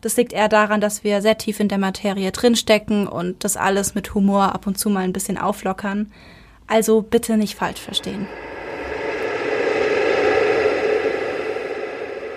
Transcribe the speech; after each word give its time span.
Das 0.00 0.16
liegt 0.16 0.32
eher 0.32 0.48
daran, 0.48 0.80
dass 0.80 1.04
wir 1.04 1.20
sehr 1.20 1.36
tief 1.36 1.60
in 1.60 1.68
der 1.68 1.78
Materie 1.78 2.32
drinstecken 2.32 3.06
und 3.06 3.44
das 3.44 3.56
alles 3.56 3.94
mit 3.94 4.14
Humor 4.14 4.54
ab 4.54 4.66
und 4.66 4.78
zu 4.78 4.88
mal 4.88 5.00
ein 5.00 5.12
bisschen 5.12 5.36
auflockern. 5.36 6.10
Also 6.66 7.02
bitte 7.02 7.36
nicht 7.36 7.56
falsch 7.56 7.80
verstehen. 7.80 8.26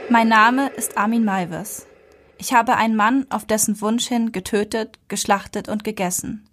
Mein 0.10 0.28
Name 0.28 0.70
ist 0.76 0.98
Armin 0.98 1.24
Maives. 1.24 1.88
Ich 2.38 2.54
habe 2.54 2.76
einen 2.76 2.96
Mann 2.96 3.26
auf 3.30 3.46
dessen 3.46 3.80
Wunsch 3.80 4.08
hin 4.08 4.32
getötet, 4.32 5.00
geschlachtet 5.08 5.70
und 5.70 5.84
gegessen. 5.84 6.46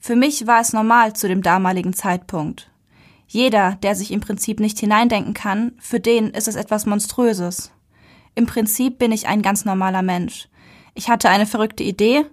Für 0.00 0.16
mich 0.16 0.46
war 0.46 0.60
es 0.60 0.72
normal 0.72 1.12
zu 1.12 1.28
dem 1.28 1.42
damaligen 1.42 1.92
Zeitpunkt. 1.92 2.70
Jeder, 3.26 3.76
der 3.82 3.94
sich 3.94 4.10
im 4.10 4.20
Prinzip 4.20 4.58
nicht 4.60 4.78
hineindenken 4.78 5.34
kann, 5.34 5.72
für 5.78 6.00
den 6.00 6.30
ist 6.30 6.48
es 6.48 6.54
etwas 6.54 6.86
Monströses. 6.86 7.70
Im 8.38 8.46
Prinzip 8.46 9.00
bin 9.00 9.10
ich 9.10 9.26
ein 9.26 9.42
ganz 9.42 9.64
normaler 9.64 10.02
Mensch. 10.02 10.46
Ich 10.94 11.08
hatte 11.10 11.28
eine 11.28 11.44
verrückte 11.44 11.82
Idee 11.82 12.24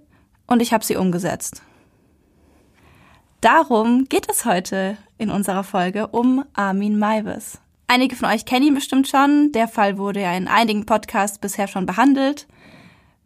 und 0.46 0.62
ich 0.62 0.72
habe 0.72 0.86
sie 0.86 0.98
umgesetzt. 0.98 1.64
Darum 3.42 4.06
geht 4.08 4.30
es 4.30 4.46
heute 4.46 4.98
in 5.18 5.32
unserer 5.32 5.64
Folge 5.64 6.10
um 6.10 6.46
Armin 6.54 7.00
Maives. 7.00 7.60
Einige 7.88 8.16
von 8.16 8.30
euch 8.30 8.46
kennen 8.46 8.68
ihn 8.68 8.76
bestimmt 8.76 9.08
schon. 9.08 9.52
Der 9.54 9.68
Fall 9.68 9.98
wurde 9.98 10.22
ja 10.22 10.38
in 10.38 10.48
einigen 10.48 10.86
Podcasts 10.86 11.40
bisher 11.40 11.68
schon 11.68 11.88
behandelt. 11.88 12.46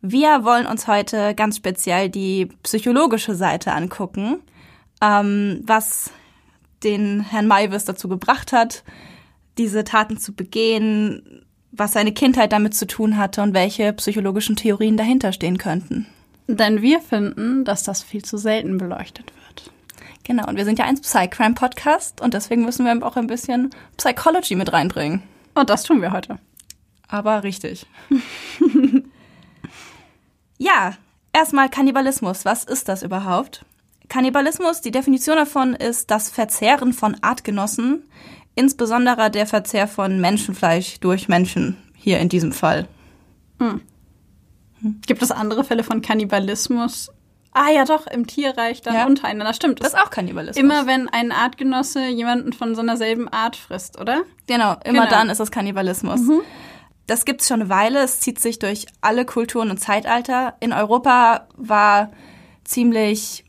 Wir 0.02 0.46
wollen 0.46 0.66
uns 0.66 0.88
heute 0.88 1.36
ganz 1.36 1.58
speziell 1.58 2.08
die 2.08 2.46
psychologische 2.64 3.36
Seite 3.36 3.74
angucken, 3.74 4.40
ähm, 5.02 5.60
was 5.66 6.14
den 6.86 7.20
Herrn 7.20 7.48
Maivis 7.48 7.84
dazu 7.84 8.08
gebracht 8.08 8.54
hat, 8.54 8.86
diese 9.58 9.84
Taten 9.84 10.18
zu 10.18 10.34
begehen, 10.34 11.44
was 11.72 11.94
seine 11.94 12.12
Kindheit 12.12 12.52
damit 12.52 12.74
zu 12.74 12.88
tun 12.88 13.18
hatte 13.18 13.42
und 13.42 13.54
welche 13.54 13.94
psychologischen 13.94 14.56
Theorien 14.56 14.98
dahinter 14.98 15.32
stehen 15.32 15.58
könnten. 15.58 16.08
Denn 16.48 16.82
wir 16.82 17.00
finden, 17.00 17.64
dass 17.64 17.84
das 17.84 18.02
viel 18.02 18.24
zu 18.24 18.38
selten 18.38 18.78
beleuchtet 18.78 19.28
wird. 19.28 19.72
Genau, 20.24 20.48
und 20.48 20.58
wir 20.58 20.66
sind 20.66 20.80
ja 20.80 20.86
ein 20.86 21.00
Psycrime-Podcast 21.00 22.22
und 22.22 22.34
deswegen 22.34 22.64
müssen 22.64 22.86
wir 22.86 23.06
auch 23.06 23.16
ein 23.16 23.28
bisschen 23.28 23.70
Psychology 23.98 24.56
mit 24.56 24.74
reinbringen. 24.74 25.24
Und 25.54 25.70
das 25.70 25.84
tun 25.84 26.02
wir 26.02 26.12
heute. 26.12 26.40
Aber 27.08 27.44
richtig. 27.44 27.86
ja, 30.58 30.94
erstmal 31.34 31.70
Kannibalismus. 31.70 32.46
Was 32.46 32.64
ist 32.64 32.88
das 32.88 33.04
überhaupt? 33.04 33.66
Kannibalismus, 34.08 34.82
die 34.82 34.92
Definition 34.92 35.36
davon 35.36 35.76
ist 35.76 36.10
das 36.10 36.30
Verzehren 36.30 36.94
von 36.94 37.18
Artgenossen, 37.22 38.04
insbesondere 38.60 39.32
der 39.32 39.48
Verzehr 39.48 39.88
von 39.88 40.20
Menschenfleisch 40.20 41.00
durch 41.00 41.30
Menschen, 41.30 41.78
hier 41.96 42.20
in 42.20 42.28
diesem 42.28 42.52
Fall. 42.52 42.88
Hm. 43.60 43.82
Gibt 45.08 45.22
es 45.22 45.32
andere 45.32 45.64
Fälle 45.64 45.84
von 45.84 46.02
Kannibalismus? 46.02 47.10
Ah 47.54 47.70
ja, 47.72 47.86
doch, 47.86 48.06
im 48.08 48.28
Tierreich 48.28 48.82
dann 48.82 48.94
ja. 48.94 49.06
untereinander. 49.06 49.54
Stimmt. 49.54 49.80
Das 49.82 49.94
ist 49.94 50.00
auch 50.00 50.10
Kannibalismus. 50.10 50.62
Immer 50.62 50.88
wenn 50.88 51.08
ein 51.08 51.32
Artgenosse 51.32 52.08
jemanden 52.08 52.52
von 52.52 52.76
so 52.76 52.82
einer 52.82 52.98
selben 52.98 53.30
Art 53.30 53.56
frisst, 53.56 54.00
oder? 54.00 54.24
Genau, 54.46 54.76
immer 54.84 55.06
genau. 55.06 55.10
dann 55.10 55.30
ist 55.30 55.40
es 55.40 55.52
Kannibalismus. 55.52 56.20
Mhm. 56.20 56.42
Das 57.08 57.26
gibt's 57.26 57.48
schon 57.48 57.62
eine 57.62 57.70
Weile. 57.70 58.04
Es 58.04 58.20
zieht 58.20 58.40
sich 58.40 58.60
durch 58.60 58.86
alle 59.02 59.26
Kulturen 59.26 59.72
und 59.72 59.80
Zeitalter. 59.80 60.56
In 60.60 60.74
Europa 60.74 61.48
war 61.56 62.12
ziemlich 62.66 63.46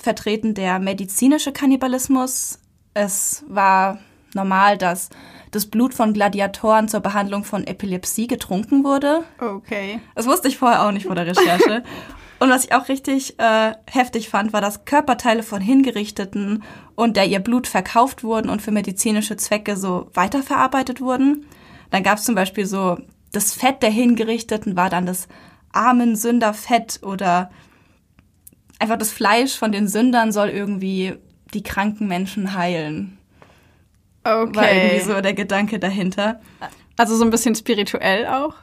vertreten 0.00 0.54
der 0.54 0.78
medizinische 0.78 1.52
Kannibalismus. 1.52 2.60
Es 2.94 3.44
war 3.48 3.98
normal, 4.38 4.78
dass 4.78 5.10
das 5.50 5.66
Blut 5.66 5.94
von 5.94 6.12
Gladiatoren 6.12 6.88
zur 6.88 7.00
Behandlung 7.00 7.44
von 7.44 7.66
Epilepsie 7.66 8.26
getrunken 8.26 8.84
wurde. 8.84 9.24
Okay. 9.40 10.00
Das 10.14 10.26
wusste 10.26 10.48
ich 10.48 10.58
vorher 10.58 10.84
auch 10.84 10.92
nicht 10.92 11.06
vor 11.06 11.14
der 11.14 11.26
Recherche. 11.26 11.82
und 12.38 12.50
was 12.50 12.64
ich 12.64 12.72
auch 12.72 12.88
richtig 12.88 13.38
äh, 13.38 13.72
heftig 13.90 14.28
fand, 14.28 14.52
war, 14.52 14.60
dass 14.60 14.84
Körperteile 14.84 15.42
von 15.42 15.60
Hingerichteten 15.60 16.62
und 16.94 17.16
der 17.16 17.26
ihr 17.26 17.40
Blut 17.40 17.66
verkauft 17.66 18.24
wurden 18.24 18.50
und 18.50 18.62
für 18.62 18.70
medizinische 18.70 19.36
Zwecke 19.36 19.76
so 19.76 20.10
weiterverarbeitet 20.14 21.00
wurden. 21.00 21.46
Dann 21.90 22.02
gab 22.02 22.18
es 22.18 22.24
zum 22.24 22.34
Beispiel 22.34 22.66
so, 22.66 22.98
das 23.32 23.52
Fett 23.52 23.82
der 23.82 23.90
Hingerichteten 23.90 24.76
war 24.76 24.90
dann 24.90 25.06
das 25.06 25.28
armen 25.72 26.16
Sünderfett 26.16 27.00
oder 27.02 27.50
einfach 28.78 28.98
das 28.98 29.10
Fleisch 29.10 29.56
von 29.56 29.72
den 29.72 29.88
Sündern 29.88 30.32
soll 30.32 30.48
irgendwie 30.48 31.14
die 31.54 31.62
kranken 31.62 32.08
Menschen 32.08 32.54
heilen. 32.54 33.17
Okay. 34.28 34.56
War 34.56 34.72
irgendwie 34.72 35.00
so 35.00 35.20
der 35.20 35.34
Gedanke 35.34 35.78
dahinter. 35.78 36.40
Also 36.96 37.16
so 37.16 37.24
ein 37.24 37.30
bisschen 37.30 37.54
spirituell 37.54 38.26
auch? 38.26 38.54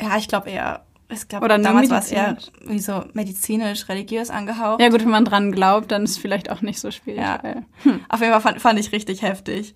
Ja, 0.00 0.16
ich 0.16 0.28
glaube 0.28 0.50
eher. 0.50 0.84
Ich 1.10 1.28
glaube, 1.28 1.46
damals 1.48 1.90
war 1.90 1.98
es 1.98 2.10
eher 2.10 2.36
wie 2.64 2.80
so 2.80 3.04
medizinisch, 3.12 3.88
religiös 3.88 4.30
angehaucht. 4.30 4.80
Ja 4.80 4.88
gut, 4.88 5.02
wenn 5.02 5.10
man 5.10 5.24
dran 5.24 5.52
glaubt, 5.52 5.92
dann 5.92 6.04
ist 6.04 6.12
es 6.12 6.18
vielleicht 6.18 6.50
auch 6.50 6.62
nicht 6.62 6.80
so 6.80 6.90
spirituell. 6.90 7.56
Ja. 7.56 7.62
Hm. 7.82 8.00
Auf 8.08 8.20
jeden 8.20 8.32
Fall 8.32 8.40
fand, 8.40 8.60
fand 8.60 8.80
ich 8.80 8.90
richtig 8.90 9.22
heftig. 9.22 9.74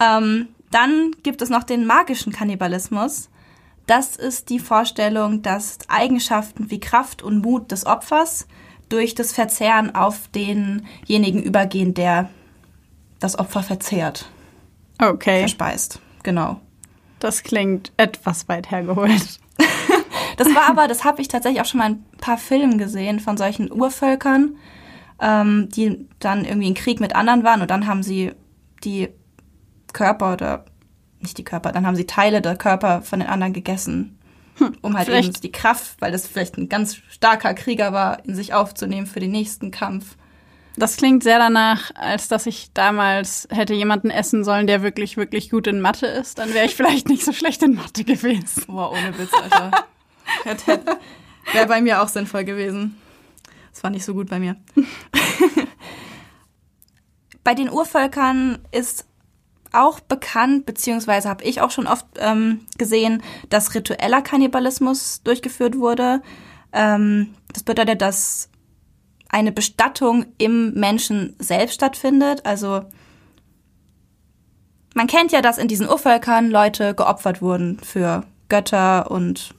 Ähm, 0.00 0.48
dann 0.70 1.10
gibt 1.22 1.42
es 1.42 1.50
noch 1.50 1.62
den 1.62 1.84
magischen 1.84 2.32
Kannibalismus. 2.32 3.28
Das 3.86 4.16
ist 4.16 4.48
die 4.48 4.60
Vorstellung, 4.60 5.42
dass 5.42 5.78
Eigenschaften 5.88 6.70
wie 6.70 6.80
Kraft 6.80 7.22
und 7.22 7.42
Mut 7.42 7.70
des 7.70 7.86
Opfers 7.86 8.46
durch 8.88 9.14
das 9.14 9.32
Verzehren 9.32 9.94
auf 9.94 10.28
denjenigen 10.28 11.42
übergehen, 11.42 11.92
der 11.94 12.30
das 13.20 13.38
Opfer 13.38 13.62
verzehrt. 13.62 14.28
Okay. 15.00 15.40
Verspeist, 15.40 16.00
genau. 16.22 16.60
Das 17.20 17.42
klingt 17.42 17.92
etwas 17.96 18.48
weit 18.48 18.70
hergeholt. 18.70 19.38
das 20.36 20.54
war 20.54 20.68
aber, 20.68 20.88
das 20.88 21.04
habe 21.04 21.20
ich 21.20 21.28
tatsächlich 21.28 21.60
auch 21.60 21.66
schon 21.66 21.78
mal 21.78 21.90
in 21.90 21.92
ein 21.96 22.18
paar 22.18 22.38
Filmen 22.38 22.78
gesehen 22.78 23.20
von 23.20 23.36
solchen 23.36 23.70
Urvölkern, 23.70 24.56
ähm, 25.20 25.68
die 25.68 26.08
dann 26.18 26.44
irgendwie 26.44 26.68
in 26.68 26.74
Krieg 26.74 27.00
mit 27.00 27.14
anderen 27.14 27.44
waren 27.44 27.60
und 27.62 27.70
dann 27.70 27.86
haben 27.86 28.02
sie 28.02 28.32
die 28.84 29.10
Körper 29.92 30.32
oder 30.32 30.64
nicht 31.20 31.36
die 31.36 31.44
Körper, 31.44 31.72
dann 31.72 31.86
haben 31.86 31.96
sie 31.96 32.06
Teile 32.06 32.40
der 32.40 32.56
Körper 32.56 33.02
von 33.02 33.20
den 33.20 33.28
anderen 33.28 33.52
gegessen. 33.52 34.18
Hm, 34.56 34.76
um 34.80 34.96
halt 34.96 35.06
vielleicht. 35.06 35.28
eben 35.28 35.40
die 35.40 35.52
Kraft, 35.52 35.96
weil 36.00 36.12
das 36.12 36.26
vielleicht 36.26 36.56
ein 36.56 36.68
ganz 36.68 36.96
starker 37.08 37.54
Krieger 37.54 37.92
war, 37.92 38.24
in 38.24 38.34
sich 38.34 38.54
aufzunehmen 38.54 39.06
für 39.06 39.20
den 39.20 39.30
nächsten 39.30 39.70
Kampf. 39.70 40.16
Das 40.76 40.96
klingt 40.96 41.22
sehr 41.22 41.38
danach, 41.38 41.90
als 41.94 42.28
dass 42.28 42.46
ich 42.46 42.72
damals 42.72 43.48
hätte 43.50 43.74
jemanden 43.74 44.10
essen 44.10 44.44
sollen, 44.44 44.66
der 44.66 44.82
wirklich, 44.82 45.16
wirklich 45.16 45.50
gut 45.50 45.66
in 45.66 45.80
Mathe 45.80 46.06
ist. 46.06 46.38
Dann 46.38 46.54
wäre 46.54 46.66
ich 46.66 46.76
vielleicht 46.76 47.08
nicht 47.08 47.24
so 47.24 47.32
schlecht 47.32 47.62
in 47.62 47.74
Mathe 47.74 48.04
gewesen. 48.04 48.64
Boah, 48.66 48.92
ohne 48.92 49.18
Witz, 49.18 49.32
Alter. 49.34 49.70
Wäre 51.52 51.66
bei 51.66 51.80
mir 51.80 52.02
auch 52.02 52.08
sinnvoll 52.08 52.44
gewesen. 52.44 52.96
Das 53.72 53.82
war 53.82 53.90
nicht 53.90 54.04
so 54.04 54.14
gut 54.14 54.28
bei 54.28 54.38
mir. 54.38 54.56
bei 57.44 57.54
den 57.54 57.70
Urvölkern 57.70 58.58
ist 58.72 59.06
auch 59.72 60.00
bekannt, 60.00 60.66
beziehungsweise 60.66 61.28
habe 61.28 61.44
ich 61.44 61.60
auch 61.60 61.70
schon 61.70 61.86
oft 61.86 62.06
ähm, 62.18 62.66
gesehen, 62.76 63.22
dass 63.48 63.74
ritueller 63.74 64.22
Kannibalismus 64.22 65.22
durchgeführt 65.22 65.78
wurde. 65.78 66.22
Ähm, 66.72 67.34
das 67.52 67.62
bedeutet, 67.62 68.02
dass 68.02 68.49
eine 69.30 69.52
Bestattung 69.52 70.26
im 70.38 70.74
Menschen 70.74 71.34
selbst 71.38 71.74
stattfindet. 71.74 72.44
Also 72.44 72.82
man 74.94 75.06
kennt 75.06 75.32
ja, 75.32 75.40
dass 75.40 75.58
in 75.58 75.68
diesen 75.68 75.88
Urvölkern 75.88 76.50
Leute 76.50 76.94
geopfert 76.94 77.40
wurden 77.40 77.78
für 77.78 78.24
Götter 78.48 79.10
und 79.10 79.54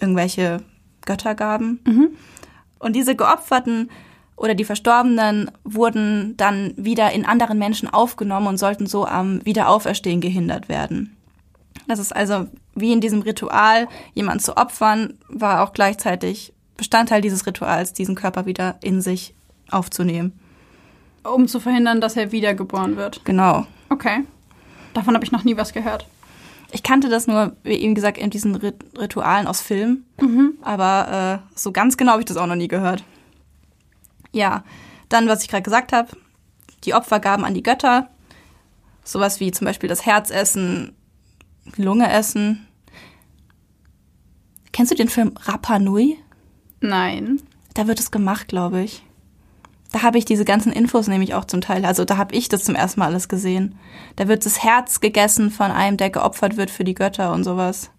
irgendwelche 0.00 0.62
Göttergaben. 1.04 1.80
Mhm. 1.86 2.10
Und 2.78 2.94
diese 2.94 3.16
geopferten 3.16 3.90
oder 4.36 4.54
die 4.54 4.64
Verstorbenen 4.64 5.50
wurden 5.64 6.36
dann 6.36 6.74
wieder 6.76 7.10
in 7.12 7.24
anderen 7.24 7.58
Menschen 7.58 7.88
aufgenommen 7.88 8.48
und 8.48 8.58
sollten 8.58 8.86
so 8.86 9.06
am 9.06 9.44
Wiederauferstehen 9.46 10.20
gehindert 10.20 10.68
werden. 10.68 11.16
Das 11.88 11.98
ist 11.98 12.14
also 12.14 12.46
wie 12.74 12.92
in 12.92 13.00
diesem 13.00 13.22
Ritual, 13.22 13.88
jemanden 14.12 14.40
zu 14.40 14.56
opfern, 14.58 15.14
war 15.28 15.62
auch 15.62 15.72
gleichzeitig 15.72 16.52
Bestandteil 16.76 17.20
dieses 17.20 17.46
Rituals, 17.46 17.92
diesen 17.92 18.14
Körper 18.14 18.46
wieder 18.46 18.76
in 18.82 19.00
sich 19.00 19.34
aufzunehmen. 19.70 20.38
Um 21.24 21.48
zu 21.48 21.60
verhindern, 21.60 22.00
dass 22.00 22.16
er 22.16 22.32
wiedergeboren 22.32 22.96
wird. 22.96 23.24
Genau. 23.24 23.66
Okay. 23.88 24.24
Davon 24.94 25.14
habe 25.14 25.24
ich 25.24 25.32
noch 25.32 25.44
nie 25.44 25.56
was 25.56 25.72
gehört. 25.72 26.06
Ich 26.72 26.82
kannte 26.82 27.08
das 27.08 27.26
nur, 27.26 27.56
wie 27.62 27.74
eben 27.74 27.94
gesagt, 27.94 28.18
in 28.18 28.30
diesen 28.30 28.54
Ritualen 28.54 29.46
aus 29.46 29.60
Filmen. 29.60 30.04
Mhm. 30.20 30.54
Aber 30.62 31.42
äh, 31.44 31.58
so 31.58 31.72
ganz 31.72 31.96
genau 31.96 32.12
habe 32.12 32.22
ich 32.22 32.26
das 32.26 32.36
auch 32.36 32.46
noch 32.46 32.56
nie 32.56 32.68
gehört. 32.68 33.04
Ja, 34.32 34.64
dann, 35.08 35.28
was 35.28 35.42
ich 35.42 35.48
gerade 35.48 35.62
gesagt 35.62 35.92
habe, 35.92 36.08
die 36.84 36.94
Opfergaben 36.94 37.44
an 37.44 37.54
die 37.54 37.62
Götter. 37.62 38.10
Sowas 39.04 39.38
wie 39.40 39.52
zum 39.52 39.64
Beispiel 39.64 39.88
das 39.88 40.04
Herzessen, 40.04 40.94
Lunge 41.76 42.10
essen. 42.10 42.66
Kennst 44.72 44.92
du 44.92 44.96
den 44.96 45.08
Film 45.08 45.32
Rapa 45.40 45.78
Nui? 45.78 46.18
Nein. 46.86 47.42
Da 47.74 47.86
wird 47.86 48.00
es 48.00 48.10
gemacht, 48.10 48.48
glaube 48.48 48.82
ich. 48.82 49.02
Da 49.92 50.02
habe 50.02 50.18
ich 50.18 50.24
diese 50.24 50.44
ganzen 50.44 50.72
Infos 50.72 51.06
nämlich 51.06 51.34
auch 51.34 51.44
zum 51.44 51.60
Teil. 51.60 51.84
Also 51.84 52.04
da 52.04 52.16
habe 52.16 52.34
ich 52.34 52.48
das 52.48 52.64
zum 52.64 52.74
ersten 52.74 53.00
Mal 53.00 53.06
alles 53.06 53.28
gesehen. 53.28 53.78
Da 54.16 54.28
wird 54.28 54.44
das 54.44 54.62
Herz 54.62 55.00
gegessen 55.00 55.50
von 55.50 55.70
einem, 55.70 55.96
der 55.96 56.10
geopfert 56.10 56.56
wird 56.56 56.70
für 56.70 56.84
die 56.84 56.94
Götter 56.94 57.32
und 57.32 57.44
sowas. 57.44 57.90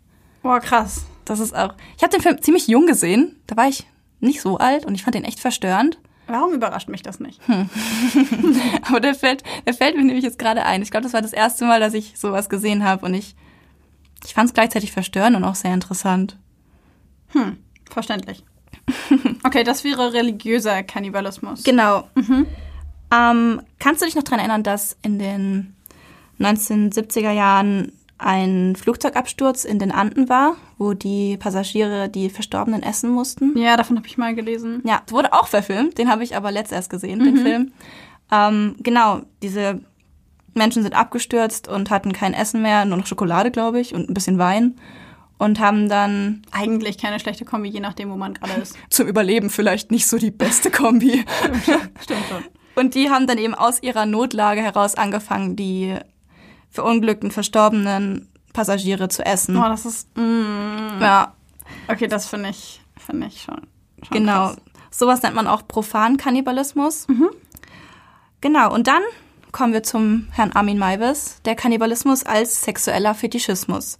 Boah, 0.42 0.60
krass. 0.60 1.06
Das 1.26 1.40
ist 1.40 1.56
auch. 1.56 1.74
Ich 1.98 2.04
habe 2.04 2.12
den 2.12 2.22
Film 2.22 2.42
ziemlich 2.42 2.68
jung 2.68 2.88
gesehen. 2.88 3.40
Da 3.48 3.58
war 3.58 3.68
ich 3.68 3.88
nicht 4.20 4.42
so 4.42 4.58
alt 4.58 4.86
und 4.86 4.96
ich 4.96 5.04
fand 5.04 5.16
den 5.16 5.24
echt 5.24 5.40
verstörend. 5.40 6.00
Warum 6.28 6.54
überrascht 6.54 6.90
mich 6.90 7.04
das 7.04 7.20
nicht? 7.20 7.46
Hm. 7.48 7.70
Aber 8.88 9.00
der 9.00 9.16
fällt, 9.16 9.44
der 9.66 9.74
fällt 9.74 9.96
mir 9.96 10.04
nämlich 10.04 10.26
jetzt 10.26 10.40
gerade 10.40 10.66
ein. 10.66 10.82
Ich 10.82 10.92
glaube, 10.92 11.04
das 11.04 11.14
war 11.14 11.22
das 11.22 11.34
erste 11.34 11.66
Mal, 11.66 11.80
dass 11.80 11.94
ich 11.94 12.18
sowas 12.18 12.50
gesehen 12.50 12.84
habe 12.84 13.06
und 13.06 13.14
ich, 13.14 13.36
ich 14.26 14.34
fand 14.34 14.50
es 14.50 14.54
gleichzeitig 14.54 14.92
verstörend 14.92 15.38
und 15.38 15.44
auch 15.46 15.56
sehr 15.56 15.74
interessant. 15.74 16.38
Hm, 17.30 17.58
verständlich. 17.90 18.44
Okay, 19.44 19.64
das 19.64 19.84
wäre 19.84 20.14
religiöser 20.14 20.84
Kannibalismus. 20.84 21.64
Genau. 21.64 22.08
Mhm. 22.16 22.48
Ähm, 23.14 23.62
kannst 23.80 24.02
du 24.02 24.06
dich 24.06 24.16
noch 24.16 24.24
daran 24.24 24.40
erinnern, 24.40 24.64
dass 24.64 24.98
in 25.02 25.20
den 25.20 25.76
1970er 26.40 27.32
Jahren 27.32 27.94
ein 28.18 28.76
Flugzeugabsturz 28.76 29.64
in 29.64 29.80
den 29.80 29.92
Anden 29.92 30.28
war, 30.28 30.56
wo 30.78 30.94
die 30.94 31.38
Passagiere 31.38 32.10
die 32.10 32.30
Verstorbenen 32.30 32.84
essen 32.84 33.12
mussten? 33.12 33.58
Ja, 33.58 33.78
davon 33.78 33.98
habe 33.98 34.08
ich 34.08 34.18
mal 34.18 34.36
gelesen. 34.36 34.82
Ja, 34.86 35.02
wurde 35.10 35.34
auch 35.34 35.48
verfilmt, 35.48 35.98
den 35.98 36.10
habe 36.10 36.24
ich 36.24 36.36
aber 36.36 36.52
letzt 36.52 36.72
erst 36.72 36.90
gesehen, 36.90 37.20
mhm. 37.20 37.26
den 37.26 37.38
Film. 37.38 37.72
Ähm, 38.32 38.76
genau, 38.80 39.22
diese 39.42 39.80
Menschen 40.56 40.82
sind 40.82 40.96
abgestürzt 40.96 41.68
und 41.68 41.92
hatten 41.92 42.12
kein 42.12 42.34
Essen 42.34 42.62
mehr, 42.62 42.86
nur 42.86 42.98
noch 42.98 43.06
Schokolade, 43.06 43.52
glaube 43.52 43.80
ich, 43.80 43.94
und 43.94 44.10
ein 44.10 44.14
bisschen 44.14 44.40
Wein 44.40 44.76
und 45.38 45.60
haben 45.60 45.90
dann 45.90 46.42
eigentlich 46.52 46.98
keine 46.98 47.20
schlechte 47.20 47.46
Kombi, 47.46 47.70
je 47.70 47.80
nachdem, 47.80 48.10
wo 48.10 48.16
man 48.16 48.34
gerade 48.34 48.54
ist. 48.54 48.76
Zum 48.90 49.08
Überleben 49.08 49.50
vielleicht 49.50 49.92
nicht 49.92 50.08
so 50.08 50.18
die 50.18 50.32
beste 50.32 50.72
Kombi. 50.72 51.26
Stimmt 52.02 52.26
schon. 52.30 52.44
Und 52.76 52.96
die 52.96 53.10
haben 53.10 53.28
dann 53.28 53.38
eben 53.38 53.56
aus 53.56 53.82
ihrer 53.82 54.06
Notlage 54.06 54.62
heraus 54.62 54.96
angefangen, 54.96 55.56
die 55.56 55.96
verunglückten, 56.70 57.32
verstorbenen 57.32 58.30
Passagiere 58.54 59.10
zu 59.10 59.26
essen. 59.26 59.58
Oh, 59.58 59.68
das 59.68 59.86
ist. 59.86 60.16
Mm, 60.16 61.02
ja. 61.02 61.34
Okay, 61.88 62.08
das 62.08 62.28
finde 62.28 62.50
ich, 62.50 62.82
finde 62.98 63.28
ich 63.28 63.42
schon. 63.42 63.62
schon 64.04 64.18
genau. 64.18 64.48
Krass. 64.48 64.58
Sowas 64.92 65.22
nennt 65.22 65.36
man 65.36 65.48
auch 65.48 65.68
Profankannibalismus. 65.68 67.08
Mhm. 67.08 67.30
Genau. 68.42 68.74
Und 68.74 68.88
dann 68.88 69.02
kommen 69.52 69.74
wir 69.74 69.84
zum 69.84 70.28
Herrn 70.32 70.52
Armin 70.52 70.78
Maivis, 70.78 71.42
der 71.46 71.56
Kannibalismus 71.56 72.24
als 72.24 72.62
sexueller 72.62 73.16
Fetischismus. 73.16 74.00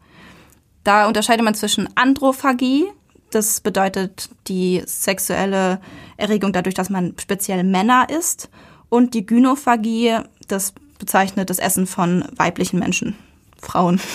Da 0.88 1.06
unterscheidet 1.06 1.44
man 1.44 1.54
zwischen 1.54 1.90
Androphagie, 1.96 2.86
das 3.32 3.60
bedeutet 3.60 4.30
die 4.48 4.82
sexuelle 4.86 5.82
Erregung 6.16 6.54
dadurch, 6.54 6.76
dass 6.76 6.90
man 6.90 7.14
speziell 7.20 7.66
Männer 7.66 8.08
isst, 8.10 8.50
und 8.88 9.14
die 9.14 9.26
Gynophagie, 9.26 10.20
das 10.48 10.74
bezeichnet 10.98 11.50
das 11.50 11.60
Essen 11.60 11.88
von 11.88 12.24
weiblichen 12.38 12.80
Menschen, 12.80 13.18
Frauen. 13.62 14.00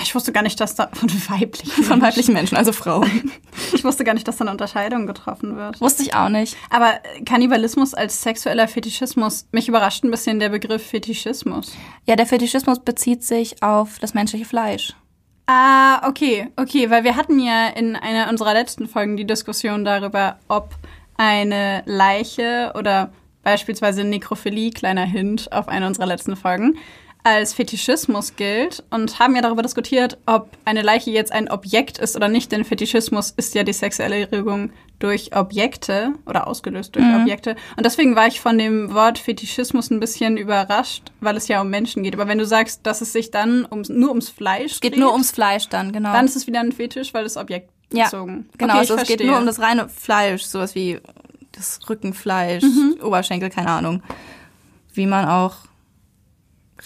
Ich 0.00 0.14
wusste 0.14 0.30
gar 0.30 0.42
nicht, 0.42 0.60
dass 0.60 0.76
da 0.76 0.88
von 0.92 1.10
weiblichen 1.28 1.66
Menschen. 1.66 1.84
Von 1.84 2.00
weiblichen 2.00 2.32
Menschen, 2.32 2.56
also 2.56 2.70
Frauen. 2.70 3.32
Ich 3.74 3.82
wusste 3.82 4.04
gar 4.04 4.14
nicht, 4.14 4.28
dass 4.28 4.36
da 4.36 4.44
eine 4.44 4.52
Unterscheidung 4.52 5.08
getroffen 5.08 5.56
wird. 5.56 5.80
Wusste 5.80 6.04
ich 6.04 6.14
auch 6.14 6.28
nicht. 6.28 6.56
Aber 6.70 7.00
Kannibalismus 7.26 7.94
als 7.94 8.22
sexueller 8.22 8.68
Fetischismus, 8.68 9.48
mich 9.50 9.66
überrascht 9.66 10.04
ein 10.04 10.12
bisschen 10.12 10.38
der 10.38 10.50
Begriff 10.50 10.86
Fetischismus. 10.86 11.72
Ja, 12.06 12.14
der 12.14 12.26
Fetischismus 12.26 12.78
bezieht 12.78 13.24
sich 13.24 13.60
auf 13.64 13.98
das 13.98 14.14
menschliche 14.14 14.44
Fleisch. 14.44 14.94
Ah, 15.50 16.06
okay, 16.06 16.48
okay, 16.56 16.90
weil 16.90 17.04
wir 17.04 17.16
hatten 17.16 17.38
ja 17.38 17.68
in 17.68 17.96
einer 17.96 18.28
unserer 18.28 18.52
letzten 18.52 18.86
Folgen 18.86 19.16
die 19.16 19.24
Diskussion 19.24 19.82
darüber, 19.82 20.38
ob 20.46 20.74
eine 21.16 21.82
Leiche 21.86 22.72
oder 22.74 23.14
beispielsweise 23.44 24.04
Nekrophilie, 24.04 24.72
kleiner 24.72 25.06
Hint 25.06 25.50
auf 25.50 25.68
eine 25.68 25.86
unserer 25.86 26.04
letzten 26.04 26.36
Folgen, 26.36 26.76
als 27.24 27.52
Fetischismus 27.52 28.36
gilt 28.36 28.84
und 28.90 29.18
haben 29.18 29.34
ja 29.36 29.42
darüber 29.42 29.62
diskutiert, 29.62 30.18
ob 30.26 30.50
eine 30.64 30.82
Leiche 30.82 31.10
jetzt 31.10 31.32
ein 31.32 31.50
Objekt 31.50 31.98
ist 31.98 32.16
oder 32.16 32.28
nicht, 32.28 32.52
denn 32.52 32.64
Fetischismus 32.64 33.32
ist 33.36 33.54
ja 33.54 33.64
die 33.64 33.72
sexuelle 33.72 34.20
Erregung 34.20 34.70
durch 34.98 35.34
Objekte 35.36 36.14
oder 36.26 36.46
ausgelöst 36.46 36.96
durch 36.96 37.04
mhm. 37.04 37.22
Objekte. 37.22 37.56
Und 37.76 37.86
deswegen 37.86 38.16
war 38.16 38.26
ich 38.26 38.40
von 38.40 38.58
dem 38.58 38.94
Wort 38.94 39.18
Fetischismus 39.18 39.90
ein 39.90 40.00
bisschen 40.00 40.36
überrascht, 40.36 41.12
weil 41.20 41.36
es 41.36 41.48
ja 41.48 41.60
um 41.60 41.70
Menschen 41.70 42.02
geht. 42.02 42.14
Aber 42.14 42.28
wenn 42.28 42.38
du 42.38 42.46
sagst, 42.46 42.80
dass 42.84 43.00
es 43.00 43.12
sich 43.12 43.30
dann 43.30 43.66
ums, 43.70 43.88
nur 43.88 44.10
ums 44.10 44.28
Fleisch 44.28 44.72
es 44.72 44.80
geht, 44.80 44.92
geht 44.92 45.00
nur 45.00 45.12
ums 45.12 45.30
Fleisch 45.30 45.68
dann, 45.68 45.92
genau. 45.92 46.12
Dann 46.12 46.24
ist 46.24 46.36
es 46.36 46.46
wieder 46.46 46.60
ein 46.60 46.72
Fetisch, 46.72 47.14
weil 47.14 47.24
es 47.24 47.36
Objekt 47.36 47.70
ja, 47.92 48.04
bezogen. 48.04 48.48
Genau, 48.58 48.72
okay, 48.72 48.80
also 48.80 48.96
es 48.96 49.08
geht 49.08 49.24
nur 49.24 49.38
um 49.38 49.46
das 49.46 49.60
reine 49.60 49.88
Fleisch, 49.88 50.42
sowas 50.42 50.74
wie 50.74 50.98
das 51.52 51.80
Rückenfleisch, 51.88 52.62
mhm. 52.62 52.96
Oberschenkel, 53.02 53.50
keine 53.50 53.70
Ahnung. 53.70 54.02
Wie 54.92 55.06
man 55.06 55.26
auch 55.28 55.56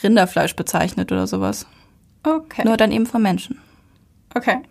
Rinderfleisch 0.02 0.56
bezeichnet 0.56 1.12
oder 1.12 1.26
sowas. 1.26 1.66
Okay. 2.22 2.62
Nur 2.64 2.76
dann 2.76 2.92
eben 2.92 3.06
von 3.06 3.22
Menschen. 3.22 3.58
Okay. 4.34 4.62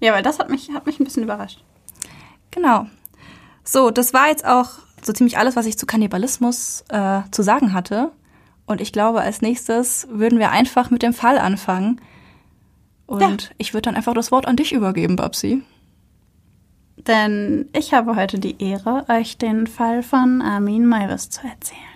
Ja, 0.00 0.12
weil 0.12 0.22
das 0.22 0.38
hat 0.38 0.50
mich, 0.50 0.70
hat 0.72 0.86
mich 0.86 0.98
ein 0.98 1.04
bisschen 1.04 1.22
überrascht. 1.22 1.62
Genau. 2.50 2.86
So, 3.64 3.90
das 3.90 4.12
war 4.12 4.28
jetzt 4.28 4.44
auch 4.44 4.70
so 5.02 5.12
ziemlich 5.12 5.38
alles, 5.38 5.56
was 5.56 5.66
ich 5.66 5.78
zu 5.78 5.86
Kannibalismus 5.86 6.84
äh, 6.88 7.20
zu 7.30 7.42
sagen 7.42 7.72
hatte. 7.72 8.10
Und 8.66 8.80
ich 8.80 8.92
glaube, 8.92 9.20
als 9.20 9.42
nächstes 9.42 10.06
würden 10.10 10.38
wir 10.38 10.50
einfach 10.50 10.90
mit 10.90 11.02
dem 11.02 11.12
Fall 11.12 11.38
anfangen. 11.38 12.00
Und 13.06 13.42
ja. 13.42 13.48
ich 13.58 13.74
würde 13.74 13.82
dann 13.82 13.96
einfach 13.96 14.14
das 14.14 14.30
Wort 14.30 14.46
an 14.46 14.56
dich 14.56 14.72
übergeben, 14.72 15.16
Babsi. 15.16 15.62
Denn 16.96 17.68
ich 17.72 17.94
habe 17.94 18.14
heute 18.16 18.38
die 18.38 18.62
Ehre, 18.62 19.06
euch 19.08 19.38
den 19.38 19.66
Fall 19.66 20.02
von 20.02 20.42
Armin 20.42 20.86
Maivis 20.86 21.30
zu 21.30 21.46
erzählen. 21.46 21.89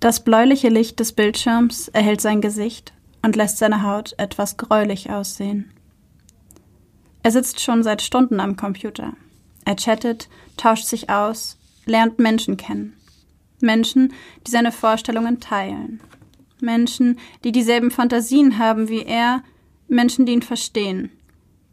Das 0.00 0.22
bläuliche 0.22 0.68
Licht 0.68 1.00
des 1.00 1.12
Bildschirms 1.12 1.88
erhellt 1.88 2.20
sein 2.20 2.40
Gesicht 2.40 2.92
und 3.22 3.34
lässt 3.34 3.58
seine 3.58 3.82
Haut 3.82 4.14
etwas 4.16 4.56
gräulich 4.56 5.10
aussehen. 5.10 5.72
Er 7.24 7.32
sitzt 7.32 7.60
schon 7.60 7.82
seit 7.82 8.00
Stunden 8.00 8.38
am 8.38 8.56
Computer. 8.56 9.14
Er 9.64 9.74
chattet, 9.74 10.28
tauscht 10.56 10.84
sich 10.84 11.10
aus, 11.10 11.58
lernt 11.84 12.20
Menschen 12.20 12.56
kennen. 12.56 12.96
Menschen, 13.60 14.12
die 14.46 14.52
seine 14.52 14.70
Vorstellungen 14.70 15.40
teilen. 15.40 16.00
Menschen, 16.60 17.18
die 17.42 17.50
dieselben 17.50 17.90
Fantasien 17.90 18.58
haben 18.58 18.88
wie 18.88 19.02
er, 19.02 19.42
Menschen, 19.88 20.26
die 20.26 20.32
ihn 20.32 20.42
verstehen, 20.42 21.10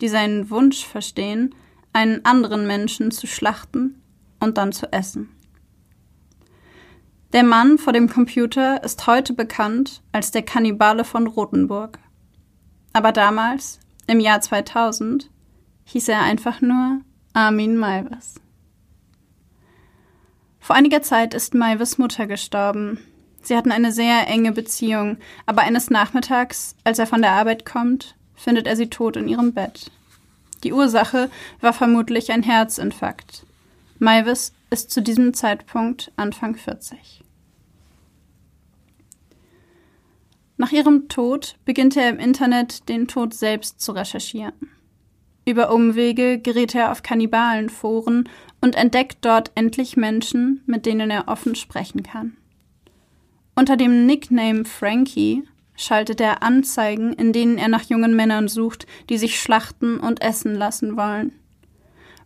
die 0.01 0.07
seinen 0.07 0.49
Wunsch 0.49 0.83
verstehen, 0.83 1.53
einen 1.93 2.25
anderen 2.25 2.65
Menschen 2.65 3.11
zu 3.11 3.27
schlachten 3.27 4.01
und 4.39 4.57
dann 4.57 4.71
zu 4.71 4.91
essen. 4.91 5.29
Der 7.33 7.43
Mann 7.43 7.77
vor 7.77 7.91
dem 7.91 8.09
Computer 8.09 8.83
ist 8.83 9.07
heute 9.07 9.33
bekannt 9.33 10.01
als 10.11 10.31
der 10.31 10.43
Kannibale 10.43 11.03
von 11.03 11.27
Rothenburg. 11.27 11.99
Aber 12.93 13.11
damals, 13.11 13.79
im 14.07 14.19
Jahr 14.19 14.41
2000, 14.41 15.29
hieß 15.85 16.07
er 16.09 16.21
einfach 16.21 16.61
nur 16.61 17.01
Armin 17.33 17.77
Maivis. 17.77 18.35
Vor 20.59 20.75
einiger 20.75 21.01
Zeit 21.01 21.33
ist 21.33 21.53
Maivis 21.53 21.97
Mutter 21.97 22.25
gestorben. 22.25 22.99
Sie 23.41 23.55
hatten 23.55 23.71
eine 23.71 23.91
sehr 23.91 24.27
enge 24.27 24.51
Beziehung, 24.51 25.17
aber 25.45 25.61
eines 25.61 25.89
Nachmittags, 25.91 26.75
als 26.83 26.97
er 26.97 27.05
von 27.05 27.21
der 27.21 27.33
Arbeit 27.33 27.65
kommt, 27.65 28.15
findet 28.33 28.65
er 28.65 28.75
sie 28.75 28.89
tot 28.89 29.15
in 29.17 29.27
ihrem 29.27 29.53
Bett. 29.53 29.91
Die 30.63 30.73
Ursache 30.73 31.29
war 31.61 31.73
vermutlich 31.73 32.31
ein 32.31 32.41
Herzinfarkt. 32.41 33.45
Maivis 33.99 34.53
ist 34.69 34.91
zu 34.91 35.01
diesem 35.01 35.33
Zeitpunkt 35.33 36.11
Anfang 36.15 36.55
40. 36.55 37.23
Nach 40.57 40.71
ihrem 40.71 41.09
Tod 41.09 41.57
beginnt 41.65 41.97
er 41.97 42.09
im 42.09 42.19
Internet 42.19 42.87
den 42.87 43.07
Tod 43.07 43.33
selbst 43.33 43.81
zu 43.81 43.91
recherchieren. 43.91 44.53
Über 45.45 45.71
Umwege 45.71 46.39
gerät 46.39 46.73
er 46.73 46.91
auf 46.91 47.03
Kannibalenforen 47.03 48.27
und 48.61 48.75
entdeckt 48.75 49.19
dort 49.21 49.51
endlich 49.53 49.95
Menschen, 49.95 50.63
mit 50.65 50.85
denen 50.85 51.11
er 51.11 51.27
offen 51.27 51.55
sprechen 51.55 52.01
kann. 52.01 52.37
Unter 53.55 53.77
dem 53.77 54.05
Nickname 54.05 54.65
Frankie 54.65 55.43
schaltet 55.75 56.19
er 56.19 56.41
Anzeigen, 56.41 57.13
in 57.13 57.31
denen 57.31 57.57
er 57.57 57.67
nach 57.67 57.83
jungen 57.83 58.15
Männern 58.15 58.47
sucht, 58.47 58.87
die 59.09 59.17
sich 59.17 59.39
schlachten 59.39 59.99
und 59.99 60.21
essen 60.21 60.55
lassen 60.55 60.97
wollen. 60.97 61.33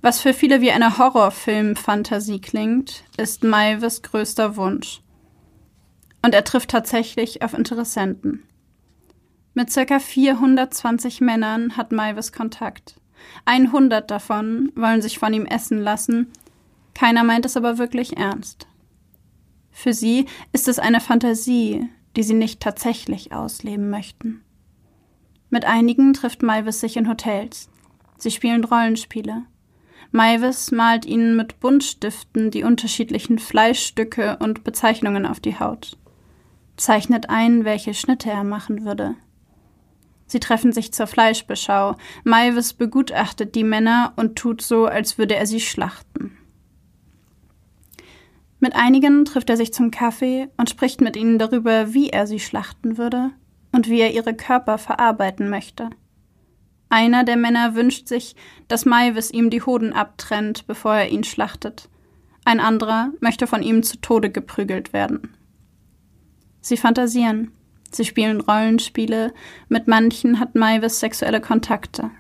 Was 0.02 0.22
für 0.22 0.34
viele 0.34 0.62
wie 0.62 0.72
eine 0.72 0.98
Horrorfilm-Fantasie 0.98 2.40
klingt, 2.40 3.04
ist 3.18 3.44
Maives 3.44 4.02
größter 4.02 4.56
Wunsch. 4.56 5.02
Und 6.22 6.34
er 6.34 6.46
trifft 6.46 6.70
tatsächlich 6.70 7.42
auf 7.42 7.54
Interessenten. 7.54 8.44
Mit 9.54 9.72
circa 9.72 10.00
420 10.00 11.20
Männern 11.20 11.76
hat 11.76 11.92
Maivis 11.92 12.32
Kontakt. 12.32 12.96
100 13.44 14.10
davon 14.10 14.72
wollen 14.76 15.02
sich 15.02 15.20
von 15.20 15.34
ihm 15.34 15.46
essen 15.46 15.80
lassen. 15.80 16.32
Keiner 16.94 17.26
meint 17.26 17.46
es 17.46 17.58
aber 17.58 17.78
wirklich 17.78 18.18
ernst. 18.18 18.68
Für 19.72 19.94
sie 19.94 20.28
ist 20.54 20.70
es 20.70 20.80
eine 20.80 21.02
Fantasie, 21.02 21.90
die 22.16 22.24
sie 22.24 22.34
nicht 22.34 22.62
tatsächlich 22.62 23.34
ausleben 23.34 23.90
möchten. 23.90 24.44
Mit 25.50 25.66
einigen 25.66 26.14
trifft 26.14 26.42
Maivis 26.42 26.80
sich 26.80 26.96
in 26.96 27.10
Hotels. 27.10 27.70
Sie 28.18 28.32
spielen 28.32 28.64
Rollenspiele. 28.64 29.44
Maivis 30.12 30.72
malt 30.72 31.06
ihnen 31.06 31.36
mit 31.36 31.60
Buntstiften 31.60 32.50
die 32.50 32.64
unterschiedlichen 32.64 33.38
Fleischstücke 33.38 34.38
und 34.40 34.64
Bezeichnungen 34.64 35.26
auf 35.26 35.40
die 35.40 35.60
Haut. 35.60 35.98
Zeichnet 36.78 37.30
ein, 37.30 37.66
welche 37.66 37.94
Schnitte 37.94 38.30
er 38.30 38.44
machen 38.44 38.86
würde. 38.86 39.16
Sie 40.26 40.40
treffen 40.40 40.72
sich 40.72 40.94
zur 40.94 41.08
Fleischbeschau. 41.08 41.96
Maivis 42.24 42.74
begutachtet 42.74 43.56
die 43.56 43.64
Männer 43.64 44.14
und 44.16 44.36
tut 44.36 44.62
so, 44.62 44.86
als 44.86 45.18
würde 45.18 45.36
er 45.36 45.46
sie 45.46 45.60
schlachten. 45.60 46.38
Mit 48.60 48.76
einigen 48.76 49.26
trifft 49.26 49.50
er 49.50 49.58
sich 49.58 49.74
zum 49.74 49.90
Kaffee 49.90 50.50
und 50.58 50.70
spricht 50.70 51.02
mit 51.02 51.16
ihnen 51.16 51.40
darüber, 51.40 51.94
wie 51.94 52.10
er 52.10 52.28
sie 52.28 52.40
schlachten 52.40 52.98
würde 52.98 53.32
und 53.72 53.90
wie 53.90 54.02
er 54.02 54.12
ihre 54.14 54.36
Körper 54.36 54.78
verarbeiten 54.78 55.50
möchte. 55.50 55.90
Einer 56.90 57.24
der 57.24 57.38
Männer 57.38 57.76
wünscht 57.76 58.08
sich, 58.08 58.36
dass 58.68 58.86
Maivis 58.86 59.32
ihm 59.32 59.50
die 59.50 59.62
Hoden 59.62 59.94
abtrennt, 59.94 60.66
bevor 60.68 60.96
er 60.96 61.10
ihn 61.10 61.24
schlachtet. 61.24 61.88
Ein 62.46 62.60
anderer 62.60 63.12
möchte 63.20 63.48
von 63.48 63.62
ihm 63.62 63.84
zu 63.84 64.02
Tode 64.02 64.32
geprügelt 64.32 64.92
werden. 64.92 65.36
Sie 66.62 66.78
fantasieren. 66.78 67.52
Sie 67.92 68.06
spielen 68.06 68.42
Rollenspiele. 68.42 69.34
Mit 69.68 69.88
manchen 69.88 70.40
hat 70.40 70.56
Maivis 70.56 71.00
sexuelle 71.00 71.42
Kontakte. 71.42 72.12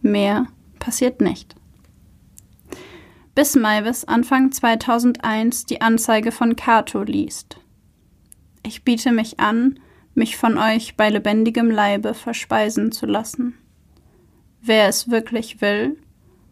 Mehr 0.00 0.46
passiert 0.78 1.20
nicht 1.20 1.56
bis 3.34 3.56
Maivis 3.56 4.04
Anfang 4.04 4.52
2001 4.52 5.66
die 5.66 5.80
Anzeige 5.80 6.30
von 6.30 6.54
Cato 6.54 7.02
liest. 7.02 7.58
Ich 8.64 8.84
biete 8.84 9.10
mich 9.10 9.40
an, 9.40 9.80
mich 10.14 10.36
von 10.36 10.56
euch 10.56 10.96
bei 10.96 11.10
lebendigem 11.10 11.70
Leibe 11.70 12.14
verspeisen 12.14 12.92
zu 12.92 13.06
lassen. 13.06 13.58
Wer 14.66 14.88
es 14.88 15.10
wirklich 15.10 15.60
will, 15.60 15.98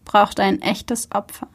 braucht 0.05 0.39
ein 0.39 0.61
echtes 0.61 1.09
Opfer. 1.13 1.49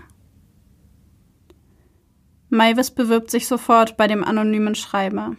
Maivis 2.49 2.89
bewirbt 2.89 3.29
sich 3.29 3.47
sofort 3.47 3.95
bei 3.95 4.07
dem 4.07 4.23
anonymen 4.23 4.73
Schreiber. 4.73 5.35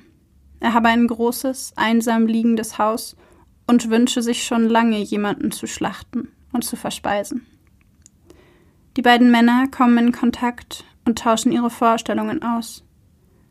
Er 0.61 0.75
habe 0.75 0.87
ein 0.87 1.09
großes, 1.09 1.73
einsam 1.75 2.29
liegendes 2.29 2.79
Haus 2.79 3.17
und 3.67 3.91
wünsche 3.91 4.23
sich 4.23 4.45
schon 4.45 4.69
lange 4.69 4.99
jemanden 4.99 5.51
zu 5.51 5.67
schlachten 5.67 6.31
und 6.53 6.63
zu 6.63 6.77
verspeisen. 6.77 7.45
Die 8.97 9.03
beiden 9.03 9.33
Männer 9.33 9.67
kommen 9.67 9.99
in 9.99 10.13
Kontakt 10.13 10.85
und 11.05 11.19
tauschen 11.19 11.51
ihre 11.51 11.71
Vorstellungen 11.71 12.45
aus. 12.45 12.85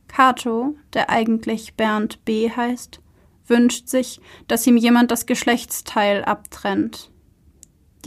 Kato, 0.08 0.78
der 0.94 1.10
eigentlich 1.10 1.74
Bernd 1.76 2.24
B. 2.24 2.50
heißt, 2.50 3.02
wünscht 3.46 3.90
sich, 3.90 4.22
dass 4.48 4.66
ihm 4.68 4.78
jemand 4.78 5.12
das 5.12 5.26
Geschlechtsteil 5.26 6.24
abtrennt. 6.24 7.12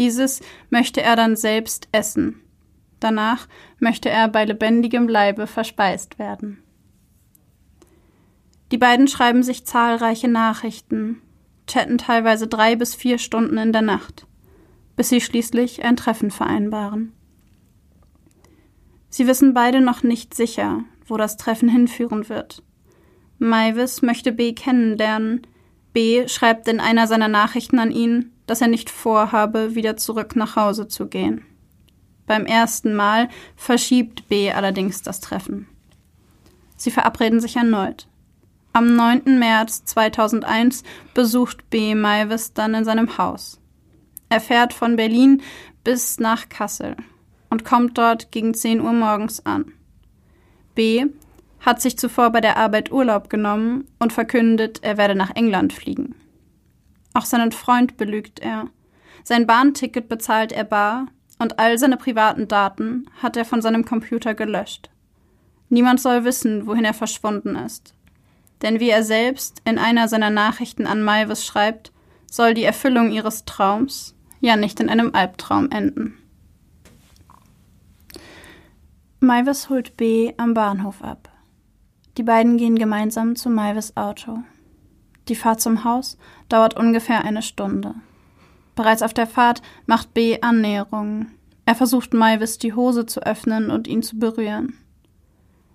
Dieses 0.00 0.40
möchte 0.70 1.02
er 1.02 1.14
dann 1.14 1.36
selbst 1.36 1.88
essen. 1.92 2.40
Danach 3.00 3.46
möchte 3.78 4.08
er 4.08 4.28
bei 4.28 4.46
lebendigem 4.46 5.06
Leibe 5.06 5.46
verspeist 5.46 6.18
werden. 6.18 6.62
Die 8.72 8.78
beiden 8.78 9.08
schreiben 9.08 9.42
sich 9.42 9.66
zahlreiche 9.66 10.28
Nachrichten, 10.28 11.20
chatten 11.66 11.98
teilweise 11.98 12.46
drei 12.46 12.76
bis 12.76 12.94
vier 12.94 13.18
Stunden 13.18 13.58
in 13.58 13.74
der 13.74 13.82
Nacht, 13.82 14.26
bis 14.96 15.10
sie 15.10 15.20
schließlich 15.20 15.84
ein 15.84 15.96
Treffen 15.96 16.30
vereinbaren. 16.30 17.12
Sie 19.10 19.26
wissen 19.26 19.52
beide 19.52 19.82
noch 19.82 20.02
nicht 20.02 20.32
sicher, 20.32 20.82
wo 21.04 21.18
das 21.18 21.36
Treffen 21.36 21.68
hinführen 21.68 22.30
wird. 22.30 22.62
Maivis 23.38 24.00
möchte 24.00 24.32
B 24.32 24.54
kennenlernen. 24.54 25.46
B 25.92 26.26
schreibt 26.26 26.68
in 26.68 26.80
einer 26.80 27.06
seiner 27.06 27.28
Nachrichten 27.28 27.78
an 27.78 27.90
ihn, 27.90 28.32
dass 28.50 28.60
er 28.60 28.66
nicht 28.66 28.90
vorhabe, 28.90 29.76
wieder 29.76 29.96
zurück 29.96 30.34
nach 30.34 30.56
Hause 30.56 30.88
zu 30.88 31.06
gehen. 31.06 31.44
Beim 32.26 32.46
ersten 32.46 32.96
Mal 32.96 33.28
verschiebt 33.54 34.28
B 34.28 34.50
allerdings 34.50 35.02
das 35.02 35.20
Treffen. 35.20 35.68
Sie 36.76 36.90
verabreden 36.90 37.38
sich 37.38 37.54
erneut. 37.54 38.08
Am 38.72 38.96
9. 38.96 39.38
März 39.38 39.84
2001 39.84 40.82
besucht 41.14 41.70
B 41.70 41.94
Maivis 41.94 42.52
dann 42.52 42.74
in 42.74 42.84
seinem 42.84 43.18
Haus. 43.18 43.60
Er 44.30 44.40
fährt 44.40 44.72
von 44.72 44.96
Berlin 44.96 45.42
bis 45.84 46.18
nach 46.18 46.48
Kassel 46.48 46.96
und 47.50 47.64
kommt 47.64 47.98
dort 47.98 48.32
gegen 48.32 48.52
10 48.52 48.80
Uhr 48.80 48.92
morgens 48.92 49.46
an. 49.46 49.74
B 50.74 51.06
hat 51.60 51.80
sich 51.80 51.96
zuvor 51.96 52.30
bei 52.30 52.40
der 52.40 52.56
Arbeit 52.56 52.90
Urlaub 52.90 53.30
genommen 53.30 53.86
und 54.00 54.12
verkündet, 54.12 54.80
er 54.82 54.96
werde 54.96 55.14
nach 55.14 55.36
England 55.36 55.72
fliegen. 55.72 56.16
Auch 57.14 57.24
seinen 57.24 57.52
Freund 57.52 57.96
belügt 57.96 58.40
er. 58.40 58.68
Sein 59.24 59.46
Bahnticket 59.46 60.08
bezahlt 60.08 60.52
er 60.52 60.64
bar 60.64 61.06
und 61.38 61.58
all 61.58 61.78
seine 61.78 61.96
privaten 61.96 62.48
Daten 62.48 63.06
hat 63.22 63.36
er 63.36 63.44
von 63.44 63.62
seinem 63.62 63.84
Computer 63.84 64.34
gelöscht. 64.34 64.90
Niemand 65.68 66.00
soll 66.00 66.24
wissen, 66.24 66.66
wohin 66.66 66.84
er 66.84 66.94
verschwunden 66.94 67.56
ist. 67.56 67.94
Denn 68.62 68.80
wie 68.80 68.90
er 68.90 69.02
selbst 69.02 69.62
in 69.64 69.78
einer 69.78 70.08
seiner 70.08 70.30
Nachrichten 70.30 70.86
an 70.86 71.02
Maivis 71.02 71.46
schreibt, 71.46 71.92
soll 72.30 72.54
die 72.54 72.64
Erfüllung 72.64 73.10
ihres 73.10 73.44
Traums 73.44 74.14
ja 74.40 74.56
nicht 74.56 74.80
in 74.80 74.88
einem 74.88 75.14
Albtraum 75.14 75.70
enden. 75.70 76.16
Maivis 79.20 79.68
holt 79.68 79.96
B 79.96 80.32
am 80.36 80.54
Bahnhof 80.54 81.02
ab. 81.02 81.28
Die 82.16 82.22
beiden 82.22 82.56
gehen 82.56 82.78
gemeinsam 82.78 83.36
zu 83.36 83.48
Maivis 83.48 83.96
Auto. 83.96 84.38
Die 85.30 85.36
Fahrt 85.36 85.60
zum 85.60 85.84
Haus 85.84 86.18
dauert 86.48 86.76
ungefähr 86.76 87.24
eine 87.24 87.42
Stunde. 87.42 87.94
Bereits 88.74 89.00
auf 89.00 89.14
der 89.14 89.28
Fahrt 89.28 89.62
macht 89.86 90.12
B 90.12 90.40
Annäherungen. 90.40 91.30
Er 91.66 91.76
versucht 91.76 92.12
Maivis 92.12 92.58
die 92.58 92.72
Hose 92.72 93.06
zu 93.06 93.22
öffnen 93.22 93.70
und 93.70 93.86
ihn 93.86 94.02
zu 94.02 94.18
berühren. 94.18 94.76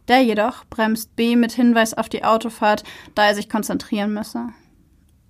Der 0.10 0.22
jedoch 0.22 0.66
bremst 0.70 1.16
B 1.16 1.38
mit 1.38 1.54
Hinweis 1.54 1.94
auf 1.94 2.10
die 2.10 2.26
Autofahrt, 2.26 2.84
da 3.16 3.28
er 3.28 3.34
sich 3.34 3.48
konzentrieren 3.48 4.14
müsse. 4.14 4.50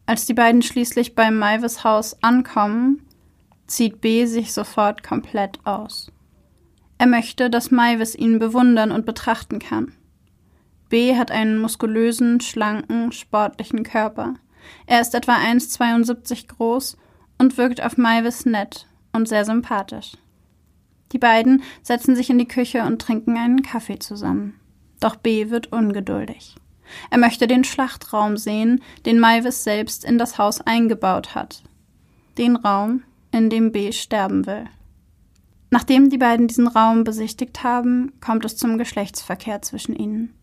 Als 0.07 0.25
die 0.25 0.33
beiden 0.33 0.63
schließlich 0.63 1.13
beim 1.13 1.37
Maivis 1.37 1.83
Haus 1.83 2.23
ankommen, 2.23 3.05
zieht 3.67 4.01
B 4.01 4.25
sich 4.25 4.53
sofort 4.53 5.03
komplett 5.03 5.59
aus. 5.67 6.11
Er 6.97 7.05
möchte, 7.05 7.51
dass 7.51 7.69
Maivis 7.69 8.15
ihn 8.15 8.39
bewundern 8.39 8.91
und 8.91 9.05
betrachten 9.05 9.59
kann. 9.59 9.93
B 10.95 11.17
hat 11.17 11.29
einen 11.29 11.59
muskulösen, 11.59 12.39
schlanken, 12.39 13.11
sportlichen 13.11 13.83
Körper. 13.83 14.35
Er 14.85 15.01
ist 15.01 15.13
etwa 15.13 15.33
1,72 15.33 16.47
groß 16.47 16.95
und 17.37 17.57
wirkt 17.57 17.83
auf 17.83 17.97
Maivis 17.97 18.45
nett 18.45 18.87
und 19.11 19.27
sehr 19.27 19.43
sympathisch. 19.43 20.13
Die 21.11 21.17
beiden 21.17 21.63
setzen 21.83 22.15
sich 22.15 22.29
in 22.29 22.37
die 22.37 22.47
Küche 22.47 22.83
und 22.83 23.01
trinken 23.01 23.35
einen 23.35 23.61
Kaffee 23.61 23.99
zusammen. 23.99 24.57
Doch 25.01 25.17
B 25.17 25.49
wird 25.49 25.73
ungeduldig. 25.73 26.55
Er 27.09 27.17
möchte 27.17 27.47
den 27.47 27.65
Schlachtraum 27.65 28.37
sehen, 28.37 28.81
den 29.05 29.19
Maivis 29.19 29.65
selbst 29.65 30.05
in 30.05 30.17
das 30.17 30.37
Haus 30.37 30.61
eingebaut 30.61 31.35
hat. 31.35 31.63
Den 32.37 32.55
Raum, 32.55 33.03
in 33.31 33.49
dem 33.49 33.73
B 33.73 33.91
sterben 33.91 34.45
will. 34.45 34.63
Nachdem 35.71 36.09
die 36.09 36.17
beiden 36.17 36.47
diesen 36.47 36.69
Raum 36.69 37.03
besichtigt 37.03 37.65
haben, 37.65 38.13
kommt 38.21 38.45
es 38.45 38.55
zum 38.55 38.77
Geschlechtsverkehr 38.77 39.61
zwischen 39.61 39.93
ihnen. 39.93 40.33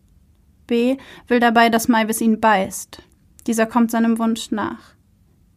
B 0.67 0.97
will 1.27 1.39
dabei, 1.39 1.69
dass 1.69 1.87
Maivis 1.87 2.21
ihn 2.21 2.39
beißt. 2.39 3.01
Dieser 3.47 3.65
kommt 3.65 3.91
seinem 3.91 4.19
Wunsch 4.19 4.51
nach. 4.51 4.95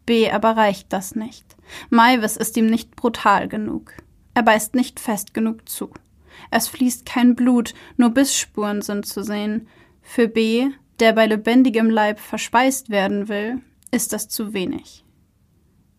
B 0.05 0.31
aber 0.31 0.57
reicht 0.57 0.93
das 0.93 1.17
nicht. 1.17 1.57
Maivis 1.91 2.37
ist 2.37 2.57
ihm 2.57 2.67
nicht 2.67 2.97
brutal 2.97 3.49
genug. 3.49 3.93
Er 4.35 4.43
beißt 4.43 4.75
nicht 4.75 5.01
fest 5.01 5.35
genug 5.35 5.69
zu. 5.69 5.91
Es 6.51 6.69
fließt 6.69 7.07
kein 7.07 7.35
Blut, 7.35 7.75
nur 7.97 8.11
Bissspuren 8.11 8.83
sind 8.83 9.07
zu 9.07 9.23
sehen. 9.23 9.69
Für 10.03 10.29
B, 10.29 10.69
der 11.01 11.13
bei 11.13 11.27
lebendigem 11.27 11.91
Leib 11.91 12.21
verspeist 12.21 12.91
werden 12.91 13.29
will, 13.29 13.61
ist 13.91 14.13
das 14.13 14.29
zu 14.29 14.53
wenig. 14.53 15.05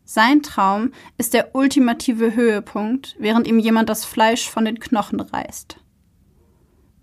Sein 0.05 0.41
Traum 0.41 0.91
ist 1.17 1.33
der 1.33 1.53
ultimative 1.53 2.33
Höhepunkt, 2.33 3.15
während 3.19 3.45
ihm 3.45 3.59
jemand 3.59 3.89
das 3.89 4.05
Fleisch 4.05 4.49
von 4.49 4.63
den 4.63 4.79
Knochen 4.79 5.19
reißt. 5.19 5.77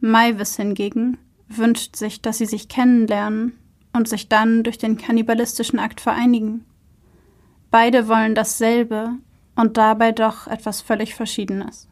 Maivis 0.00 0.56
hingegen 0.56 1.18
wünscht 1.48 1.96
sich, 1.96 2.22
dass 2.22 2.38
sie 2.38 2.46
sich 2.46 2.68
kennenlernen 2.68 3.58
und 3.92 4.08
sich 4.08 4.28
dann 4.28 4.62
durch 4.62 4.78
den 4.78 4.96
kannibalistischen 4.96 5.78
Akt 5.78 6.00
vereinigen. 6.00 6.64
Beide 7.70 8.08
wollen 8.08 8.34
dasselbe 8.34 9.18
und 9.56 9.76
dabei 9.76 10.12
doch 10.12 10.46
etwas 10.46 10.80
völlig 10.80 11.14
Verschiedenes. 11.14 11.88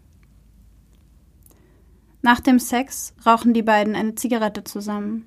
Nach 2.22 2.40
dem 2.40 2.58
Sex 2.58 3.14
rauchen 3.26 3.52
die 3.52 3.62
beiden 3.62 3.96
eine 3.96 4.14
Zigarette 4.14 4.62
zusammen. 4.64 5.26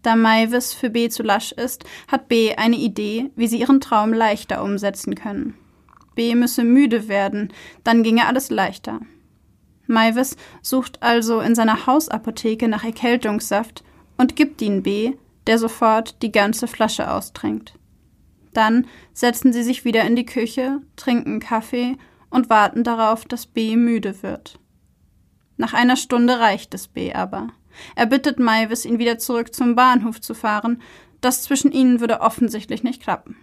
Da 0.00 0.16
Maivis 0.16 0.72
für 0.72 0.90
B 0.90 1.08
zu 1.08 1.22
lasch 1.22 1.52
ist, 1.52 1.84
hat 2.08 2.28
B 2.28 2.54
eine 2.56 2.76
Idee, 2.76 3.30
wie 3.36 3.46
sie 3.46 3.60
ihren 3.60 3.80
Traum 3.80 4.12
leichter 4.12 4.64
umsetzen 4.64 5.14
können. 5.14 5.54
B 6.14 6.34
müsse 6.34 6.64
müde 6.64 7.08
werden, 7.08 7.52
dann 7.84 8.02
ginge 8.02 8.26
alles 8.26 8.50
leichter. 8.50 9.00
Maivis 9.86 10.36
sucht 10.62 11.02
also 11.02 11.40
in 11.40 11.54
seiner 11.54 11.86
Hausapotheke 11.86 12.68
nach 12.68 12.84
Erkältungssaft 12.84 13.84
und 14.16 14.36
gibt 14.36 14.62
ihn 14.62 14.82
B, 14.82 15.14
der 15.46 15.58
sofort 15.58 16.22
die 16.22 16.32
ganze 16.32 16.66
Flasche 16.66 17.10
austrinkt. 17.10 17.74
Dann 18.52 18.86
setzen 19.12 19.52
sie 19.52 19.62
sich 19.62 19.84
wieder 19.84 20.04
in 20.04 20.16
die 20.16 20.26
Küche, 20.26 20.80
trinken 20.96 21.40
Kaffee 21.40 21.96
und 22.30 22.50
warten 22.50 22.84
darauf, 22.84 23.24
dass 23.24 23.46
B 23.46 23.76
müde 23.76 24.22
wird. 24.22 24.58
Nach 25.56 25.74
einer 25.74 25.96
Stunde 25.96 26.38
reicht 26.38 26.74
es 26.74 26.88
B 26.88 27.12
aber. 27.12 27.48
Er 27.94 28.06
bittet 28.06 28.38
Maivis, 28.38 28.84
ihn 28.84 28.98
wieder 28.98 29.18
zurück 29.18 29.54
zum 29.54 29.74
Bahnhof 29.74 30.20
zu 30.20 30.34
fahren. 30.34 30.82
Das 31.20 31.42
zwischen 31.42 31.72
ihnen 31.72 32.00
würde 32.00 32.20
offensichtlich 32.20 32.82
nicht 32.82 33.02
klappen. 33.02 33.36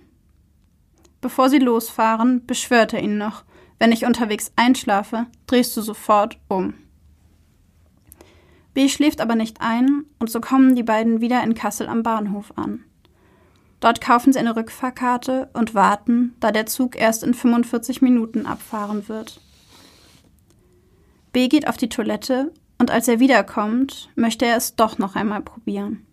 Bevor 1.22 1.50
sie 1.50 1.60
losfahren, 1.60 2.46
beschwört 2.46 2.94
er 2.94 3.02
ihn 3.02 3.18
noch. 3.18 3.44
Wenn 3.80 3.94
ich 3.94 4.06
unterwegs 4.06 4.52
einschlafe, 4.58 5.26
drehst 5.48 5.76
du 5.76 5.82
sofort 5.82 6.38
um. 6.50 6.74
B 8.74 8.90
schläft 8.90 9.22
aber 9.22 9.36
nicht 9.36 9.62
ein, 9.62 10.06
und 10.20 10.30
so 10.30 10.42
kommen 10.42 10.76
die 10.76 10.84
beiden 10.84 11.22
wieder 11.22 11.42
in 11.44 11.56
Kassel 11.56 11.88
am 11.88 12.04
Bahnhof 12.04 12.54
an. 12.58 12.84
Dort 13.80 14.02
kaufen 14.02 14.34
sie 14.34 14.40
eine 14.40 14.56
Rückfahrkarte 14.56 15.50
und 15.54 15.74
warten, 15.74 16.36
da 16.42 16.52
der 16.52 16.66
Zug 16.66 16.98
erst 16.98 17.24
in 17.24 17.34
45 17.34 18.02
Minuten 18.02 18.46
abfahren 18.46 19.08
wird. 19.08 19.40
B 21.32 21.48
geht 21.48 21.68
auf 21.68 21.78
die 21.78 21.90
Toilette 21.90 22.52
und 22.78 22.92
als 22.92 23.08
er 23.08 23.20
wiederkommt, 23.20 24.10
möchte 24.16 24.46
er 24.46 24.58
es 24.58 24.76
doch 24.76 24.98
noch 24.98 25.16
einmal 25.16 25.42
probieren. 25.42 26.06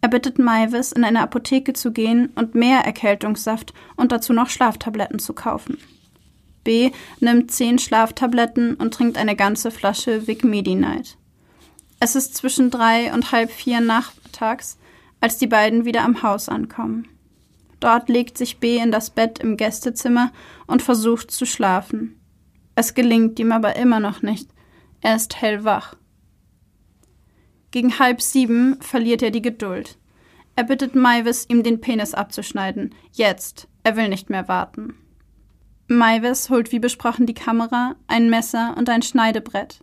Er 0.00 0.08
bittet 0.08 0.38
Maivis, 0.38 0.92
in 0.92 1.04
eine 1.04 1.20
Apotheke 1.20 1.74
zu 1.74 1.92
gehen 1.92 2.30
und 2.34 2.54
mehr 2.54 2.80
Erkältungssaft 2.80 3.74
und 3.96 4.12
dazu 4.12 4.32
noch 4.32 4.48
Schlaftabletten 4.48 5.18
zu 5.18 5.34
kaufen. 5.34 5.78
B 6.64 6.90
nimmt 7.20 7.50
zehn 7.50 7.78
Schlaftabletten 7.78 8.74
und 8.74 8.94
trinkt 8.94 9.16
eine 9.16 9.36
ganze 9.36 9.70
Flasche 9.70 10.26
Vic 10.26 10.44
Medi-Night. 10.44 11.16
Es 12.00 12.16
ist 12.16 12.34
zwischen 12.34 12.70
drei 12.70 13.12
und 13.12 13.32
halb 13.32 13.50
vier 13.50 13.80
nachmittags, 13.80 14.78
als 15.20 15.38
die 15.38 15.46
beiden 15.46 15.84
wieder 15.84 16.02
am 16.02 16.22
Haus 16.22 16.48
ankommen. 16.48 17.08
Dort 17.78 18.08
legt 18.08 18.36
sich 18.36 18.58
B 18.58 18.78
in 18.78 18.90
das 18.90 19.10
Bett 19.10 19.38
im 19.38 19.56
Gästezimmer 19.56 20.32
und 20.66 20.82
versucht 20.82 21.30
zu 21.30 21.46
schlafen. 21.46 22.20
Es 22.74 22.94
gelingt 22.94 23.38
ihm 23.38 23.52
aber 23.52 23.76
immer 23.76 24.00
noch 24.00 24.22
nicht. 24.22 24.50
Er 25.00 25.16
ist 25.16 25.40
hellwach. 25.40 25.96
Gegen 27.70 27.98
halb 27.98 28.20
sieben 28.20 28.80
verliert 28.80 29.22
er 29.22 29.30
die 29.30 29.42
Geduld. 29.42 29.98
Er 30.56 30.64
bittet 30.64 30.94
Maivis, 30.94 31.46
ihm 31.48 31.62
den 31.62 31.80
Penis 31.80 32.14
abzuschneiden. 32.14 32.94
Jetzt. 33.12 33.68
Er 33.82 33.96
will 33.96 34.08
nicht 34.08 34.28
mehr 34.28 34.46
warten. 34.48 34.94
Maivis 35.92 36.50
holt 36.50 36.70
wie 36.70 36.78
besprochen 36.78 37.26
die 37.26 37.34
Kamera, 37.34 37.96
ein 38.06 38.30
Messer 38.30 38.76
und 38.76 38.88
ein 38.88 39.02
Schneidebrett. 39.02 39.80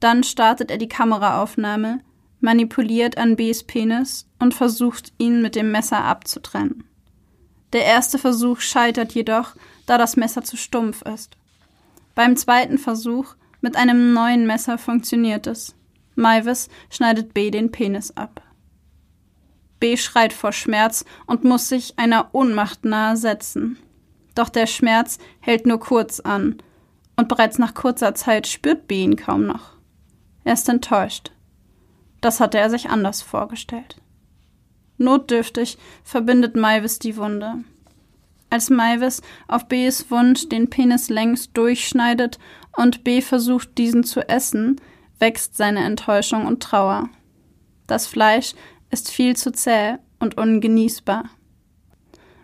Dann 0.00 0.24
startet 0.24 0.72
er 0.72 0.76
die 0.76 0.88
Kameraaufnahme, 0.88 2.00
manipuliert 2.40 3.16
an 3.16 3.36
Bs 3.36 3.62
Penis 3.62 4.26
und 4.40 4.54
versucht, 4.54 5.12
ihn 5.18 5.42
mit 5.42 5.54
dem 5.54 5.70
Messer 5.70 6.02
abzutrennen. 6.02 6.82
Der 7.72 7.84
erste 7.84 8.18
Versuch 8.18 8.58
scheitert 8.58 9.12
jedoch, 9.12 9.54
da 9.86 9.98
das 9.98 10.16
Messer 10.16 10.42
zu 10.42 10.56
stumpf 10.56 11.02
ist. 11.02 11.36
Beim 12.16 12.36
zweiten 12.36 12.76
Versuch 12.76 13.36
mit 13.60 13.76
einem 13.76 14.12
neuen 14.12 14.48
Messer 14.48 14.78
funktioniert 14.78 15.46
es. 15.46 15.76
Maivis 16.16 16.68
schneidet 16.90 17.34
B 17.34 17.52
den 17.52 17.70
Penis 17.70 18.16
ab. 18.16 18.42
B 19.78 19.96
schreit 19.96 20.32
vor 20.32 20.50
Schmerz 20.50 21.04
und 21.26 21.44
muss 21.44 21.68
sich 21.68 21.96
einer 22.00 22.30
Ohnmacht 22.32 22.84
nahe 22.84 23.16
setzen. 23.16 23.78
Doch 24.36 24.50
der 24.50 24.68
Schmerz 24.68 25.18
hält 25.40 25.66
nur 25.66 25.80
kurz 25.80 26.20
an, 26.20 26.62
und 27.16 27.28
bereits 27.28 27.58
nach 27.58 27.74
kurzer 27.74 28.14
Zeit 28.14 28.46
spürt 28.46 28.86
B 28.86 29.02
ihn 29.02 29.16
kaum 29.16 29.46
noch. 29.46 29.72
Er 30.44 30.52
ist 30.52 30.68
enttäuscht. 30.68 31.32
Das 32.20 32.38
hatte 32.40 32.58
er 32.58 32.70
sich 32.70 32.90
anders 32.90 33.22
vorgestellt. 33.22 33.96
Notdürftig 34.98 35.78
verbindet 36.04 36.54
Maivis 36.54 36.98
die 36.98 37.16
Wunde. 37.16 37.64
Als 38.50 38.70
Maivis 38.70 39.22
auf 39.48 39.66
Bs 39.66 40.10
Wunsch 40.10 40.48
den 40.48 40.68
Penis 40.68 41.08
längs 41.08 41.52
durchschneidet 41.52 42.38
und 42.76 43.04
B 43.04 43.22
versucht, 43.22 43.78
diesen 43.78 44.04
zu 44.04 44.28
essen, 44.28 44.80
wächst 45.18 45.56
seine 45.56 45.84
Enttäuschung 45.84 46.46
und 46.46 46.62
Trauer. 46.62 47.08
Das 47.86 48.06
Fleisch 48.06 48.54
ist 48.90 49.10
viel 49.10 49.34
zu 49.34 49.50
zäh 49.50 49.96
und 50.20 50.36
ungenießbar. 50.36 51.30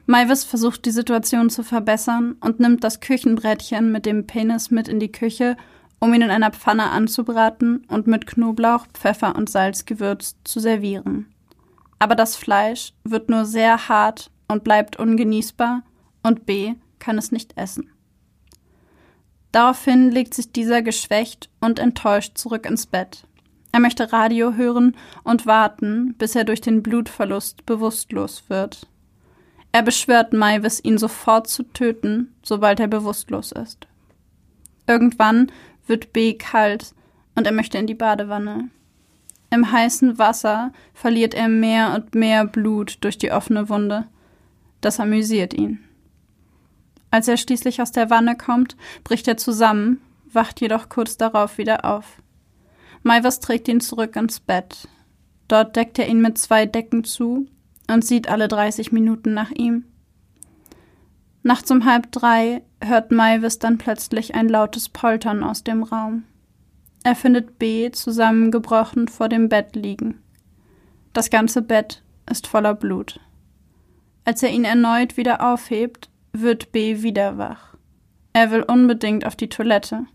Maivis 0.06 0.44
versucht 0.44 0.84
die 0.84 0.90
Situation 0.90 1.48
zu 1.50 1.62
verbessern 1.62 2.36
und 2.40 2.60
nimmt 2.60 2.82
das 2.84 3.00
Küchenbrettchen 3.00 3.92
mit 3.92 4.06
dem 4.06 4.26
Penis 4.26 4.70
mit 4.70 4.88
in 4.88 5.00
die 5.00 5.12
Küche 5.12 5.56
um 6.02 6.12
ihn 6.14 6.22
in 6.22 6.30
einer 6.30 6.50
Pfanne 6.50 6.90
anzubraten 6.90 7.84
und 7.86 8.08
mit 8.08 8.26
Knoblauch, 8.26 8.88
Pfeffer 8.92 9.36
und 9.36 9.48
Salz 9.48 9.84
gewürzt 9.84 10.36
zu 10.42 10.58
servieren. 10.58 11.32
Aber 12.00 12.16
das 12.16 12.34
Fleisch 12.34 12.92
wird 13.04 13.30
nur 13.30 13.44
sehr 13.44 13.88
hart 13.88 14.32
und 14.48 14.64
bleibt 14.64 14.96
ungenießbar 14.96 15.84
und 16.24 16.44
B 16.44 16.74
kann 16.98 17.18
es 17.18 17.30
nicht 17.30 17.56
essen. 17.56 17.88
Daraufhin 19.52 20.10
legt 20.10 20.34
sich 20.34 20.50
dieser 20.50 20.82
geschwächt 20.82 21.50
und 21.60 21.78
enttäuscht 21.78 22.36
zurück 22.36 22.66
ins 22.66 22.86
Bett. 22.86 23.24
Er 23.70 23.78
möchte 23.78 24.12
Radio 24.12 24.54
hören 24.54 24.96
und 25.22 25.46
warten, 25.46 26.16
bis 26.18 26.34
er 26.34 26.42
durch 26.42 26.60
den 26.60 26.82
Blutverlust 26.82 27.64
bewusstlos 27.64 28.42
wird. 28.48 28.88
Er 29.72 29.82
beschwört 29.82 30.34
Maivis, 30.34 30.84
ihn 30.84 30.98
sofort 30.98 31.48
zu 31.48 31.62
töten, 31.62 32.34
sobald 32.42 32.78
er 32.78 32.88
bewusstlos 32.88 33.52
ist. 33.52 33.86
Irgendwann 34.86 35.50
wird 35.86 36.12
B 36.12 36.34
kalt 36.34 36.94
und 37.34 37.46
er 37.46 37.52
möchte 37.52 37.78
in 37.78 37.86
die 37.86 37.94
Badewanne. 37.94 38.68
Im 39.50 39.72
heißen 39.72 40.18
Wasser 40.18 40.72
verliert 40.92 41.34
er 41.34 41.48
mehr 41.48 41.94
und 41.94 42.14
mehr 42.14 42.46
Blut 42.46 42.98
durch 43.00 43.16
die 43.16 43.32
offene 43.32 43.68
Wunde. 43.68 44.06
Das 44.82 45.00
amüsiert 45.00 45.54
ihn. 45.54 45.80
Als 47.10 47.28
er 47.28 47.36
schließlich 47.36 47.80
aus 47.80 47.92
der 47.92 48.10
Wanne 48.10 48.36
kommt, 48.36 48.76
bricht 49.04 49.28
er 49.28 49.36
zusammen, 49.36 50.00
wacht 50.32 50.60
jedoch 50.60 50.88
kurz 50.88 51.16
darauf 51.16 51.58
wieder 51.58 51.84
auf. 51.84 52.22
Maivas 53.02 53.40
trägt 53.40 53.68
ihn 53.68 53.80
zurück 53.80 54.16
ins 54.16 54.40
Bett. 54.40 54.88
Dort 55.48 55.76
deckt 55.76 55.98
er 55.98 56.08
ihn 56.08 56.22
mit 56.22 56.38
zwei 56.38 56.64
Decken 56.64 57.04
zu 57.04 57.46
und 57.92 58.04
sieht 58.04 58.28
alle 58.28 58.48
30 58.48 58.92
Minuten 58.92 59.34
nach 59.34 59.50
ihm. 59.50 59.84
Nachts 61.42 61.70
um 61.70 61.84
halb 61.84 62.10
drei 62.12 62.62
hört 62.82 63.10
Maivis 63.10 63.58
dann 63.58 63.78
plötzlich 63.78 64.34
ein 64.34 64.48
lautes 64.48 64.88
Poltern 64.88 65.42
aus 65.42 65.64
dem 65.64 65.82
Raum. 65.82 66.24
Er 67.04 67.16
findet 67.16 67.58
B 67.58 67.90
zusammengebrochen 67.90 69.08
vor 69.08 69.28
dem 69.28 69.48
Bett 69.48 69.74
liegen. 69.74 70.20
Das 71.12 71.30
ganze 71.30 71.62
Bett 71.62 72.02
ist 72.30 72.46
voller 72.46 72.74
Blut. 72.74 73.20
Als 74.24 74.42
er 74.42 74.50
ihn 74.50 74.64
erneut 74.64 75.16
wieder 75.16 75.52
aufhebt, 75.52 76.08
wird 76.32 76.70
B 76.70 77.02
wieder 77.02 77.38
wach. 77.38 77.76
Er 78.32 78.50
will 78.50 78.62
unbedingt 78.62 79.26
auf 79.26 79.36
die 79.36 79.48
Toilette. 79.48 80.06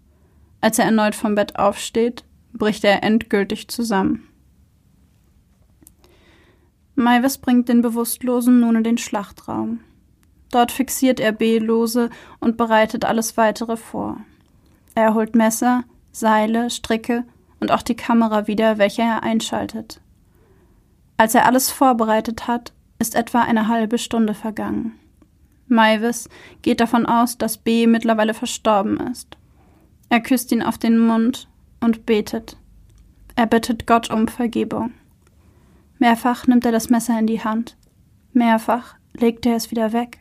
Als 0.62 0.80
er 0.80 0.86
erneut 0.86 1.14
vom 1.14 1.36
Bett 1.36 1.60
aufsteht, 1.60 2.24
bricht 2.54 2.84
er 2.84 3.04
endgültig 3.04 3.68
zusammen. 3.68 4.24
Maivis 7.00 7.38
bringt 7.38 7.70
den 7.70 7.84
Bewusstlosen 7.84 8.60
nun 8.60 8.78
in 8.78 8.84
den 8.84 8.98
Schlachtraum. 8.98 9.82
Dort 10.50 10.72
fixiert 10.72 11.20
er 11.20 11.32
B-Lose 11.32 12.10
und 12.40 12.58
bereitet 12.58 13.06
alles 13.06 13.38
weitere 13.38 13.78
vor. 13.78 14.18
Er 14.96 15.14
holt 15.14 15.36
Messer, 15.36 15.84
Seile, 16.12 16.72
Stricke 16.72 17.24
und 17.60 17.72
auch 17.72 17.84
die 17.84 17.96
Kamera 17.96 18.48
wieder, 18.48 18.80
welche 18.80 19.04
er 19.04 19.22
einschaltet. 19.22 20.02
Als 21.18 21.36
er 21.36 21.46
alles 21.46 21.70
vorbereitet 21.70 22.48
hat, 22.48 22.74
ist 22.98 23.14
etwa 23.14 23.42
eine 23.42 23.68
halbe 23.68 24.00
Stunde 24.00 24.34
vergangen. 24.34 24.94
Maivis 25.68 26.30
geht 26.64 26.80
davon 26.80 27.06
aus, 27.06 27.38
dass 27.38 27.60
B 27.60 27.86
mittlerweile 27.86 28.34
verstorben 28.34 29.00
ist. 29.12 29.38
Er 30.10 30.22
küsst 30.22 30.52
ihn 30.52 30.64
auf 30.64 30.80
den 30.80 30.98
Mund 30.98 31.48
und 31.80 32.08
betet. 32.08 32.58
Er 33.36 33.46
bittet 33.46 33.86
Gott 33.86 34.10
um 34.10 34.28
Vergebung. 34.28 34.94
Mehrfach 36.00 36.48
nimmt 36.48 36.66
er 36.66 36.72
das 36.72 36.90
Messer 36.90 37.18
in 37.20 37.28
die 37.28 37.44
Hand. 37.44 37.78
Mehrfach 38.34 38.96
legt 39.14 39.46
er 39.46 39.56
es 39.56 39.72
wieder 39.72 39.94
weg. 39.94 40.20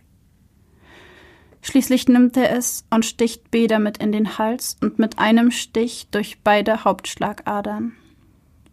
Schließlich 1.60 2.08
nimmt 2.08 2.36
er 2.36 2.56
es 2.56 2.86
und 2.90 3.04
sticht 3.04 3.50
B 3.50 3.66
damit 3.66 3.98
in 3.98 4.12
den 4.12 4.38
Hals 4.38 4.76
und 4.80 4.98
mit 4.98 5.18
einem 5.18 5.50
Stich 5.50 6.08
durch 6.10 6.38
beide 6.42 6.84
Hauptschlagadern. 6.84 7.92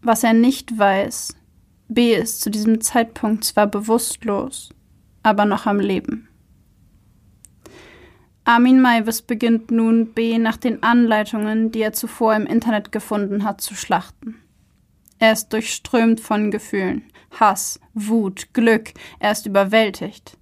Was 0.00 0.22
er 0.22 0.32
nicht 0.32 0.78
weiß, 0.78 1.36
B 1.88 2.14
ist 2.14 2.40
zu 2.40 2.50
diesem 2.50 2.80
Zeitpunkt 2.80 3.44
zwar 3.44 3.66
bewusstlos, 3.66 4.70
aber 5.22 5.44
noch 5.44 5.66
am 5.66 5.80
Leben. 5.80 6.28
Armin 8.44 8.80
Maivis 8.80 9.22
beginnt 9.22 9.70
nun, 9.70 10.12
B 10.12 10.38
nach 10.38 10.58
den 10.58 10.82
Anleitungen, 10.82 11.72
die 11.72 11.80
er 11.80 11.94
zuvor 11.94 12.34
im 12.36 12.46
Internet 12.46 12.92
gefunden 12.92 13.42
hat, 13.42 13.60
zu 13.60 13.74
schlachten. 13.74 14.36
Er 15.24 15.32
ist 15.32 15.54
durchströmt 15.54 16.20
von 16.20 16.50
Gefühlen. 16.50 17.10
Hass, 17.40 17.80
Wut, 17.94 18.52
Glück, 18.52 18.92
er 19.20 19.32
ist 19.32 19.46
überwältigt. 19.46 20.36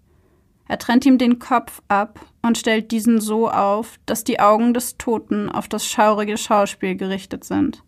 Er 0.67 0.77
trennt 0.77 1.07
ihm 1.07 1.19
den 1.19 1.39
Kopf 1.39 1.81
ab 1.87 2.19
und 2.43 2.59
stellt 2.59 2.91
diesen 2.91 3.21
so 3.21 3.49
auf, 3.49 4.01
dass 4.07 4.25
die 4.25 4.41
Augen 4.41 4.75
des 4.75 4.99
Toten 4.99 5.49
auf 5.49 5.69
das 5.69 5.87
schaurige 5.87 6.37
Schauspiel 6.37 6.97
gerichtet 6.97 7.45
sind. 7.45 7.85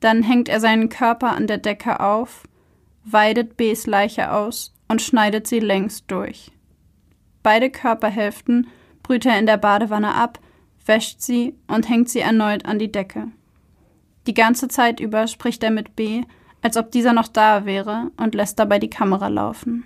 Dann 0.00 0.22
hängt 0.22 0.50
er 0.50 0.60
seinen 0.60 0.90
Körper 0.90 1.30
an 1.30 1.46
der 1.46 1.56
Decke 1.56 1.98
auf, 2.00 2.42
weidet 3.06 3.56
Bs 3.56 3.86
Leiche 3.86 4.32
aus 4.32 4.74
und 4.88 5.00
schneidet 5.00 5.46
sie 5.46 5.60
längs 5.60 6.06
durch. 6.06 6.52
Beide 7.42 7.70
Körperhälften 7.70 8.66
brüht 9.02 9.24
er 9.24 9.38
in 9.38 9.46
der 9.46 9.56
Badewanne 9.56 10.14
ab, 10.14 10.40
wäscht 10.84 11.22
sie 11.22 11.54
und 11.68 11.88
hängt 11.88 12.10
sie 12.10 12.20
erneut 12.20 12.66
an 12.66 12.78
die 12.78 12.92
Decke. 12.92 13.28
Die 14.26 14.34
ganze 14.34 14.68
Zeit 14.68 15.00
über 15.00 15.26
spricht 15.26 15.62
er 15.62 15.70
mit 15.70 15.96
B, 15.96 16.22
als 16.62 16.76
ob 16.76 16.90
dieser 16.90 17.12
noch 17.12 17.28
da 17.28 17.64
wäre 17.64 18.10
und 18.16 18.34
lässt 18.34 18.58
dabei 18.58 18.78
die 18.78 18.90
Kamera 18.90 19.28
laufen. 19.28 19.84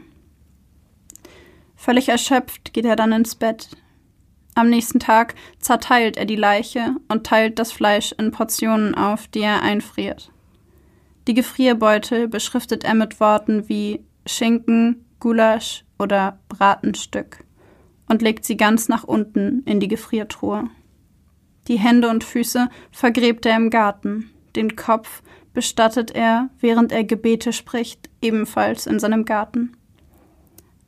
Völlig 1.76 2.08
erschöpft 2.08 2.72
geht 2.72 2.84
er 2.84 2.96
dann 2.96 3.12
ins 3.12 3.34
Bett. 3.34 3.68
Am 4.54 4.68
nächsten 4.68 5.00
Tag 5.00 5.34
zerteilt 5.58 6.16
er 6.16 6.26
die 6.26 6.36
Leiche 6.36 6.96
und 7.08 7.24
teilt 7.24 7.58
das 7.58 7.72
Fleisch 7.72 8.12
in 8.12 8.30
Portionen 8.30 8.94
auf, 8.94 9.28
die 9.28 9.40
er 9.40 9.62
einfriert. 9.62 10.30
Die 11.26 11.34
Gefrierbeutel 11.34 12.28
beschriftet 12.28 12.84
er 12.84 12.94
mit 12.94 13.20
Worten 13.20 13.68
wie 13.68 14.04
Schinken, 14.26 15.04
Gulasch 15.20 15.84
oder 15.98 16.38
Bratenstück 16.48 17.44
und 18.08 18.22
legt 18.22 18.44
sie 18.44 18.56
ganz 18.56 18.88
nach 18.88 19.04
unten 19.04 19.62
in 19.64 19.80
die 19.80 19.88
Gefriertruhe. 19.88 20.68
Die 21.68 21.78
Hände 21.78 22.08
und 22.08 22.24
Füße 22.24 22.68
vergräbt 22.90 23.46
er 23.46 23.56
im 23.56 23.70
Garten, 23.70 24.30
den 24.56 24.76
Kopf 24.76 25.22
bestattet 25.52 26.12
er, 26.12 26.50
während 26.60 26.92
er 26.92 27.04
Gebete 27.04 27.52
spricht, 27.52 28.08
ebenfalls 28.22 28.86
in 28.86 28.98
seinem 28.98 29.24
Garten. 29.24 29.76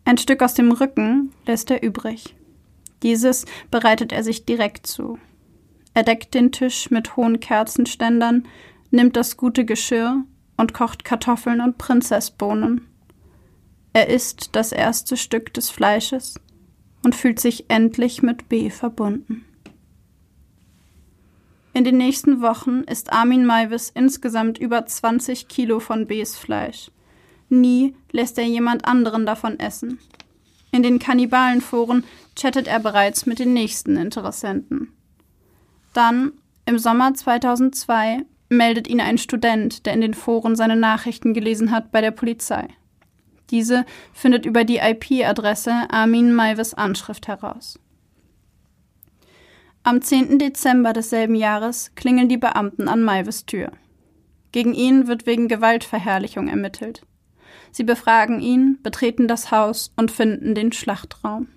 Ein 0.04 0.18
Stück 0.18 0.42
aus 0.42 0.54
dem 0.54 0.72
Rücken 0.72 1.32
lässt 1.46 1.70
er 1.70 1.82
übrig. 1.82 2.34
Dieses 3.02 3.44
bereitet 3.70 4.12
er 4.12 4.22
sich 4.22 4.44
direkt 4.44 4.86
zu. 4.86 5.18
Er 5.94 6.04
deckt 6.04 6.34
den 6.34 6.52
Tisch 6.52 6.90
mit 6.90 7.16
hohen 7.16 7.40
Kerzenständern, 7.40 8.46
nimmt 8.90 9.16
das 9.16 9.36
gute 9.36 9.64
Geschirr 9.64 10.24
und 10.56 10.74
kocht 10.74 11.04
Kartoffeln 11.04 11.60
und 11.60 11.78
Prinzessbohnen. 11.78 12.86
Er 13.92 14.08
isst 14.08 14.50
das 14.52 14.72
erste 14.72 15.16
Stück 15.16 15.52
des 15.52 15.70
Fleisches 15.70 16.40
und 17.04 17.14
fühlt 17.14 17.40
sich 17.40 17.68
endlich 17.68 18.22
mit 18.22 18.48
B 18.48 18.70
verbunden. 18.70 19.44
In 21.74 21.84
den 21.84 21.96
nächsten 21.96 22.42
Wochen 22.42 22.82
isst 22.82 23.12
Armin 23.12 23.46
Maivis 23.46 23.90
insgesamt 23.94 24.58
über 24.58 24.84
20 24.84 25.48
Kilo 25.48 25.80
von 25.80 26.06
Bs 26.06 26.36
Fleisch. 26.36 26.90
Nie 27.48 27.94
lässt 28.10 28.38
er 28.38 28.44
jemand 28.44 28.84
anderen 28.84 29.24
davon 29.24 29.58
essen. 29.58 29.98
In 30.70 30.82
den 30.82 30.98
Kannibalenforen 30.98 32.04
chattet 32.36 32.66
er 32.66 32.80
bereits 32.80 33.26
mit 33.26 33.38
den 33.38 33.52
nächsten 33.52 33.96
Interessenten. 33.96 34.92
Dann, 35.92 36.32
im 36.64 36.78
Sommer 36.78 37.14
2002, 37.14 38.24
meldet 38.48 38.88
ihn 38.88 39.00
ein 39.00 39.18
Student, 39.18 39.86
der 39.86 39.94
in 39.94 40.00
den 40.00 40.14
Foren 40.14 40.56
seine 40.56 40.76
Nachrichten 40.76 41.34
gelesen 41.34 41.70
hat, 41.70 41.90
bei 41.90 42.00
der 42.00 42.10
Polizei. 42.10 42.68
Diese 43.50 43.84
findet 44.12 44.46
über 44.46 44.64
die 44.64 44.78
IP-Adresse 44.78 45.72
Armin 45.90 46.34
Maivis 46.34 46.74
Anschrift 46.74 47.28
heraus. 47.28 47.78
Am 49.84 50.00
10. 50.00 50.38
Dezember 50.38 50.92
desselben 50.92 51.34
Jahres 51.34 51.90
klingeln 51.96 52.28
die 52.28 52.36
Beamten 52.36 52.86
an 52.86 53.02
Maivis 53.02 53.46
Tür. 53.46 53.72
Gegen 54.52 54.74
ihn 54.74 55.08
wird 55.08 55.26
wegen 55.26 55.48
Gewaltverherrlichung 55.48 56.46
ermittelt. 56.46 57.02
Sie 57.72 57.82
befragen 57.82 58.40
ihn, 58.40 58.78
betreten 58.84 59.26
das 59.26 59.50
Haus 59.50 59.92
und 59.96 60.12
finden 60.12 60.54
den 60.54 60.70
Schlachtraum. 60.70 61.48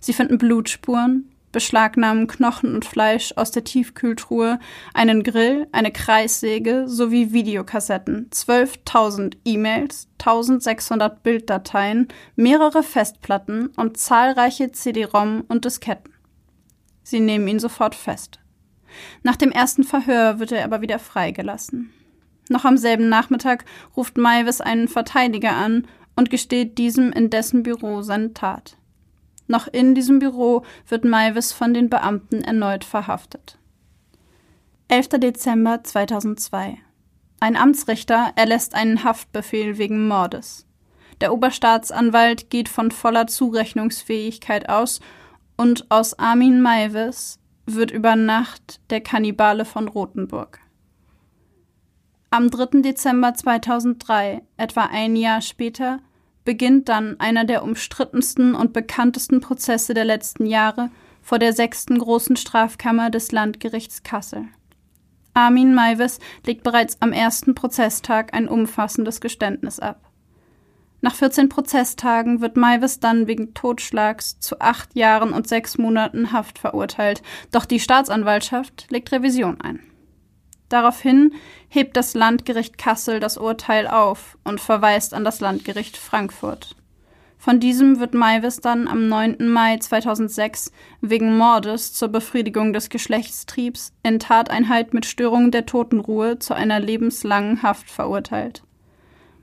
Sie 0.00 0.12
finden 0.12 0.36
Blutspuren, 0.36 1.30
beschlagnahmen 1.50 2.26
Knochen 2.26 2.74
und 2.74 2.84
Fleisch 2.84 3.32
aus 3.36 3.52
der 3.52 3.64
Tiefkühltruhe, 3.64 4.58
einen 4.92 5.22
Grill, 5.22 5.66
eine 5.72 5.92
Kreissäge 5.92 6.86
sowie 6.86 7.32
Videokassetten, 7.32 8.28
12.000 8.30 9.38
E-Mails, 9.46 10.08
1600 10.18 11.22
Bilddateien, 11.22 12.08
mehrere 12.34 12.82
Festplatten 12.82 13.68
und 13.76 13.96
zahlreiche 13.96 14.72
CD-ROM 14.72 15.44
und 15.48 15.64
Disketten. 15.64 16.15
Sie 17.06 17.20
nehmen 17.20 17.46
ihn 17.46 17.60
sofort 17.60 17.94
fest. 17.94 18.40
Nach 19.22 19.36
dem 19.36 19.52
ersten 19.52 19.84
Verhör 19.84 20.40
wird 20.40 20.50
er 20.50 20.64
aber 20.64 20.80
wieder 20.80 20.98
freigelassen. 20.98 21.92
Noch 22.48 22.64
am 22.64 22.76
selben 22.76 23.08
Nachmittag 23.08 23.64
ruft 23.96 24.18
Maivis 24.18 24.60
einen 24.60 24.88
Verteidiger 24.88 25.52
an 25.52 25.86
und 26.16 26.30
gesteht 26.30 26.78
diesem 26.78 27.12
in 27.12 27.30
dessen 27.30 27.62
Büro 27.62 28.02
seine 28.02 28.34
Tat. 28.34 28.76
Noch 29.46 29.68
in 29.68 29.94
diesem 29.94 30.18
Büro 30.18 30.64
wird 30.88 31.04
Maivis 31.04 31.52
von 31.52 31.74
den 31.74 31.88
Beamten 31.88 32.42
erneut 32.42 32.82
verhaftet. 32.82 33.56
11. 34.88 35.10
Dezember 35.20 35.84
2002. 35.84 36.76
Ein 37.38 37.54
Amtsrichter 37.54 38.32
erlässt 38.34 38.74
einen 38.74 39.04
Haftbefehl 39.04 39.78
wegen 39.78 40.08
Mordes. 40.08 40.66
Der 41.20 41.32
Oberstaatsanwalt 41.32 42.50
geht 42.50 42.68
von 42.68 42.90
voller 42.90 43.28
Zurechnungsfähigkeit 43.28 44.68
aus 44.68 44.98
und 45.56 45.90
aus 45.90 46.18
Armin 46.18 46.60
Maivis 46.60 47.38
wird 47.66 47.90
über 47.90 48.16
Nacht 48.16 48.80
der 48.90 49.00
Kannibale 49.00 49.64
von 49.64 49.88
Rothenburg. 49.88 50.60
Am 52.30 52.50
3. 52.50 52.82
Dezember 52.82 53.34
2003, 53.34 54.42
etwa 54.56 54.84
ein 54.84 55.16
Jahr 55.16 55.40
später, 55.40 56.00
beginnt 56.44 56.88
dann 56.88 57.18
einer 57.18 57.44
der 57.44 57.62
umstrittensten 57.62 58.54
und 58.54 58.72
bekanntesten 58.72 59.40
Prozesse 59.40 59.94
der 59.94 60.04
letzten 60.04 60.46
Jahre 60.46 60.90
vor 61.22 61.38
der 61.38 61.52
sechsten 61.52 61.98
großen 61.98 62.36
Strafkammer 62.36 63.10
des 63.10 63.32
Landgerichts 63.32 64.02
Kassel. 64.02 64.44
Armin 65.34 65.74
Maivis 65.74 66.18
legt 66.46 66.62
bereits 66.62 66.96
am 67.00 67.12
ersten 67.12 67.54
Prozesstag 67.54 68.32
ein 68.32 68.48
umfassendes 68.48 69.20
Geständnis 69.20 69.80
ab. 69.80 70.05
Nach 71.00 71.14
14 71.14 71.48
Prozesstagen 71.48 72.40
wird 72.40 72.56
Maivis 72.56 73.00
dann 73.00 73.26
wegen 73.26 73.54
Totschlags 73.54 74.40
zu 74.40 74.60
acht 74.60 74.96
Jahren 74.96 75.32
und 75.32 75.46
sechs 75.46 75.78
Monaten 75.78 76.32
Haft 76.32 76.58
verurteilt, 76.58 77.22
doch 77.52 77.64
die 77.64 77.80
Staatsanwaltschaft 77.80 78.86
legt 78.90 79.12
Revision 79.12 79.60
ein. 79.60 79.80
Daraufhin 80.68 81.32
hebt 81.68 81.96
das 81.96 82.14
Landgericht 82.14 82.76
Kassel 82.76 83.20
das 83.20 83.36
Urteil 83.36 83.86
auf 83.86 84.36
und 84.42 84.60
verweist 84.60 85.14
an 85.14 85.24
das 85.24 85.40
Landgericht 85.40 85.96
Frankfurt. 85.96 86.74
Von 87.38 87.60
diesem 87.60 88.00
wird 88.00 88.14
Maivis 88.14 88.60
dann 88.60 88.88
am 88.88 89.08
9. 89.08 89.48
Mai 89.48 89.76
2006 89.76 90.72
wegen 91.00 91.36
Mordes 91.36 91.92
zur 91.92 92.08
Befriedigung 92.08 92.72
des 92.72 92.88
Geschlechtstriebs 92.88 93.92
in 94.02 94.18
Tateinheit 94.18 94.94
mit 94.94 95.06
Störung 95.06 95.52
der 95.52 95.66
Totenruhe 95.66 96.40
zu 96.40 96.54
einer 96.54 96.80
lebenslangen 96.80 97.62
Haft 97.62 97.88
verurteilt. 97.88 98.65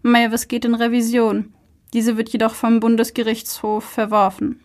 Maivis 0.03 0.47
geht 0.47 0.65
in 0.65 0.75
Revision, 0.75 1.53
diese 1.93 2.17
wird 2.17 2.29
jedoch 2.29 2.53
vom 2.53 2.79
Bundesgerichtshof 2.79 3.83
verworfen. 3.83 4.59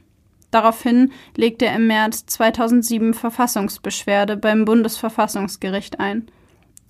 Daraufhin 0.51 1.13
legt 1.37 1.63
er 1.63 1.75
im 1.75 1.87
März 1.87 2.27
2007 2.27 3.15
Verfassungsbeschwerde 3.15 4.37
beim 4.37 4.67
Bundesverfassungsgericht 4.67 5.99
ein– 6.01 6.31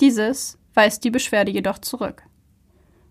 dieses 0.00 0.58
weist 0.74 1.02
die 1.02 1.10
Beschwerde 1.10 1.50
jedoch 1.50 1.78
zurück. 1.78 2.22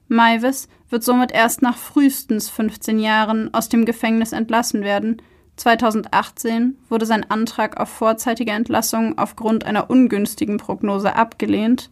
Maivis 0.07 0.69
wird 0.89 1.03
somit 1.03 1.33
erst 1.33 1.61
nach 1.61 1.77
frühestens 1.77 2.49
15 2.49 2.99
Jahren 2.99 3.53
aus 3.53 3.67
dem 3.67 3.83
Gefängnis 3.83 4.31
entlassen 4.31 4.83
werden. 4.83 5.21
2018 5.57 6.77
wurde 6.87 7.05
sein 7.05 7.29
Antrag 7.29 7.77
auf 7.77 7.89
vorzeitige 7.89 8.51
Entlassung 8.51 9.17
aufgrund 9.17 9.65
einer 9.65 9.89
ungünstigen 9.89 10.57
Prognose 10.57 11.15
abgelehnt 11.15 11.89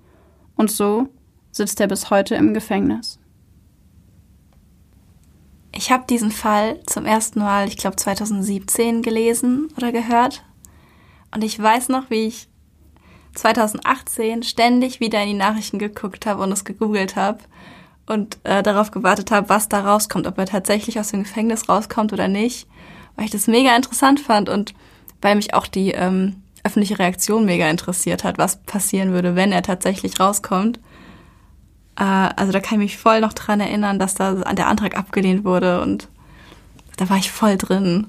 und 0.56 0.72
so 0.72 1.10
sitzt 1.52 1.82
er 1.82 1.88
bis 1.88 2.10
heute 2.10 2.36
im 2.36 2.54
Gefängnis. 2.54 3.20
Ich 5.78 5.92
habe 5.92 6.06
diesen 6.10 6.32
Fall 6.32 6.80
zum 6.86 7.06
ersten 7.06 7.40
Mal, 7.40 7.68
ich 7.68 7.78
glaube 7.78 7.98
2017 7.98 9.02
gelesen 9.02 9.68
oder 9.76 9.92
gehört 9.92 10.44
und 11.34 11.44
ich 11.44 11.62
weiß 11.62 11.90
noch, 11.90 12.10
wie 12.10 12.28
ich 12.28 12.48
2018 13.34 14.44
ständig 14.44 15.02
wieder 15.02 15.22
in 15.22 15.28
die 15.28 15.34
Nachrichten 15.34 15.78
geguckt 15.78 16.26
habe 16.26 16.42
und 16.42 16.52
es 16.54 16.64
gegoogelt 16.64 17.18
habe 17.18 17.40
und 18.06 18.38
äh, 18.46 18.64
darauf 18.64 18.92
gewartet 18.92 19.32
habe, 19.32 19.50
was 19.50 19.68
da 19.68 19.82
rauskommt, 19.82 20.28
ob 20.28 20.38
er 20.38 20.46
tatsächlich 20.46 20.98
aus 20.98 21.10
dem 21.10 21.24
Gefängnis 21.24 21.68
rauskommt 21.68 22.14
oder 22.14 22.30
nicht. 22.30 22.68
weil 23.18 23.26
ich 23.26 23.32
das 23.32 23.48
mega 23.48 23.76
interessant 23.76 24.22
fand 24.22 24.48
und 24.48 24.74
weil 25.22 25.36
mich 25.36 25.54
auch 25.54 25.68
die 25.68 25.92
ähm, 25.92 26.42
öffentliche 26.64 27.00
Reaktion 27.00 27.46
mega 27.46 27.70
interessiert 27.70 28.24
hat, 28.24 28.38
was 28.38 28.62
passieren 28.64 29.12
würde, 29.12 29.36
wenn 29.36 29.52
er 29.52 29.62
tatsächlich 29.62 30.22
rauskommt. 30.22 30.80
Äh, 31.98 32.04
also 32.04 32.52
da 32.52 32.60
kann 32.60 32.80
ich 32.80 32.92
mich 32.92 32.98
voll 32.98 33.22
noch 33.22 33.34
dran 33.34 33.60
erinnern, 33.60 34.00
dass 34.00 34.16
da 34.16 34.34
der 34.54 34.68
Antrag 34.68 34.98
abgelehnt 34.98 35.44
wurde 35.44 35.82
und 35.82 36.08
da 36.98 37.10
war 37.10 37.18
ich 37.18 37.32
voll 37.32 37.58
drin. 37.58 38.08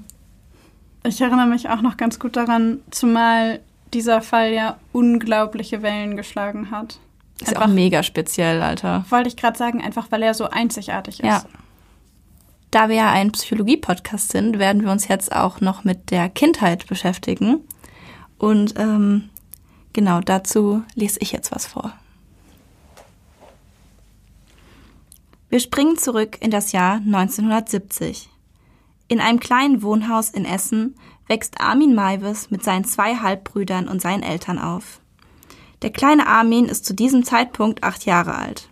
Ich 1.03 1.21
erinnere 1.21 1.47
mich 1.47 1.69
auch 1.69 1.81
noch 1.81 1.97
ganz 1.97 2.19
gut 2.19 2.35
daran, 2.35 2.79
zumal 2.91 3.59
dieser 3.93 4.21
Fall 4.21 4.51
ja 4.51 4.77
unglaubliche 4.91 5.81
Wellen 5.81 6.17
geschlagen 6.17 6.71
hat. 6.71 6.99
Ist 7.39 7.49
einfach, 7.49 7.63
auch 7.63 7.67
mega 7.67 8.03
speziell, 8.03 8.61
Alter. 8.61 9.05
Wollte 9.09 9.29
ich 9.29 9.37
gerade 9.37 9.57
sagen, 9.57 9.81
einfach 9.81 10.07
weil 10.09 10.23
er 10.23 10.33
so 10.33 10.49
einzigartig 10.49 11.19
ist. 11.19 11.25
Ja. 11.25 11.43
Da 12.71 12.89
wir 12.89 12.95
ja 12.97 13.11
ein 13.11 13.31
Psychologie-Podcast 13.31 14.31
sind, 14.31 14.59
werden 14.59 14.83
wir 14.83 14.91
uns 14.91 15.07
jetzt 15.07 15.33
auch 15.33 15.61
noch 15.61 15.83
mit 15.83 16.11
der 16.11 16.29
Kindheit 16.29 16.87
beschäftigen. 16.87 17.61
Und 18.37 18.77
ähm, 18.77 19.29
genau 19.93 20.19
dazu 20.19 20.83
lese 20.95 21.19
ich 21.21 21.31
jetzt 21.31 21.51
was 21.51 21.65
vor. 21.65 21.93
Wir 25.49 25.61
springen 25.61 25.97
zurück 25.97 26.37
in 26.41 26.51
das 26.51 26.73
Jahr 26.73 26.95
1970. 26.95 28.29
In 29.07 29.21
einem 29.21 29.39
kleinen 29.39 29.81
Wohnhaus 29.81 30.29
in 30.29 30.43
Essen 30.43 30.95
wächst 31.27 31.61
Armin 31.61 31.95
Maivis 31.95 32.51
mit 32.51 32.65
seinen 32.65 32.83
zwei 32.83 33.15
Halbbrüdern 33.15 33.87
und 33.87 34.01
seinen 34.01 34.23
Eltern 34.23 34.59
auf. 34.59 34.99
Der 35.83 35.91
kleine 35.91 36.27
Armin 36.27 36.65
ist 36.65 36.85
zu 36.85 36.93
diesem 36.93 37.23
Zeitpunkt 37.23 37.83
acht 37.83 38.05
Jahre 38.05 38.35
alt. 38.35 38.67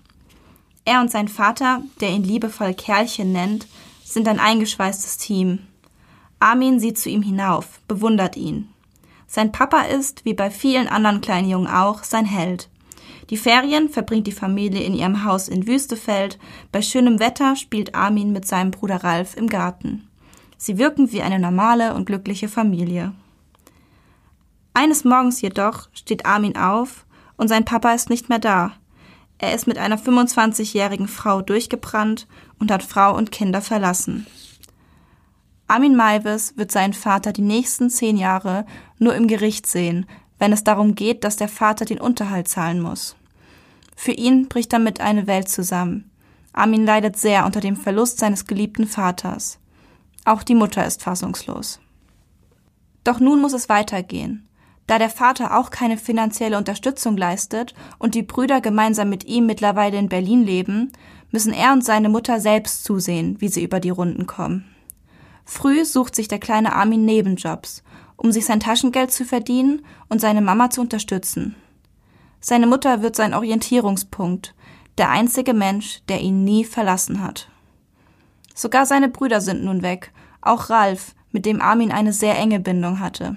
Er 0.83 0.99
und 0.99 1.09
sein 1.09 1.29
Vater, 1.29 1.81
der 2.01 2.09
ihn 2.09 2.23
liebevoll 2.23 2.73
Kerlchen 2.73 3.31
nennt, 3.31 3.67
sind 4.03 4.27
ein 4.27 4.39
eingeschweißtes 4.39 5.17
Team. 5.17 5.59
Armin 6.39 6.81
sieht 6.81 6.97
zu 6.97 7.09
ihm 7.09 7.21
hinauf, 7.21 7.79
bewundert 7.87 8.35
ihn. 8.35 8.69
Sein 9.27 9.53
Papa 9.53 9.81
ist, 9.83 10.25
wie 10.25 10.33
bei 10.33 10.51
vielen 10.51 10.89
anderen 10.89 11.21
kleinen 11.21 11.49
Jungen 11.49 11.67
auch, 11.67 12.03
sein 12.03 12.25
Held. 12.25 12.69
Die 13.29 13.37
Ferien 13.37 13.89
verbringt 13.89 14.27
die 14.27 14.31
Familie 14.31 14.83
in 14.83 14.93
ihrem 14.93 15.23
Haus 15.23 15.47
in 15.47 15.67
Wüstefeld. 15.67 16.37
Bei 16.71 16.81
schönem 16.81 17.19
Wetter 17.19 17.55
spielt 17.55 17.95
Armin 17.95 18.31
mit 18.31 18.45
seinem 18.45 18.71
Bruder 18.71 19.03
Ralf 19.03 19.35
im 19.35 19.47
Garten. 19.47 20.07
Sie 20.57 20.77
wirken 20.77 21.11
wie 21.11 21.21
eine 21.21 21.39
normale 21.39 21.93
und 21.95 22.05
glückliche 22.05 22.47
Familie. 22.47 23.13
Eines 24.73 25.03
Morgens 25.03 25.41
jedoch 25.41 25.89
steht 25.93 26.25
Armin 26.25 26.57
auf 26.57 27.05
und 27.37 27.47
sein 27.47 27.65
Papa 27.65 27.93
ist 27.93 28.09
nicht 28.09 28.29
mehr 28.29 28.39
da. 28.39 28.73
Er 29.37 29.53
ist 29.53 29.67
mit 29.67 29.77
einer 29.77 29.97
25-jährigen 29.97 31.07
Frau 31.07 31.41
durchgebrannt 31.41 32.27
und 32.59 32.71
hat 32.71 32.83
Frau 32.83 33.15
und 33.15 33.31
Kinder 33.31 33.61
verlassen. 33.61 34.27
Armin 35.67 35.95
Maivis 35.95 36.57
wird 36.57 36.71
seinen 36.71 36.93
Vater 36.93 37.33
die 37.33 37.41
nächsten 37.41 37.89
zehn 37.89 38.17
Jahre 38.17 38.65
nur 38.99 39.15
im 39.15 39.27
Gericht 39.27 39.65
sehen, 39.65 40.05
wenn 40.39 40.51
es 40.53 40.63
darum 40.63 40.95
geht, 40.95 41.23
dass 41.23 41.35
der 41.35 41.47
Vater 41.47 41.85
den 41.85 41.99
Unterhalt 41.99 42.47
zahlen 42.47 42.81
muss. 42.81 43.15
Für 43.95 44.11
ihn 44.11 44.47
bricht 44.47 44.73
damit 44.73 44.99
eine 44.99 45.27
Welt 45.27 45.49
zusammen. 45.49 46.11
Armin 46.53 46.85
leidet 46.85 47.17
sehr 47.17 47.45
unter 47.45 47.61
dem 47.61 47.75
Verlust 47.75 48.19
seines 48.19 48.45
geliebten 48.45 48.87
Vaters. 48.87 49.59
Auch 50.25 50.43
die 50.43 50.55
Mutter 50.55 50.85
ist 50.85 51.03
fassungslos. 51.03 51.79
Doch 53.03 53.19
nun 53.19 53.41
muss 53.41 53.53
es 53.53 53.69
weitergehen. 53.69 54.47
Da 54.87 54.99
der 54.99 55.09
Vater 55.09 55.57
auch 55.57 55.71
keine 55.71 55.97
finanzielle 55.97 56.57
Unterstützung 56.57 57.17
leistet 57.17 57.73
und 57.97 58.13
die 58.13 58.23
Brüder 58.23 58.61
gemeinsam 58.61 59.09
mit 59.09 59.25
ihm 59.25 59.45
mittlerweile 59.45 59.97
in 59.97 60.09
Berlin 60.09 60.43
leben, 60.43 60.91
müssen 61.31 61.53
er 61.53 61.73
und 61.73 61.83
seine 61.83 62.09
Mutter 62.09 62.39
selbst 62.39 62.83
zusehen, 62.83 63.37
wie 63.39 63.47
sie 63.47 63.63
über 63.63 63.79
die 63.79 63.89
Runden 63.89 64.27
kommen. 64.27 64.65
Früh 65.43 65.85
sucht 65.85 66.15
sich 66.15 66.27
der 66.27 66.39
kleine 66.39 66.73
Armin 66.73 67.05
Nebenjobs, 67.05 67.83
um 68.17 68.31
sich 68.31 68.45
sein 68.45 68.59
Taschengeld 68.59 69.11
zu 69.11 69.25
verdienen 69.25 69.85
und 70.09 70.19
seine 70.19 70.41
Mama 70.41 70.69
zu 70.69 70.81
unterstützen. 70.81 71.55
Seine 72.39 72.67
Mutter 72.67 73.01
wird 73.01 73.15
sein 73.15 73.33
Orientierungspunkt, 73.33 74.53
der 74.97 75.09
einzige 75.09 75.53
Mensch, 75.53 76.01
der 76.07 76.21
ihn 76.21 76.43
nie 76.43 76.63
verlassen 76.63 77.21
hat. 77.21 77.49
Sogar 78.53 78.85
seine 78.85 79.09
Brüder 79.09 79.41
sind 79.41 79.63
nun 79.63 79.81
weg, 79.81 80.11
auch 80.41 80.69
Ralf, 80.69 81.15
mit 81.31 81.45
dem 81.45 81.61
Armin 81.61 81.91
eine 81.91 82.13
sehr 82.13 82.37
enge 82.37 82.59
Bindung 82.59 82.99
hatte. 82.99 83.35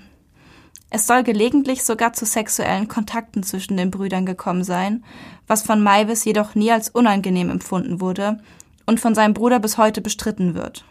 Es 0.90 1.06
soll 1.06 1.22
gelegentlich 1.22 1.84
sogar 1.84 2.12
zu 2.12 2.24
sexuellen 2.24 2.88
Kontakten 2.88 3.42
zwischen 3.42 3.76
den 3.76 3.90
Brüdern 3.90 4.24
gekommen 4.24 4.64
sein, 4.64 5.04
was 5.46 5.62
von 5.62 5.82
Maivis 5.82 6.24
jedoch 6.24 6.54
nie 6.54 6.70
als 6.70 6.88
unangenehm 6.88 7.50
empfunden 7.50 8.00
wurde 8.00 8.38
und 8.86 9.00
von 9.00 9.14
seinem 9.14 9.34
Bruder 9.34 9.58
bis 9.58 9.76
heute 9.76 10.00
bestritten 10.00 10.54
wird. 10.54 10.84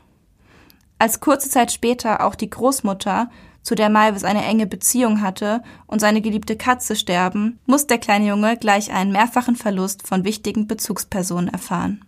Als 1.00 1.20
kurze 1.20 1.50
Zeit 1.50 1.72
später 1.72 2.24
auch 2.26 2.36
die 2.36 2.50
Großmutter, 2.50 3.30
zu 3.68 3.76
der 3.76 3.90
Maivis 3.90 4.24
eine 4.24 4.46
enge 4.46 4.66
Beziehung 4.66 5.22
hatte, 5.22 5.62
und 5.88 6.00
seine 6.00 6.22
geliebte 6.22 6.56
Katze 6.56 6.96
sterben, 6.96 7.60
muss 7.66 7.86
der 7.86 7.98
kleine 7.98 8.26
Junge 8.26 8.56
gleich 8.56 8.94
einen 8.94 9.12
mehrfachen 9.12 9.58
Verlust 9.58 10.08
von 10.08 10.24
wichtigen 10.24 10.68
Bezugspersonen 10.68 11.50
erfahren. 11.50 12.06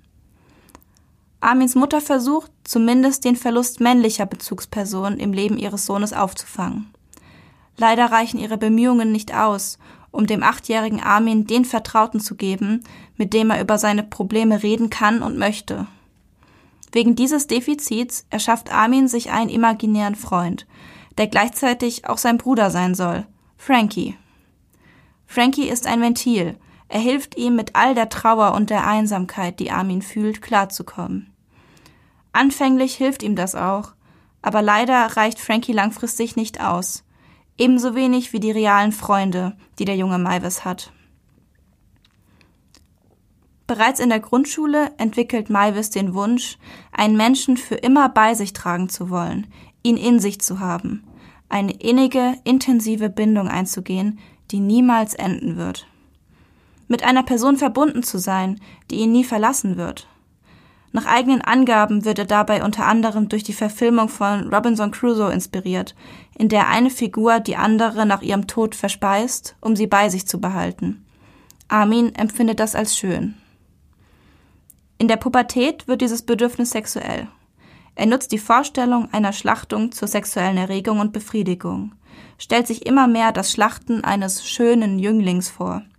Armins 1.42 1.76
Mutter 1.76 2.00
versucht, 2.00 2.50
zumindest 2.64 3.26
den 3.26 3.36
Verlust 3.36 3.82
männlicher 3.82 4.26
Bezugspersonen 4.26 5.20
im 5.20 5.34
Leben 5.34 5.58
ihres 5.58 5.86
Sohnes 5.86 6.14
aufzufangen. 6.14 6.94
Leider 7.76 8.06
reichen 8.06 8.40
ihre 8.40 8.58
Bemühungen 8.58 9.12
nicht 9.12 9.36
aus, 9.36 9.80
um 10.12 10.28
dem 10.28 10.44
achtjährigen 10.44 11.02
Armin 11.02 11.46
den 11.46 11.66
Vertrauten 11.66 12.22
zu 12.22 12.36
geben, 12.36 12.86
mit 13.18 13.34
dem 13.34 13.50
er 13.50 13.60
über 13.60 13.78
seine 13.78 14.04
Probleme 14.04 14.64
reden 14.64 14.90
kann 14.90 15.22
und 15.22 15.38
möchte. 15.38 15.88
Wegen 16.94 17.16
dieses 17.16 17.48
Defizits 17.48 18.26
erschafft 18.30 18.74
Armin 18.74 19.10
sich 19.10 19.30
einen 19.30 19.50
imaginären 19.50 20.16
Freund, 20.16 20.66
der 21.20 21.28
gleichzeitig 21.28 22.08
auch 22.10 22.18
sein 22.18 22.40
Bruder 22.40 22.72
sein 22.72 22.96
soll, 22.96 23.28
Frankie. 23.58 24.18
Frankie 25.28 25.70
ist 25.70 25.86
ein 25.86 26.02
Ventil, 26.02 26.58
er 26.88 27.00
hilft 27.00 27.38
ihm 27.38 27.56
mit 27.56 27.76
all 27.76 27.94
der 27.94 28.10
Trauer 28.10 28.56
und 28.56 28.72
der 28.72 28.88
Einsamkeit, 28.88 29.60
die 29.60 29.70
Armin 29.70 30.02
fühlt, 30.02 30.42
klarzukommen. 30.42 31.32
Anfänglich 32.34 32.96
hilft 32.96 33.22
ihm 33.22 33.36
das 33.36 33.54
auch, 33.54 33.94
aber 34.42 34.64
leider 34.64 35.16
reicht 35.16 35.40
Frankie 35.40 35.74
langfristig 35.74 36.36
nicht 36.36 36.60
aus 36.60 37.04
ebenso 37.60 37.94
wenig 37.94 38.34
wie 38.34 38.40
die 38.40 38.52
realen 38.52 38.92
Freunde, 38.92 39.56
die 39.78 39.86
der 39.86 39.98
junge 39.98 40.18
Maivis 40.18 40.66
hat. 40.66 40.92
Bereits 43.68 44.00
in 44.00 44.10
der 44.10 44.22
Grundschule 44.22 44.92
entwickelt 44.98 45.52
Maivis 45.52 45.92
den 45.92 46.16
Wunsch, 46.16 46.58
einen 46.92 47.16
Menschen 47.16 47.58
für 47.58 47.76
immer 47.76 48.10
bei 48.10 48.34
sich 48.34 48.54
tragen 48.54 48.90
zu 48.90 49.12
wollen, 49.12 49.46
ihn 49.84 49.98
in 49.98 50.20
sich 50.20 50.42
zu 50.42 50.60
haben, 50.60 51.04
eine 51.50 51.74
innige, 51.74 52.36
intensive 52.44 53.10
Bindung 53.10 53.48
einzugehen, 53.48 54.20
die 54.52 54.60
niemals 54.60 55.14
enden 55.16 55.58
wird. 55.58 55.88
Mit 56.88 57.04
einer 57.04 57.24
Person 57.24 57.58
verbunden 57.58 58.04
zu 58.04 58.18
sein, 58.18 58.60
die 58.90 58.98
ihn 58.98 59.12
nie 59.12 59.24
verlassen 59.24 59.78
wird. 59.78 60.08
Nach 60.92 61.06
eigenen 61.06 61.42
Angaben 61.42 62.04
wird 62.04 62.18
er 62.18 62.26
dabei 62.26 62.64
unter 62.64 62.88
anderem 62.88 63.30
durch 63.30 63.44
die 63.44 63.54
Verfilmung 63.54 64.10
von 64.10 64.52
Robinson 64.52 64.90
Crusoe 64.90 65.32
inspiriert, 65.32 65.94
in 66.36 66.50
der 66.50 66.68
eine 66.68 66.90
Figur 66.90 67.40
die 67.40 67.58
andere 67.58 68.08
nach 68.08 68.24
ihrem 68.24 68.48
Tod 68.48 68.74
verspeist, 68.74 69.56
um 69.62 69.76
sie 69.76 69.86
bei 69.86 70.10
sich 70.10 70.28
zu 70.28 70.42
behalten. 70.42 71.06
Armin 71.68 72.16
empfindet 72.16 72.60
das 72.60 72.74
als 72.74 72.98
schön. 72.98 73.36
In 74.98 75.08
der 75.08 75.18
Pubertät 75.18 75.88
wird 75.88 76.02
dieses 76.02 76.24
Bedürfnis 76.24 76.72
sexuell. 76.72 77.28
Er 78.00 78.06
nutzt 78.06 78.32
die 78.32 78.40
Vorstellung 78.40 79.10
einer 79.12 79.34
Schlachtung 79.34 79.92
zur 79.92 80.08
sexuellen 80.08 80.56
Erregung 80.56 81.02
und 81.02 81.12
Befriedigung, 81.12 81.92
stellt 82.38 82.66
sich 82.66 82.86
immer 82.86 83.08
mehr 83.08 83.34
das 83.34 83.52
Schlachten 83.52 84.06
eines 84.06 84.48
schönen 84.48 85.00
Jünglings 85.00 85.50
vor– 85.50 85.84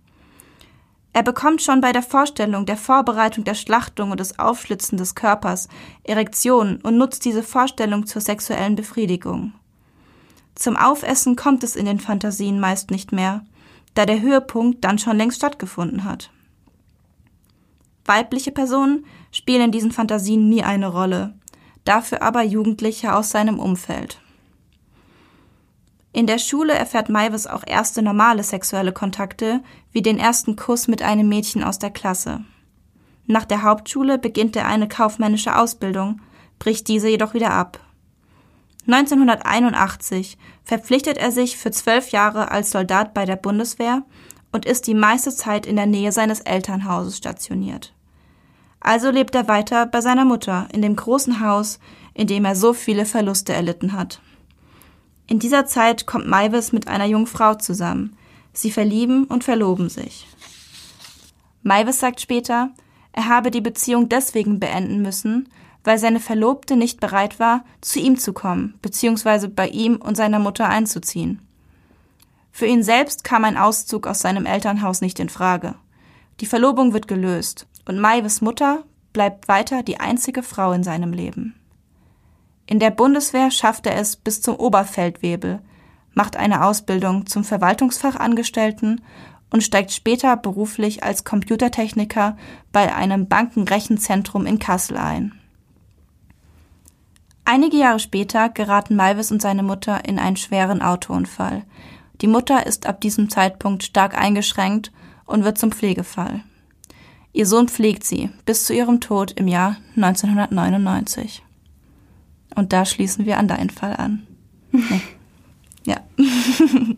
er 1.13 1.23
bekommt 1.23 1.61
schon 1.61 1.81
bei 1.81 1.91
der 1.91 2.03
Vorstellung 2.03 2.65
der 2.65 2.77
Vorbereitung 2.77 3.43
der 3.43 3.53
Schlachtung 3.53 4.11
und 4.11 4.19
des 4.19 4.39
Aufschlitzen 4.39 4.97
des 4.97 5.13
Körpers 5.13 5.67
Erektionen 6.03 6.77
und 6.81 6.97
nutzt 6.97 7.25
diese 7.25 7.43
Vorstellung 7.43 8.05
zur 8.05 8.21
sexuellen 8.21 8.75
Befriedigung. 8.75 9.53
Zum 10.55 10.77
Aufessen 10.77 11.35
kommt 11.35 11.63
es 11.63 11.75
in 11.75 11.85
den 11.85 11.99
Fantasien 11.99 12.59
meist 12.59 12.91
nicht 12.91 13.11
mehr, 13.11 13.43
da 13.93 14.05
der 14.05 14.21
Höhepunkt 14.21 14.85
dann 14.85 14.99
schon 14.99 15.17
längst 15.17 15.37
stattgefunden 15.37 16.05
hat. 16.05 16.31
Weibliche 18.05 18.51
Personen 18.51 19.05
spielen 19.31 19.63
in 19.63 19.71
diesen 19.71 19.91
Fantasien 19.91 20.49
nie 20.49 20.63
eine 20.63 20.87
Rolle, 20.87 21.33
dafür 21.85 22.21
aber 22.21 22.43
Jugendliche 22.43 23.15
aus 23.15 23.29
seinem 23.29 23.59
Umfeld. 23.59 24.19
In 26.13 26.27
der 26.27 26.39
Schule 26.39 26.73
erfährt 26.73 27.09
Maivis 27.09 27.47
auch 27.47 27.63
erste 27.65 28.01
normale 28.01 28.43
sexuelle 28.43 28.91
Kontakte, 28.91 29.61
wie 29.91 30.01
den 30.01 30.19
ersten 30.19 30.57
Kuss 30.57 30.87
mit 30.87 31.01
einem 31.01 31.29
Mädchen 31.29 31.63
aus 31.63 31.79
der 31.79 31.89
Klasse. 31.89 32.41
Nach 33.27 33.45
der 33.45 33.63
Hauptschule 33.63 34.17
beginnt 34.17 34.55
er 34.57 34.67
eine 34.67 34.89
kaufmännische 34.89 35.55
Ausbildung, 35.55 36.21
bricht 36.59 36.89
diese 36.89 37.07
jedoch 37.07 37.33
wieder 37.33 37.51
ab. 37.51 37.79
1981 38.87 40.37
verpflichtet 40.63 41.17
er 41.17 41.31
sich 41.31 41.57
für 41.57 41.71
zwölf 41.71 42.09
Jahre 42.09 42.51
als 42.51 42.71
Soldat 42.71 43.13
bei 43.13 43.25
der 43.25 43.35
Bundeswehr 43.37 44.03
und 44.51 44.65
ist 44.65 44.87
die 44.87 44.95
meiste 44.95 45.33
Zeit 45.33 45.65
in 45.65 45.77
der 45.77 45.85
Nähe 45.85 46.11
seines 46.11 46.41
Elternhauses 46.41 47.17
stationiert. 47.17 47.93
Also 48.81 49.11
lebt 49.11 49.35
er 49.35 49.47
weiter 49.47 49.85
bei 49.85 50.01
seiner 50.01 50.25
Mutter 50.25 50.67
in 50.73 50.81
dem 50.81 50.95
großen 50.95 51.39
Haus, 51.39 51.79
in 52.13 52.27
dem 52.27 52.43
er 52.43 52.55
so 52.55 52.73
viele 52.73 53.05
Verluste 53.05 53.53
erlitten 53.53 53.93
hat. 53.93 54.19
In 55.27 55.39
dieser 55.39 55.65
Zeit 55.65 56.07
kommt 56.07 56.27
Maivis 56.27 56.73
mit 56.73 56.87
einer 56.87 57.05
jungen 57.05 57.27
Frau 57.27 57.53
zusammen. 57.53 58.17
Sie 58.53 58.71
verlieben 58.71 59.25
und 59.25 59.45
verloben 59.45 59.87
sich. 59.87 60.27
Maivis 61.63 61.99
sagt 61.99 62.19
später, 62.19 62.71
er 63.13 63.27
habe 63.27 63.51
die 63.51 63.61
Beziehung 63.61 64.09
deswegen 64.09 64.59
beenden 64.59 65.01
müssen, 65.01 65.47
weil 65.83 65.99
seine 65.99 66.19
Verlobte 66.19 66.75
nicht 66.75 66.99
bereit 66.99 67.39
war, 67.39 67.63
zu 67.81 67.99
ihm 67.99 68.17
zu 68.17 68.33
kommen, 68.33 68.77
beziehungsweise 68.81 69.47
bei 69.47 69.67
ihm 69.67 69.97
und 69.97 70.17
seiner 70.17 70.39
Mutter 70.39 70.67
einzuziehen. 70.67 71.39
Für 72.51 72.65
ihn 72.65 72.83
selbst 72.83 73.23
kam 73.23 73.45
ein 73.45 73.57
Auszug 73.57 74.07
aus 74.07 74.19
seinem 74.19 74.45
Elternhaus 74.45 75.01
nicht 75.01 75.19
in 75.19 75.29
Frage. 75.29 75.75
Die 76.39 76.45
Verlobung 76.45 76.93
wird 76.93 77.07
gelöst 77.07 77.67
und 77.91 77.99
Maives 77.99 78.39
Mutter 78.39 78.85
bleibt 79.11 79.49
weiter 79.49 79.83
die 79.83 79.99
einzige 79.99 80.43
Frau 80.43 80.71
in 80.71 80.81
seinem 80.81 81.11
Leben. 81.11 81.55
In 82.65 82.79
der 82.79 82.89
Bundeswehr 82.89 83.51
schafft 83.51 83.85
er 83.85 83.97
es 83.97 84.15
bis 84.15 84.41
zum 84.41 84.55
Oberfeldwebel, 84.55 85.59
macht 86.13 86.37
eine 86.37 86.63
Ausbildung 86.63 87.25
zum 87.25 87.43
Verwaltungsfachangestellten 87.43 89.01
und 89.49 89.63
steigt 89.63 89.91
später 89.91 90.37
beruflich 90.37 91.03
als 91.03 91.25
Computertechniker 91.25 92.37
bei 92.71 92.95
einem 92.95 93.27
Bankenrechenzentrum 93.27 94.45
in 94.45 94.57
Kassel 94.57 94.95
ein. 94.95 95.33
Einige 97.43 97.75
Jahre 97.75 97.99
später 97.99 98.47
geraten 98.47 98.95
Malvis 98.95 99.33
und 99.33 99.41
seine 99.41 99.63
Mutter 99.63 100.05
in 100.05 100.17
einen 100.17 100.37
schweren 100.37 100.81
Autounfall. 100.81 101.63
Die 102.21 102.27
Mutter 102.27 102.65
ist 102.65 102.85
ab 102.85 103.01
diesem 103.01 103.29
Zeitpunkt 103.29 103.83
stark 103.83 104.17
eingeschränkt 104.17 104.93
und 105.25 105.43
wird 105.43 105.57
zum 105.57 105.73
Pflegefall. 105.73 106.45
Ihr 107.33 107.45
Sohn 107.45 107.67
pflegt 107.67 108.03
sie 108.03 108.29
bis 108.45 108.65
zu 108.65 108.73
ihrem 108.73 108.99
Tod 108.99 109.31
im 109.31 109.47
Jahr 109.47 109.77
1999. 109.95 111.43
Und 112.55 112.73
da 112.73 112.85
schließen 112.85 113.25
wir 113.25 113.37
an 113.37 113.47
deinen 113.47 113.69
Fall 113.69 113.95
an. 113.95 114.27
Nee. 114.71 115.01
Ja. 115.83 115.97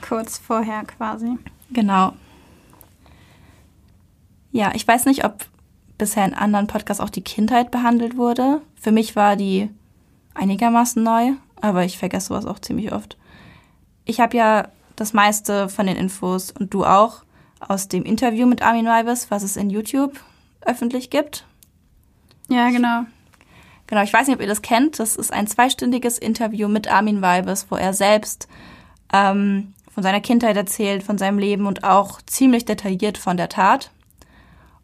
Kurz 0.00 0.38
vorher 0.38 0.82
quasi. 0.84 1.36
Genau. 1.70 2.14
Ja, 4.50 4.72
ich 4.74 4.88
weiß 4.88 5.04
nicht, 5.04 5.26
ob 5.26 5.44
bisher 5.98 6.24
in 6.24 6.32
anderen 6.32 6.68
Podcasts 6.68 7.02
auch 7.02 7.10
die 7.10 7.22
Kindheit 7.22 7.70
behandelt 7.70 8.16
wurde. 8.16 8.62
Für 8.76 8.92
mich 8.92 9.14
war 9.14 9.36
die 9.36 9.68
einigermaßen 10.32 11.02
neu, 11.02 11.32
aber 11.60 11.84
ich 11.84 11.98
vergesse 11.98 12.28
sowas 12.28 12.46
auch 12.46 12.58
ziemlich 12.60 12.92
oft. 12.92 13.18
Ich 14.04 14.20
habe 14.20 14.36
ja 14.36 14.68
das 14.96 15.12
meiste 15.12 15.68
von 15.68 15.86
den 15.86 15.96
Infos 15.96 16.50
und 16.50 16.72
du 16.72 16.84
auch 16.84 17.24
aus 17.68 17.88
dem 17.88 18.04
Interview 18.04 18.46
mit 18.46 18.62
Armin 18.62 18.86
Weibes, 18.86 19.30
was 19.30 19.42
es 19.42 19.56
in 19.56 19.70
YouTube 19.70 20.18
öffentlich 20.62 21.10
gibt. 21.10 21.44
Ja, 22.48 22.70
genau. 22.70 23.04
Genau, 23.86 24.02
ich 24.02 24.12
weiß 24.12 24.26
nicht, 24.26 24.36
ob 24.36 24.42
ihr 24.42 24.48
das 24.48 24.62
kennt. 24.62 24.98
Das 24.98 25.16
ist 25.16 25.32
ein 25.32 25.46
zweistündiges 25.46 26.18
Interview 26.18 26.68
mit 26.68 26.90
Armin 26.90 27.20
Weibes, 27.20 27.66
wo 27.70 27.76
er 27.76 27.92
selbst 27.92 28.48
ähm, 29.12 29.74
von 29.90 30.02
seiner 30.02 30.20
Kindheit 30.20 30.56
erzählt, 30.56 31.02
von 31.02 31.18
seinem 31.18 31.38
Leben 31.38 31.66
und 31.66 31.84
auch 31.84 32.22
ziemlich 32.22 32.64
detailliert 32.64 33.18
von 33.18 33.36
der 33.36 33.48
Tat. 33.48 33.90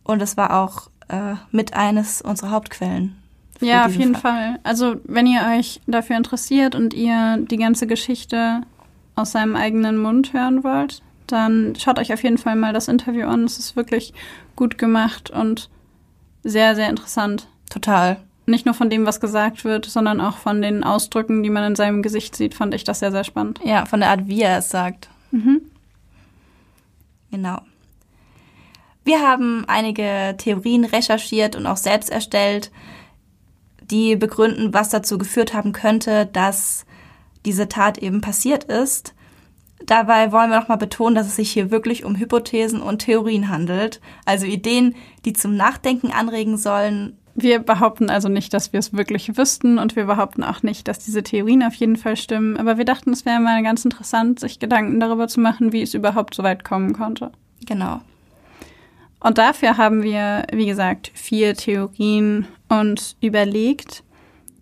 Und 0.05 0.21
es 0.21 0.37
war 0.37 0.62
auch 0.62 0.88
äh, 1.09 1.37
mit 1.51 1.75
eines 1.75 2.21
unserer 2.21 2.51
Hauptquellen. 2.51 3.17
Ja, 3.61 3.87
auf 3.87 3.95
jeden 3.95 4.14
Fall. 4.14 4.53
Fall. 4.53 4.61
Also 4.62 4.97
wenn 5.05 5.27
ihr 5.27 5.41
euch 5.57 5.81
dafür 5.87 6.17
interessiert 6.17 6.75
und 6.75 6.95
ihr 6.95 7.38
die 7.38 7.57
ganze 7.57 7.87
Geschichte 7.87 8.62
aus 9.17 9.33
seinem 9.33 9.57
eigenen 9.57 9.99
Mund 9.99 10.33
hören 10.33 10.62
wollt, 10.62 11.03
dann 11.33 11.75
schaut 11.77 11.99
euch 11.99 12.12
auf 12.12 12.23
jeden 12.23 12.38
Fall 12.38 12.57
mal 12.57 12.73
das 12.73 12.88
Interview 12.88 13.27
an. 13.27 13.45
Es 13.45 13.59
ist 13.59 13.77
wirklich 13.77 14.12
gut 14.57 14.79
gemacht 14.79 15.31
und 15.31 15.71
sehr, 16.43 16.75
sehr 16.75 16.88
interessant. 16.88 17.49
Total 17.71 18.19
nicht 18.49 18.67
nur 18.67 18.75
von 18.75 18.91
dem, 18.91 19.07
was 19.07 19.21
gesagt 19.21 19.64
wird, 19.64 19.87
sondern 19.87 20.21
auch 20.21 20.38
von 20.38 20.62
den 20.62 20.83
Ausdrücken, 20.83 21.43
die 21.43 21.51
man 21.51 21.64
in 21.64 21.77
seinem 21.77 22.03
Gesicht 22.03 22.35
sieht, 22.35 22.55
fand 22.55 22.75
ich 22.75 22.83
das 22.83 22.99
sehr, 22.99 23.12
sehr 23.12 23.25
spannend. 23.25 23.61
Ja, 23.62 23.87
von 23.87 24.01
der 24.01 24.11
Art, 24.11 24.27
wie 24.27 24.43
er 24.43 24.59
es 24.59 24.71
sagt. 24.71 25.09
Mhm. 25.31 25.61
Genau. 27.31 27.61
Wir 29.05 29.27
haben 29.27 29.64
einige 29.69 30.35
Theorien 30.38 30.85
recherchiert 30.85 31.57
und 31.57 31.67
auch 31.67 31.77
selbst 31.77 32.11
erstellt, 32.11 32.71
die 33.83 34.17
begründen, 34.17 34.75
was 34.75 34.91
dazu 34.91 35.19
geführt 35.19 35.55
haben 35.55 35.73
könnte, 35.73 36.27
dass 36.27 36.85
diese 37.47 37.69
Tat 37.69 37.99
eben 37.99 38.21
passiert 38.21 38.64
ist. 38.64 39.14
Dabei 39.88 40.31
wollen 40.31 40.51
wir 40.51 40.61
nochmal 40.61 40.79
betonen, 40.79 41.16
dass 41.16 41.27
es 41.27 41.37
sich 41.37 41.51
hier 41.51 41.72
wirklich 41.72 42.05
um 42.05 42.16
Hypothesen 42.16 42.81
und 42.81 43.01
Theorien 43.01 43.48
handelt, 43.48 44.01
also 44.24 44.46
Ideen, 44.46 44.94
die 45.24 45.33
zum 45.33 45.57
Nachdenken 45.57 46.12
anregen 46.12 46.57
sollen 46.57 47.16
wir 47.40 47.61
behaupten 47.61 48.11
also 48.11 48.29
nicht, 48.29 48.53
dass 48.53 48.72
wir 48.72 48.81
es 48.81 48.92
wirklich 48.92 49.37
wüssten 49.37 49.79
und 49.79 49.94
wir 49.94 50.07
behaupten 50.07 50.42
auch 50.42 50.64
nicht, 50.64 50.88
dass 50.88 50.98
diese 50.98 51.22
Theorien 51.22 51.62
auf 51.62 51.74
jeden 51.74 51.96
Fall 51.96 52.16
stimmen. 52.16 52.57
Aber 52.57 52.79
wir 52.79 52.85
dachten, 52.85 53.12
es 53.12 53.24
wäre 53.24 53.38
mal 53.38 53.62
ganz 53.62 53.85
interessant, 53.85 54.40
sich 54.40 54.59
Gedanken 54.59 54.98
darüber 54.98 55.29
zu 55.29 55.38
machen, 55.40 55.72
wie 55.72 55.83
es 55.83 55.94
überhaupt 55.94 56.35
so 56.35 56.42
weit 56.42 56.64
kommen 56.64 56.94
konnte. 56.94 57.31
Genau. 57.64 58.01
Und 59.20 59.38
dafür 59.38 59.77
haben 59.77 60.03
wir, 60.03 60.46
wie 60.53 60.66
gesagt, 60.66 61.12
vier 61.14 61.55
Theorien 61.55 62.46
uns 62.68 63.16
überlegt. 63.20 64.03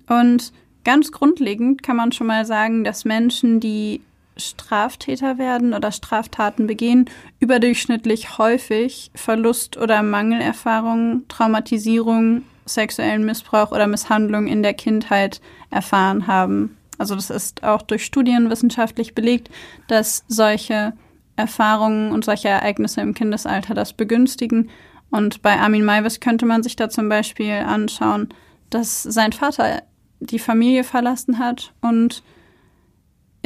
Und 0.07 0.53
ganz 0.85 1.13
grundlegend 1.13 1.83
kann 1.83 1.97
man 1.97 2.13
schon 2.13 2.27
mal 2.27 2.45
sagen, 2.45 2.85
dass 2.85 3.07
Menschen, 3.07 3.59
die 3.59 4.03
Straftäter 4.37 5.39
werden 5.39 5.73
oder 5.75 5.93
Straftaten 5.93 6.67
begehen, 6.67 7.09
überdurchschnittlich 7.41 8.39
häufig 8.39 9.11
Verlust- 9.15 9.77
oder 9.77 10.03
Mangelerfahrungen, 10.03 11.27
Traumatisierung 11.29 12.43
sexuellen 12.67 13.25
Missbrauch 13.25 13.71
oder 13.71 13.87
Misshandlung 13.87 14.47
in 14.47 14.63
der 14.63 14.75
Kindheit 14.75 15.41
erfahren 15.71 16.27
haben. 16.27 16.77
Also 16.99 17.15
das 17.15 17.31
ist 17.31 17.63
auch 17.63 17.83
durch 17.83 18.05
Studien 18.05 18.51
wissenschaftlich 18.51 19.15
belegt, 19.15 19.51
dass 19.87 20.25
solche 20.29 20.93
Erfahrungen 21.37 22.13
und 22.13 22.25
solche 22.25 22.49
Ereignisse 22.49 23.01
im 23.03 23.15
Kindesalter 23.15 23.75
das 23.75 23.93
begünstigen. 23.93 24.71
Und 25.11 25.43
bei 25.43 25.59
Armin 25.59 25.85
Maivis 25.85 26.21
könnte 26.21 26.47
man 26.47 26.63
sich 26.63 26.77
da 26.77 26.89
zum 26.89 27.09
Beispiel 27.09 27.53
anschauen, 27.53 28.31
dass 28.71 29.03
sein 29.03 29.33
Vater 29.33 29.83
die 30.21 30.39
Familie 30.39 30.83
verlassen 30.83 31.39
hat 31.39 31.73
und 31.83 32.23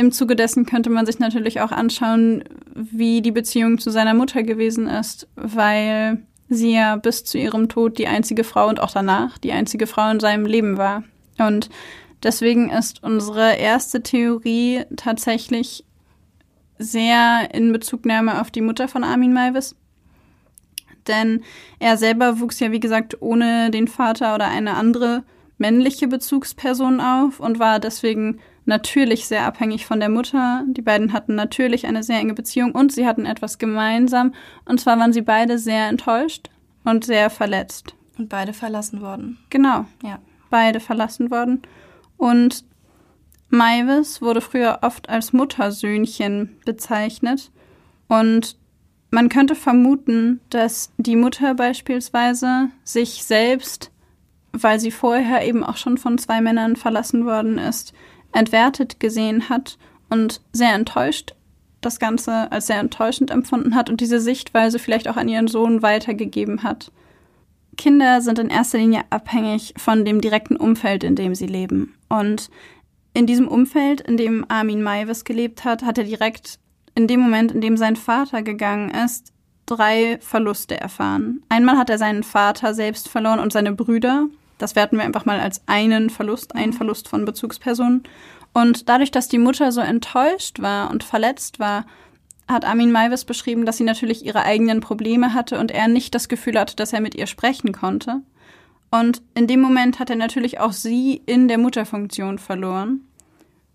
im 0.00 0.12
Zuge 0.12 0.34
dessen 0.34 0.64
könnte 0.64 0.88
man 0.88 1.04
sich 1.04 1.18
natürlich 1.18 1.60
auch 1.60 1.72
anschauen, 1.72 2.42
wie 2.74 3.20
die 3.20 3.32
Beziehung 3.32 3.78
zu 3.78 3.90
seiner 3.90 4.14
Mutter 4.14 4.42
gewesen 4.42 4.86
ist, 4.86 5.28
weil 5.36 6.22
sie 6.48 6.72
ja 6.72 6.96
bis 6.96 7.24
zu 7.24 7.36
ihrem 7.36 7.68
Tod 7.68 7.98
die 7.98 8.08
einzige 8.08 8.42
Frau 8.42 8.68
und 8.68 8.80
auch 8.80 8.90
danach 8.90 9.36
die 9.36 9.52
einzige 9.52 9.86
Frau 9.86 10.10
in 10.10 10.18
seinem 10.18 10.46
Leben 10.46 10.78
war. 10.78 11.04
Und 11.38 11.68
deswegen 12.22 12.70
ist 12.70 13.02
unsere 13.02 13.56
erste 13.56 14.02
Theorie 14.02 14.84
tatsächlich 14.96 15.84
sehr 16.78 17.52
in 17.52 17.70
Bezugnahme 17.70 18.40
auf 18.40 18.50
die 18.50 18.62
Mutter 18.62 18.88
von 18.88 19.04
Armin 19.04 19.34
Maivis. 19.34 19.76
Denn 21.08 21.42
er 21.78 21.98
selber 21.98 22.40
wuchs 22.40 22.58
ja, 22.58 22.72
wie 22.72 22.80
gesagt, 22.80 23.20
ohne 23.20 23.70
den 23.70 23.86
Vater 23.86 24.34
oder 24.34 24.48
eine 24.48 24.76
andere 24.76 25.24
männliche 25.58 26.08
Bezugsperson 26.08 27.00
auf 27.00 27.38
und 27.38 27.58
war 27.58 27.80
deswegen 27.80 28.40
natürlich 28.70 29.26
sehr 29.26 29.44
abhängig 29.44 29.84
von 29.84 30.00
der 30.00 30.08
Mutter. 30.08 30.64
Die 30.68 30.80
beiden 30.80 31.12
hatten 31.12 31.34
natürlich 31.34 31.86
eine 31.86 32.02
sehr 32.02 32.18
enge 32.18 32.32
Beziehung 32.32 32.72
und 32.72 32.92
sie 32.92 33.06
hatten 33.06 33.26
etwas 33.26 33.58
gemeinsam. 33.58 34.32
Und 34.64 34.80
zwar 34.80 34.98
waren 34.98 35.12
sie 35.12 35.20
beide 35.20 35.58
sehr 35.58 35.88
enttäuscht 35.88 36.48
und 36.84 37.04
sehr 37.04 37.28
verletzt. 37.28 37.94
Und 38.16 38.30
beide 38.30 38.54
verlassen 38.54 39.02
worden. 39.02 39.38
Genau. 39.50 39.84
Ja. 40.02 40.20
Beide 40.48 40.80
verlassen 40.80 41.30
worden. 41.30 41.62
Und 42.16 42.64
Maivis 43.50 44.22
wurde 44.22 44.40
früher 44.40 44.78
oft 44.82 45.08
als 45.08 45.32
Muttersöhnchen 45.32 46.56
bezeichnet. 46.64 47.50
Und 48.08 48.56
man 49.10 49.28
könnte 49.28 49.54
vermuten, 49.54 50.40
dass 50.50 50.92
die 50.96 51.16
Mutter 51.16 51.54
beispielsweise 51.54 52.70
sich 52.84 53.24
selbst, 53.24 53.90
weil 54.52 54.78
sie 54.78 54.92
vorher 54.92 55.46
eben 55.46 55.64
auch 55.64 55.76
schon 55.76 55.98
von 55.98 56.18
zwei 56.18 56.40
Männern 56.40 56.76
verlassen 56.76 57.26
worden 57.26 57.58
ist, 57.58 57.92
entwertet 58.32 59.00
gesehen 59.00 59.48
hat 59.48 59.78
und 60.08 60.40
sehr 60.52 60.74
enttäuscht 60.74 61.34
das 61.80 61.98
Ganze 61.98 62.50
als 62.52 62.66
sehr 62.66 62.78
enttäuschend 62.78 63.30
empfunden 63.30 63.74
hat 63.74 63.90
und 63.90 64.00
diese 64.00 64.20
Sichtweise 64.20 64.78
vielleicht 64.78 65.08
auch 65.08 65.16
an 65.16 65.28
ihren 65.28 65.48
Sohn 65.48 65.82
weitergegeben 65.82 66.62
hat. 66.62 66.92
Kinder 67.76 68.20
sind 68.20 68.38
in 68.38 68.50
erster 68.50 68.78
Linie 68.78 69.02
abhängig 69.10 69.74
von 69.78 70.04
dem 70.04 70.20
direkten 70.20 70.56
Umfeld, 70.56 71.04
in 71.04 71.16
dem 71.16 71.34
sie 71.34 71.46
leben. 71.46 71.94
Und 72.08 72.50
in 73.14 73.26
diesem 73.26 73.48
Umfeld, 73.48 74.02
in 74.02 74.16
dem 74.16 74.44
Armin 74.48 74.82
Maivis 74.82 75.24
gelebt 75.24 75.64
hat, 75.64 75.82
hat 75.82 75.96
er 75.96 76.04
direkt 76.04 76.58
in 76.94 77.06
dem 77.06 77.20
Moment, 77.20 77.52
in 77.52 77.60
dem 77.60 77.76
sein 77.76 77.96
Vater 77.96 78.42
gegangen 78.42 78.90
ist, 78.90 79.32
drei 79.64 80.18
Verluste 80.20 80.78
erfahren. 80.78 81.42
Einmal 81.48 81.78
hat 81.78 81.88
er 81.88 81.98
seinen 81.98 82.22
Vater 82.22 82.74
selbst 82.74 83.08
verloren 83.08 83.38
und 83.38 83.52
seine 83.52 83.72
Brüder. 83.72 84.26
Das 84.60 84.76
werten 84.76 84.96
wir 84.96 85.04
einfach 85.04 85.24
mal 85.24 85.40
als 85.40 85.62
einen 85.66 86.10
Verlust, 86.10 86.54
einen 86.54 86.72
Verlust 86.72 87.08
von 87.08 87.24
Bezugspersonen. 87.24 88.02
Und 88.52 88.88
dadurch, 88.88 89.10
dass 89.10 89.28
die 89.28 89.38
Mutter 89.38 89.72
so 89.72 89.80
enttäuscht 89.80 90.60
war 90.60 90.90
und 90.90 91.04
verletzt 91.04 91.58
war, 91.58 91.86
hat 92.46 92.64
Armin 92.64 92.92
Maivis 92.92 93.24
beschrieben, 93.24 93.64
dass 93.64 93.76
sie 93.76 93.84
natürlich 93.84 94.24
ihre 94.24 94.42
eigenen 94.42 94.80
Probleme 94.80 95.34
hatte 95.34 95.58
und 95.58 95.70
er 95.70 95.88
nicht 95.88 96.14
das 96.14 96.28
Gefühl 96.28 96.58
hatte, 96.58 96.76
dass 96.76 96.92
er 96.92 97.00
mit 97.00 97.14
ihr 97.14 97.26
sprechen 97.26 97.72
konnte. 97.72 98.20
Und 98.90 99.22
in 99.34 99.46
dem 99.46 99.60
Moment 99.60 99.98
hat 99.98 100.10
er 100.10 100.16
natürlich 100.16 100.58
auch 100.58 100.72
sie 100.72 101.22
in 101.26 101.46
der 101.48 101.58
Mutterfunktion 101.58 102.38
verloren. 102.38 103.02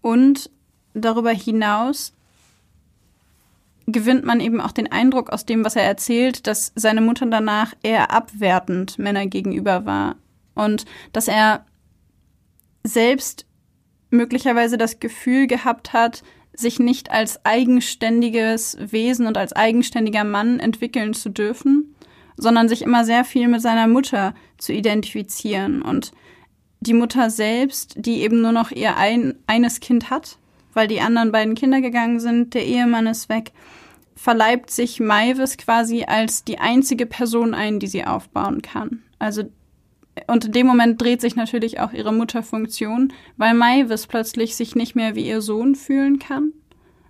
Und 0.02 0.50
darüber 0.94 1.32
hinaus 1.32 2.14
gewinnt 3.88 4.26
man 4.26 4.40
eben 4.40 4.60
auch 4.60 4.72
den 4.72 4.92
Eindruck 4.92 5.30
aus 5.30 5.46
dem, 5.46 5.64
was 5.64 5.76
er 5.76 5.84
erzählt, 5.84 6.48
dass 6.48 6.74
seine 6.76 7.02
Mutter 7.02 7.26
danach 7.28 7.74
eher 7.82 8.12
abwertend 8.12 9.00
Männer 9.00 9.26
gegenüber 9.28 9.86
war. 9.86 10.16
Und 10.56 10.86
dass 11.14 11.28
er 11.28 11.66
selbst 12.84 13.46
möglicherweise 14.10 14.78
das 14.78 15.00
Gefühl 15.00 15.48
gehabt 15.48 15.94
hat, 15.94 16.24
sich 16.54 16.80
nicht 16.80 17.12
als 17.12 17.44
eigenständiges 17.46 18.78
Wesen 18.80 19.28
und 19.28 19.38
als 19.38 19.54
eigenständiger 19.54 20.24
Mann 20.24 20.60
entwickeln 20.60 21.14
zu 21.14 21.30
dürfen, 21.30 21.96
sondern 22.38 22.70
sich 22.70 22.82
immer 22.82 23.06
sehr 23.06 23.26
viel 23.26 23.48
mit 23.48 23.62
seiner 23.62 23.88
Mutter 23.88 24.34
zu 24.58 24.74
identifizieren 24.74 25.82
und 25.82 26.12
die 26.80 26.94
Mutter 26.94 27.30
selbst, 27.30 27.96
die 27.98 28.22
eben 28.22 28.42
nur 28.42 28.52
noch 28.52 28.72
ihr 28.72 28.96
ein, 28.98 29.36
eines 29.48 29.80
Kind 29.80 30.10
hat, 30.10 30.38
weil 30.74 30.88
die 30.88 31.02
anderen 31.02 31.32
beiden 31.32 31.56
Kinder 31.56 31.82
gegangen 31.82 32.20
sind, 32.20 32.54
der 32.54 32.66
Ehemann 32.66 33.08
ist 33.08 33.30
weg, 33.30 33.52
verleibt 34.16 34.72
sich 34.72 35.00
Maivis 35.00 35.58
quasi 35.58 36.04
als 36.04 36.44
die 36.44 36.60
einzige 36.60 37.06
Person 37.06 37.54
ein, 37.54 37.80
die 37.80 37.88
sie 37.88 38.06
aufbauen 38.06 38.62
kann. 38.62 39.04
Also 39.20 39.44
und 40.28 40.46
in 40.46 40.52
dem 40.52 40.68
Moment 40.68 41.02
dreht 41.02 41.22
sich 41.22 41.36
natürlich 41.36 41.80
auch 41.80 41.94
ihre 41.94 42.14
Mutterfunktion, 42.14 43.12
weil 43.38 43.54
Maivis 43.54 44.08
plötzlich 44.08 44.56
sich 44.56 44.76
nicht 44.76 44.96
mehr 44.96 45.16
wie 45.16 45.28
ihr 45.28 45.42
Sohn 45.42 45.76
fühlen 45.76 46.20
kann, 46.20 46.54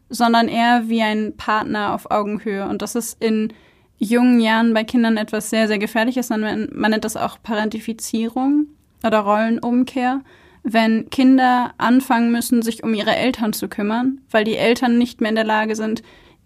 sondern 0.10 0.48
eher 0.48 0.84
wie 0.88 1.02
ein 1.02 1.36
Partner 1.38 1.94
auf 1.94 2.10
Augenhöhe. 2.10 2.68
Und 2.68 2.82
das 2.82 2.96
ist 2.96 3.22
in 3.24 3.54
jungen 3.98 4.40
Jahren 4.40 4.74
bei 4.74 4.84
Kindern 4.84 5.18
etwas 5.18 5.50
sehr, 5.50 5.68
sehr 5.68 5.80
Gefährliches. 5.80 6.30
Man, 6.30 6.70
man 6.74 6.92
nennt 6.92 7.06
das 7.06 7.16
auch 7.18 7.38
Parentifizierung 7.42 8.68
oder 9.04 9.20
Rollenumkehr, 9.20 10.22
wenn 10.64 11.10
Kinder 11.12 11.74
anfangen 11.78 12.32
müssen, 12.32 12.64
sich 12.64 12.84
um 12.84 12.94
ihre 12.96 13.16
Eltern 13.16 13.54
zu 13.54 13.68
kümmern, 13.68 14.22
weil 14.32 14.44
die 14.44 14.58
Eltern 14.58 14.98
nicht 14.98 15.22
mehr 15.22 15.30
in 15.30 15.36
der 15.36 15.46
Lage 15.46 15.76
sind, 15.76 16.02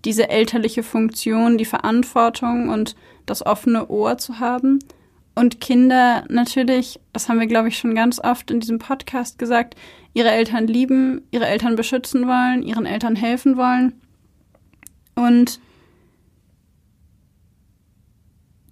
diese 0.06 0.30
elterliche 0.30 0.84
Funktion, 0.84 1.58
die 1.58 1.66
Verantwortung 1.66 2.70
und 2.70 2.96
das 3.26 3.46
offene 3.46 3.88
Ohr 3.88 4.18
zu 4.18 4.40
haben. 4.40 4.80
Und 5.40 5.62
Kinder 5.62 6.26
natürlich, 6.28 7.00
das 7.14 7.30
haben 7.30 7.40
wir, 7.40 7.48
glaube 7.48 7.70
ich, 7.70 7.78
schon 7.78 7.96
ganz 7.96 8.20
oft 8.20 8.52
in 8.52 8.60
diesem 8.60 8.78
Podcast 8.78 9.40
gesagt, 9.40 9.78
ihre 10.14 10.32
Eltern 10.32 10.68
lieben, 10.68 11.22
ihre 11.32 11.48
Eltern 11.48 11.78
beschützen 11.78 12.28
wollen, 12.28 12.62
ihren 12.62 12.86
Eltern 12.86 13.16
helfen 13.16 13.56
wollen. 13.56 14.02
Und 15.16 15.62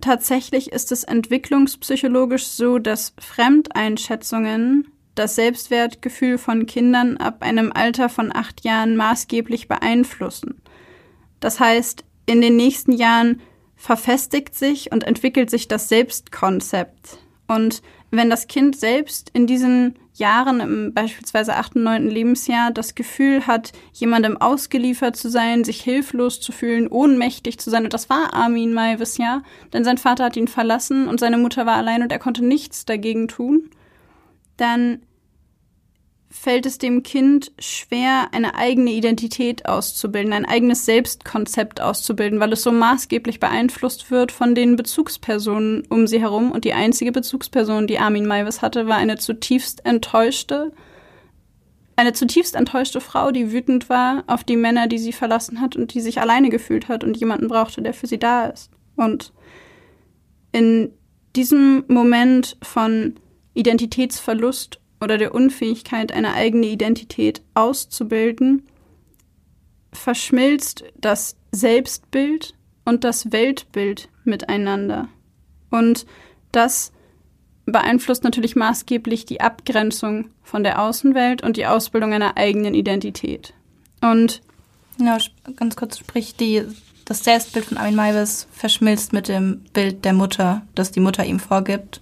tatsächlich 0.02 0.74
ist 0.74 0.92
es 0.92 1.06
entwicklungspsychologisch 1.06 2.48
so, 2.48 2.80
dass 2.80 3.14
Fremdeinschätzungen 3.18 4.90
das 5.16 5.36
Selbstwertgefühl 5.36 6.38
von 6.38 6.66
Kindern 6.66 7.16
ab 7.16 7.44
einem 7.44 7.72
Alter 7.72 8.10
von 8.10 8.36
acht 8.36 8.66
Jahren 8.66 8.98
maßgeblich 8.98 9.70
beeinflussen. 9.70 10.62
Das 11.40 11.62
heißt, 11.62 12.04
in 12.26 12.42
den 12.42 12.58
nächsten 12.58 12.92
Jahren 12.92 13.40
verfestigt 13.78 14.56
sich 14.56 14.92
und 14.92 15.06
entwickelt 15.06 15.50
sich 15.50 15.68
das 15.68 15.88
Selbstkonzept. 15.88 17.20
Und 17.48 17.82
wenn 18.12 18.30
das 18.30 18.48
Kind 18.48 18.78
selbst 18.78 19.30
in 19.34 19.48
diesen 19.48 19.96
Jahren, 20.14 20.60
im 20.60 20.94
beispielsweise 20.94 21.56
achten, 21.56 21.84
neunten 21.84 22.10
Lebensjahr, 22.10 22.72
das 22.72 22.96
Gefühl 22.96 23.46
hat, 23.46 23.72
jemandem 23.94 24.38
ausgeliefert 24.38 25.16
zu 25.16 25.30
sein, 25.30 25.64
sich 25.64 25.82
hilflos 25.82 26.40
zu 26.42 26.52
fühlen, 26.52 26.88
ohnmächtig 26.88 27.60
zu 27.60 27.70
sein, 27.70 27.84
und 27.84 27.94
das 27.94 28.10
war 28.10 28.34
Armin 28.34 28.74
Maivis 28.74 29.18
ja, 29.18 29.44
denn 29.74 29.84
sein 29.84 29.98
Vater 29.98 30.26
hat 30.26 30.38
ihn 30.38 30.48
verlassen 30.48 31.08
und 31.08 31.20
seine 31.20 31.38
Mutter 31.38 31.66
war 31.66 31.76
allein 31.76 32.02
und 32.02 32.12
er 32.12 32.20
konnte 32.20 32.44
nichts 32.44 32.86
dagegen 32.86 33.28
tun, 33.28 33.70
dann 34.58 35.02
fällt 36.40 36.66
es 36.66 36.78
dem 36.78 37.04
Kind 37.04 37.52
schwer, 37.60 38.30
eine 38.32 38.56
eigene 38.56 38.92
Identität 38.92 39.66
auszubilden, 39.66 40.34
ein 40.34 40.46
eigenes 40.46 40.86
Selbstkonzept 40.86 41.82
auszubilden, 41.82 42.40
weil 42.40 42.54
es 42.54 42.64
so 42.64 42.72
maßgeblich 42.72 43.40
beeinflusst 43.40 44.12
wird 44.12 44.32
von 44.32 44.54
den 44.54 44.76
Bezugspersonen 44.76 45.84
um 45.90 46.06
sie 46.06 46.22
herum. 46.22 46.52
Und 46.52 46.64
die 46.64 46.74
einzige 46.74 47.12
Bezugsperson, 47.12 47.88
die 47.88 48.00
Armin 48.00 48.28
Maivis 48.28 48.62
hatte, 48.62 48.88
war 48.88 48.98
eine 48.98 49.18
zutiefst 49.18 49.86
enttäuschte, 49.86 50.72
eine 51.96 52.14
zutiefst 52.14 52.56
enttäuschte 52.56 53.02
Frau, 53.02 53.32
die 53.32 53.52
wütend 53.52 53.90
war 53.90 54.24
auf 54.28 54.44
die 54.44 54.58
Männer, 54.58 54.88
die 54.88 55.00
sie 55.00 55.14
verlassen 55.14 55.60
hat 55.60 55.76
und 55.76 55.96
die 55.96 56.02
sich 56.02 56.22
alleine 56.22 56.50
gefühlt 56.50 56.88
hat 56.88 57.04
und 57.04 57.18
jemanden 57.18 57.48
brauchte, 57.48 57.82
der 57.82 57.96
für 57.96 58.08
sie 58.08 58.20
da 58.20 58.46
ist. 58.46 58.70
Und 58.96 59.34
in 60.52 60.92
diesem 61.36 61.84
Moment 61.88 62.58
von 62.62 63.16
Identitätsverlust 63.56 64.80
oder 65.00 65.18
der 65.18 65.34
Unfähigkeit, 65.34 66.12
eine 66.12 66.34
eigene 66.34 66.68
Identität 66.68 67.42
auszubilden, 67.54 68.64
verschmilzt 69.94 70.84
das 71.00 71.36
Selbstbild 71.52 72.54
und 72.86 73.04
das 73.04 73.32
Weltbild 73.32 74.10
miteinander. 74.24 75.08
Und 75.70 76.06
das 76.52 76.92
beeinflusst 77.66 78.24
natürlich 78.24 78.56
maßgeblich 78.56 79.26
die 79.26 79.42
Abgrenzung 79.42 80.30
von 80.42 80.64
der 80.64 80.82
Außenwelt 80.82 81.44
und 81.44 81.58
die 81.58 81.66
Ausbildung 81.66 82.14
einer 82.14 82.38
eigenen 82.38 82.74
Identität. 82.74 83.54
Und 84.02 84.42
ja, 85.00 85.18
ganz 85.56 85.76
kurz 85.76 86.00
sprich, 86.00 86.36
die, 86.36 86.64
das 87.06 87.24
Selbstbild 87.24 87.66
von 87.66 87.78
Armin 87.78 87.96
Maivis 87.96 88.48
verschmilzt 88.52 89.14
mit 89.14 89.28
dem 89.28 89.66
Bild 89.74 90.06
der 90.06 90.14
Mutter, 90.14 90.66
das 90.76 90.92
die 90.92 91.00
Mutter 91.02 91.26
ihm 91.26 91.40
vorgibt. 91.40 92.02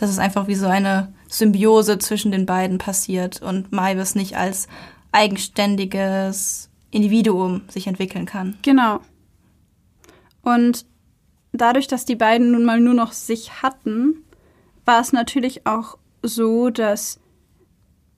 Das 0.00 0.10
ist 0.10 0.18
einfach 0.18 0.48
wie 0.48 0.54
so 0.54 0.66
eine 0.66 1.12
Symbiose 1.28 1.98
zwischen 1.98 2.32
den 2.32 2.46
beiden 2.46 2.78
passiert 2.78 3.42
und 3.42 3.70
Maibes 3.72 4.14
nicht 4.14 4.36
als 4.36 4.66
eigenständiges 5.12 6.70
Individuum 6.90 7.62
sich 7.68 7.86
entwickeln 7.86 8.26
kann. 8.26 8.56
Genau. 8.62 9.00
Und 10.42 10.86
dadurch, 11.52 11.86
dass 11.86 12.04
die 12.04 12.16
beiden 12.16 12.52
nun 12.52 12.64
mal 12.64 12.80
nur 12.80 12.94
noch 12.94 13.12
sich 13.12 13.62
hatten, 13.62 14.24
war 14.84 15.00
es 15.00 15.12
natürlich 15.12 15.66
auch 15.66 15.98
so, 16.22 16.70
dass 16.70 17.20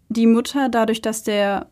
die 0.09 0.27
Mutter, 0.27 0.69
dadurch, 0.69 1.03
dass 1.03 1.23
der 1.23 1.69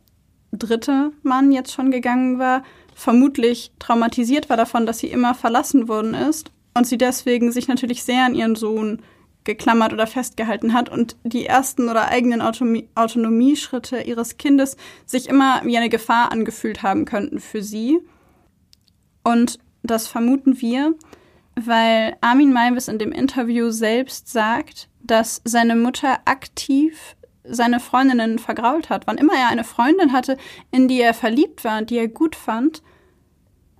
dritte 0.52 1.12
Mann 1.22 1.52
jetzt 1.52 1.72
schon 1.72 1.90
gegangen 1.90 2.38
war, 2.38 2.62
vermutlich 2.94 3.72
traumatisiert 3.78 4.50
war 4.50 4.56
davon, 4.56 4.86
dass 4.86 4.98
sie 4.98 5.08
immer 5.08 5.34
verlassen 5.34 5.88
worden 5.88 6.14
ist 6.14 6.50
und 6.74 6.86
sie 6.86 6.98
deswegen 6.98 7.52
sich 7.52 7.68
natürlich 7.68 8.02
sehr 8.02 8.24
an 8.24 8.34
ihren 8.34 8.56
Sohn 8.56 9.02
geklammert 9.44 9.92
oder 9.92 10.06
festgehalten 10.06 10.74
hat 10.74 10.88
und 10.88 11.16
die 11.24 11.46
ersten 11.46 11.88
oder 11.88 12.08
eigenen 12.08 12.42
Autonomie 12.42 12.88
Autonomieschritte 12.94 14.02
ihres 14.02 14.36
Kindes 14.36 14.76
sich 15.06 15.28
immer 15.28 15.62
wie 15.64 15.76
eine 15.76 15.88
Gefahr 15.88 16.30
angefühlt 16.32 16.82
haben 16.82 17.04
könnten 17.04 17.40
für 17.40 17.62
sie. 17.62 17.98
Und 19.24 19.58
das 19.82 20.06
vermuten 20.06 20.60
wir, 20.60 20.94
weil 21.54 22.16
Armin 22.20 22.52
Maivis 22.52 22.88
in 22.88 22.98
dem 22.98 23.12
Interview 23.12 23.70
selbst 23.70 24.28
sagt, 24.28 24.88
dass 25.00 25.40
seine 25.44 25.76
Mutter 25.76 26.18
aktiv 26.24 27.16
seine 27.50 27.80
Freundinnen 27.80 28.38
vergrault 28.38 28.90
hat. 28.90 29.06
Wann 29.06 29.16
immer 29.16 29.34
er 29.34 29.48
eine 29.48 29.64
Freundin 29.64 30.12
hatte, 30.12 30.36
in 30.70 30.88
die 30.88 31.00
er 31.00 31.14
verliebt 31.14 31.64
war, 31.64 31.82
die 31.82 31.96
er 31.96 32.08
gut 32.08 32.36
fand, 32.36 32.82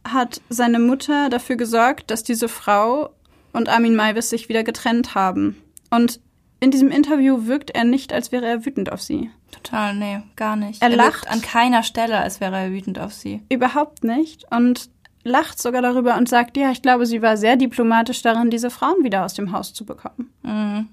hat 0.05 0.41
seine 0.49 0.79
Mutter 0.79 1.29
dafür 1.29 1.57
gesorgt, 1.57 2.11
dass 2.11 2.23
diese 2.23 2.49
Frau 2.49 3.11
und 3.59 3.69
Armin 3.69 3.95
Maivis 3.95 4.31
sich 4.31 4.49
wieder 4.49 4.65
getrennt 4.65 5.15
haben. 5.15 5.57
Und 5.91 6.21
in 6.61 6.71
diesem 6.71 6.91
Interview 6.91 7.47
wirkt 7.47 7.71
er 7.71 7.85
nicht, 7.85 8.13
als 8.13 8.33
wäre 8.33 8.47
er 8.47 8.65
wütend 8.65 8.91
auf 8.91 9.03
sie. 9.03 9.31
Total, 9.51 9.95
nee, 9.95 10.21
gar 10.37 10.57
nicht. 10.57 10.83
Er, 10.83 10.91
er 10.91 10.97
lacht 10.97 11.31
an 11.31 11.43
keiner 11.43 11.83
Stelle, 11.83 12.19
als 12.19 12.41
wäre 12.41 12.57
er 12.57 12.71
wütend 12.71 12.99
auf 12.99 13.13
sie. 13.13 13.43
Überhaupt 13.49 14.05
nicht. 14.05 14.45
Und 14.51 14.91
lacht 15.25 15.61
sogar 15.61 15.83
darüber 15.83 16.17
und 16.17 16.29
sagt, 16.29 16.57
ja, 16.57 16.71
ich 16.71 16.83
glaube, 16.83 17.07
sie 17.07 17.23
war 17.23 17.37
sehr 17.37 17.57
diplomatisch 17.57 18.23
darin, 18.23 18.51
diese 18.51 18.71
Frauen 18.71 19.05
wieder 19.05 19.25
aus 19.25 19.35
dem 19.35 19.53
Haus 19.53 19.75
zu 19.75 19.85
bekommen. 19.85 20.33
Mhm. 20.43 20.89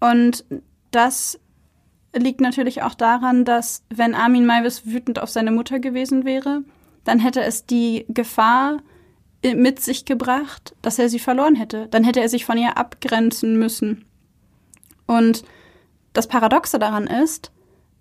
Und 0.00 0.44
das 0.90 1.40
liegt 2.14 2.40
natürlich 2.40 2.82
auch 2.82 2.94
daran, 2.94 3.44
dass 3.44 3.82
wenn 3.90 4.14
Armin 4.14 4.46
Maivis 4.46 4.86
wütend 4.86 5.18
auf 5.18 5.30
seine 5.30 5.50
Mutter 5.50 5.80
gewesen 5.80 6.24
wäre, 6.24 6.62
dann 7.04 7.18
hätte 7.18 7.42
es 7.42 7.66
die 7.66 8.06
Gefahr 8.08 8.78
mit 9.52 9.80
sich 9.80 10.04
gebracht, 10.04 10.74
dass 10.80 10.98
er 10.98 11.08
sie 11.08 11.18
verloren 11.18 11.54
hätte. 11.54 11.88
Dann 11.88 12.04
hätte 12.04 12.20
er 12.20 12.28
sich 12.28 12.44
von 12.44 12.56
ihr 12.56 12.78
abgrenzen 12.78 13.58
müssen. 13.58 14.06
Und 15.06 15.44
das 16.14 16.28
Paradoxe 16.28 16.78
daran 16.78 17.06
ist, 17.06 17.52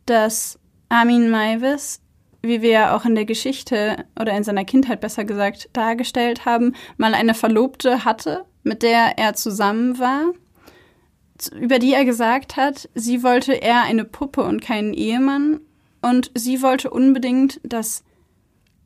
dass 0.05 0.59
Armin 0.89 1.29
Maivis, 1.29 2.01
wie 2.41 2.61
wir 2.61 2.69
ja 2.69 2.95
auch 2.95 3.05
in 3.05 3.15
der 3.15 3.25
Geschichte 3.25 4.05
oder 4.19 4.33
in 4.33 4.43
seiner 4.43 4.63
Kindheit 4.63 5.01
besser 5.01 5.25
gesagt 5.25 5.69
dargestellt 5.73 6.45
haben, 6.45 6.75
mal 6.97 7.13
eine 7.13 7.33
Verlobte 7.33 8.05
hatte, 8.05 8.45
mit 8.63 8.83
der 8.83 9.17
er 9.17 9.33
zusammen 9.33 9.99
war, 9.99 10.33
über 11.59 11.79
die 11.79 11.93
er 11.93 12.05
gesagt 12.05 12.55
hat, 12.55 12.89
sie 12.93 13.23
wollte 13.23 13.53
eher 13.53 13.81
eine 13.81 14.05
Puppe 14.05 14.43
und 14.43 14.61
keinen 14.61 14.93
Ehemann 14.93 15.59
und 16.01 16.31
sie 16.35 16.61
wollte 16.61 16.89
unbedingt, 16.89 17.59
dass 17.63 18.03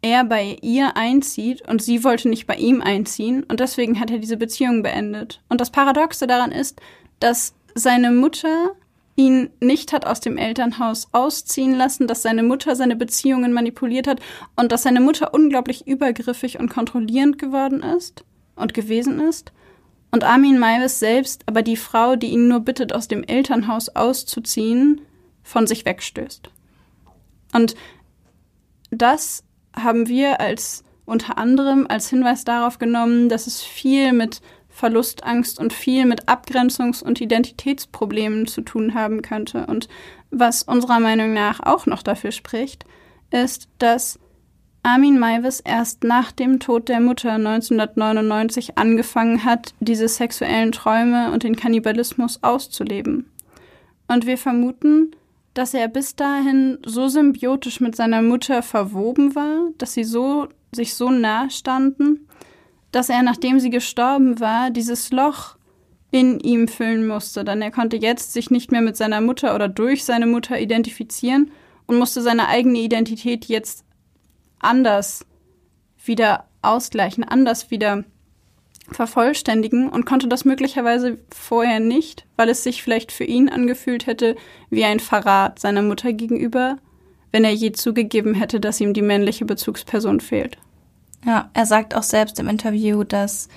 er 0.01 0.23
bei 0.23 0.57
ihr 0.61 0.95
einzieht 0.95 1.67
und 1.67 1.81
sie 1.81 2.03
wollte 2.03 2.29
nicht 2.29 2.47
bei 2.47 2.55
ihm 2.55 2.81
einziehen 2.81 3.43
und 3.43 3.59
deswegen 3.59 3.99
hat 3.99 4.11
er 4.11 4.19
diese 4.19 4.37
Beziehung 4.37 4.83
beendet. 4.83 5.41
Und 5.49 5.61
das 5.61 5.71
Paradoxe 5.71 6.27
daran 6.27 6.51
ist, 6.51 6.79
dass 7.19 7.53
seine 7.75 8.11
Mutter 8.11 8.71
ihn 9.15 9.49
nicht 9.59 9.93
hat 9.93 10.05
aus 10.05 10.19
dem 10.19 10.37
Elternhaus 10.37 11.07
ausziehen 11.11 11.73
lassen, 11.73 12.07
dass 12.07 12.21
seine 12.21 12.43
Mutter 12.43 12.75
seine 12.75 12.95
Beziehungen 12.95 13.51
manipuliert 13.51 14.07
hat 14.07 14.19
und 14.55 14.71
dass 14.71 14.83
seine 14.83 15.01
Mutter 15.01 15.33
unglaublich 15.33 15.87
übergriffig 15.87 16.59
und 16.59 16.69
kontrollierend 16.69 17.39
geworden 17.39 17.81
ist 17.81 18.23
und 18.55 18.75
gewesen 18.75 19.19
ist. 19.19 19.51
Und 20.11 20.23
Armin 20.23 20.59
Maivis 20.59 20.99
selbst 20.99 21.43
aber 21.47 21.63
die 21.63 21.75
Frau, 21.75 22.15
die 22.15 22.27
ihn 22.27 22.47
nur 22.47 22.59
bittet, 22.59 22.93
aus 22.93 23.07
dem 23.07 23.23
Elternhaus 23.23 23.89
auszuziehen, 23.89 25.01
von 25.43 25.65
sich 25.65 25.85
wegstößt. 25.85 26.49
Und 27.53 27.75
das 28.91 29.43
haben 29.77 30.07
wir 30.07 30.39
als 30.41 30.83
unter 31.05 31.37
anderem 31.37 31.85
als 31.87 32.09
Hinweis 32.09 32.43
darauf 32.43 32.79
genommen, 32.79 33.29
dass 33.29 33.47
es 33.47 33.63
viel 33.63 34.11
mit 34.11 34.41
Verlustangst 34.69 35.57
und 35.57 35.73
viel 35.73 36.05
mit 36.05 36.27
Abgrenzungs- 36.27 37.01
und 37.01 37.21
Identitätsproblemen 37.21 38.45
zu 38.45 38.61
tun 38.61 38.93
haben 38.93 39.21
könnte. 39.21 39.65
Und 39.65 39.87
was 40.29 40.63
unserer 40.63 40.99
Meinung 40.99 41.33
nach 41.33 41.61
auch 41.61 41.85
noch 41.85 42.03
dafür 42.03 42.31
spricht, 42.31 42.85
ist, 43.31 43.69
dass 43.79 44.19
Armin 44.83 45.17
Maivis 45.17 45.61
erst 45.61 46.03
nach 46.03 46.31
dem 46.31 46.59
Tod 46.59 46.89
der 46.89 46.99
Mutter 46.99 47.33
1999 47.33 48.77
angefangen 48.77 49.43
hat, 49.43 49.73
diese 49.79 50.07
sexuellen 50.07 50.71
Träume 50.71 51.31
und 51.31 51.43
den 51.43 51.55
Kannibalismus 51.55 52.43
auszuleben. 52.43 53.29
Und 54.07 54.25
wir 54.25 54.37
vermuten, 54.37 55.11
dass 55.57 55.73
er 55.73 55.87
bis 55.87 56.15
dahin 56.15 56.77
so 56.85 57.07
symbiotisch 57.07 57.79
mit 57.79 57.95
seiner 57.95 58.21
Mutter 58.21 58.61
verwoben 58.61 59.33
war, 59.33 59.71
dass 59.79 59.95
sie 59.95 60.03
so 60.03 60.47
sich 60.71 60.93
so 60.93 61.09
nah 61.09 61.49
standen, 61.49 62.27
dass 62.91 63.09
er, 63.09 63.23
nachdem 63.23 63.59
sie 63.59 63.71
gestorben 63.71 64.39
war, 64.39 64.69
dieses 64.69 65.11
Loch 65.11 65.57
in 66.11 66.39
ihm 66.39 66.67
füllen 66.67 67.07
musste, 67.07 67.43
denn 67.43 67.63
er 67.63 67.71
konnte 67.71 67.97
jetzt 67.97 68.33
sich 68.33 68.51
nicht 68.51 68.71
mehr 68.71 68.81
mit 68.81 68.97
seiner 68.97 69.19
Mutter 69.19 69.55
oder 69.55 69.67
durch 69.67 70.05
seine 70.05 70.27
Mutter 70.27 70.59
identifizieren 70.59 71.49
und 71.87 71.97
musste 71.97 72.21
seine 72.21 72.49
eigene 72.49 72.77
Identität 72.77 73.45
jetzt 73.45 73.83
anders 74.59 75.25
wieder 76.05 76.45
ausgleichen, 76.61 77.23
anders 77.23 77.71
wieder 77.71 78.03
vervollständigen 78.89 79.89
und 79.89 80.05
konnte 80.05 80.27
das 80.27 80.45
möglicherweise 80.45 81.17
vorher 81.29 81.79
nicht, 81.79 82.25
weil 82.35 82.49
es 82.49 82.63
sich 82.63 82.81
vielleicht 82.81 83.11
für 83.11 83.25
ihn 83.25 83.49
angefühlt 83.49 84.07
hätte 84.07 84.35
wie 84.69 84.85
ein 84.85 84.99
Verrat 84.99 85.59
seiner 85.59 85.81
Mutter 85.81 86.13
gegenüber, 86.13 86.77
wenn 87.31 87.43
er 87.43 87.51
je 87.51 87.73
zugegeben 87.73 88.33
hätte, 88.33 88.59
dass 88.59 88.79
ihm 88.79 88.93
die 88.93 89.01
männliche 89.01 89.45
Bezugsperson 89.45 90.21
fehlt. 90.21 90.57
Ja, 91.25 91.49
er 91.53 91.65
sagt 91.65 91.95
auch 91.95 92.03
selbst 92.03 92.39
im 92.39 92.47
Interview, 92.47 93.03
dass 93.03 93.49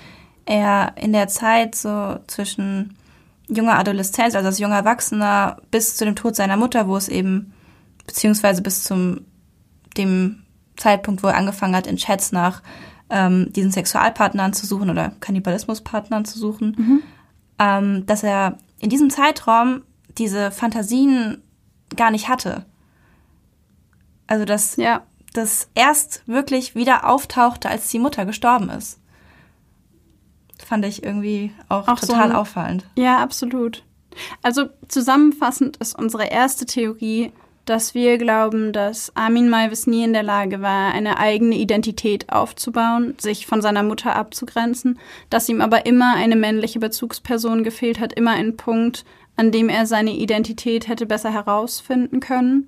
er 0.45 0.93
in 0.97 1.13
der 1.13 1.27
Zeit 1.27 1.75
so 1.75 2.17
zwischen 2.27 2.97
junger 3.47 3.79
Adoleszenz, 3.79 4.35
also 4.35 4.47
als 4.47 4.59
junger 4.59 4.77
Erwachsener, 4.77 5.57
bis 5.71 5.95
zu 5.95 6.05
dem 6.05 6.15
Tod 6.15 6.35
seiner 6.35 6.57
Mutter, 6.57 6.87
wo 6.87 6.97
es 6.97 7.07
eben, 7.07 7.53
beziehungsweise 8.05 8.61
bis 8.61 8.83
zum 8.83 9.21
dem 9.97 10.43
Zeitpunkt, 10.77 11.23
wo 11.23 11.27
er 11.27 11.35
angefangen 11.35 11.75
hat, 11.75 11.87
in 11.87 11.97
Chats 11.97 12.31
nach 12.31 12.61
ähm, 13.11 13.51
diesen 13.53 13.71
Sexualpartnern 13.71 14.53
zu 14.53 14.65
suchen 14.65 14.89
oder 14.89 15.11
Kannibalismuspartnern 15.19 16.25
zu 16.25 16.39
suchen, 16.39 16.75
mhm. 16.77 17.03
ähm, 17.59 18.05
dass 18.05 18.23
er 18.23 18.57
in 18.79 18.89
diesem 18.89 19.09
Zeitraum 19.09 19.83
diese 20.17 20.49
Fantasien 20.49 21.43
gar 21.95 22.09
nicht 22.09 22.29
hatte. 22.29 22.65
Also 24.27 24.45
dass 24.45 24.77
ja 24.77 25.03
das 25.33 25.69
erst 25.75 26.27
wirklich 26.27 26.75
wieder 26.75 27.07
auftauchte, 27.07 27.69
als 27.69 27.89
die 27.89 27.99
Mutter 27.99 28.25
gestorben 28.25 28.69
ist. 28.69 28.99
Fand 30.65 30.85
ich 30.85 31.03
irgendwie 31.03 31.51
auch, 31.69 31.87
auch 31.87 31.99
total 31.99 32.07
so 32.07 32.13
ein, 32.13 32.31
auffallend. 32.33 32.85
Ja, 32.95 33.17
absolut. 33.19 33.83
Also 34.41 34.69
zusammenfassend 34.87 35.77
ist 35.77 35.97
unsere 35.97 36.25
erste 36.25 36.65
Theorie, 36.65 37.31
dass 37.65 37.93
wir 37.93 38.17
glauben, 38.17 38.73
dass 38.73 39.15
Armin 39.15 39.49
Maivis 39.49 39.87
nie 39.87 40.03
in 40.03 40.13
der 40.13 40.23
Lage 40.23 40.61
war, 40.61 40.93
eine 40.93 41.17
eigene 41.17 41.55
Identität 41.55 42.31
aufzubauen, 42.31 43.15
sich 43.19 43.45
von 43.45 43.61
seiner 43.61 43.83
Mutter 43.83 44.15
abzugrenzen, 44.15 44.99
dass 45.29 45.49
ihm 45.49 45.61
aber 45.61 45.85
immer 45.85 46.15
eine 46.15 46.35
männliche 46.35 46.79
Bezugsperson 46.79 47.63
gefehlt 47.63 47.99
hat, 47.99 48.13
immer 48.13 48.31
ein 48.31 48.57
Punkt, 48.57 49.05
an 49.35 49.51
dem 49.51 49.69
er 49.69 49.85
seine 49.85 50.11
Identität 50.11 50.87
hätte 50.87 51.05
besser 51.05 51.31
herausfinden 51.31 52.19
können. 52.19 52.67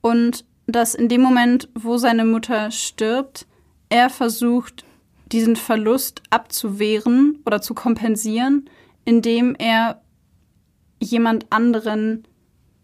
Und 0.00 0.44
dass 0.66 0.94
in 0.94 1.08
dem 1.08 1.20
Moment, 1.20 1.68
wo 1.74 1.98
seine 1.98 2.24
Mutter 2.24 2.70
stirbt, 2.70 3.46
er 3.88 4.08
versucht, 4.08 4.84
diesen 5.32 5.56
Verlust 5.56 6.22
abzuwehren 6.30 7.38
oder 7.44 7.60
zu 7.60 7.74
kompensieren, 7.74 8.68
indem 9.04 9.54
er 9.56 10.00
jemand 11.00 11.46
anderen 11.50 12.24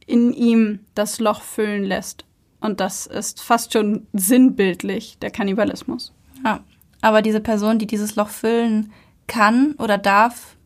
in 0.06 0.32
ihm 0.32 0.80
das 0.94 1.18
Loch 1.18 1.42
füllen 1.42 1.84
lässt. 1.84 2.24
Und 2.60 2.80
das 2.80 3.06
ist 3.06 3.42
fast 3.42 3.72
schon 3.72 4.06
sinnbildlich 4.12 5.18
der 5.20 5.30
Kannibalismus. 5.30 6.12
Ja, 6.44 6.60
aber 7.00 7.22
diese 7.22 7.40
Person, 7.40 7.78
die 7.78 7.86
dieses 7.86 8.16
Loch 8.16 8.28
füllen 8.28 8.92
kann 9.26 9.72
oder 9.78 9.98
darf, 9.98 10.56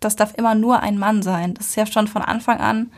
das 0.00 0.16
darf 0.16 0.34
immer 0.36 0.54
nur 0.54 0.80
ein 0.80 0.98
Mann 0.98 1.22
sein. 1.22 1.54
Das 1.54 1.68
ist 1.68 1.76
ja 1.76 1.86
schon 1.86 2.08
von 2.08 2.22
Anfang 2.22 2.58
an 2.58 2.90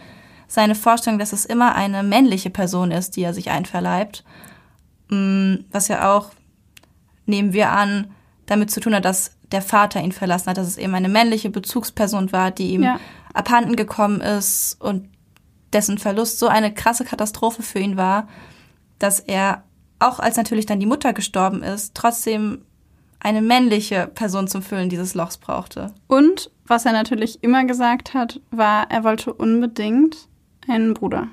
seine 0.46 0.74
Vorstellung, 0.74 1.18
dass 1.18 1.32
es 1.32 1.44
immer 1.44 1.74
eine 1.74 2.02
männliche 2.02 2.50
Person 2.50 2.90
ist, 2.90 3.16
die 3.16 3.22
er 3.22 3.34
sich 3.34 3.50
einverleibt. 3.50 4.24
Mm, 5.10 5.56
was 5.70 5.88
ja 5.88 6.16
auch, 6.16 6.30
nehmen 7.26 7.52
wir 7.52 7.70
an, 7.70 8.10
damit 8.46 8.70
zu 8.70 8.80
tun 8.80 8.94
hat, 8.94 9.04
dass 9.04 9.32
der 9.52 9.62
Vater 9.62 10.02
ihn 10.02 10.12
verlassen 10.12 10.48
hat, 10.48 10.58
dass 10.58 10.66
es 10.66 10.78
eben 10.78 10.94
eine 10.94 11.08
männliche 11.08 11.50
Bezugsperson 11.50 12.32
war, 12.32 12.50
die 12.50 12.70
ihm 12.70 12.82
ja. 12.82 13.00
abhanden 13.34 13.76
gekommen 13.76 14.20
ist 14.20 14.76
und 14.80 15.08
dessen 15.72 15.98
Verlust 15.98 16.38
so 16.38 16.48
eine 16.48 16.72
krasse 16.72 17.04
Katastrophe 17.04 17.62
für 17.62 17.78
ihn 17.78 17.96
war, 17.96 18.28
dass 18.98 19.20
er, 19.20 19.64
auch 19.98 20.18
als 20.18 20.36
natürlich 20.36 20.66
dann 20.66 20.80
die 20.80 20.86
Mutter 20.86 21.12
gestorben 21.12 21.62
ist, 21.62 21.94
trotzdem 21.94 22.62
eine 23.20 23.42
männliche 23.42 24.06
Person 24.06 24.48
zum 24.48 24.62
Füllen 24.62 24.88
dieses 24.88 25.14
Lochs 25.14 25.36
brauchte. 25.36 25.92
Und 26.06 26.50
was 26.66 26.84
er 26.84 26.92
natürlich 26.92 27.42
immer 27.42 27.64
gesagt 27.64 28.14
hat, 28.14 28.40
war, 28.50 28.90
er 28.90 29.04
wollte 29.04 29.32
unbedingt 29.32 30.28
einen 30.68 30.94
Bruder. 30.94 31.28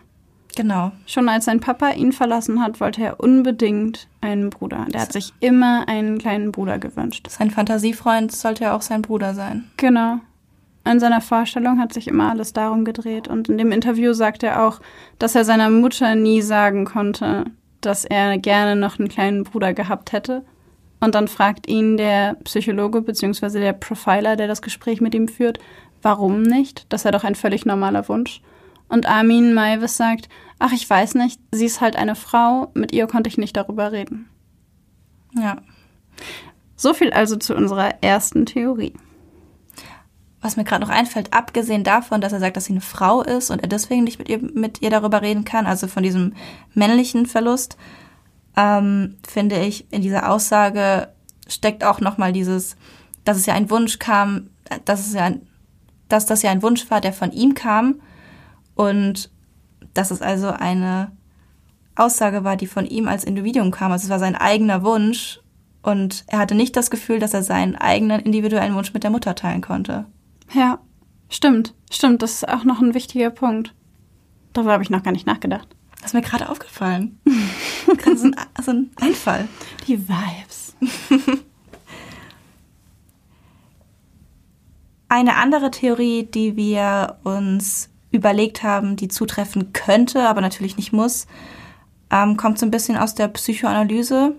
Genau. 0.56 0.94
Schon 1.06 1.28
als 1.28 1.46
sein 1.46 1.60
Papa 1.60 1.92
ihn 1.92 2.14
verlassen 2.14 2.62
hat, 2.62 2.80
wollte 2.80 3.04
er 3.04 3.20
unbedingt 3.20 4.08
einen 4.22 4.50
Bruder. 4.50 4.86
Der 4.90 5.02
hat 5.02 5.12
sich 5.12 5.34
immer 5.42 5.88
einen 5.88 6.18
kleinen 6.18 6.52
Bruder 6.52 6.80
gewünscht. 6.80 7.28
Sein 7.30 7.52
Fantasiefreund 7.52 8.32
sollte 8.32 8.64
ja 8.64 8.76
auch 8.76 8.82
sein 8.82 9.02
Bruder 9.02 9.34
sein. 9.36 9.70
Genau. 9.78 10.20
In 10.86 11.00
seiner 11.00 11.22
Vorstellung 11.22 11.80
hat 11.80 11.94
sich 11.94 12.08
immer 12.08 12.30
alles 12.30 12.54
darum 12.54 12.86
gedreht. 12.86 13.28
Und 13.28 13.50
in 13.50 13.58
dem 13.58 13.72
Interview 13.72 14.14
sagt 14.14 14.44
er 14.44 14.66
auch, 14.66 14.80
dass 15.18 15.36
er 15.36 15.44
seiner 15.44 15.70
Mutter 15.70 16.16
nie 16.16 16.42
sagen 16.42 16.86
konnte, 16.86 17.46
dass 17.82 18.06
er 18.06 18.38
gerne 18.38 18.76
noch 18.76 19.00
einen 19.00 19.10
kleinen 19.10 19.44
Bruder 19.44 19.74
gehabt 19.74 20.12
hätte. 20.12 20.46
Und 21.00 21.16
dann 21.16 21.28
fragt 21.28 21.68
ihn 21.68 21.98
der 21.98 22.36
Psychologe 22.44 23.02
bzw. 23.02 23.60
der 23.60 23.74
Profiler, 23.74 24.36
der 24.36 24.48
das 24.48 24.62
Gespräch 24.62 25.02
mit 25.02 25.16
ihm 25.16 25.28
führt, 25.28 25.60
warum 26.02 26.44
nicht? 26.44 26.86
Das 26.90 27.02
ist 27.02 27.06
ja 27.06 27.12
doch 27.12 27.24
ein 27.24 27.36
völlig 27.36 27.66
normaler 27.66 28.08
Wunsch. 28.08 28.42
Und 28.88 29.08
Armin 29.08 29.54
Maivis 29.54 29.98
sagt, 29.98 30.30
ach, 30.60 30.72
ich 30.72 30.88
weiß 30.88 31.16
nicht, 31.16 31.40
sie 31.52 31.66
ist 31.66 31.82
halt 31.82 31.96
eine 31.96 32.16
Frau, 32.16 32.72
mit 32.76 32.94
ihr 32.94 33.08
konnte 33.08 33.28
ich 33.28 33.38
nicht 33.38 33.58
darüber 33.58 33.92
reden. 33.92 34.30
Ja. 35.36 35.58
So 36.76 36.94
viel 36.94 37.12
also 37.12 37.36
zu 37.36 37.56
unserer 37.56 38.04
ersten 38.04 38.46
Theorie. 38.46 38.94
Was 40.46 40.58
mir 40.58 40.64
gerade 40.64 40.86
noch 40.86 40.92
einfällt, 40.92 41.34
abgesehen 41.34 41.84
davon, 41.84 42.22
dass 42.22 42.32
er 42.32 42.40
sagt, 42.40 42.56
dass 42.56 42.66
sie 42.66 42.74
eine 42.74 42.82
Frau 42.82 43.24
ist 43.24 43.50
und 43.50 43.64
er 43.64 43.68
deswegen 43.68 44.04
nicht 44.04 44.20
mit 44.20 44.30
ihr, 44.30 44.38
mit 44.38 44.80
ihr 44.80 44.92
darüber 44.92 45.24
reden 45.24 45.44
kann, 45.44 45.66
also 45.66 45.88
von 45.88 46.04
diesem 46.04 46.34
männlichen 46.76 47.26
Verlust, 47.26 47.78
ähm, 48.56 49.18
finde 49.28 49.58
ich, 49.58 49.92
in 49.92 50.04
dieser 50.04 50.30
Aussage 50.30 51.08
steckt 51.48 51.84
auch 51.84 52.00
nochmal 52.00 52.32
dieses, 52.32 52.76
dass 53.24 53.38
es 53.38 53.48
ja 53.48 53.56
ein 53.56 53.72
Wunsch 53.72 53.98
kam, 53.98 54.52
dass 54.86 55.08
es 55.08 55.16
ja, 55.16 55.32
dass 56.10 56.28
das 56.28 56.44
ja 56.44 56.52
ein 56.52 56.62
Wunsch 56.62 56.92
war, 56.92 57.02
der 57.02 57.14
von 57.14 57.32
ihm 57.32 57.56
kam 57.56 57.96
und 58.76 59.32
dass 59.96 60.12
es 60.12 60.22
also 60.22 60.50
eine 60.50 61.12
Aussage 61.96 62.44
war, 62.44 62.56
die 62.56 62.68
von 62.68 62.86
ihm 62.86 63.08
als 63.08 63.24
Individuum 63.24 63.72
kam. 63.72 63.92
Also 63.92 64.04
es 64.04 64.10
war 64.12 64.20
sein 64.20 64.36
eigener 64.36 64.84
Wunsch 64.84 65.40
und 65.82 66.24
er 66.28 66.38
hatte 66.38 66.54
nicht 66.54 66.76
das 66.78 66.92
Gefühl, 66.92 67.18
dass 67.18 67.34
er 67.34 67.42
seinen 67.42 67.76
eigenen 67.76 68.22
individuellen 68.22 68.76
Wunsch 68.76 68.94
mit 68.94 69.02
der 69.02 69.10
Mutter 69.10 69.34
teilen 69.34 69.62
konnte. 69.62 70.06
Ja, 70.54 70.80
stimmt, 71.30 71.74
stimmt. 71.92 72.22
Das 72.22 72.34
ist 72.34 72.48
auch 72.48 72.64
noch 72.64 72.82
ein 72.82 72.94
wichtiger 72.94 73.30
Punkt. 73.30 73.74
Darüber 74.54 74.74
habe 74.74 74.84
ich 74.84 74.90
noch 74.90 75.04
gar 75.04 75.12
nicht 75.12 75.28
nachgedacht. 75.28 75.68
Das 75.98 76.08
ist 76.08 76.14
mir 76.14 76.22
gerade 76.22 76.50
aufgefallen. 76.50 77.20
gerade 77.98 78.18
so 78.18 78.28
ein, 78.28 78.36
so 78.62 78.72
ein 78.72 78.92
Einfall. 79.02 79.48
Die 79.88 80.08
Vibes. 80.08 80.76
Eine 85.08 85.36
andere 85.36 85.72
Theorie, 85.72 86.24
die 86.24 86.56
wir 86.56 87.20
uns 87.24 87.90
überlegt 88.12 88.64
haben, 88.64 88.96
die 88.96 89.08
zutreffen 89.08 89.72
könnte, 89.72 90.28
aber 90.28 90.42
natürlich 90.42 90.78
nicht 90.78 90.94
muss, 90.94 91.28
ähm, 92.12 92.38
kommt 92.38 92.60
so 92.60 92.66
ein 92.66 92.72
bisschen 92.72 92.98
aus 92.98 93.14
der 93.16 93.28
Psychoanalyse. 93.28 94.36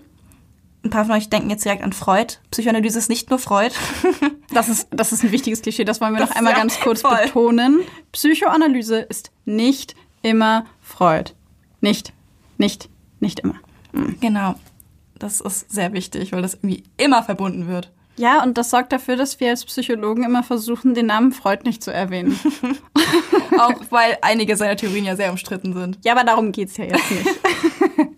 Ein 0.87 0.89
paar 0.89 1.03
von 1.03 1.15
euch 1.15 1.27
denken 1.27 1.49
jetzt 1.49 1.65
direkt 1.65 1.83
an 1.83 1.91
Freud. 1.91 2.35
Psychoanalyse 2.49 2.97
ist 2.97 3.09
nicht 3.09 3.29
nur 3.29 3.39
Freud. 3.39 3.73
Das 4.53 4.69
ist, 4.69 4.87
das 4.91 5.11
ist 5.11 5.25
ein 5.25 5.33
wichtiges 5.33 5.61
Klischee, 5.61 5.83
das 5.83 5.99
wollen 5.99 6.13
wir 6.13 6.19
Das 6.21 6.29
noch 6.29 6.37
einmal 6.37 6.53
ja, 6.53 6.59
ganz 6.59 6.79
kurz 6.79 7.01
voll. 7.01 7.17
betonen. 7.25 7.81
Psychoanalyse 8.13 8.99
ist 8.99 9.29
nicht 9.43 9.93
immer 10.21 10.65
Freud. 10.81 11.33
Nicht, 11.81 12.13
nicht, 12.57 12.87
nicht 13.19 13.41
immer. 13.41 13.55
Genau. 14.21 14.55
Das 15.19 15.41
ist 15.41 15.69
sehr 15.69 15.91
wichtig, 15.91 16.31
weil 16.31 16.41
das 16.41 16.53
irgendwie 16.55 16.83
immer 16.95 17.23
verbunden 17.23 17.67
wird. 17.67 17.91
Ja, 18.15 18.41
und 18.41 18.57
das 18.57 18.69
sorgt 18.69 18.93
dafür, 18.93 19.17
dass 19.17 19.41
wir 19.41 19.49
als 19.49 19.65
Psychologen 19.65 20.23
immer 20.23 20.43
versuchen, 20.43 20.93
den 20.93 21.07
Namen 21.07 21.33
Freud 21.33 21.63
nicht 21.65 21.83
zu 21.83 21.91
erwähnen. 21.91 22.39
Auch 23.59 23.81
weil 23.89 24.17
einige 24.21 24.55
seiner 24.55 24.77
Theorien 24.77 25.03
ja 25.05 25.17
sehr 25.17 25.29
umstritten 25.29 25.73
sind. 25.73 25.99
ja, 26.05 26.13
aber 26.13 26.23
darum 26.23 26.53
geht's 26.53 26.77
ja 26.77 26.85
jetzt 26.85 27.11
nicht. 27.11 27.27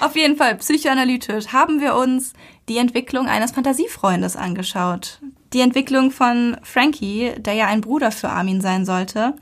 Auf 0.00 0.14
jeden 0.14 0.36
Fall, 0.36 0.54
psychoanalytisch 0.56 1.48
haben 1.48 1.80
wir 1.80 1.96
uns 1.96 2.32
die 2.68 2.78
Entwicklung 2.78 3.26
eines 3.26 3.50
Fantasiefreundes 3.50 4.36
angeschaut. 4.36 5.20
Die 5.52 5.60
Entwicklung 5.60 6.10
von 6.10 6.56
Frankie, 6.62 7.32
der 7.38 7.54
ja 7.54 7.66
ein 7.66 7.80
Bruder 7.80 8.12
für 8.12 8.28
Armin 8.28 8.60
sein 8.60 8.84
sollte. 8.84 9.34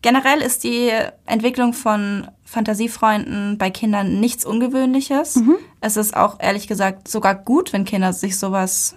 Generell 0.00 0.40
ist 0.40 0.64
die 0.64 0.90
Entwicklung 1.26 1.72
von 1.72 2.28
Fantasiefreunden 2.44 3.58
bei 3.58 3.70
Kindern 3.70 4.20
nichts 4.20 4.44
Ungewöhnliches. 4.44 5.36
Es 5.80 5.96
ist 5.96 6.16
auch 6.16 6.38
ehrlich 6.40 6.68
gesagt 6.68 7.08
sogar 7.08 7.34
gut, 7.34 7.72
wenn 7.72 7.84
Kinder 7.84 8.12
sich 8.12 8.38
sowas 8.38 8.96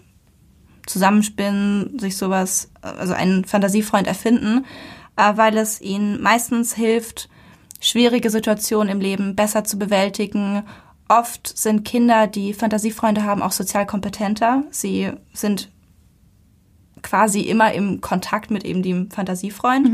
zusammenspinnen, 0.86 2.00
sich 2.00 2.18
sowas, 2.18 2.72
also 2.82 3.14
einen 3.14 3.46
Fantasiefreund 3.46 4.08
erfinden, 4.08 4.66
äh, 5.18 5.34
weil 5.36 5.58
es 5.58 5.82
ihnen 5.82 6.22
meistens 6.22 6.74
hilft, 6.74 7.30
schwierige 7.80 8.30
Situationen 8.30 8.90
im 8.90 9.02
Leben 9.02 9.36
besser 9.36 9.64
zu 9.64 9.78
bewältigen. 9.78 10.64
Oft 11.08 11.58
sind 11.58 11.86
Kinder, 11.86 12.28
die 12.28 12.54
Fantasiefreunde 12.54 13.24
haben, 13.24 13.42
auch 13.42 13.52
sozial 13.52 13.86
kompetenter. 13.86 14.64
Sie 14.72 15.12
sind 15.34 15.70
quasi 17.02 17.42
immer 17.42 17.74
im 17.74 18.02
Kontakt 18.02 18.52
mit 18.52 18.66
eben 18.66 18.84
dem 18.84 19.10
Fantasiefreund. 19.12 19.88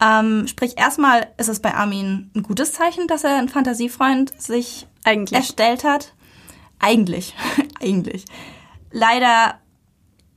Ähm, 0.00 0.46
sprich, 0.46 0.78
erstmal 0.78 1.26
ist 1.38 1.48
es 1.48 1.60
bei 1.60 1.74
Armin 1.74 2.30
ein 2.36 2.44
gutes 2.44 2.72
Zeichen, 2.72 3.08
dass 3.08 3.24
er 3.24 3.36
einen 3.36 3.48
Fantasiefreund 3.48 4.40
sich 4.40 4.86
Eigentlich. 5.02 5.36
erstellt 5.36 5.82
hat. 5.82 6.14
Eigentlich, 6.78 7.34
eigentlich. 7.80 8.24
Leider 8.92 9.58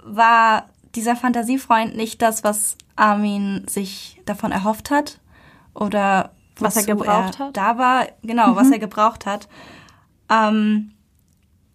war 0.03 0.69
dieser 0.95 1.15
Fantasiefreund 1.15 1.95
nicht 1.95 2.21
das, 2.23 2.43
was 2.43 2.75
Armin 2.95 3.65
sich 3.67 4.19
davon 4.25 4.51
erhofft 4.51 4.89
hat 4.89 5.20
oder 5.73 6.31
Was 6.59 6.77
er 6.77 6.83
gebraucht 6.83 7.39
hat? 7.39 7.57
Da 7.57 7.77
war, 7.77 8.07
genau, 8.21 8.55
was 8.55 8.71
er 8.71 8.79
gebraucht 8.79 9.25
hat. 9.25 9.47
Ähm, 10.29 10.91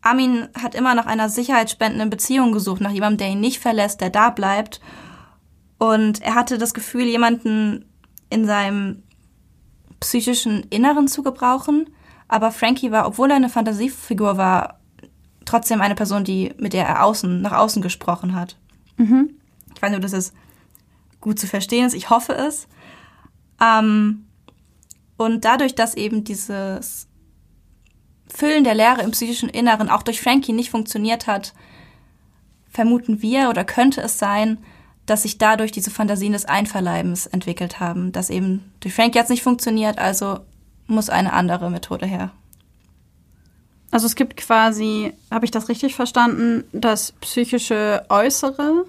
Armin 0.03 0.49
hat 0.61 0.75
immer 0.75 0.95
nach 0.95 1.07
einer 1.07 1.29
sicherheitsspendenden 1.29 2.11
Beziehung 2.11 2.53
gesucht, 2.53 2.81
nach 2.81 2.93
jemandem, 2.93 3.19
der 3.19 3.29
ihn 3.31 3.41
nicht 3.41 3.59
verlässt, 3.59 4.01
der 4.01 4.11
da 4.11 4.31
bleibt. 4.31 4.81
Und 5.79 6.23
er 6.23 6.35
hatte 6.35 6.59
das 6.59 6.75
Gefühl, 6.75 7.05
jemanden 7.05 7.85
in 8.31 8.47
seinem 8.47 9.03
psychischen 10.01 10.63
Inneren 10.71 11.09
zu 11.09 11.23
gebrauchen. 11.23 11.91
Aber 12.29 12.51
Frankie 12.51 12.93
war, 12.93 13.07
obwohl 13.07 13.31
er 13.31 13.37
eine 13.37 13.49
Fantasiefigur 13.49 14.37
war, 14.37 14.81
trotzdem 15.45 15.81
eine 15.81 15.95
Person, 15.95 16.25
die, 16.25 16.55
mit 16.59 16.73
der 16.73 16.87
er 16.87 17.05
außen, 17.05 17.41
nach 17.41 17.53
außen 17.53 17.83
gesprochen 17.83 18.35
hat. 18.35 18.57
Ich 19.75 19.83
weiß 19.83 19.91
nicht, 19.91 19.99
ob 19.99 20.03
das 20.03 20.13
ist 20.13 20.35
gut 21.21 21.39
zu 21.39 21.47
verstehen 21.47 21.87
ist. 21.87 21.95
Ich 21.95 22.11
hoffe 22.11 22.33
es. 22.35 22.69
Ähm, 23.61 24.27
und 25.17 25.45
dadurch, 25.45 25.75
dass 25.75 25.95
eben 25.95 26.25
dieses 26.25 27.09
Füllen 28.29 28.65
der 28.65 28.75
Leere 28.75 29.03
im 29.03 29.13
psychischen 29.13 29.49
Inneren 29.49 29.89
auch 29.89 30.03
durch 30.03 30.21
Frankie 30.21 30.53
nicht 30.53 30.71
funktioniert 30.71 31.27
hat, 31.27 31.55
vermuten 32.71 33.23
wir 33.23 33.49
oder 33.49 33.65
könnte 33.65 34.03
es 34.03 34.19
sein, 34.19 34.59
dass 35.07 35.23
sich 35.23 35.39
dadurch 35.39 35.73
diese 35.73 35.91
Fantasien 35.91 36.33
des 36.33 36.45
Einverleibens 36.45 37.27
entwickelt 37.27 37.81
haben. 37.81 38.13
Dass 38.13 38.29
eben 38.29 38.73
durch 38.81 38.95
Frankie 38.95 39.21
es 39.21 39.29
nicht 39.29 39.43
funktioniert, 39.43 39.99
also 39.99 40.41
muss 40.87 41.09
eine 41.09 41.33
andere 41.33 41.71
Methode 41.71 42.07
her. 42.07 42.33
Also 43.91 44.07
es 44.07 44.17
gibt 44.17 44.37
quasi, 44.37 45.13
habe 45.31 45.45
ich 45.45 45.51
das 45.51 45.69
richtig 45.69 45.95
verstanden, 45.95 46.65
das 46.73 47.13
psychische 47.13 48.05
Äußere, 48.09 48.85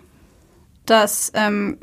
das 0.86 1.32
ähm, 1.36 1.78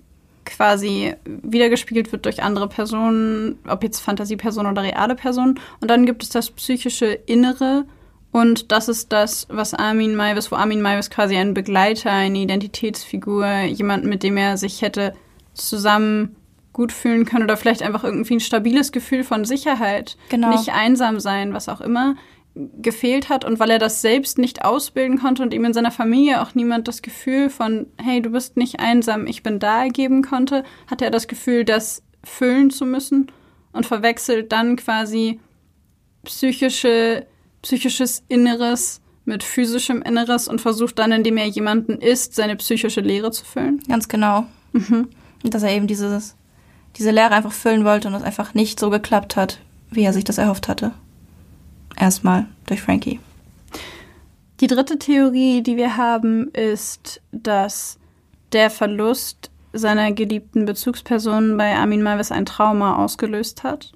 quasi 0.45 1.15
wiedergespiegelt 1.25 2.13
wird 2.13 2.25
durch 2.25 2.43
andere 2.43 2.69
Personen, 2.69 3.59
ob 3.67 3.83
jetzt 3.83 4.01
Fantasiepersonen 4.01 4.73
oder 4.73 4.83
reale 4.83 5.15
Personen. 5.15 5.61
Und 5.81 5.91
dann 5.91 6.07
gibt 6.07 6.23
es 6.23 6.29
das 6.29 6.51
psychische 6.51 7.07
Innere. 7.07 7.85
Und 8.33 8.73
das 8.73 8.89
ist 8.89 9.13
das, 9.13 9.47
was 9.49 9.75
Armin 9.75 10.17
Maivis, 10.17 10.51
wo 10.51 10.57
Armin 10.57 10.83
Maivis 10.83 11.09
quasi 11.11 11.37
ein 11.37 11.55
Begleiter, 11.55 12.11
eine 12.11 12.39
Identitätsfigur, 12.39 13.61
jemand, 13.63 14.05
mit 14.05 14.23
dem 14.23 14.37
er 14.37 14.57
sich 14.57 14.83
hätte 14.83 15.15
zusammen 15.55 16.35
gut 16.73 16.91
fühlen 16.91 17.25
können 17.25 17.45
oder 17.45 17.57
vielleicht 17.57 17.83
einfach 17.83 18.03
irgendwie 18.03 18.35
ein 18.35 18.41
stabiles 18.41 18.91
Gefühl 18.91 19.23
von 19.23 19.45
Sicherheit, 19.45 20.17
Genau. 20.29 20.51
nicht 20.51 20.71
einsam 20.73 21.21
sein, 21.21 21.55
was 21.55 21.69
auch 21.69 21.81
immer, 21.81 22.17
gefehlt 22.55 23.29
hat 23.29 23.45
und 23.45 23.59
weil 23.59 23.71
er 23.71 23.79
das 23.79 24.01
selbst 24.01 24.39
nicht 24.39 24.65
ausbilden 24.65 25.19
konnte 25.19 25.43
und 25.43 25.53
ihm 25.53 25.65
in 25.65 25.75
seiner 25.75 25.91
Familie 25.91 26.41
auch 26.41 26.55
niemand 26.55 26.87
das 26.87 27.03
Gefühl 27.03 27.51
von, 27.51 27.87
hey, 28.01 28.23
du 28.23 28.31
bist 28.31 28.57
nicht 28.57 28.79
einsam, 28.79 29.27
ich 29.27 29.43
bin 29.43 29.59
da 29.59 29.89
geben 29.89 30.23
konnte, 30.23 30.63
hatte 30.87 31.05
er 31.05 31.11
das 31.11 31.27
Gefühl, 31.27 31.65
das 31.65 32.03
füllen 32.23 32.71
zu 32.71 32.87
müssen 32.87 33.33
und 33.73 33.87
verwechselt 33.87 34.53
dann 34.53 34.77
quasi 34.77 35.41
psychische, 36.25 37.27
psychisches 37.63 38.23
Inneres 38.29 39.01
mit 39.25 39.43
physischem 39.43 40.03
Inneres 40.03 40.49
und 40.49 40.61
versucht 40.61 40.99
dann, 40.99 41.11
indem 41.11 41.37
er 41.39 41.47
jemanden 41.47 41.99
ist, 41.99 42.35
seine 42.35 42.57
psychische 42.57 43.01
Leere 43.01 43.31
zu 43.31 43.45
füllen. 43.45 43.83
Ganz 43.89 44.09
genau. 44.09 44.47
Und 44.73 45.55
dass 45.55 45.63
er 45.63 45.73
eben 45.73 45.87
dieses, 45.87 46.37
diese 46.97 47.11
Lehre 47.11 47.33
einfach 47.33 47.53
füllen 47.53 47.85
wollte 47.85 48.09
und 48.09 48.15
es 48.15 48.23
einfach 48.23 48.55
nicht 48.55 48.79
so 48.79 48.91
geklappt 48.91 49.37
hat, 49.37 49.61
wie 49.91 50.03
er 50.03 50.13
sich 50.13 50.25
das 50.25 50.39
erhofft 50.39 50.69
hatte. 50.69 50.93
Erstmal 51.99 52.47
durch 52.67 52.83
Frankie. 52.83 53.21
Die 54.61 54.67
dritte 54.67 54.99
Theorie, 54.99 55.63
die 55.63 55.77
wir 55.77 55.97
haben, 55.97 56.49
ist, 56.53 57.21
dass 57.33 57.99
der 58.53 58.71
Verlust 58.71 59.51
seiner 59.73 60.13
geliebten 60.13 60.65
Bezugsperson 60.65 61.57
bei 61.57 61.75
Armin 61.75 62.03
Maivis 62.03 62.31
ein 62.31 62.47
Trauma 62.47 62.97
ausgelöst 62.97 63.65
hat. 63.65 63.93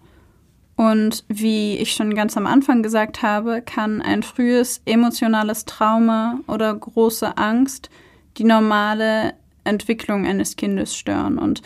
Und 0.77 1.25
wie 1.29 1.77
ich 1.77 1.93
schon 1.93 2.15
ganz 2.15 2.37
am 2.37 2.47
Anfang 2.47 2.83
gesagt 2.83 3.23
habe, 3.23 3.63
kann 3.63 4.03
ein 4.03 4.23
frühes 4.23 4.81
emotionales 4.85 5.65
Trauma 5.65 6.41
oder 6.47 6.75
große 6.75 7.37
Angst 7.37 7.91
die 8.37 8.45
normale 8.45 9.35
Entwicklung 9.65 10.27
eines 10.27 10.57
Kindes 10.57 10.97
stören. 10.97 11.39
Und 11.39 11.63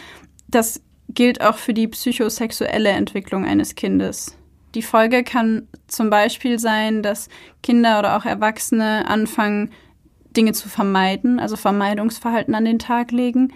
das 0.48 0.80
gilt 1.08 1.42
auch 1.42 1.56
für 1.56 1.74
die 1.74 1.88
psychosexuelle 1.88 2.90
Entwicklung 2.90 3.44
eines 3.44 3.74
Kindes. 3.74 4.36
Die 4.74 4.82
Folge 4.82 5.22
kann 5.22 5.68
zum 5.86 6.08
Beispiel 6.08 6.58
sein, 6.58 7.02
dass 7.02 7.28
Kinder 7.62 7.98
oder 7.98 8.16
auch 8.16 8.24
Erwachsene 8.24 9.06
anfangen, 9.06 9.70
Dinge 10.36 10.52
zu 10.52 10.68
vermeiden, 10.68 11.38
also 11.38 11.56
Vermeidungsverhalten 11.56 12.54
an 12.54 12.64
den 12.64 12.78
Tag 12.78 13.12
legen. 13.12 13.52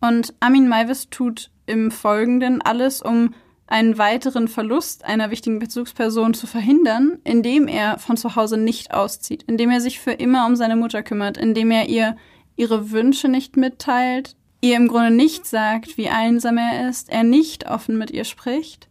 Und 0.00 0.34
Armin 0.40 0.68
Maivis 0.68 1.08
tut 1.08 1.50
im 1.66 1.92
Folgenden 1.92 2.62
alles, 2.62 3.00
um 3.00 3.34
einen 3.68 3.96
weiteren 3.98 4.48
Verlust 4.48 5.04
einer 5.04 5.30
wichtigen 5.30 5.60
Bezugsperson 5.60 6.34
zu 6.34 6.48
verhindern, 6.48 7.18
indem 7.22 7.68
er 7.68 8.00
von 8.00 8.16
zu 8.16 8.34
Hause 8.34 8.56
nicht 8.56 8.92
auszieht, 8.92 9.44
indem 9.44 9.70
er 9.70 9.80
sich 9.80 10.00
für 10.00 10.10
immer 10.10 10.46
um 10.46 10.56
seine 10.56 10.74
Mutter 10.74 11.04
kümmert, 11.04 11.38
indem 11.38 11.70
er 11.70 11.88
ihr 11.88 12.16
ihre 12.56 12.90
Wünsche 12.90 13.28
nicht 13.28 13.56
mitteilt, 13.56 14.34
ihr 14.60 14.76
im 14.76 14.88
Grunde 14.88 15.12
nicht 15.12 15.46
sagt, 15.46 15.96
wie 15.96 16.08
einsam 16.08 16.58
er 16.58 16.88
ist, 16.88 17.08
er 17.08 17.22
nicht 17.22 17.70
offen 17.70 17.96
mit 17.96 18.10
ihr 18.10 18.24
spricht 18.24 18.89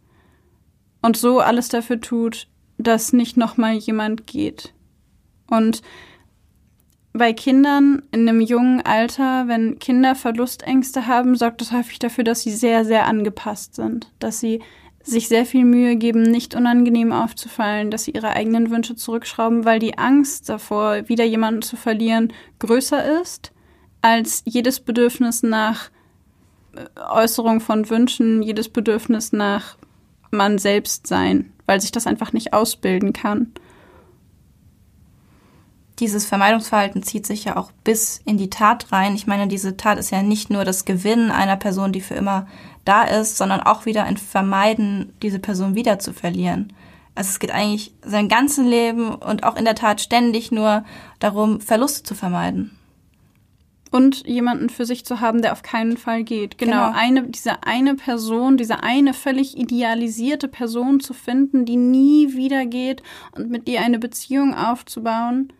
und 1.01 1.17
so 1.17 1.39
alles 1.39 1.69
dafür 1.69 2.01
tut, 2.01 2.47
dass 2.77 3.13
nicht 3.13 3.37
nochmal 3.37 3.73
jemand 3.73 4.27
geht. 4.27 4.73
Und 5.47 5.81
bei 7.13 7.33
Kindern 7.33 8.03
in 8.11 8.27
einem 8.27 8.41
jungen 8.41 8.81
Alter, 8.81 9.47
wenn 9.47 9.79
Kinder 9.79 10.15
Verlustängste 10.15 11.07
haben, 11.07 11.35
sorgt 11.35 11.61
das 11.61 11.71
häufig 11.71 11.99
dafür, 11.99 12.23
dass 12.23 12.41
sie 12.41 12.51
sehr, 12.51 12.85
sehr 12.85 13.07
angepasst 13.07 13.75
sind, 13.75 14.11
dass 14.19 14.39
sie 14.39 14.61
sich 15.03 15.27
sehr 15.27 15.45
viel 15.45 15.65
Mühe 15.65 15.95
geben, 15.95 16.23
nicht 16.23 16.55
unangenehm 16.55 17.11
aufzufallen, 17.11 17.89
dass 17.89 18.03
sie 18.03 18.11
ihre 18.11 18.31
eigenen 18.31 18.69
Wünsche 18.69 18.95
zurückschrauben, 18.95 19.65
weil 19.65 19.79
die 19.79 19.97
Angst 19.97 20.49
davor, 20.49 21.09
wieder 21.09 21.23
jemanden 21.23 21.61
zu 21.61 21.77
verlieren, 21.77 22.33
größer 22.59 23.21
ist 23.21 23.51
als 24.01 24.43
jedes 24.45 24.79
Bedürfnis 24.79 25.43
nach 25.43 25.89
äh, 26.75 26.85
Äußerung 27.09 27.59
von 27.59 27.89
Wünschen, 27.89 28.41
jedes 28.41 28.69
Bedürfnis 28.69 29.33
nach 29.33 29.77
man 30.31 30.57
selbst 30.57 31.07
sein, 31.07 31.53
weil 31.65 31.81
sich 31.81 31.91
das 31.91 32.07
einfach 32.07 32.33
nicht 32.33 32.53
ausbilden 32.53 33.13
kann. 33.13 33.51
Dieses 35.99 36.25
Vermeidungsverhalten 36.25 37.03
zieht 37.03 37.25
sich 37.25 37.43
ja 37.43 37.57
auch 37.57 37.71
bis 37.83 38.21
in 38.23 38.37
die 38.37 38.49
Tat 38.49 38.91
rein. 38.93 39.15
Ich 39.15 39.27
meine, 39.27 39.47
diese 39.47 39.75
Tat 39.75 39.97
ist 39.97 40.11
ja 40.11 40.23
nicht 40.23 40.49
nur 40.49 40.63
das 40.63 40.85
Gewinnen 40.85 41.29
einer 41.29 41.57
Person, 41.57 41.91
die 41.91 41.99
für 41.99 42.13
immer 42.15 42.47
da 42.85 43.03
ist, 43.03 43.37
sondern 43.37 43.59
auch 43.59 43.85
wieder 43.85 44.05
ein 44.05 44.15
Vermeiden, 44.15 45.13
diese 45.21 45.39
Person 45.39 45.75
wieder 45.75 45.99
zu 45.99 46.13
verlieren. 46.13 46.71
Also 47.15 47.31
es 47.31 47.39
geht 47.39 47.51
eigentlich 47.51 47.93
sein 48.01 48.29
ganzes 48.29 48.65
Leben 48.65 49.13
und 49.13 49.43
auch 49.43 49.57
in 49.57 49.65
der 49.65 49.75
Tat 49.75 49.99
ständig 49.99 50.51
nur 50.51 50.85
darum, 51.19 51.59
Verluste 51.59 52.03
zu 52.03 52.15
vermeiden. 52.15 52.78
Und 53.91 54.27
jemanden 54.27 54.69
für 54.69 54.85
sich 54.85 55.03
zu 55.03 55.19
haben, 55.19 55.41
der 55.41 55.51
auf 55.51 55.63
keinen 55.63 55.97
Fall 55.97 56.23
geht. 56.23 56.59
Genau, 56.59 56.89
genau, 56.89 56.91
eine, 56.95 57.23
diese 57.23 57.63
eine 57.63 57.95
Person, 57.95 58.55
diese 58.55 58.83
eine 58.83 59.15
völlig 59.15 59.57
idealisierte 59.57 60.47
Person 60.47 60.99
zu 60.99 61.13
finden, 61.13 61.65
die 61.65 61.77
nie 61.77 62.35
wieder 62.35 62.67
geht 62.67 63.01
und 63.31 63.49
mit 63.49 63.67
ihr 63.67 63.81
eine 63.81 63.97
Beziehung 63.97 64.53
aufzubauen, 64.53 65.51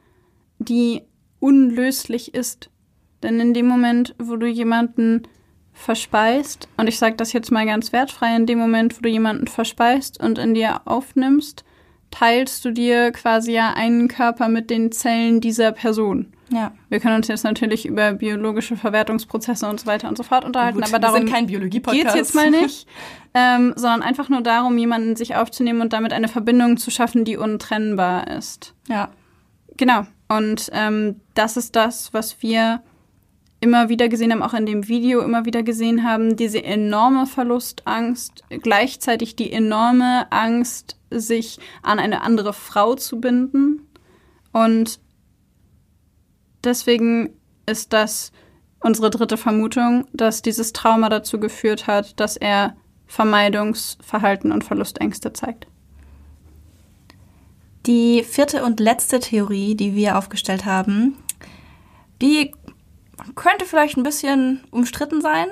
die 0.59 1.01
unlöslich 1.39 2.36
ist. 2.36 2.69
Denn 3.23 3.39
in 3.39 3.53
dem 3.53 3.67
Moment, 3.67 4.15
wo 4.19 4.36
du 4.36 4.45
jemanden 4.45 5.23
verspeist, 5.73 6.67
und 6.77 6.88
ich 6.88 6.99
sage 6.99 7.15
das 7.15 7.34
jetzt 7.34 7.51
mal 7.51 7.65
ganz 7.65 7.91
wertfrei, 7.93 8.36
in 8.36 8.45
dem 8.45 8.59
Moment, 8.59 8.97
wo 8.97 9.01
du 9.01 9.09
jemanden 9.09 9.47
verspeist 9.47 10.21
und 10.21 10.38
in 10.38 10.53
dir 10.53 10.82
aufnimmst, 10.86 11.63
teilst 12.12 12.66
du 12.66 12.72
dir 12.72 13.12
quasi 13.12 13.53
ja 13.53 13.74
einen 13.74 14.07
Körper 14.07 14.47
mit 14.47 14.70
den 14.70 14.91
Zellen 14.91 15.41
dieser 15.41 15.72
Person. 15.72 16.34
Ja. 16.51 16.72
Wir 16.89 16.99
können 16.99 17.16
uns 17.16 17.28
jetzt 17.28 17.43
natürlich 17.43 17.86
über 17.86 18.14
biologische 18.14 18.76
Verwertungsprozesse 18.76 19.68
und 19.68 19.80
so 19.80 19.86
weiter 19.86 20.10
und 20.10 20.18
so 20.18 20.24
fort 20.24 20.45
unterhalten, 20.45 20.80
Gut, 20.80 20.88
aber 20.88 20.99
darum 20.99 21.26
geht 21.26 22.05
es 22.05 22.16
jetzt 22.16 22.34
mal 22.36 22.49
nicht, 22.49 22.88
ähm, 23.34 23.74
sondern 23.76 24.01
einfach 24.01 24.30
nur 24.30 24.41
darum, 24.41 24.78
jemanden 24.78 25.16
sich 25.16 25.36
aufzunehmen 25.36 25.82
und 25.82 25.93
damit 25.93 26.12
eine 26.12 26.28
Verbindung 26.28 26.78
zu 26.78 26.89
schaffen, 26.89 27.24
die 27.24 27.38
untrennbar 27.38 28.28
ist. 28.28 28.74
Ja. 28.88 29.10
Genau. 29.78 30.05
Und 30.28 30.70
ähm, 30.74 31.22
das 31.36 31.57
ist 31.57 31.76
das, 31.76 32.14
was 32.14 32.41
wir 32.41 32.82
immer 33.62 33.89
wieder 33.89 34.10
gesehen 34.10 34.32
haben, 34.32 34.43
auch 34.43 34.53
in 34.53 34.66
dem 34.66 34.88
Video 34.88 35.22
immer 35.22 35.45
wieder 35.45 35.64
gesehen 35.64 36.03
haben, 36.03 36.36
diese 36.36 36.64
enorme 36.64 37.26
Verlustangst, 37.26 38.43
gleichzeitig 38.62 39.36
die 39.36 39.51
enorme 39.51 40.32
Angst, 40.32 40.98
sich 41.10 41.60
an 41.82 41.99
eine 41.99 42.22
andere 42.22 42.53
Frau 42.53 42.95
zu 42.95 43.20
binden. 43.20 43.88
Und 44.51 44.99
deswegen 46.64 47.34
ist 47.66 47.93
das 47.93 48.32
unsere 48.82 49.10
dritte 49.10 49.38
Vermutung, 49.38 50.07
dass 50.14 50.41
dieses 50.41 50.74
Trauma 50.74 51.10
dazu 51.10 51.39
geführt 51.39 51.88
hat, 51.88 52.20
dass 52.20 52.38
er 52.38 52.76
Vermeidungsverhalten 53.07 54.51
und 54.51 54.64
Verlustängste 54.64 55.34
zeigt. 55.34 55.68
Die 57.86 58.24
vierte 58.24 58.64
und 58.64 58.80
letzte 58.80 59.20
Theorie, 59.20 59.76
die 59.76 59.95
wir 59.95 60.18
aufgestellt 60.18 60.66
haben, 60.66 61.18
die 62.22 62.51
könnte 63.36 63.66
vielleicht 63.66 63.97
ein 63.97 64.03
bisschen 64.03 64.62
umstritten 64.72 65.22
sein. 65.22 65.47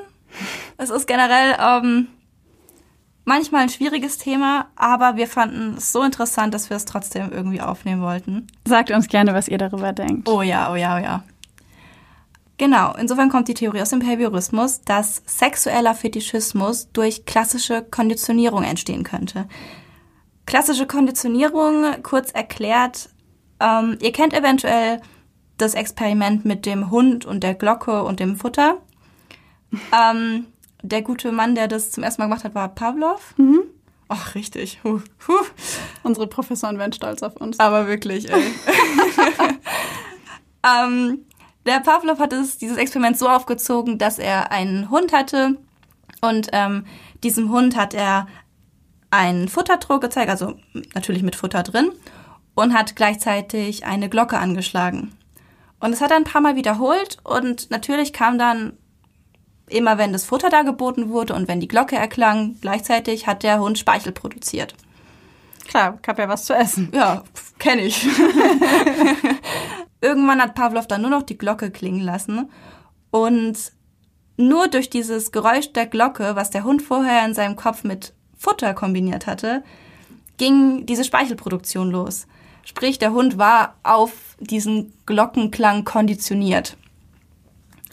Es 0.77 0.89
ist 0.89 1.07
generell 1.07 1.55
ähm, 1.59 2.07
manchmal 3.27 3.63
ein 3.63 3.69
schwieriges 3.69 4.17
Thema, 4.17 4.67
aber 4.75 5.17
wir 5.17 5.27
fanden 5.27 5.75
es 5.77 5.91
so 5.91 6.01
interessant, 6.01 6.53
dass 6.53 6.69
wir 6.69 6.77
es 6.77 6.85
trotzdem 6.85 7.31
irgendwie 7.31 7.61
aufnehmen 7.61 8.01
wollten. 8.01 8.47
Sagt 8.65 8.89
uns 8.89 9.07
gerne, 9.07 9.33
was 9.33 9.47
ihr 9.47 9.57
darüber 9.57 9.91
denkt. 9.91 10.27
Oh 10.29 10.41
ja, 10.41 10.71
oh 10.71 10.75
ja, 10.75 10.95
oh 10.95 10.99
ja. 10.99 11.23
Genau, 12.57 12.95
insofern 12.95 13.29
kommt 13.29 13.49
die 13.49 13.53
Theorie 13.53 13.81
aus 13.81 13.89
dem 13.89 13.99
Behaviorismus, 13.99 14.81
dass 14.81 15.21
sexueller 15.27 15.93
Fetischismus 15.93 16.89
durch 16.91 17.25
klassische 17.25 17.83
Konditionierung 17.83 18.63
entstehen 18.63 19.03
könnte. 19.03 19.47
Klassische 20.47 20.87
Konditionierung, 20.87 22.01
kurz 22.01 22.31
erklärt, 22.31 23.09
ähm, 23.59 23.97
ihr 24.01 24.11
kennt 24.13 24.33
eventuell 24.33 25.01
das 25.57 25.73
Experiment 25.73 26.45
mit 26.45 26.65
dem 26.65 26.89
Hund 26.89 27.25
und 27.25 27.43
der 27.43 27.53
Glocke 27.53 28.03
und 28.03 28.19
dem 28.19 28.37
Futter. 28.37 28.77
Ähm, 29.91 30.45
der 30.87 31.01
gute 31.01 31.31
Mann, 31.31 31.55
der 31.55 31.67
das 31.67 31.91
zum 31.91 32.03
ersten 32.03 32.21
Mal 32.21 32.27
gemacht 32.27 32.43
hat, 32.43 32.55
war 32.55 32.69
Pavlov. 32.69 33.33
Mhm. 33.37 33.61
Ach, 34.09 34.35
richtig. 34.35 34.79
Huh. 34.83 35.01
Huh. 35.27 35.45
Unsere 36.03 36.27
Professoren 36.27 36.77
werden 36.77 36.93
stolz 36.93 37.23
auf 37.23 37.35
uns. 37.35 37.59
Aber 37.59 37.87
wirklich, 37.87 38.31
ey. 38.31 38.41
ähm, 40.65 41.19
der 41.65 41.81
Pavlov 41.81 42.19
hat 42.19 42.31
es, 42.31 42.57
dieses 42.57 42.77
Experiment 42.77 43.17
so 43.17 43.27
aufgezogen, 43.27 43.97
dass 43.97 44.19
er 44.19 44.51
einen 44.51 44.89
Hund 44.89 45.11
hatte 45.11 45.57
und 46.21 46.47
ähm, 46.53 46.85
diesem 47.23 47.51
Hund 47.51 47.75
hat 47.75 47.93
er 47.93 48.27
einen 49.11 49.49
Futtertrog 49.49 50.01
gezeigt, 50.01 50.29
also 50.29 50.55
natürlich 50.93 51.23
mit 51.23 51.35
Futter 51.35 51.63
drin, 51.63 51.91
und 52.55 52.73
hat 52.73 52.95
gleichzeitig 52.95 53.85
eine 53.85 54.09
Glocke 54.09 54.37
angeschlagen. 54.37 55.11
Und 55.79 55.93
es 55.93 56.01
hat 56.01 56.11
er 56.11 56.17
ein 56.17 56.23
paar 56.23 56.41
Mal 56.41 56.55
wiederholt 56.55 57.17
und 57.23 57.69
natürlich 57.69 58.13
kam 58.13 58.39
dann 58.39 58.73
immer, 59.69 59.97
wenn 59.97 60.13
das 60.13 60.25
Futter 60.25 60.49
da 60.49 60.61
geboten 60.61 61.09
wurde 61.09 61.33
und 61.33 61.47
wenn 61.47 61.59
die 61.59 61.67
Glocke 61.67 61.95
erklang, 61.95 62.55
gleichzeitig 62.61 63.27
hat 63.27 63.43
der 63.43 63.59
Hund 63.59 63.77
Speichel 63.77 64.11
produziert. 64.11 64.75
Klar, 65.67 65.99
gab 66.01 66.17
ja 66.17 66.29
was 66.29 66.45
zu 66.45 66.53
essen. 66.53 66.89
Ja, 66.93 67.23
kenne 67.59 67.81
ich. 67.83 68.07
Irgendwann 70.01 70.41
hat 70.41 70.55
Pavlov 70.55 70.87
dann 70.87 71.01
nur 71.01 71.09
noch 71.09 71.23
die 71.23 71.37
Glocke 71.37 71.71
klingen 71.71 72.01
lassen 72.01 72.49
und 73.11 73.57
nur 74.37 74.67
durch 74.67 74.89
dieses 74.89 75.31
Geräusch 75.31 75.73
der 75.73 75.87
Glocke, 75.87 76.35
was 76.35 76.51
der 76.51 76.63
Hund 76.63 76.81
vorher 76.81 77.25
in 77.25 77.33
seinem 77.33 77.55
Kopf 77.55 77.83
mit 77.83 78.13
Futter 78.37 78.73
kombiniert 78.73 79.25
hatte, 79.25 79.63
ging 80.37 80.85
diese 80.85 81.03
Speichelproduktion 81.03 81.89
los. 81.89 82.27
Sprich, 82.63 82.99
der 82.99 83.13
Hund 83.13 83.37
war 83.37 83.75
auf 83.83 84.11
diesen 84.39 84.93
Glockenklang 85.05 85.83
konditioniert. 85.83 86.77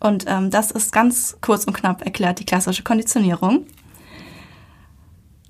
Und 0.05 0.27
ähm, 0.29 0.51
das 0.51 0.71
ist 0.71 0.93
ganz 0.93 1.39
kurz 1.41 1.65
und 1.65 1.73
knapp 1.73 2.05
erklärt, 2.05 2.39
die 2.39 2.45
klassische 2.45 2.83
Konditionierung. 2.83 3.65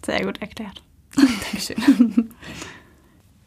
Sehr 0.07 0.25
gut 0.25 0.41
erklärt. 0.41 0.81
Dankeschön. 1.17 2.33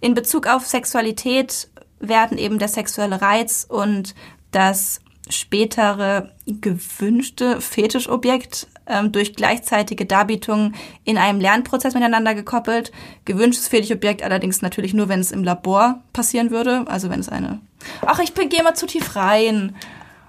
In 0.01 0.13
Bezug 0.15 0.47
auf 0.47 0.67
Sexualität 0.67 1.69
werden 2.01 2.37
eben 2.37 2.59
der 2.59 2.67
sexuelle 2.67 3.21
Reiz 3.21 3.65
und 3.69 4.15
das 4.51 4.99
spätere 5.29 6.33
gewünschte 6.45 7.61
Fetischobjekt 7.61 8.67
ähm, 8.85 9.13
durch 9.13 9.33
gleichzeitige 9.33 10.05
Darbietungen 10.05 10.75
in 11.05 11.17
einem 11.17 11.39
Lernprozess 11.39 11.93
miteinander 11.93 12.35
gekoppelt. 12.35 12.91
Gewünschtes 13.23 13.69
Fetischobjekt 13.69 14.23
allerdings 14.23 14.61
natürlich 14.61 14.93
nur, 14.93 15.07
wenn 15.07 15.21
es 15.21 15.31
im 15.31 15.45
Labor 15.45 16.01
passieren 16.11 16.51
würde. 16.51 16.83
Also 16.87 17.09
wenn 17.09 17.21
es 17.21 17.29
eine. 17.29 17.61
Ach, 18.05 18.19
ich 18.19 18.33
gehe 18.33 18.63
mal 18.63 18.75
zu 18.75 18.87
tief 18.87 19.15
rein. 19.15 19.73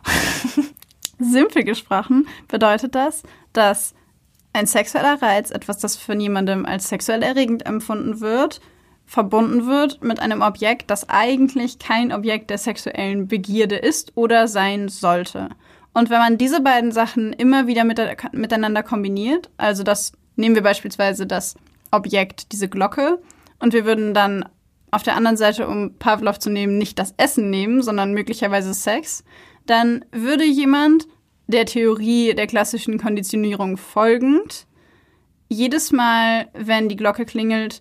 Simpel 1.19 1.65
gesprochen 1.65 2.29
bedeutet 2.47 2.95
das, 2.95 3.23
dass 3.53 3.95
ein 4.53 4.67
sexueller 4.67 5.21
Reiz, 5.21 5.51
etwas, 5.51 5.79
das 5.79 5.97
von 5.97 6.21
jemandem 6.21 6.65
als 6.65 6.89
sexuell 6.89 7.23
erregend 7.23 7.67
empfunden 7.67 8.21
wird, 8.21 8.61
verbunden 9.07 9.67
wird 9.67 10.03
mit 10.03 10.21
einem 10.21 10.43
Objekt, 10.43 10.91
das 10.91 11.09
eigentlich 11.09 11.79
kein 11.79 12.13
Objekt 12.13 12.51
der 12.51 12.59
sexuellen 12.59 13.27
Begierde 13.27 13.77
ist 13.77 14.13
oder 14.17 14.49
sein 14.49 14.89
sollte. 14.89 15.49
Und 15.95 16.11
wenn 16.11 16.19
man 16.19 16.39
diese 16.39 16.61
beiden 16.61 16.93
Sachen 16.93 17.33
immer 17.33 17.67
wieder 17.67 17.85
mit, 17.85 18.01
miteinander 18.33 18.83
kombiniert, 18.83 19.51
also 19.57 19.83
das 19.83 20.13
nehmen 20.37 20.55
wir 20.55 20.63
beispielsweise 20.63 21.27
das 21.27 21.57
Objekt, 21.91 22.53
diese 22.53 22.69
Glocke, 22.69 23.19
und 23.61 23.73
wir 23.73 23.85
würden 23.85 24.15
dann 24.15 24.45
auf 24.91 25.03
der 25.03 25.17
anderen 25.17 25.37
Seite, 25.37 25.67
um 25.67 25.95
Pavlov 25.99 26.39
zu 26.39 26.51
nehmen, 26.51 26.79
nicht 26.79 26.99
das 26.99 27.15
Essen 27.17 27.51
nehmen, 27.51 27.83
sondern 27.83 28.13
möglicherweise 28.13 28.73
Sex, 28.73 29.25
dann 29.71 30.05
würde 30.13 30.45
jemand 30.45 31.07
der 31.47 31.65
Theorie 31.67 32.35
der 32.35 32.47
klassischen 32.47 32.99
Konditionierung 32.99 33.77
folgend 33.77 34.67
jedes 35.49 35.93
Mal, 35.93 36.49
wenn 36.53 36.89
die 36.91 36.97
Glocke 36.97 37.25
klingelt, 37.25 37.81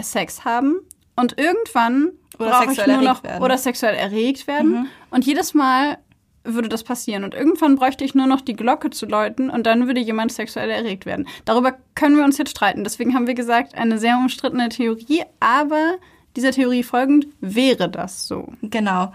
Sex 0.00 0.44
haben 0.44 0.80
und 1.14 1.38
irgendwann 1.38 2.10
oder 2.38 2.58
sexuell 2.60 2.90
ich 2.90 2.96
nur 2.96 3.04
noch 3.04 3.22
werden. 3.22 3.42
oder 3.44 3.56
sexuell 3.58 3.94
erregt 3.94 4.48
werden 4.48 4.70
Mhm. 4.72 4.86
und 5.10 5.24
jedes 5.24 5.54
Mal 5.54 5.98
würde 6.42 6.68
das 6.68 6.82
passieren 6.82 7.22
und 7.24 7.32
irgendwann 7.32 7.76
bräuchte 7.76 8.04
ich 8.04 8.14
nur 8.14 8.26
noch 8.26 8.40
die 8.40 8.54
Glocke 8.56 8.90
zu 8.90 9.06
läuten 9.06 9.50
und 9.50 9.66
dann 9.66 9.86
würde 9.86 10.00
jemand 10.00 10.32
sexuell 10.32 10.68
erregt 10.68 11.06
werden. 11.06 11.26
Darüber 11.44 11.76
können 11.94 12.16
wir 12.16 12.24
uns 12.24 12.36
jetzt 12.38 12.50
streiten. 12.50 12.82
Deswegen 12.84 13.14
haben 13.14 13.26
wir 13.28 13.34
gesagt, 13.34 13.76
eine 13.76 13.98
sehr 13.98 14.16
umstrittene 14.18 14.68
Theorie, 14.68 15.22
aber 15.40 15.94
dieser 16.36 16.50
Theorie 16.50 16.82
folgend 16.82 17.28
wäre 17.40 17.88
das 17.88 18.26
so. 18.26 18.52
Genau. 18.62 19.12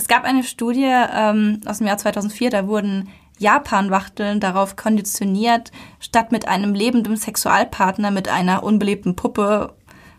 Es 0.00 0.08
gab 0.08 0.24
eine 0.24 0.42
Studie 0.44 0.90
ähm, 1.14 1.60
aus 1.66 1.76
dem 1.76 1.86
Jahr 1.86 1.98
2004, 1.98 2.48
da 2.48 2.66
wurden 2.66 3.10
Japan-Wachteln 3.36 4.40
darauf 4.40 4.74
konditioniert, 4.74 5.72
statt 5.98 6.32
mit 6.32 6.48
einem 6.48 6.72
lebenden 6.72 7.18
Sexualpartner 7.18 8.10
mit 8.10 8.26
einer 8.26 8.62
unbelebten 8.62 9.14
Puppe 9.14 9.74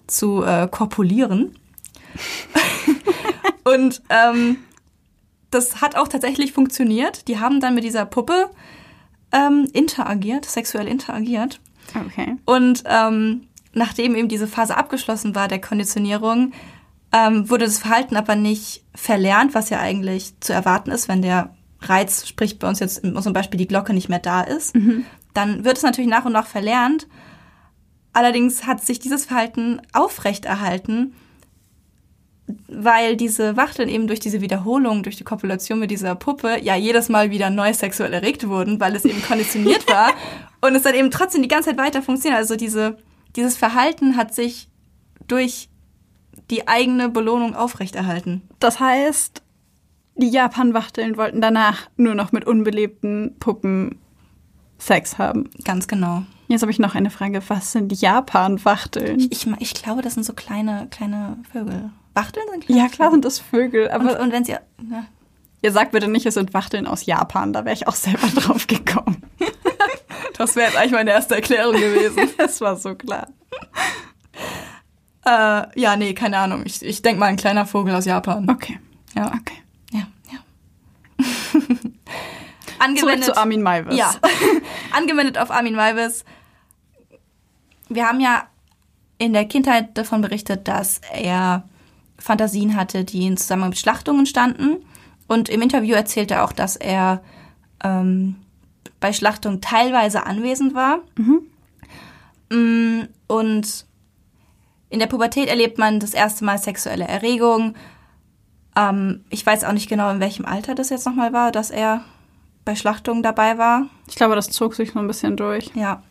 zu 0.06 0.44
äh, 0.44 0.68
korpulieren. 0.70 1.58
Und 3.64 4.04
ähm, 4.10 4.58
das 5.50 5.82
hat 5.82 5.96
auch 5.96 6.08
tatsächlich 6.08 6.54
funktioniert. 6.54 7.28
Die 7.28 7.40
haben 7.40 7.60
dann 7.60 7.74
mit 7.74 7.84
dieser 7.84 8.06
Puppe 8.06 8.52
ähm, 9.32 9.68
interagiert, 9.74 10.46
sexuell 10.46 10.88
interagiert. 10.88 11.60
Okay. 12.06 12.36
Und 12.46 12.84
ähm, 12.86 13.48
nachdem 13.74 14.14
eben 14.14 14.28
diese 14.28 14.48
Phase 14.48 14.78
abgeschlossen 14.78 15.34
war 15.34 15.48
der 15.48 15.60
Konditionierung, 15.60 16.54
ähm, 17.12 17.50
wurde 17.50 17.66
das 17.66 17.80
Verhalten 17.80 18.16
aber 18.16 18.36
nicht 18.36 18.84
verlernt, 18.96 19.54
was 19.54 19.70
ja 19.70 19.80
eigentlich 19.80 20.40
zu 20.40 20.54
erwarten 20.54 20.92
ist, 20.92 21.08
wenn 21.08 21.22
der 21.22 21.54
Reiz, 21.82 22.28
sprich 22.28 22.60
bei 22.60 22.68
uns 22.68 22.80
jetzt 22.80 23.00
in 23.00 23.16
unserem 23.16 23.34
Beispiel 23.34 23.58
die 23.58 23.68
Glocke 23.68 23.94
nicht 23.94 24.10
mehr 24.10 24.20
da 24.20 24.42
ist. 24.42 24.76
Dann 25.34 25.64
wird 25.64 25.78
es 25.78 25.84
natürlich 25.84 26.10
nach 26.10 26.26
und 26.26 26.34
nach 26.34 26.48
verlernt. 26.48 27.08
Allerdings 28.14 28.66
hat 28.68 28.84
sich 28.84 29.00
dieses 29.00 29.26
Verhalten 29.26 29.82
aufrechterhalten 29.94 31.14
weil 32.68 33.16
diese 33.16 33.58
Wachteln 33.58 33.90
eben 33.90 34.08
durch 34.08 34.20
diese 34.20 34.42
Wiederholung, 34.42 35.04
durch 35.04 35.16
die 35.16 35.24
Kopulation 35.24 35.80
mit 35.80 35.92
dieser 35.92 36.16
Puppe 36.16 36.60
ja 36.62 36.76
jedes 36.76 37.10
Mal 37.10 37.32
wieder 37.32 37.50
neu 37.50 37.74
sexuell 37.74 38.14
erregt 38.14 38.48
wurden, 38.48 38.80
weil 38.80 38.96
es 38.96 39.06
eben 39.06 39.22
konditioniert 39.28 39.88
war 39.88 40.14
und 40.62 40.76
es 40.76 40.84
dann 40.84 40.96
eben 40.96 41.12
trotzdem 41.12 41.42
die 41.42 41.48
ganze 41.48 41.70
Zeit 41.70 41.78
weiter 41.78 42.02
funktioniert. 42.02 42.40
Also 42.40 42.56
diese, 42.56 42.98
dieses 43.36 43.58
Verhalten 43.58 44.18
hat 44.18 44.34
sich 44.34 44.70
durch 45.28 45.70
die 46.52 46.68
eigene 46.68 47.10
Belohnung 47.10 47.56
aufrechterhalten. 47.56 48.42
Das 48.60 48.80
heißt, 48.80 49.42
die 50.16 50.30
Japan-Wachteln 50.30 51.18
wollten 51.18 51.42
danach 51.42 51.90
nur 51.98 52.14
noch 52.14 52.32
mit 52.32 52.46
unbelebten 52.46 53.36
Puppen 53.40 53.98
Sex 54.78 55.18
haben. 55.18 55.50
Ganz 55.64 55.88
genau. 55.88 56.24
Jetzt 56.48 56.62
habe 56.62 56.72
ich 56.72 56.80
noch 56.80 56.96
eine 56.96 57.10
Frage. 57.10 57.42
Was 57.48 57.72
sind 57.72 57.94
Japan-Wachteln? 58.00 59.20
Ich, 59.32 59.48
ich 59.60 59.74
glaube, 59.76 60.02
das 60.02 60.16
sind 60.16 60.26
so 60.26 60.34
kleine, 60.34 60.88
kleine 60.92 61.38
Vögel. 61.52 61.92
Wachteln 62.14 62.46
sind 62.52 62.66
kleine 62.66 62.82
Ja, 62.82 62.88
klar 62.90 63.12
sind 63.12 63.24
das 63.24 63.40
Vögel, 63.40 63.90
aber 63.90 64.20
Und, 64.20 64.26
und 64.26 64.32
wenn 64.34 64.44
sie. 64.44 64.52
Ja. 64.52 64.60
ihr 65.62 65.72
sagt 65.72 65.92
bitte 65.94 66.08
nicht, 66.10 66.26
es 66.26 66.34
sind 66.34 66.54
Wachteln 66.54 66.88
aus 66.88 67.06
Japan. 67.06 67.54
Da 67.54 67.64
wäre 67.64 67.76
ich 67.76 67.88
auch 67.88 67.96
selber 67.96 68.28
drauf 68.36 68.68
gekommen. 68.68 69.24
Das 70.38 70.56
wäre 70.56 70.68
jetzt 70.68 70.78
eigentlich 70.78 70.94
meine 70.94 71.12
erste 71.12 71.36
Erklärung 71.36 71.76
gewesen. 71.76 72.28
Das 72.38 72.62
war 72.62 72.76
so 72.76 72.96
klar. 72.96 73.28
Äh, 75.26 75.80
ja, 75.80 75.96
nee, 75.98 76.14
keine 76.14 76.38
Ahnung. 76.38 76.64
Ich, 76.66 76.84
ich 76.84 77.02
denke 77.02 77.20
mal 77.20 77.28
ein 77.28 77.38
kleiner 77.38 77.66
Vogel 77.66 77.96
aus 77.96 78.06
Japan. 78.06 78.50
Okay. 78.50 78.80
Ja. 79.16 79.28
Okay. 79.28 79.58
Ja, 79.92 80.08
ja. 80.32 80.40
Zurück 82.98 83.24
zu 83.24 83.38
Armin 83.38 83.62
Maivis. 83.62 83.96
Ja, 83.96 84.14
angewendet 84.92 85.38
auf 85.38 85.52
Armin 85.52 85.76
Maivis. 85.76 86.26
Wir 87.90 88.08
haben 88.08 88.20
ja 88.20 88.44
in 89.18 89.34
der 89.34 89.46
Kindheit 89.46 89.98
davon 89.98 90.22
berichtet, 90.22 90.68
dass 90.68 91.02
er 91.14 91.64
Fantasien 92.18 92.76
hatte, 92.76 93.04
die 93.04 93.28
in 93.28 93.38
Zusammenhang 93.38 93.70
mit 93.70 93.80
Schlachtungen 93.80 94.26
standen. 94.26 94.78
Und 95.28 95.50
im 95.50 95.62
Interview 95.62 95.94
erzählte 95.94 96.36
er 96.36 96.44
auch, 96.44 96.54
dass 96.54 96.76
er 96.76 97.22
ähm, 97.84 98.38
bei 99.00 99.14
Schlachtungen 99.14 99.62
teilweise 99.62 100.26
anwesend 100.26 100.74
war. 100.74 101.00
Mm, 102.50 103.04
Und 103.28 103.86
in 104.92 105.00
der 105.00 105.08
Pubertät 105.08 105.48
erlebt 105.48 105.78
man 105.78 106.02
das 106.02 106.14
erste 106.14 106.44
Mal 106.44 106.58
sexuelle 106.58 107.08
Erregung. 107.08 107.76
Ähm, 108.76 109.24
ich 109.30 109.46
weiß 109.46 109.64
auch 109.64 109.72
nicht 109.72 109.90
genau, 109.90 110.12
in 110.12 110.20
welchem 110.20 110.46
Alter 110.46 110.76
das 110.76 110.90
jetzt 110.90 111.06
nochmal 111.06 111.32
war, 111.32 111.54
dass 111.54 111.72
er 111.72 112.04
bei 112.66 112.76
Schlachtungen 112.76 113.24
dabei 113.24 113.58
war. 113.58 113.88
Ich 114.10 114.16
glaube, 114.16 114.36
das 114.36 114.50
zog 114.50 114.76
sich 114.76 114.92
so 114.92 115.00
ein 115.00 115.08
bisschen 115.08 115.38
durch. 115.38 115.72
Ja. 115.76 116.04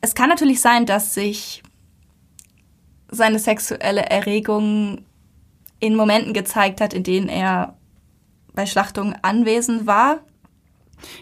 Es 0.00 0.14
kann 0.14 0.30
natürlich 0.30 0.62
sein, 0.62 0.86
dass 0.86 1.12
sich 1.12 1.62
seine 3.08 3.38
sexuelle 3.38 4.06
Erregung 4.06 5.04
in 5.80 5.94
Momenten 5.94 6.32
gezeigt 6.32 6.80
hat, 6.80 6.94
in 6.94 7.02
denen 7.02 7.28
er 7.28 7.76
bei 8.54 8.64
Schlachtungen 8.64 9.14
anwesend 9.20 9.86
war. 9.86 10.20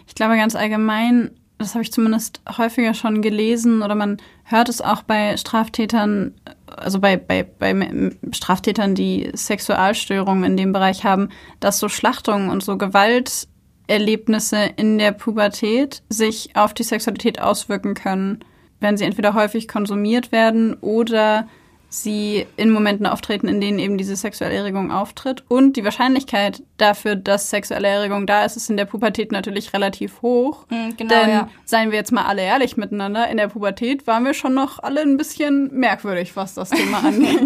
Ich 0.07 0.15
glaube 0.15 0.37
ganz 0.37 0.55
allgemein, 0.55 1.31
das 1.61 1.73
habe 1.73 1.83
ich 1.83 1.91
zumindest 1.91 2.41
häufiger 2.57 2.93
schon 2.93 3.21
gelesen 3.21 3.81
oder 3.81 3.95
man 3.95 4.17
hört 4.43 4.69
es 4.69 4.81
auch 4.81 5.03
bei 5.03 5.37
Straftätern, 5.37 6.33
also 6.65 6.99
bei, 6.99 7.17
bei, 7.17 7.43
bei 7.43 8.11
Straftätern, 8.31 8.95
die 8.95 9.31
Sexualstörungen 9.33 10.43
in 10.43 10.57
dem 10.57 10.73
Bereich 10.73 11.03
haben, 11.03 11.29
dass 11.59 11.79
so 11.79 11.89
Schlachtungen 11.89 12.49
und 12.49 12.63
so 12.63 12.77
Gewalterlebnisse 12.77 14.71
in 14.75 14.97
der 14.97 15.11
Pubertät 15.11 16.03
sich 16.09 16.55
auf 16.55 16.73
die 16.73 16.83
Sexualität 16.83 17.39
auswirken 17.41 17.93
können, 17.93 18.39
wenn 18.79 18.97
sie 18.97 19.05
entweder 19.05 19.33
häufig 19.33 19.67
konsumiert 19.67 20.31
werden 20.31 20.73
oder 20.75 21.47
sie 21.93 22.47
in 22.55 22.71
Momenten 22.71 23.05
auftreten, 23.05 23.49
in 23.49 23.59
denen 23.59 23.77
eben 23.77 23.97
diese 23.97 24.15
sexuelle 24.15 24.55
Erregung 24.55 24.91
auftritt. 24.91 25.43
Und 25.49 25.75
die 25.75 25.83
Wahrscheinlichkeit 25.83 26.63
dafür, 26.77 27.17
dass 27.17 27.49
sexuelle 27.49 27.89
Erregung 27.89 28.25
da 28.25 28.45
ist, 28.45 28.55
ist 28.55 28.69
in 28.69 28.77
der 28.77 28.85
Pubertät 28.85 29.33
natürlich 29.33 29.73
relativ 29.73 30.21
hoch. 30.21 30.65
Mhm, 30.69 30.95
genau, 30.95 31.13
Denn, 31.13 31.29
ja. 31.29 31.49
seien 31.65 31.91
wir 31.91 31.97
jetzt 31.97 32.13
mal 32.13 32.23
alle 32.23 32.43
ehrlich 32.43 32.77
miteinander, 32.77 33.27
in 33.29 33.35
der 33.35 33.49
Pubertät 33.49 34.07
waren 34.07 34.23
wir 34.23 34.33
schon 34.33 34.53
noch 34.53 34.79
alle 34.79 35.01
ein 35.01 35.17
bisschen 35.17 35.69
merkwürdig, 35.73 36.37
was 36.37 36.53
das 36.53 36.69
Thema 36.69 36.99
angeht. 37.03 37.41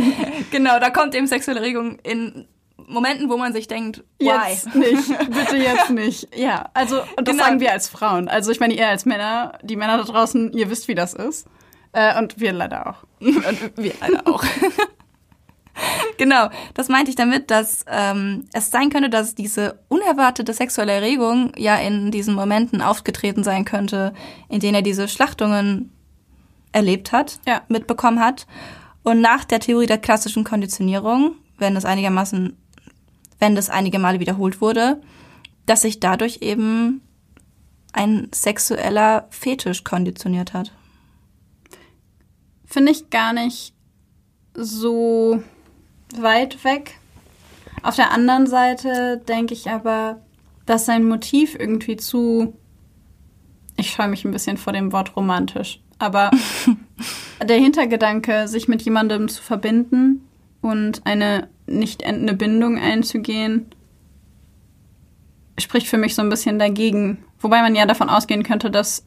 Genau, 0.52 0.80
da 0.80 0.91
kommt 0.91 1.16
eben 1.16 1.26
sexuelle 1.26 1.60
Erregung 1.62 1.98
in 2.04 2.48
Momenten, 2.88 3.32
wo 3.32 3.38
man 3.38 3.52
sich 3.52 3.68
denkt, 3.68 4.04
why? 4.20 4.28
Jetzt 4.48 4.76
nicht, 4.76 5.08
bitte 5.32 5.58
jetzt 5.58 5.89
nicht. 5.89 6.28
Ja, 6.38 6.70
also 6.76 6.98
und 7.18 7.28
das 7.28 7.34
Genau. 7.34 7.43
sagen 7.46 7.60
wir 7.60 7.72
als 7.72 7.89
Frauen. 7.89 8.28
Also 8.28 8.52
ich 8.52 8.60
meine, 8.60 8.76
ihr 8.76 8.88
als 8.88 9.06
Männer, 9.06 9.58
die 9.64 9.76
Männer 9.76 9.98
da 9.98 10.04
draußen, 10.04 10.54
ihr 10.54 10.70
wisst, 10.70 10.88
wie 10.88 10.93
das 10.93 11.16
ist. 11.16 11.48
Äh, 11.96 12.20
und 12.20 12.39
wir 12.39 12.52
leider 12.52 12.88
auch. 12.88 13.04
Und 13.22 13.78
wir 13.78 13.93
alle 14.02 14.28
auch. 14.28 14.43
genau, 16.18 16.50
das 16.74 16.89
meinte 16.89 17.10
ich 17.10 17.16
damit, 17.16 17.50
dass 17.50 17.86
ähm, 17.88 18.46
es 18.52 18.70
sein 18.70 18.89
könnte, 18.89 19.10
dass 19.10 19.34
diese 19.34 19.80
unerwartete 19.88 20.52
sexuelle 20.54 20.91
Erregung 20.91 21.54
ja 21.58 21.78
in 21.78 22.12
diesen 22.12 22.36
Momenten 22.36 22.82
aufgetreten 22.82 23.46
sein 23.46 23.64
könnte, 23.64 24.14
in 24.50 24.60
denen 24.60 24.76
er 24.76 24.82
diese 24.82 25.08
Schlachtungen 25.08 25.91
erlebt 26.74 27.14
hat, 27.14 27.39
Ja. 27.48 27.62
mitbekommen 27.70 28.20
hat. 28.20 28.46
Und 29.04 29.22
nach 29.22 29.46
der 29.46 29.62
Theorie 29.62 29.86
der 29.86 29.98
klassischen 29.98 30.43
Konditionierung, 30.43 31.36
wenn 31.58 31.78
es 31.78 31.86
einigermaßen, 31.86 32.58
wenn 33.39 33.56
das 33.56 33.70
einige 33.70 34.00
Male 34.00 34.20
wiederholt 34.20 34.60
wurde, 34.60 35.02
dass 35.66 35.84
sich 35.84 36.02
dadurch 36.02 36.39
eben 36.41 37.02
ein 37.93 38.28
sexueller 38.34 39.28
Fetisch 39.30 39.86
konditioniert 39.86 40.54
hat. 40.54 40.74
Finde 42.66 42.91
ich 42.91 43.09
gar 43.09 43.34
nicht 43.34 43.74
so 44.53 45.41
weit 46.16 46.63
weg. 46.63 46.99
Auf 47.84 47.95
der 47.95 48.11
anderen 48.11 48.47
Seite 48.47 49.22
denke 49.28 49.53
ich 49.53 49.70
aber, 49.70 50.22
dass 50.66 50.86
sein 50.86 51.03
Motiv 51.03 51.55
irgendwie 51.57 51.97
zu. 51.97 52.55
Ich 53.78 53.91
scheue 53.91 54.07
mich 54.07 54.26
ein 54.26 54.32
bisschen 54.32 54.57
vor 54.57 54.74
dem 54.74 54.91
Wort 54.91 55.16
romantisch. 55.16 55.82
Aber 55.99 56.32
der 57.47 57.57
Hintergedanke, 57.57 58.47
sich 58.47 58.68
mit 58.68 58.82
jemandem 58.82 59.28
zu 59.28 59.41
verbinden 59.41 60.28
und 60.61 61.05
eine 61.05 61.49
nicht 61.68 62.01
endende 62.01 62.34
Bindung 62.34 62.78
einzugehen, 62.78 63.68
spricht 65.59 65.88
für 65.88 65.97
mich 65.97 66.16
so 66.16 66.22
ein 66.22 66.30
bisschen 66.30 66.59
dagegen. 66.59 67.24
Wobei 67.39 67.61
man 67.61 67.76
ja 67.76 67.86
davon 67.86 68.09
ausgehen 68.09 68.43
könnte, 68.43 68.72
dass, 68.72 69.03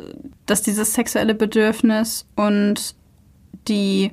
dass 0.47 0.63
dieses 0.63 0.95
sexuelle 0.95 1.35
Bedürfnis 1.35 2.27
und 2.37 2.95
die 3.69 4.13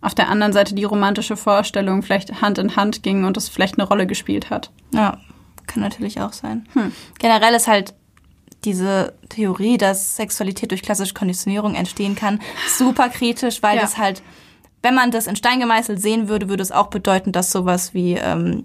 auf 0.00 0.14
der 0.14 0.28
anderen 0.28 0.52
Seite 0.52 0.74
die 0.74 0.84
romantische 0.84 1.36
Vorstellung 1.36 2.02
vielleicht 2.02 2.40
Hand 2.42 2.58
in 2.58 2.76
Hand 2.76 3.02
gingen 3.02 3.24
und 3.24 3.36
das 3.36 3.48
vielleicht 3.48 3.78
eine 3.78 3.88
Rolle 3.88 4.06
gespielt 4.06 4.50
hat. 4.50 4.70
Ja, 4.92 5.18
kann 5.66 5.82
natürlich 5.82 6.20
auch 6.20 6.32
sein. 6.32 6.66
Generell 7.18 7.54
ist 7.54 7.66
halt 7.66 7.94
diese 8.64 9.14
Theorie, 9.28 9.78
dass 9.78 10.16
Sexualität 10.16 10.70
durch 10.70 10.82
klassische 10.82 11.14
Konditionierung 11.14 11.74
entstehen 11.74 12.14
kann, 12.14 12.40
super 12.76 13.08
kritisch, 13.08 13.62
weil 13.62 13.76
Ja. 13.76 13.82
das 13.82 13.96
halt, 13.98 14.22
wenn 14.82 14.94
man 14.94 15.10
das 15.10 15.26
in 15.26 15.36
Stein 15.36 15.60
gemeißelt 15.60 16.00
sehen 16.00 16.28
würde, 16.28 16.48
würde 16.48 16.62
es 16.62 16.72
auch 16.72 16.88
bedeuten, 16.88 17.32
dass 17.32 17.50
sowas 17.52 17.94
wie, 17.94 18.14
ähm, 18.14 18.64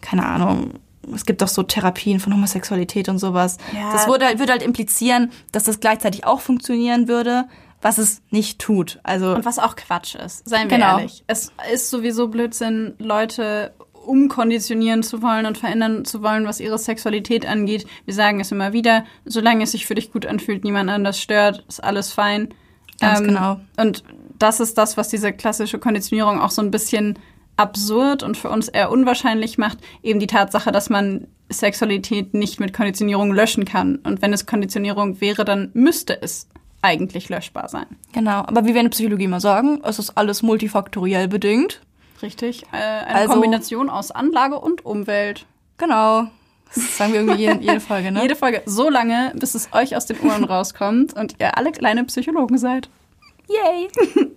keine 0.00 0.26
Ahnung, 0.26 0.74
es 1.14 1.26
gibt 1.26 1.42
doch 1.42 1.48
so 1.48 1.62
Therapien 1.62 2.20
von 2.20 2.32
Homosexualität 2.32 3.08
und 3.08 3.18
sowas. 3.18 3.58
Ja. 3.74 3.92
Das 3.92 4.06
würde, 4.06 4.26
halt- 4.26 4.38
würde 4.38 4.52
halt 4.52 4.62
implizieren, 4.62 5.30
dass 5.52 5.64
das 5.64 5.80
gleichzeitig 5.80 6.24
auch 6.26 6.40
funktionieren 6.40 7.08
würde, 7.08 7.44
was 7.84 7.98
es 7.98 8.22
nicht 8.30 8.60
tut. 8.60 8.98
Also 9.02 9.34
Und 9.34 9.44
was 9.44 9.58
auch 9.58 9.76
Quatsch 9.76 10.14
ist, 10.14 10.48
seien 10.48 10.70
wir 10.70 10.78
Genau. 10.78 10.96
ehrlich. 10.96 11.22
Es 11.26 11.52
ist 11.70 11.90
sowieso 11.90 12.28
Blödsinn, 12.28 12.94
Leute 12.98 13.74
umkonditionieren 14.06 15.02
zu 15.02 15.20
wollen 15.20 15.44
und 15.44 15.58
verändern 15.58 16.06
zu 16.06 16.22
wollen, 16.22 16.46
was 16.46 16.60
ihre 16.60 16.78
Sexualität 16.78 17.44
angeht. 17.46 17.86
Wir 18.06 18.14
sagen 18.14 18.40
es 18.40 18.50
immer 18.50 18.72
wieder, 18.72 19.04
solange 19.26 19.64
es 19.64 19.72
sich 19.72 19.84
für 19.84 19.94
dich 19.94 20.12
gut 20.12 20.24
anfühlt, 20.24 20.64
niemand 20.64 20.88
anders 20.88 21.20
stört, 21.20 21.62
ist 21.68 21.84
alles 21.84 22.10
fein. 22.10 22.54
Ganz 23.00 23.20
genau. 23.20 23.60
Und 23.76 24.02
das 24.38 24.60
ist 24.60 24.78
das, 24.78 24.96
was 24.96 25.08
diese 25.08 25.34
klassische 25.34 25.78
Konditionierung 25.78 26.40
auch 26.40 26.50
so 26.50 26.62
ein 26.62 26.70
bisschen 26.70 27.18
absurd 27.56 28.22
und 28.22 28.38
für 28.38 28.48
uns 28.48 28.68
eher 28.68 28.90
unwahrscheinlich 28.90 29.58
macht. 29.58 29.78
Eben 30.02 30.20
die 30.20 30.26
Tatsache, 30.26 30.72
dass 30.72 30.88
man 30.88 31.26
Sexualität 31.50 32.32
nicht 32.32 32.60
mit 32.60 32.72
Konditionierung 32.72 33.30
löschen 33.30 33.66
kann. 33.66 33.96
Und 33.96 34.22
wenn 34.22 34.32
es 34.32 34.46
Konditionierung 34.46 35.20
wäre, 35.20 35.44
dann 35.44 35.70
müsste 35.74 36.20
es 36.22 36.48
eigentlich 36.84 37.28
löschbar 37.28 37.68
sein. 37.68 37.86
genau. 38.12 38.40
Aber 38.40 38.64
wie 38.64 38.74
wir 38.74 38.80
in 38.80 38.86
der 38.86 38.90
Psychologie 38.90 39.24
immer 39.24 39.40
sagen, 39.40 39.80
es 39.84 39.98
ist 39.98 40.16
alles 40.16 40.42
multifaktoriell 40.42 41.28
bedingt. 41.28 41.80
Richtig. 42.22 42.62
Äh, 42.72 42.76
eine 42.76 43.14
Also- 43.14 43.32
Kombination 43.32 43.90
aus 43.90 44.10
Anlage 44.10 44.58
und 44.60 44.84
Umwelt. 44.84 45.46
Genau. 45.78 46.26
Das 46.74 46.96
sagen 46.96 47.12
wir 47.12 47.20
irgendwie 47.20 47.40
jede, 47.40 47.60
jede 47.60 47.80
Folge, 47.80 48.10
ne? 48.10 48.22
Jede 48.22 48.34
Folge 48.36 48.62
so 48.66 48.88
lange, 48.90 49.32
bis 49.36 49.54
es 49.54 49.68
euch 49.72 49.96
aus 49.96 50.06
den 50.06 50.18
Ohren 50.20 50.44
rauskommt 50.44 51.14
und 51.14 51.36
ihr 51.38 51.56
alle 51.56 51.70
kleine 51.72 52.04
Psychologen 52.04 52.58
seid. 52.58 52.88
Yay! 53.48 53.88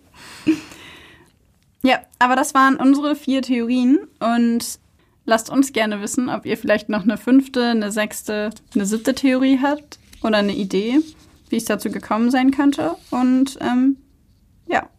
Ja, 1.83 1.99
aber 2.19 2.35
das 2.35 2.53
waren 2.53 2.75
unsere 2.75 3.15
vier 3.15 3.41
Theorien 3.41 3.99
und 4.19 4.79
lasst 5.25 5.49
uns 5.49 5.73
gerne 5.73 6.01
wissen, 6.01 6.27
ob 6.29 6.45
ihr 6.45 6.57
vielleicht 6.57 6.89
noch 6.89 7.03
eine 7.03 7.17
fünfte, 7.17 7.69
eine 7.69 7.91
sechste, 7.91 8.49
eine 8.73 8.85
siebte 8.85 9.13
Theorie 9.13 9.59
habt 9.61 9.99
oder 10.23 10.37
eine 10.37 10.53
Idee, 10.53 10.99
wie 11.49 11.57
es 11.57 11.65
dazu 11.65 11.89
gekommen 11.89 12.31
sein 12.31 12.51
könnte. 12.51 12.95
Und 13.09 13.57
ähm, 13.61 13.97
ja, 14.67 14.89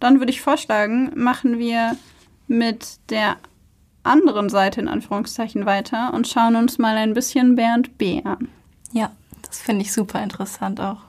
dann 0.00 0.18
würde 0.20 0.30
ich 0.30 0.40
vorschlagen, 0.40 1.12
machen 1.14 1.58
wir 1.58 1.96
mit 2.46 2.98
der 3.10 3.36
anderen 4.02 4.48
Seite 4.48 4.80
in 4.80 4.88
Anführungszeichen 4.88 5.66
weiter 5.66 6.14
und 6.14 6.26
schauen 6.28 6.56
uns 6.56 6.78
mal 6.78 6.96
ein 6.96 7.14
bisschen 7.14 7.56
Bernd 7.56 7.98
B. 7.98 8.22
an. 8.24 8.48
Ja, 8.92 9.12
das 9.42 9.60
finde 9.60 9.82
ich 9.82 9.92
super 9.92 10.22
interessant 10.22 10.80
auch. 10.80 11.02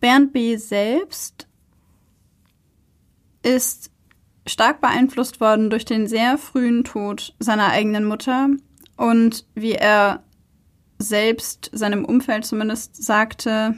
Bernd 0.00 0.32
B. 0.32 0.56
selbst 0.56 1.46
ist 3.42 3.90
stark 4.46 4.80
beeinflusst 4.80 5.40
worden 5.40 5.70
durch 5.70 5.84
den 5.84 6.06
sehr 6.06 6.38
frühen 6.38 6.84
Tod 6.84 7.34
seiner 7.38 7.68
eigenen 7.68 8.04
Mutter 8.04 8.48
und 8.96 9.46
wie 9.54 9.72
er 9.72 10.22
selbst 10.98 11.70
seinem 11.72 12.04
Umfeld 12.04 12.44
zumindest 12.44 13.02
sagte, 13.02 13.76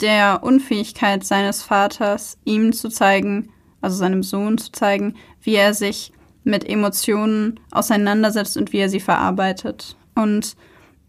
der 0.00 0.42
Unfähigkeit 0.42 1.24
seines 1.24 1.62
Vaters, 1.62 2.38
ihm 2.44 2.72
zu 2.72 2.88
zeigen, 2.88 3.50
also 3.80 3.96
seinem 3.96 4.22
Sohn 4.22 4.58
zu 4.58 4.72
zeigen, 4.72 5.14
wie 5.42 5.54
er 5.54 5.74
sich 5.74 6.12
mit 6.42 6.68
Emotionen 6.68 7.60
auseinandersetzt 7.70 8.56
und 8.56 8.72
wie 8.72 8.78
er 8.78 8.88
sie 8.88 9.00
verarbeitet. 9.00 9.96
Und 10.14 10.56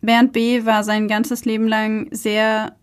Bernd 0.01 0.33
B. 0.33 0.65
war 0.65 0.83
sein 0.83 1.07
ganzes 1.07 1.45
Leben 1.45 1.67
lang 1.67 2.07
sehr 2.11 2.75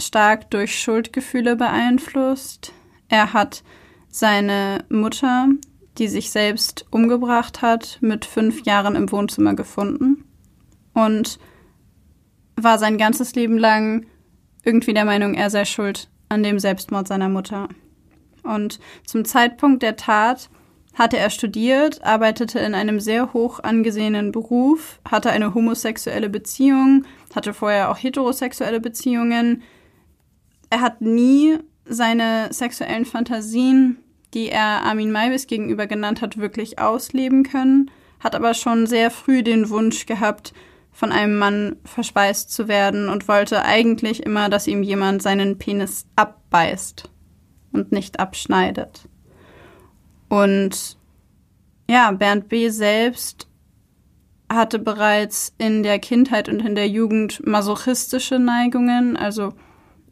stark 0.00 0.50
durch 0.50 0.78
Schuldgefühle 0.78 1.56
beeinflusst. 1.56 2.72
Er 3.08 3.32
hat 3.32 3.62
seine 4.08 4.84
Mutter, 4.88 5.48
die 5.98 6.08
sich 6.08 6.30
selbst 6.30 6.86
umgebracht 6.90 7.62
hat, 7.62 7.98
mit 8.00 8.24
fünf 8.24 8.64
Jahren 8.64 8.96
im 8.96 9.10
Wohnzimmer 9.10 9.54
gefunden 9.54 10.24
und 10.94 11.38
war 12.56 12.78
sein 12.78 12.98
ganzes 12.98 13.34
Leben 13.34 13.58
lang 13.58 14.06
irgendwie 14.64 14.94
der 14.94 15.04
Meinung, 15.04 15.34
er 15.34 15.50
sei 15.50 15.64
schuld 15.64 16.08
an 16.28 16.42
dem 16.42 16.58
Selbstmord 16.58 17.08
seiner 17.08 17.28
Mutter. 17.28 17.68
Und 18.42 18.80
zum 19.04 19.24
Zeitpunkt 19.24 19.82
der 19.82 19.96
Tat 19.96 20.48
hatte 20.94 21.16
er 21.16 21.30
studiert, 21.30 22.04
arbeitete 22.04 22.58
in 22.58 22.74
einem 22.74 23.00
sehr 23.00 23.32
hoch 23.32 23.60
angesehenen 23.60 24.32
Beruf, 24.32 25.00
hatte 25.08 25.30
eine 25.30 25.54
homosexuelle 25.54 26.28
Beziehung, 26.28 27.04
hatte 27.34 27.54
vorher 27.54 27.90
auch 27.90 27.96
heterosexuelle 27.96 28.80
Beziehungen. 28.80 29.62
Er 30.70 30.80
hat 30.80 31.00
nie 31.00 31.58
seine 31.86 32.52
sexuellen 32.52 33.04
Fantasien, 33.04 33.98
die 34.34 34.48
er 34.48 34.82
Armin 34.82 35.12
Maivis 35.12 35.46
gegenüber 35.46 35.86
genannt 35.86 36.20
hat, 36.20 36.38
wirklich 36.38 36.78
ausleben 36.78 37.42
können, 37.42 37.90
hat 38.20 38.34
aber 38.34 38.54
schon 38.54 38.86
sehr 38.86 39.10
früh 39.10 39.42
den 39.42 39.70
Wunsch 39.70 40.06
gehabt, 40.06 40.52
von 40.92 41.10
einem 41.10 41.38
Mann 41.38 41.76
verspeist 41.84 42.52
zu 42.52 42.68
werden 42.68 43.08
und 43.08 43.26
wollte 43.26 43.64
eigentlich 43.64 44.22
immer, 44.24 44.48
dass 44.48 44.66
ihm 44.66 44.82
jemand 44.82 45.22
seinen 45.22 45.58
Penis 45.58 46.06
abbeißt 46.16 47.10
und 47.72 47.92
nicht 47.92 48.20
abschneidet. 48.20 49.08
Und 50.28 50.96
ja, 51.90 52.10
Bernd 52.12 52.48
B. 52.48 52.68
selbst 52.68 53.48
hatte 54.50 54.78
bereits 54.78 55.54
in 55.58 55.82
der 55.82 55.98
Kindheit 55.98 56.48
und 56.48 56.60
in 56.60 56.74
der 56.74 56.88
Jugend 56.88 57.44
masochistische 57.46 58.38
Neigungen, 58.38 59.16
also 59.16 59.54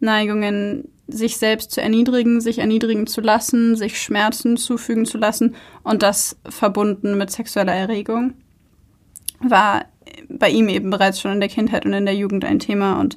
Neigungen, 0.01 0.89
sich 1.09 1.37
selbst 1.37 1.73
zu 1.73 1.83
erniedrigen, 1.83 2.41
sich 2.41 2.59
erniedrigen 2.59 3.07
zu 3.07 3.21
lassen, 3.21 3.77
sich 3.77 4.01
Schmerzen 4.01 4.57
zufügen 4.57 5.07
zu 5.07 5.19
lassen 5.19 5.57
und 5.83 6.03
das 6.03 6.39
verbunden 6.49 7.19
mit 7.19 7.31
sexueller 7.31 7.75
Erregung, 7.75 8.35
war 9.41 9.87
bei 10.29 10.51
ihm 10.51 10.69
eben 10.69 10.91
bereits 10.91 11.21
schon 11.21 11.33
in 11.33 11.41
der 11.41 11.49
Kindheit 11.49 11.87
und 11.87 11.93
in 11.93 12.07
der 12.07 12.15
Jugend 12.15 12.45
ein 12.45 12.59
Thema 12.59 13.01
und 13.01 13.17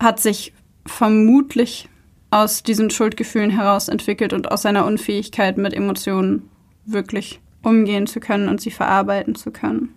hat 0.00 0.20
sich 0.20 0.52
vermutlich 0.86 1.88
aus 2.30 2.62
diesen 2.62 2.90
Schuldgefühlen 2.90 3.50
heraus 3.50 3.88
entwickelt 3.88 4.32
und 4.32 4.50
aus 4.50 4.62
seiner 4.62 4.86
Unfähigkeit 4.86 5.58
mit 5.58 5.74
Emotionen 5.74 6.48
wirklich 6.84 7.40
umgehen 7.62 8.06
zu 8.06 8.20
können 8.20 8.48
und 8.48 8.60
sie 8.60 8.70
verarbeiten 8.70 9.34
zu 9.34 9.50
können. 9.50 9.94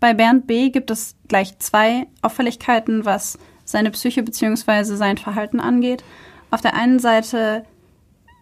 Bei 0.00 0.12
Bernd 0.12 0.46
B. 0.46 0.70
gibt 0.70 0.90
es 0.90 1.16
gleich 1.28 1.58
zwei 1.58 2.06
Auffälligkeiten, 2.20 3.04
was 3.04 3.38
seine 3.64 3.90
Psyche 3.90 4.22
bzw. 4.22 4.96
sein 4.96 5.16
Verhalten 5.16 5.60
angeht. 5.60 6.04
Auf 6.50 6.60
der 6.60 6.74
einen 6.74 6.98
Seite 6.98 7.64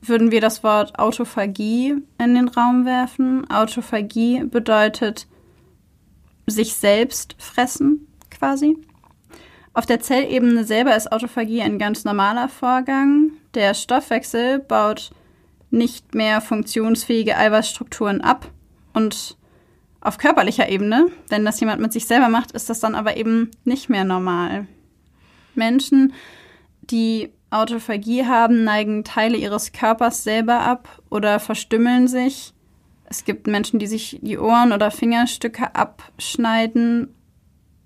würden 0.01 0.33
wir 0.33 0.41
das 0.41 0.65
Wort 0.65 0.99
Autophagie 0.99 1.95
in 2.19 2.35
den 2.35 2.49
Raum 2.49 2.85
werfen. 2.85 3.49
Autophagie 3.49 4.43
bedeutet 4.45 5.29
sich 6.47 6.75
selbst 6.75 7.37
fressen 7.39 8.07
quasi. 8.31 8.77
Auf 9.75 9.87
der 9.87 10.01
Zellebene 10.01 10.65
selber 10.65 10.97
ist 10.97 11.11
Autophagie 11.13 11.63
ein 11.63 11.79
ganz 11.79 12.05
normaler 12.05 12.49
Vorgang. 12.49 13.33
Der 13.55 13.75
Stoffwechsel 13.75 14.59
baut 14.59 15.13
nicht 15.71 16.15
mehr 16.15 16.41
funktionsfähige 16.41 17.37
Eiweißstrukturen 17.37 18.21
ab 18.21 18.51
und 18.93 19.37
auf 20.03 20.19
körperlicher 20.19 20.69
Ebene, 20.69 21.07
wenn 21.29 21.45
das 21.45 21.61
jemand 21.61 21.81
mit 21.81 21.93
sich 21.93 22.07
selber 22.07 22.29
macht, 22.29 22.51
ist 22.53 22.69
das 22.69 22.81
dann 22.81 22.97
aber 22.97 23.17
eben 23.17 23.51
nicht 23.65 23.89
mehr 23.89 24.05
normal. 24.05 24.67
Menschen, 25.55 26.13
die 26.83 27.33
Autophagie 27.51 28.27
haben, 28.27 28.65
neigen 28.65 29.05
Teile 29.05 29.37
ihres 29.37 29.73
Körpers 29.73 30.25
selber 30.25 30.61
ab 30.61 31.01
oder 31.09 31.39
verstümmeln 31.39 32.09
sich. 32.09 32.53
Es 33.13 33.27
gibt 33.27 33.47
Menschen, 33.47 33.79
die 33.79 33.87
sich 33.87 34.19
die 34.23 34.39
Ohren 34.39 34.73
oder 34.73 34.91
Fingerstücke 34.91 35.75
abschneiden. 35.75 37.15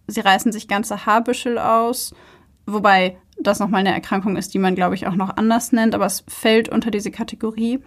Sie 0.07 0.21
reißen 0.21 0.53
sich 0.53 0.69
ganze 0.69 1.05
Haarbüschel 1.05 1.59
aus, 1.59 2.15
wobei 2.65 3.19
das 3.37 3.59
nochmal 3.59 3.81
eine 3.81 3.93
Erkrankung 3.93 4.37
ist, 4.37 4.55
die 4.55 4.61
man, 4.61 4.77
glaube 4.77 4.95
ich, 4.95 5.09
auch 5.09 5.17
noch 5.17 5.37
anders 5.37 5.73
nennt, 5.73 5.97
aber 5.97 6.07
es 6.07 6.23
fällt 6.29 6.69
unter 6.69 6.93
diese 6.93 7.11
Kategorie. 7.11 7.81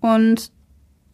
Und 0.00 0.50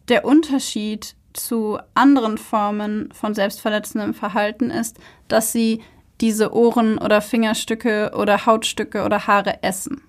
der 0.07 0.23
Unterschied 0.23 1.17
zu 1.33 1.77
anderen 1.93 2.37
Formen 2.37 3.11
von 3.11 3.35
selbstverletzendem 3.35 4.13
Verhalten 4.13 4.69
ist, 4.69 4.97
dass 5.27 5.51
sie 5.51 5.81
diese 6.21 6.53
Ohren 6.53 6.97
oder 6.99 7.19
Fingerstücke 7.19 8.13
oder 8.15 8.45
Hautstücke 8.45 9.03
oder 9.03 9.27
Haare 9.27 9.61
essen. 9.61 10.03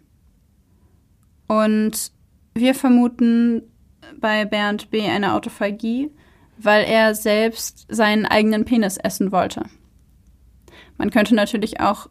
Und 1.49 2.13
wir 2.55 2.77
vermuten 2.77 3.63
bei 4.19 4.45
Bernd 4.45 4.91
B. 4.91 5.03
eine 5.09 5.35
Autophagie, 5.35 6.11
weil 6.59 6.85
er 6.85 7.15
selbst 7.15 7.87
seinen 7.89 8.27
eigenen 8.27 8.65
Penis 8.65 8.97
essen 8.97 9.33
wollte. 9.33 9.65
Man 10.99 11.11
könnte 11.11 11.35
natürlich 11.35 11.81
auch 11.81 12.09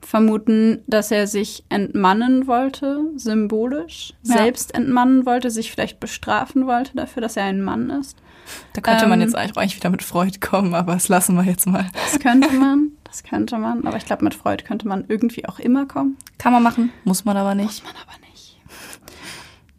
vermuten, 0.00 0.82
dass 0.86 1.10
er 1.10 1.26
sich 1.26 1.64
entmannen 1.68 2.46
wollte, 2.46 3.00
symbolisch, 3.16 4.14
ja. 4.22 4.36
selbst 4.36 4.74
entmannen 4.74 5.26
wollte, 5.26 5.50
sich 5.50 5.72
vielleicht 5.72 6.00
bestrafen 6.00 6.66
wollte 6.66 6.94
dafür, 6.94 7.20
dass 7.20 7.36
er 7.36 7.44
ein 7.44 7.62
Mann 7.62 7.90
ist. 7.90 8.16
Da 8.72 8.80
könnte 8.80 9.04
ähm, 9.04 9.10
man 9.10 9.20
jetzt 9.20 9.34
eigentlich 9.34 9.76
wieder 9.76 9.90
mit 9.90 10.02
Freud 10.02 10.38
kommen, 10.40 10.74
aber 10.74 10.94
das 10.94 11.08
lassen 11.08 11.34
wir 11.34 11.44
jetzt 11.44 11.66
mal. 11.66 11.86
Das 11.92 12.18
könnte 12.20 12.52
man, 12.54 12.92
das 13.04 13.22
könnte 13.22 13.58
man, 13.58 13.86
aber 13.86 13.96
ich 13.96 14.06
glaube, 14.06 14.24
mit 14.24 14.34
Freud 14.34 14.64
könnte 14.64 14.88
man 14.88 15.04
irgendwie 15.08 15.46
auch 15.46 15.58
immer 15.58 15.86
kommen. 15.86 16.16
Kann 16.38 16.52
man 16.52 16.62
machen, 16.62 16.90
muss 17.04 17.24
man 17.24 17.36
aber 17.36 17.54
nicht. 17.54 17.66
Muss 17.66 17.82
man 17.82 17.92
aber 17.92 18.12
nicht. 18.20 18.27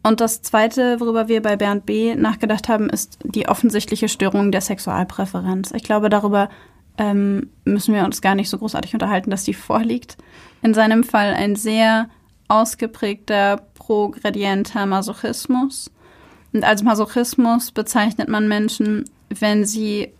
Und 0.02 0.20
das 0.20 0.42
Zweite, 0.42 0.98
worüber 0.98 1.28
wir 1.28 1.42
bei 1.42 1.56
Bernd 1.56 1.84
B. 1.84 2.14
nachgedacht 2.14 2.68
haben, 2.68 2.88
ist 2.88 3.18
die 3.22 3.48
offensichtliche 3.48 4.08
Störung 4.08 4.50
der 4.50 4.62
Sexualpräferenz. 4.62 5.72
Ich 5.72 5.82
glaube, 5.82 6.08
darüber 6.08 6.48
ähm, 6.96 7.50
müssen 7.64 7.94
wir 7.94 8.04
uns 8.04 8.22
gar 8.22 8.34
nicht 8.34 8.48
so 8.48 8.58
großartig 8.58 8.94
unterhalten, 8.94 9.30
dass 9.30 9.44
die 9.44 9.54
vorliegt. 9.54 10.16
In 10.62 10.74
seinem 10.74 11.04
Fall 11.04 11.34
ein 11.34 11.54
sehr 11.54 12.08
ausgeprägter 12.48 13.62
progredienter 13.74 14.86
Masochismus. 14.86 15.90
Und 16.52 16.64
als 16.64 16.82
Masochismus 16.82 17.70
bezeichnet 17.70 18.28
man 18.28 18.48
Menschen, 18.48 19.04
wenn 19.28 19.64
sie 19.64 20.12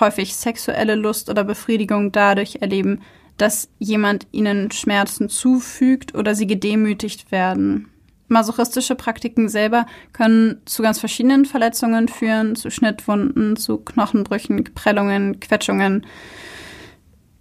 häufig 0.00 0.34
sexuelle 0.34 0.94
Lust 0.94 1.30
oder 1.30 1.44
Befriedigung 1.44 2.10
dadurch 2.10 2.56
erleben, 2.60 3.02
dass 3.36 3.68
jemand 3.78 4.26
ihnen 4.32 4.70
Schmerzen 4.72 5.28
zufügt 5.28 6.14
oder 6.14 6.34
sie 6.34 6.46
gedemütigt 6.46 7.30
werden. 7.30 7.88
Masochistische 8.28 8.94
Praktiken 8.94 9.48
selber 9.48 9.86
können 10.12 10.60
zu 10.64 10.82
ganz 10.82 10.98
verschiedenen 10.98 11.44
Verletzungen 11.44 12.08
führen, 12.08 12.56
zu 12.56 12.70
Schnittwunden, 12.70 13.56
zu 13.56 13.78
Knochenbrüchen, 13.78 14.64
Prellungen, 14.74 15.38
Quetschungen. 15.40 16.06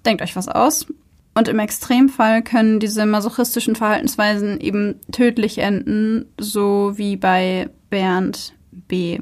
Denkt 0.05 0.21
euch 0.21 0.35
was 0.35 0.47
aus. 0.47 0.85
Und 1.33 1.49
im 1.49 1.59
Extremfall 1.59 2.43
können 2.43 2.79
diese 2.79 3.05
masochistischen 3.05 3.75
Verhaltensweisen 3.75 4.59
eben 4.61 5.01
tödlich 5.11 5.57
enden, 5.57 6.25
so 6.39 6.93
wie 6.95 7.17
bei 7.17 7.69
Bernd 7.89 8.53
B. 8.71 9.19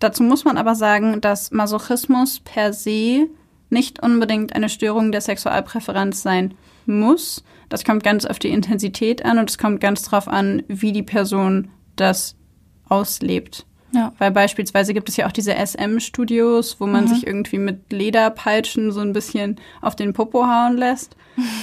Dazu 0.00 0.22
muss 0.22 0.44
man 0.44 0.58
aber 0.58 0.74
sagen, 0.74 1.20
dass 1.22 1.50
Masochismus 1.50 2.40
per 2.40 2.74
se 2.74 3.26
nicht 3.70 4.02
unbedingt 4.02 4.54
eine 4.54 4.68
Störung 4.68 5.12
der 5.12 5.22
Sexualpräferenz 5.22 6.22
sein 6.22 6.54
muss. 6.86 7.44
Das 7.68 7.84
kommt 7.84 8.02
ganz 8.02 8.24
auf 8.24 8.38
die 8.38 8.50
Intensität 8.50 9.24
an 9.24 9.38
und 9.38 9.50
es 9.50 9.58
kommt 9.58 9.80
ganz 9.80 10.02
darauf 10.02 10.28
an, 10.28 10.62
wie 10.68 10.92
die 10.92 11.02
Person 11.02 11.70
das 11.96 12.36
auslebt. 12.88 13.66
Ja. 13.94 14.12
Weil 14.18 14.32
beispielsweise 14.32 14.92
gibt 14.92 15.08
es 15.08 15.16
ja 15.16 15.26
auch 15.26 15.32
diese 15.32 15.54
SM-Studios, 15.54 16.80
wo 16.80 16.86
man 16.86 17.04
mhm. 17.04 17.08
sich 17.08 17.26
irgendwie 17.26 17.58
mit 17.58 17.92
Lederpeitschen 17.92 18.90
so 18.90 19.00
ein 19.00 19.12
bisschen 19.12 19.60
auf 19.80 19.94
den 19.94 20.12
Popo 20.12 20.46
hauen 20.46 20.76
lässt. 20.76 21.16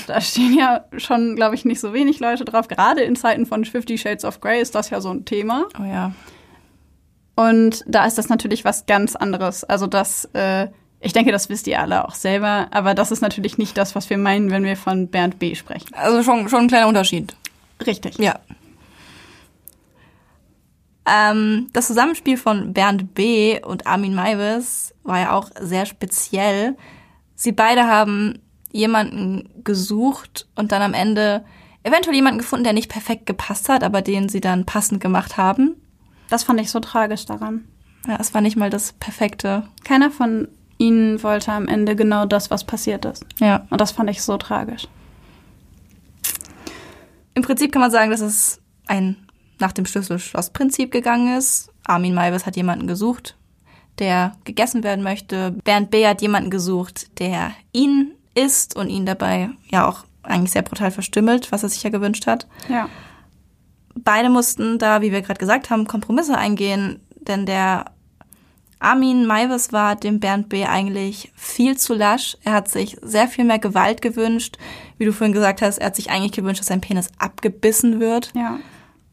Da 0.07 0.19
stehen 0.19 0.57
ja 0.57 0.85
schon, 0.97 1.35
glaube 1.35 1.55
ich, 1.55 1.63
nicht 1.63 1.79
so 1.79 1.93
wenig 1.93 2.19
Leute 2.19 2.43
drauf. 2.43 2.67
Gerade 2.67 3.01
in 3.01 3.15
Zeiten 3.15 3.45
von 3.45 3.63
Fifty 3.63 3.97
Shades 3.97 4.25
of 4.25 4.41
Grey 4.41 4.61
ist 4.61 4.75
das 4.75 4.89
ja 4.89 4.99
so 4.99 5.09
ein 5.09 5.23
Thema. 5.25 5.67
Oh 5.79 5.83
ja. 5.83 6.13
Und 7.35 7.83
da 7.87 8.05
ist 8.05 8.17
das 8.17 8.29
natürlich 8.29 8.65
was 8.65 8.85
ganz 8.85 9.15
anderes. 9.15 9.63
Also 9.63 9.87
das, 9.87 10.25
äh, 10.33 10.67
ich 11.01 11.13
denke, 11.13 11.31
das 11.31 11.49
wisst 11.49 11.67
ihr 11.67 11.79
alle 11.79 12.07
auch 12.07 12.13
selber, 12.13 12.67
aber 12.71 12.93
das 12.93 13.11
ist 13.11 13.21
natürlich 13.21 13.57
nicht 13.57 13.75
das, 13.75 13.95
was 13.95 14.09
wir 14.09 14.17
meinen, 14.17 14.51
wenn 14.51 14.63
wir 14.63 14.77
von 14.77 15.07
Bernd 15.07 15.39
B. 15.39 15.55
sprechen. 15.55 15.93
Also 15.93 16.21
schon, 16.21 16.47
schon 16.47 16.61
ein 16.61 16.67
kleiner 16.67 16.87
Unterschied. 16.87 17.35
Richtig. 17.85 18.19
Ja. 18.19 18.39
Ähm, 21.07 21.69
das 21.73 21.87
Zusammenspiel 21.87 22.37
von 22.37 22.73
Bernd 22.73 23.15
B. 23.15 23.59
und 23.63 23.87
Armin 23.87 24.13
Maivis 24.13 24.93
war 25.03 25.19
ja 25.19 25.31
auch 25.31 25.49
sehr 25.59 25.87
speziell. 25.87 26.77
Sie 27.33 27.51
beide 27.51 27.87
haben 27.87 28.39
jemanden 28.71 29.49
gesucht 29.63 30.47
und 30.55 30.71
dann 30.71 30.83
am 30.83 30.93
Ende 30.93 31.43
eventuell 31.83 32.15
jemanden 32.15 32.37
gefunden, 32.37 32.63
der 32.63 32.73
nicht 32.73 32.91
perfekt 32.91 33.25
gepasst 33.25 33.69
hat, 33.69 33.83
aber 33.83 34.03
den 34.03 34.29
sie 34.29 34.39
dann 34.39 34.67
passend 34.67 35.01
gemacht 35.01 35.37
haben. 35.37 35.75
Das 36.29 36.43
fand 36.43 36.61
ich 36.61 36.69
so 36.69 36.79
tragisch 36.79 37.25
daran. 37.25 37.67
Ja, 38.07 38.17
es 38.19 38.35
war 38.35 38.41
nicht 38.41 38.55
mal 38.55 38.69
das 38.69 38.93
Perfekte. 38.93 39.67
Keiner 39.83 40.11
von 40.11 40.47
ihnen 40.81 41.21
wollte 41.21 41.51
am 41.51 41.67
Ende 41.67 41.95
genau 41.95 42.25
das, 42.25 42.49
was 42.49 42.63
passiert 42.63 43.05
ist. 43.05 43.23
Ja. 43.39 43.67
Und 43.69 43.79
das 43.79 43.91
fand 43.91 44.09
ich 44.09 44.23
so 44.23 44.37
tragisch. 44.37 44.87
Im 47.35 47.43
Prinzip 47.43 47.71
kann 47.71 47.81
man 47.81 47.91
sagen, 47.91 48.09
dass 48.09 48.21
es 48.21 48.59
ein 48.87 49.15
nach 49.59 49.71
dem 49.71 49.85
Schlüssel-Schloss-Prinzip 49.85 50.91
gegangen 50.91 51.37
ist. 51.37 51.69
Armin 51.85 52.15
Maivis 52.15 52.47
hat 52.47 52.55
jemanden 52.55 52.87
gesucht, 52.87 53.37
der 53.99 54.33
gegessen 54.43 54.83
werden 54.83 55.03
möchte. 55.03 55.51
Bernd 55.63 55.91
B. 55.91 56.07
hat 56.07 56.23
jemanden 56.23 56.49
gesucht, 56.49 57.19
der 57.19 57.51
ihn 57.71 58.11
isst 58.33 58.75
und 58.75 58.89
ihn 58.89 59.05
dabei 59.05 59.51
ja 59.69 59.87
auch 59.87 60.03
eigentlich 60.23 60.51
sehr 60.51 60.63
brutal 60.63 60.89
verstümmelt, 60.89 61.51
was 61.51 61.61
er 61.61 61.69
sich 61.69 61.83
ja 61.83 61.91
gewünscht 61.91 62.25
hat. 62.25 62.47
Ja. 62.69 62.89
Beide 63.93 64.29
mussten 64.29 64.79
da, 64.79 65.01
wie 65.01 65.11
wir 65.11 65.21
gerade 65.21 65.39
gesagt 65.39 65.69
haben, 65.69 65.85
Kompromisse 65.85 66.37
eingehen, 66.37 66.99
denn 67.15 67.45
der 67.45 67.85
Armin 68.81 69.27
Maivis 69.27 69.71
war 69.71 69.95
dem 69.95 70.19
Bernd 70.19 70.49
B. 70.49 70.65
eigentlich 70.65 71.31
viel 71.35 71.77
zu 71.77 71.93
lasch. 71.93 72.35
Er 72.43 72.53
hat 72.53 72.67
sich 72.67 72.97
sehr 73.03 73.27
viel 73.27 73.45
mehr 73.45 73.59
Gewalt 73.59 74.01
gewünscht. 74.01 74.57
Wie 74.97 75.05
du 75.05 75.13
vorhin 75.13 75.33
gesagt 75.33 75.61
hast, 75.61 75.77
er 75.77 75.87
hat 75.87 75.95
sich 75.95 76.09
eigentlich 76.09 76.31
gewünscht, 76.31 76.61
dass 76.61 76.67
sein 76.67 76.81
Penis 76.81 77.09
abgebissen 77.19 77.99
wird. 77.99 78.31
Ja. 78.33 78.59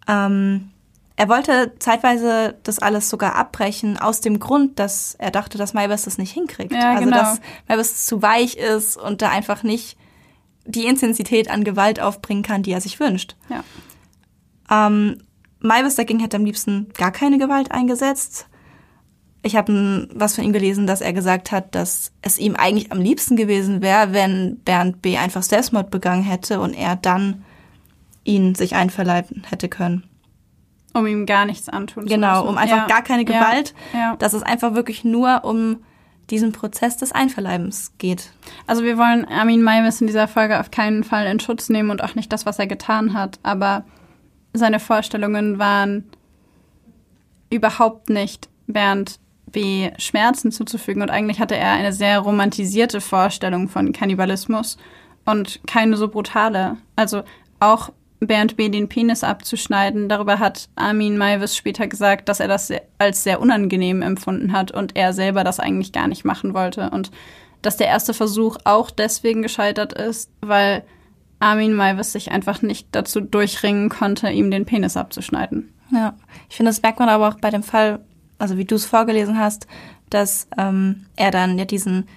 Ähm, 0.08 0.70
er 1.16 1.28
wollte 1.28 1.74
zeitweise 1.80 2.56
das 2.62 2.78
alles 2.78 3.10
sogar 3.10 3.34
abbrechen, 3.34 3.98
aus 3.98 4.22
dem 4.22 4.38
Grund, 4.38 4.78
dass 4.78 5.16
er 5.18 5.30
dachte, 5.30 5.58
dass 5.58 5.74
Maibus 5.74 6.02
das 6.02 6.16
nicht 6.16 6.32
hinkriegt. 6.32 6.72
Ja, 6.72 6.92
also, 6.92 7.04
genau. 7.04 7.16
dass 7.18 7.40
Maibus 7.68 8.06
zu 8.06 8.22
weich 8.22 8.56
ist 8.56 8.96
und 8.96 9.20
da 9.20 9.28
einfach 9.28 9.62
nicht 9.62 9.98
die 10.64 10.86
Intensität 10.86 11.50
an 11.50 11.64
Gewalt 11.64 12.00
aufbringen 12.00 12.42
kann, 12.42 12.62
die 12.62 12.72
er 12.72 12.80
sich 12.80 13.00
wünscht. 13.00 13.36
Ja. 13.50 14.86
Ähm, 14.86 15.22
Maibus 15.60 15.96
dagegen 15.96 16.20
hätte 16.20 16.38
am 16.38 16.44
liebsten 16.46 16.88
gar 16.96 17.10
keine 17.10 17.36
Gewalt 17.36 17.70
eingesetzt. 17.70 18.46
Ich 19.42 19.56
habe 19.56 20.08
was 20.12 20.34
von 20.34 20.44
ihm 20.44 20.52
gelesen, 20.52 20.86
dass 20.86 21.00
er 21.00 21.12
gesagt 21.12 21.52
hat, 21.52 21.74
dass 21.74 22.12
es 22.22 22.38
ihm 22.38 22.56
eigentlich 22.56 22.90
am 22.90 23.00
liebsten 23.00 23.36
gewesen 23.36 23.82
wäre, 23.82 24.12
wenn 24.12 24.58
Bernd 24.64 25.00
B. 25.00 25.16
einfach 25.16 25.42
Selbstmord 25.42 25.90
begangen 25.90 26.24
hätte 26.24 26.60
und 26.60 26.74
er 26.74 26.96
dann 26.96 27.44
ihn 28.24 28.54
sich 28.54 28.74
einverleiben 28.74 29.44
hätte 29.48 29.68
können. 29.68 30.04
Um 30.92 31.06
ihm 31.06 31.24
gar 31.26 31.44
nichts 31.44 31.68
antun 31.68 32.04
zu 32.04 32.14
Genau, 32.14 32.48
um 32.48 32.58
einfach 32.58 32.76
ja. 32.76 32.86
gar 32.86 33.02
keine 33.02 33.22
Ja. 33.22 33.38
Gewalt. 33.40 33.74
Ja. 33.94 34.16
Dass 34.16 34.32
es 34.32 34.42
einfach 34.42 34.74
wirklich 34.74 35.04
nur 35.04 35.44
um 35.44 35.78
diesen 36.30 36.52
Prozess 36.52 36.96
des 36.96 37.12
Einverleibens 37.12 37.92
geht. 37.98 38.32
Also 38.66 38.82
wir 38.82 38.98
wollen 38.98 39.24
Armin 39.24 39.62
Maivis 39.62 40.00
in 40.00 40.06
dieser 40.06 40.28
Folge 40.28 40.60
auf 40.60 40.70
keinen 40.70 41.04
Fall 41.04 41.26
in 41.26 41.40
Schutz 41.40 41.68
nehmen 41.68 41.90
und 41.90 42.02
auch 42.02 42.14
nicht 42.14 42.32
das, 42.32 42.44
was 42.44 42.58
er 42.58 42.66
getan 42.66 43.14
hat. 43.14 43.38
Aber 43.42 43.84
seine 44.52 44.80
Vorstellungen 44.80 45.58
waren 45.58 46.04
überhaupt 47.50 48.10
nicht 48.10 48.48
Bernd 48.66 49.18
B. 49.52 49.90
Schmerzen 49.98 50.52
zuzufügen. 50.52 51.02
Und 51.02 51.10
eigentlich 51.10 51.40
hatte 51.40 51.56
er 51.56 51.72
eine 51.72 51.92
sehr 51.92 52.18
romantisierte 52.20 53.00
Vorstellung 53.00 53.68
von 53.68 53.92
Kannibalismus 53.92 54.78
und 55.24 55.60
keine 55.66 55.96
so 55.96 56.08
brutale. 56.08 56.76
Also 56.96 57.22
auch 57.60 57.90
Bernd 58.20 58.56
B. 58.56 58.68
den 58.68 58.88
Penis 58.88 59.22
abzuschneiden, 59.22 60.08
darüber 60.08 60.38
hat 60.38 60.68
Armin 60.74 61.18
Maivis 61.18 61.56
später 61.56 61.86
gesagt, 61.86 62.28
dass 62.28 62.40
er 62.40 62.48
das 62.48 62.72
als 62.98 63.22
sehr 63.22 63.40
unangenehm 63.40 64.02
empfunden 64.02 64.52
hat 64.52 64.72
und 64.72 64.96
er 64.96 65.12
selber 65.12 65.44
das 65.44 65.60
eigentlich 65.60 65.92
gar 65.92 66.08
nicht 66.08 66.24
machen 66.24 66.52
wollte. 66.52 66.90
Und 66.90 67.12
dass 67.62 67.76
der 67.76 67.86
erste 67.86 68.14
Versuch 68.14 68.56
auch 68.64 68.90
deswegen 68.90 69.42
gescheitert 69.42 69.92
ist, 69.92 70.30
weil 70.40 70.84
Armin 71.40 71.74
Maivis 71.74 72.12
sich 72.12 72.32
einfach 72.32 72.62
nicht 72.62 72.88
dazu 72.92 73.20
durchringen 73.20 73.88
konnte, 73.88 74.30
ihm 74.30 74.50
den 74.50 74.64
Penis 74.64 74.96
abzuschneiden. 74.96 75.72
Ja, 75.92 76.14
ich 76.50 76.56
finde, 76.56 76.70
das 76.70 76.82
merkt 76.82 76.98
man 76.98 77.08
aber 77.08 77.28
auch 77.28 77.36
bei 77.40 77.50
dem 77.50 77.62
Fall, 77.62 78.00
also 78.38 78.56
wie 78.56 78.64
du 78.64 78.74
es 78.74 78.86
vorgelesen 78.86 79.38
hast, 79.38 79.66
dass 80.10 80.48
ähm, 80.56 81.06
er 81.16 81.30
dann 81.30 81.58
ja 81.58 81.64
diesen 81.64 82.08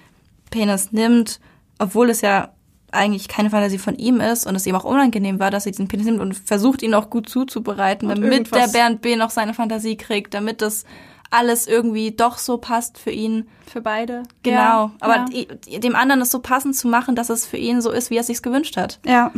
Penis 0.50 0.92
nimmt, 0.92 1.40
obwohl 1.78 2.10
es 2.10 2.20
ja 2.20 2.50
eigentlich 2.92 3.26
keine 3.26 3.50
Fantasie 3.50 3.78
von 3.78 3.96
ihm 3.96 4.20
ist 4.20 4.46
und 4.46 4.54
es 4.54 4.66
ihm 4.66 4.74
auch 4.74 4.84
unangenehm 4.84 5.40
war, 5.40 5.50
dass 5.50 5.66
er 5.66 5.72
diesen 5.72 5.88
Penis 5.88 6.06
nimmt 6.06 6.20
und 6.20 6.34
versucht, 6.34 6.82
ihn 6.82 6.94
auch 6.94 7.08
gut 7.10 7.28
zuzubereiten, 7.28 8.10
Und 8.10 8.22
damit 8.22 8.54
der 8.54 8.68
Bernd 8.68 9.00
B. 9.00 9.16
noch 9.16 9.30
seine 9.30 9.54
Fantasie 9.54 9.96
kriegt, 9.96 10.34
damit 10.34 10.60
das 10.60 10.84
alles 11.30 11.66
irgendwie 11.66 12.10
doch 12.10 12.36
so 12.36 12.58
passt 12.58 12.98
für 12.98 13.10
ihn. 13.10 13.48
Für 13.66 13.80
beide. 13.80 14.24
Genau. 14.42 14.56
Ja, 14.56 14.92
aber 15.00 15.24
ja. 15.32 15.78
dem 15.78 15.96
anderen 15.96 16.20
es 16.20 16.30
so 16.30 16.40
passend 16.40 16.76
zu 16.76 16.88
machen, 16.88 17.16
dass 17.16 17.30
es 17.30 17.46
für 17.46 17.56
ihn 17.56 17.80
so 17.80 17.90
ist, 17.90 18.10
wie 18.10 18.16
er 18.16 18.20
es 18.20 18.26
sich 18.26 18.42
gewünscht 18.42 18.76
hat. 18.76 19.00
ja. 19.04 19.32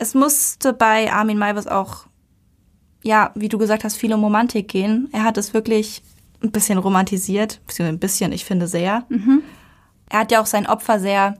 Es 0.00 0.14
musste 0.14 0.72
bei 0.72 1.12
Armin 1.12 1.38
Maivis 1.38 1.66
auch, 1.66 2.06
ja, 3.02 3.30
wie 3.34 3.48
du 3.48 3.58
gesagt 3.58 3.84
hast, 3.84 3.96
viel 3.96 4.12
um 4.12 4.24
Romantik 4.24 4.68
gehen. 4.68 5.08
Er 5.12 5.24
hat 5.24 5.38
es 5.38 5.54
wirklich 5.54 6.02
ein 6.42 6.50
bisschen 6.50 6.78
romantisiert, 6.78 7.60
ein 7.80 7.98
bisschen, 7.98 8.32
ich 8.32 8.44
finde 8.44 8.66
sehr. 8.66 9.04
Er 10.08 10.20
hat 10.20 10.32
ja 10.32 10.40
auch 10.40 10.46
sein 10.46 10.66
Opfer 10.66 11.00
sehr 11.00 11.36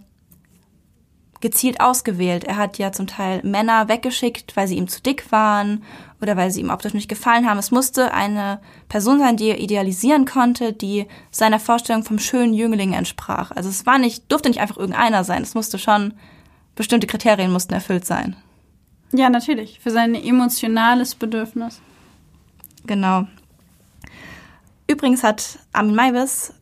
gezielt 1.41 1.81
ausgewählt. 1.81 2.45
Er 2.45 2.57
hat 2.57 2.79
ja 2.79 2.91
zum 2.91 3.07
Teil 3.07 3.41
Männer 3.45 3.89
weggeschickt, 3.89 4.57
weil 4.57 4.67
sie 4.67 4.77
ihm 4.77 4.89
zu 4.89 5.01
dick 5.01 5.31
waren 5.31 5.85
oder 6.21 6.37
weil 6.37 6.51
sie 6.51 6.61
ihm 6.61 6.71
optisch 6.71 6.95
nicht 6.95 7.09
gefallen 7.09 7.49
haben. 7.49 7.59
Es 7.59 7.71
musste 7.71 8.13
eine 8.13 8.61
Person 8.89 9.21
sein, 9.21 9.37
die 9.37 9.51
er 9.51 9.61
idealisieren 9.61 10.25
konnte, 10.25 10.73
die 10.73 11.07
seiner 11.31 11.61
Vorstellung 11.61 12.03
vom 12.03 12.19
schönen 12.19 12.55
Jüngling 12.55 12.93
entsprach. 12.93 13.53
Also 13.53 13.69
es 13.69 13.87
war 13.87 13.99
nicht, 13.99 14.31
durfte 14.33 14.49
nicht 14.49 14.61
einfach 14.61 14.79
irgendeiner 14.79 15.23
sein. 15.23 15.43
Es 15.43 15.55
musste 15.55 15.79
schon, 15.79 16.15
bestimmte 16.75 17.07
Kriterien 17.07 17.53
mussten 17.53 17.75
erfüllt 17.75 18.05
sein. 18.05 18.35
Ja, 19.13 19.31
natürlich. 19.31 19.81
Für 19.81 19.91
sein 19.91 20.15
emotionales 20.15 21.15
Bedürfnis. 21.15 21.81
Genau. 22.87 23.27
Übrigens 24.87 25.23
hat 25.23 25.59
Armin 25.73 25.95
Maivis 25.95 26.55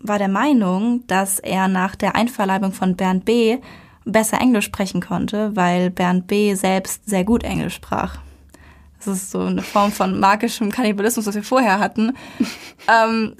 war 0.00 0.18
der 0.18 0.28
Meinung, 0.28 1.06
dass 1.06 1.38
er 1.38 1.68
nach 1.68 1.96
der 1.96 2.14
Einverleibung 2.14 2.72
von 2.72 2.96
Bernd 2.96 3.24
B. 3.24 3.58
besser 4.04 4.40
Englisch 4.40 4.64
sprechen 4.64 5.00
konnte, 5.00 5.54
weil 5.56 5.90
Bernd 5.90 6.26
B. 6.28 6.54
selbst 6.54 7.08
sehr 7.08 7.24
gut 7.24 7.42
Englisch 7.42 7.74
sprach. 7.74 8.18
Das 8.98 9.08
ist 9.08 9.30
so 9.30 9.40
eine 9.40 9.62
Form 9.62 9.92
von 9.92 10.18
magischem 10.18 10.70
Kannibalismus, 10.70 11.26
was 11.26 11.34
wir 11.34 11.42
vorher 11.42 11.78
hatten. 11.78 12.16
ähm, 12.88 13.34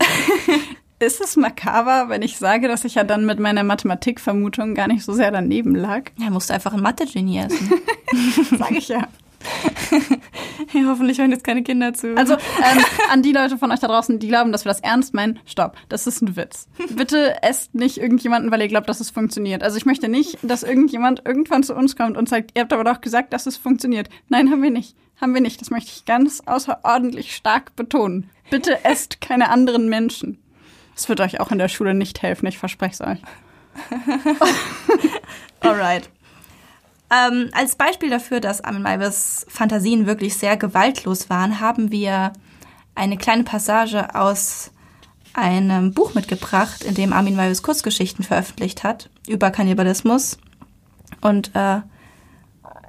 Ist 1.00 1.20
es 1.20 1.36
makaber, 1.36 2.08
wenn 2.08 2.22
ich 2.22 2.38
sage, 2.38 2.66
dass 2.66 2.84
ich 2.84 2.96
ja 2.96 3.04
dann 3.04 3.24
mit 3.24 3.38
meiner 3.38 3.62
Mathematikvermutung 3.62 4.74
gar 4.74 4.88
nicht 4.88 5.04
so 5.04 5.12
sehr 5.12 5.30
daneben 5.30 5.76
lag? 5.76 6.10
er 6.20 6.30
musste 6.30 6.54
einfach 6.54 6.72
ein 6.72 6.82
Mathe-Genie 6.82 7.38
essen. 7.38 7.72
Sag 8.58 8.72
ich 8.72 8.88
ja. 8.88 9.06
ja, 10.72 10.82
hoffentlich 10.86 11.18
hören 11.18 11.30
jetzt 11.30 11.44
keine 11.44 11.62
Kinder 11.62 11.94
zu. 11.94 12.16
Also 12.16 12.34
ähm, 12.34 12.84
an 13.12 13.22
die 13.22 13.30
Leute 13.30 13.58
von 13.58 13.70
euch 13.70 13.78
da 13.78 13.86
draußen, 13.86 14.18
die 14.18 14.26
glauben, 14.26 14.50
dass 14.50 14.64
wir 14.64 14.70
das 14.70 14.80
ernst 14.80 15.14
meinen, 15.14 15.38
stopp, 15.46 15.76
das 15.88 16.08
ist 16.08 16.20
ein 16.20 16.34
Witz. 16.34 16.66
Bitte 16.90 17.42
esst 17.44 17.76
nicht 17.76 17.98
irgendjemanden, 17.98 18.50
weil 18.50 18.60
ihr 18.60 18.68
glaubt, 18.68 18.88
dass 18.88 18.98
es 18.98 19.10
funktioniert. 19.10 19.62
Also 19.62 19.76
ich 19.76 19.86
möchte 19.86 20.08
nicht, 20.08 20.38
dass 20.42 20.64
irgendjemand 20.64 21.22
irgendwann 21.24 21.62
zu 21.62 21.76
uns 21.76 21.94
kommt 21.94 22.16
und 22.16 22.28
sagt, 22.28 22.50
ihr 22.56 22.62
habt 22.62 22.72
aber 22.72 22.82
doch 22.82 23.00
gesagt, 23.00 23.32
dass 23.32 23.46
es 23.46 23.56
funktioniert. 23.56 24.08
Nein, 24.28 24.50
haben 24.50 24.62
wir 24.62 24.70
nicht. 24.70 24.96
Haben 25.20 25.34
wir 25.34 25.40
nicht. 25.40 25.60
Das 25.60 25.70
möchte 25.70 25.92
ich 25.94 26.04
ganz 26.06 26.42
außerordentlich 26.44 27.36
stark 27.36 27.76
betonen. 27.76 28.30
Bitte 28.50 28.84
esst 28.84 29.20
keine 29.20 29.50
anderen 29.50 29.88
Menschen. 29.88 30.38
Das 30.98 31.08
wird 31.08 31.20
euch 31.20 31.38
auch 31.38 31.52
in 31.52 31.58
der 31.58 31.68
Schule 31.68 31.94
nicht 31.94 32.22
helfen, 32.22 32.46
ich 32.48 32.58
verspreche 32.58 32.94
es 32.94 33.00
euch. 33.00 33.18
Alright. 35.60 36.10
Ähm, 37.08 37.50
als 37.52 37.76
Beispiel 37.76 38.10
dafür, 38.10 38.40
dass 38.40 38.64
Armin 38.64 38.82
Maivis 38.82 39.46
Fantasien 39.48 40.06
wirklich 40.06 40.34
sehr 40.34 40.56
gewaltlos 40.56 41.30
waren, 41.30 41.60
haben 41.60 41.92
wir 41.92 42.32
eine 42.96 43.16
kleine 43.16 43.44
Passage 43.44 44.12
aus 44.16 44.72
einem 45.34 45.94
Buch 45.94 46.14
mitgebracht, 46.14 46.82
in 46.82 46.96
dem 46.96 47.12
Armin 47.12 47.36
Maivis 47.36 47.62
Kurzgeschichten 47.62 48.24
veröffentlicht 48.24 48.82
hat 48.82 49.08
über 49.28 49.52
Kannibalismus. 49.52 50.36
Und 51.20 51.54
äh, 51.54 51.80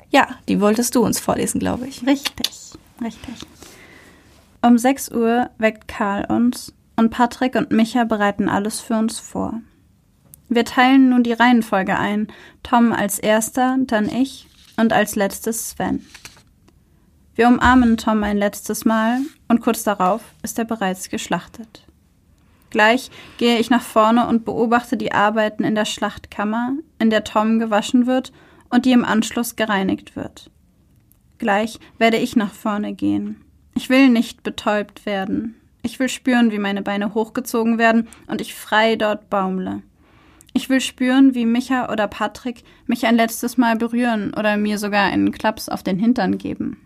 ja, 0.10 0.28
die 0.48 0.60
wolltest 0.60 0.96
du 0.96 1.06
uns 1.06 1.20
vorlesen, 1.20 1.60
glaube 1.60 1.88
ich. 1.88 2.08
Richtig, 2.08 2.72
richtig. 3.04 3.36
Um 4.64 4.80
6 4.80 5.12
Uhr 5.12 5.52
weckt 5.60 5.88
Karl 5.88 6.26
uns 6.26 6.74
und 7.00 7.12
Patrick 7.12 7.56
und 7.56 7.72
Micha 7.72 8.04
bereiten 8.04 8.50
alles 8.50 8.82
für 8.82 8.96
uns 8.96 9.20
vor. 9.20 9.62
Wir 10.50 10.66
teilen 10.66 11.10
nun 11.10 11.24
die 11.24 11.34
Reihenfolge 11.34 11.98
ein. 11.98 12.28
Tom 12.62 12.92
als 12.92 13.20
erster, 13.20 13.78
dann 13.80 14.10
ich 14.10 14.48
und 14.76 14.92
als 14.92 15.16
letztes 15.16 15.70
Sven. 15.70 16.06
Wir 17.36 17.48
umarmen 17.48 17.96
Tom 17.96 18.22
ein 18.24 18.38
letztes 18.38 18.84
Mal 18.84 19.20
und 19.48 19.62
kurz 19.62 19.84
darauf 19.84 20.22
ist 20.44 20.60
er 20.60 20.66
bereits 20.66 21.10
geschlachtet. 21.10 21.86
Gleich 22.70 23.10
gehe 23.38 23.60
ich 23.60 23.70
nach 23.70 23.82
vorne 23.82 24.28
und 24.28 24.44
beobachte 24.44 24.98
die 24.98 25.14
Arbeiten 25.14 25.64
in 25.64 25.76
der 25.76 25.86
Schlachtkammer, 25.86 26.74
in 27.00 27.10
der 27.10 27.24
Tom 27.24 27.60
gewaschen 27.60 28.08
wird 28.08 28.34
und 28.70 28.86
die 28.86 28.92
im 28.92 29.06
Anschluss 29.06 29.56
gereinigt 29.56 30.18
wird. 30.18 30.52
Gleich 31.38 31.80
werde 31.98 32.18
ich 32.18 32.36
nach 32.36 32.52
vorne 32.52 32.94
gehen. 32.94 33.46
Ich 33.74 33.90
will 33.90 34.10
nicht 34.10 34.44
betäubt 34.44 35.06
werden. 35.06 35.56
Ich 35.82 36.00
will 36.00 36.10
spüren, 36.10 36.52
wie 36.52 36.60
meine 36.60 36.82
Beine 36.82 37.14
hochgezogen 37.14 37.78
werden 37.78 38.08
und 38.28 38.42
ich 38.42 38.54
frei 38.54 38.96
dort 38.96 39.30
baumle. 39.30 39.82
Ich 40.54 40.70
will 40.70 40.82
spüren, 40.82 41.36
wie 41.36 41.46
Micha 41.46 41.92
oder 41.92 42.08
Patrick 42.08 42.64
mich 42.86 43.06
ein 43.06 43.16
letztes 43.16 43.58
Mal 43.58 43.76
berühren 43.76 44.34
oder 44.34 44.58
mir 44.58 44.78
sogar 44.78 45.06
einen 45.06 45.32
Klaps 45.32 45.70
auf 45.70 45.84
den 45.84 46.00
Hintern 46.00 46.38
geben. 46.38 46.78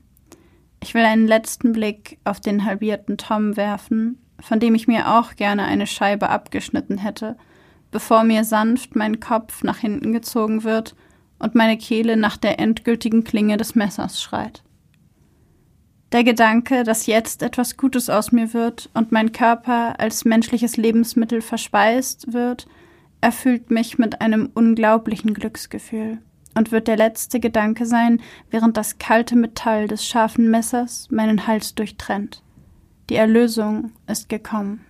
Ich 0.82 0.94
will 0.94 1.04
einen 1.04 1.28
letzten 1.28 1.72
Blick 1.72 2.20
auf 2.26 2.42
den 2.42 2.66
halbierten 2.66 3.18
Tom 3.18 3.56
werfen, 3.56 4.20
von 4.40 4.60
dem 4.60 4.76
ich 4.76 4.88
mir 4.88 5.18
auch 5.18 5.36
gerne 5.36 5.64
eine 5.64 5.88
Scheibe 5.88 6.30
abgeschnitten 6.30 6.98
hätte, 6.98 7.38
bevor 7.90 8.24
mir 8.24 8.44
sanft 8.44 8.96
mein 8.96 9.20
Kopf 9.22 9.64
nach 9.64 9.78
hinten 9.78 10.12
gezogen 10.12 10.64
wird 10.64 10.96
und 11.40 11.56
meine 11.56 11.78
Kehle 11.78 12.18
nach 12.18 12.36
der 12.36 12.60
endgültigen 12.60 13.24
Klinge 13.24 13.56
des 13.56 13.76
Messers 13.76 14.22
schreit. 14.22 14.62
Der 16.14 16.24
Gedanke, 16.24 16.84
dass 16.84 17.08
jetzt 17.08 17.42
etwas 17.42 17.76
Gutes 17.76 18.08
aus 18.08 18.32
mir 18.32 18.54
wird 18.54 18.88
und 18.94 19.12
mein 19.12 19.32
Körper 19.32 20.00
als 20.00 20.26
menschliches 20.26 20.78
Lebensmittel 20.78 21.42
verspeist 21.42 22.32
wird, 22.32 22.68
erfüllt 23.20 23.72
mich 23.72 23.98
mit 23.98 24.22
einem 24.22 24.52
unglaublichen 24.54 25.34
Glücksgefühl 25.34 26.20
und 26.54 26.72
wird 26.72 26.88
der 26.88 26.98
letzte 26.98 27.40
Gedanke 27.40 27.88
sein, 27.88 28.22
während 28.52 28.78
das 28.78 29.00
kalte 29.00 29.36
Metall 29.36 29.88
des 29.88 30.06
scharfen 30.06 30.52
Messers 30.52 31.08
meinen 31.10 31.48
Hals 31.48 31.74
durchtrennt. 31.74 32.44
Die 33.10 33.16
Erlösung 33.16 33.92
ist 34.06 34.30
gekommen. 34.30 34.86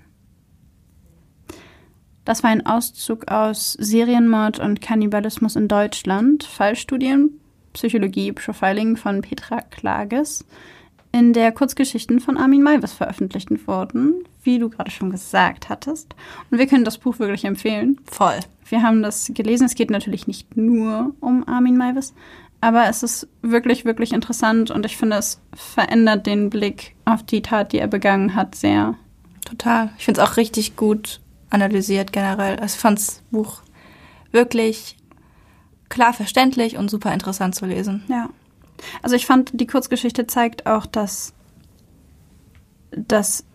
Das 2.26 2.44
war 2.44 2.50
ein 2.50 2.66
Auszug 2.66 3.32
aus 3.32 3.72
Serienmord 3.80 4.60
und 4.60 4.82
Kannibalismus 4.82 5.56
in 5.56 5.70
Deutschland, 5.70 6.44
Fallstudien, 6.44 7.40
Psychologie, 7.72 8.34
Profiling 8.34 8.98
von 8.98 9.22
Petra 9.22 9.62
Klages, 9.62 10.46
in 11.14 11.32
der 11.32 11.52
Kurzgeschichten 11.52 12.20
von 12.20 12.38
Armin 12.38 12.64
Maivis 12.64 12.92
veröffentlicht 12.92 13.50
wurden, 13.68 14.26
wie 14.42 14.60
du 14.60 14.70
gerade 14.70 14.92
schon 14.92 15.12
gesagt 15.12 15.70
hattest. 15.70 16.16
Und 16.50 16.58
wir 16.58 16.68
können 16.68 16.84
das 16.84 16.98
Buch 16.98 17.20
wirklich 17.20 17.46
empfehlen. 17.46 18.02
Voll. 18.06 18.40
Wir 18.66 18.82
haben 18.82 19.04
das 19.04 19.32
gelesen. 19.34 19.66
Es 19.66 19.76
geht 19.76 19.92
natürlich 19.92 20.26
nicht 20.28 20.58
nur 20.58 21.14
um 21.20 21.48
Armin 21.48 21.78
Maivis, 21.78 22.14
aber 22.62 22.90
es 22.90 23.04
ist 23.04 23.28
wirklich, 23.42 23.86
wirklich 23.86 24.12
interessant 24.12 24.72
und 24.72 24.86
ich 24.86 24.98
finde, 24.98 25.18
es 25.18 25.40
verändert 25.54 26.26
den 26.26 26.50
Blick 26.50 26.96
auf 27.06 27.22
die 27.22 27.44
Tat, 27.44 27.74
die 27.74 27.80
er 27.80 27.88
begangen 27.88 28.36
hat, 28.36 28.56
sehr. 28.56 28.96
Total. 29.46 29.92
Ich 29.98 30.06
finde 30.06 30.22
es 30.22 30.28
auch 30.28 30.38
richtig 30.38 30.76
gut 30.76 31.20
analysiert 31.52 32.12
generell. 32.12 32.58
Also 32.60 32.76
ich 32.76 32.82
fand 32.82 32.98
das 32.98 33.22
Buch 33.30 33.62
wirklich 34.32 34.98
klar 35.90 36.14
verständlich 36.14 36.78
und 36.78 36.90
super 36.90 37.14
interessant 37.14 37.54
zu 37.54 37.68
lesen. 37.68 38.04
Ja. 38.08 38.30
Also 39.02 39.16
ich 39.16 39.26
fand, 39.26 39.52
die 39.54 39.68
Kurzgeschichte 39.68 40.28
zeigt 40.28 40.66
auch, 40.66 40.86
dass, 40.86 41.34
dass 42.92 43.46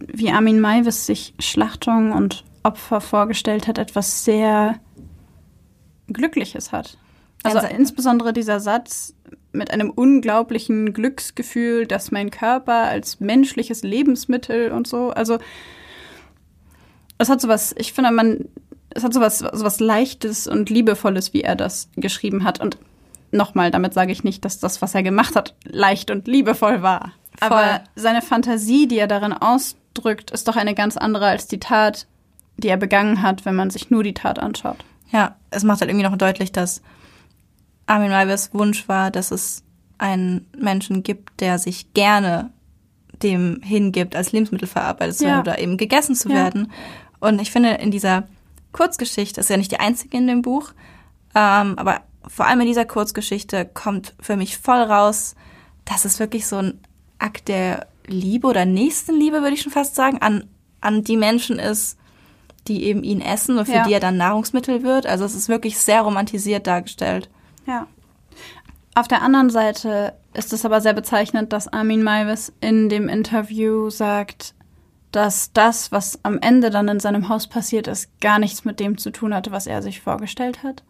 wie 0.00 0.30
Armin 0.30 0.60
Maivis 0.60 1.06
sich 1.06 1.34
Schlachtung 1.38 2.12
und 2.12 2.44
Opfer 2.62 3.00
vorgestellt 3.00 3.68
hat, 3.68 3.78
etwas 3.78 4.24
sehr 4.24 4.80
Glückliches 6.08 6.72
hat. 6.72 6.98
Also 7.42 7.60
Ganz- 7.60 7.72
insbesondere 7.72 8.32
dieser 8.32 8.60
Satz 8.60 9.14
mit 9.52 9.70
einem 9.70 9.90
unglaublichen 9.90 10.92
Glücksgefühl, 10.92 11.86
dass 11.86 12.10
mein 12.10 12.30
Körper 12.30 12.74
als 12.74 13.20
menschliches 13.20 13.82
Lebensmittel 13.82 14.72
und 14.72 14.86
so, 14.86 15.10
also 15.10 15.38
es 17.18 17.28
hat 17.28 17.40
sowas, 17.40 17.74
ich 17.78 17.92
finde, 17.92 18.10
man, 18.10 18.48
es 18.90 19.02
hat 19.04 19.14
sowas, 19.14 19.38
sowas 19.38 19.80
Leichtes 19.80 20.46
und 20.46 20.68
Liebevolles, 20.68 21.32
wie 21.32 21.42
er 21.42 21.56
das 21.56 21.88
geschrieben 21.96 22.44
hat. 22.44 22.60
Und 22.60 22.78
nochmal, 23.36 23.70
damit 23.70 23.94
sage 23.94 24.12
ich 24.12 24.24
nicht, 24.24 24.44
dass 24.44 24.58
das, 24.58 24.82
was 24.82 24.94
er 24.94 25.02
gemacht 25.02 25.36
hat, 25.36 25.54
leicht 25.64 26.10
und 26.10 26.26
liebevoll 26.26 26.82
war. 26.82 27.12
Voll. 27.38 27.48
Aber 27.48 27.80
seine 27.94 28.22
Fantasie, 28.22 28.88
die 28.88 28.98
er 28.98 29.06
darin 29.06 29.32
ausdrückt, 29.32 30.30
ist 30.30 30.48
doch 30.48 30.56
eine 30.56 30.74
ganz 30.74 30.96
andere 30.96 31.26
als 31.26 31.46
die 31.46 31.60
Tat, 31.60 32.06
die 32.56 32.68
er 32.68 32.76
begangen 32.78 33.22
hat, 33.22 33.44
wenn 33.44 33.54
man 33.54 33.70
sich 33.70 33.90
nur 33.90 34.02
die 34.02 34.14
Tat 34.14 34.38
anschaut. 34.38 34.78
Ja, 35.12 35.36
es 35.50 35.62
macht 35.62 35.80
halt 35.80 35.90
irgendwie 35.90 36.06
noch 36.08 36.16
deutlich, 36.16 36.52
dass 36.52 36.82
Armin 37.86 38.10
Maivis 38.10 38.50
Wunsch 38.52 38.88
war, 38.88 39.10
dass 39.10 39.30
es 39.30 39.62
einen 39.98 40.46
Menschen 40.58 41.02
gibt, 41.02 41.40
der 41.40 41.58
sich 41.58 41.92
gerne 41.94 42.50
dem 43.22 43.60
hingibt, 43.62 44.14
als 44.16 44.32
Lebensmittel 44.32 44.68
verarbeitet 44.68 45.16
zu 45.18 45.24
Ja. 45.24 45.30
werden 45.30 45.40
oder 45.42 45.58
eben 45.58 45.76
gegessen 45.76 46.14
zu 46.14 46.28
Ja. 46.28 46.34
werden. 46.34 46.70
Und 47.20 47.40
ich 47.40 47.50
finde, 47.50 47.70
in 47.74 47.90
dieser 47.90 48.24
Kurzgeschichte, 48.72 49.40
ist 49.40 49.48
ja 49.48 49.56
nicht 49.56 49.72
die 49.72 49.80
einzige 49.80 50.16
in 50.18 50.26
dem 50.26 50.42
Buch, 50.42 50.72
ähm, 51.34 51.78
aber 51.78 52.00
vor 52.26 52.46
allem 52.46 52.60
in 52.60 52.66
dieser 52.66 52.84
Kurzgeschichte 52.84 53.64
kommt 53.64 54.14
für 54.20 54.36
mich 54.36 54.58
voll 54.58 54.80
raus, 54.82 55.34
dass 55.84 56.04
es 56.04 56.18
wirklich 56.18 56.46
so 56.46 56.56
ein 56.56 56.80
Akt 57.18 57.48
der 57.48 57.86
Liebe 58.06 58.46
oder 58.46 58.64
Nächstenliebe, 58.64 59.40
würde 59.42 59.54
ich 59.54 59.62
schon 59.62 59.72
fast 59.72 59.94
sagen, 59.94 60.18
an, 60.20 60.44
an 60.80 61.04
die 61.04 61.16
Menschen 61.16 61.58
ist, 61.58 61.98
die 62.68 62.84
eben 62.84 63.04
ihn 63.04 63.20
essen 63.20 63.58
und 63.58 63.66
für 63.66 63.72
Ja. 63.72 63.84
die 63.86 63.92
er 63.92 64.00
dann 64.00 64.16
Nahrungsmittel 64.16 64.82
wird. 64.82 65.06
Also 65.06 65.24
es 65.24 65.34
ist 65.34 65.48
wirklich 65.48 65.78
sehr 65.78 66.02
romantisiert 66.02 66.66
dargestellt. 66.66 67.30
Ja. 67.66 67.86
Auf 68.94 69.08
der 69.08 69.22
anderen 69.22 69.50
Seite 69.50 70.14
ist 70.34 70.52
es 70.52 70.64
aber 70.64 70.80
sehr 70.80 70.94
bezeichnend, 70.94 71.52
dass 71.52 71.68
Armin 71.68 72.02
Maivis 72.02 72.52
in 72.60 72.88
dem 72.88 73.08
Interview 73.08 73.90
sagt, 73.90 74.54
dass 75.12 75.52
das, 75.52 75.92
was 75.92 76.18
am 76.24 76.38
Ende 76.40 76.70
dann 76.70 76.88
in 76.88 77.00
seinem 77.00 77.28
Haus 77.28 77.46
passiert 77.46 77.88
ist, 77.88 78.20
gar 78.20 78.38
nichts 78.38 78.64
mit 78.64 78.80
dem 78.80 78.98
zu 78.98 79.10
tun 79.10 79.34
hatte, 79.34 79.52
was 79.52 79.66
er 79.66 79.82
sich 79.82 80.00
vorgestellt 80.00 80.62
hat. 80.62 80.82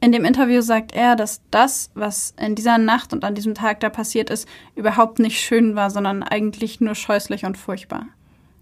In 0.00 0.12
dem 0.12 0.24
Interview 0.24 0.60
sagt 0.60 0.94
er, 0.94 1.16
dass 1.16 1.40
das, 1.50 1.90
was 1.94 2.34
in 2.38 2.54
dieser 2.54 2.78
Nacht 2.78 3.12
und 3.12 3.24
an 3.24 3.34
diesem 3.34 3.54
Tag 3.54 3.80
da 3.80 3.88
passiert 3.88 4.30
ist, 4.30 4.46
überhaupt 4.74 5.18
nicht 5.18 5.40
schön 5.40 5.74
war, 5.74 5.90
sondern 5.90 6.22
eigentlich 6.22 6.80
nur 6.80 6.94
scheußlich 6.94 7.44
und 7.44 7.56
furchtbar. 7.56 8.06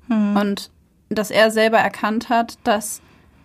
Und 0.09 0.71
dass 1.09 1.31
er 1.31 1.51
selber 1.51 1.79
erkannt 1.79 2.29
hat, 2.29 2.59
dass 2.65 3.01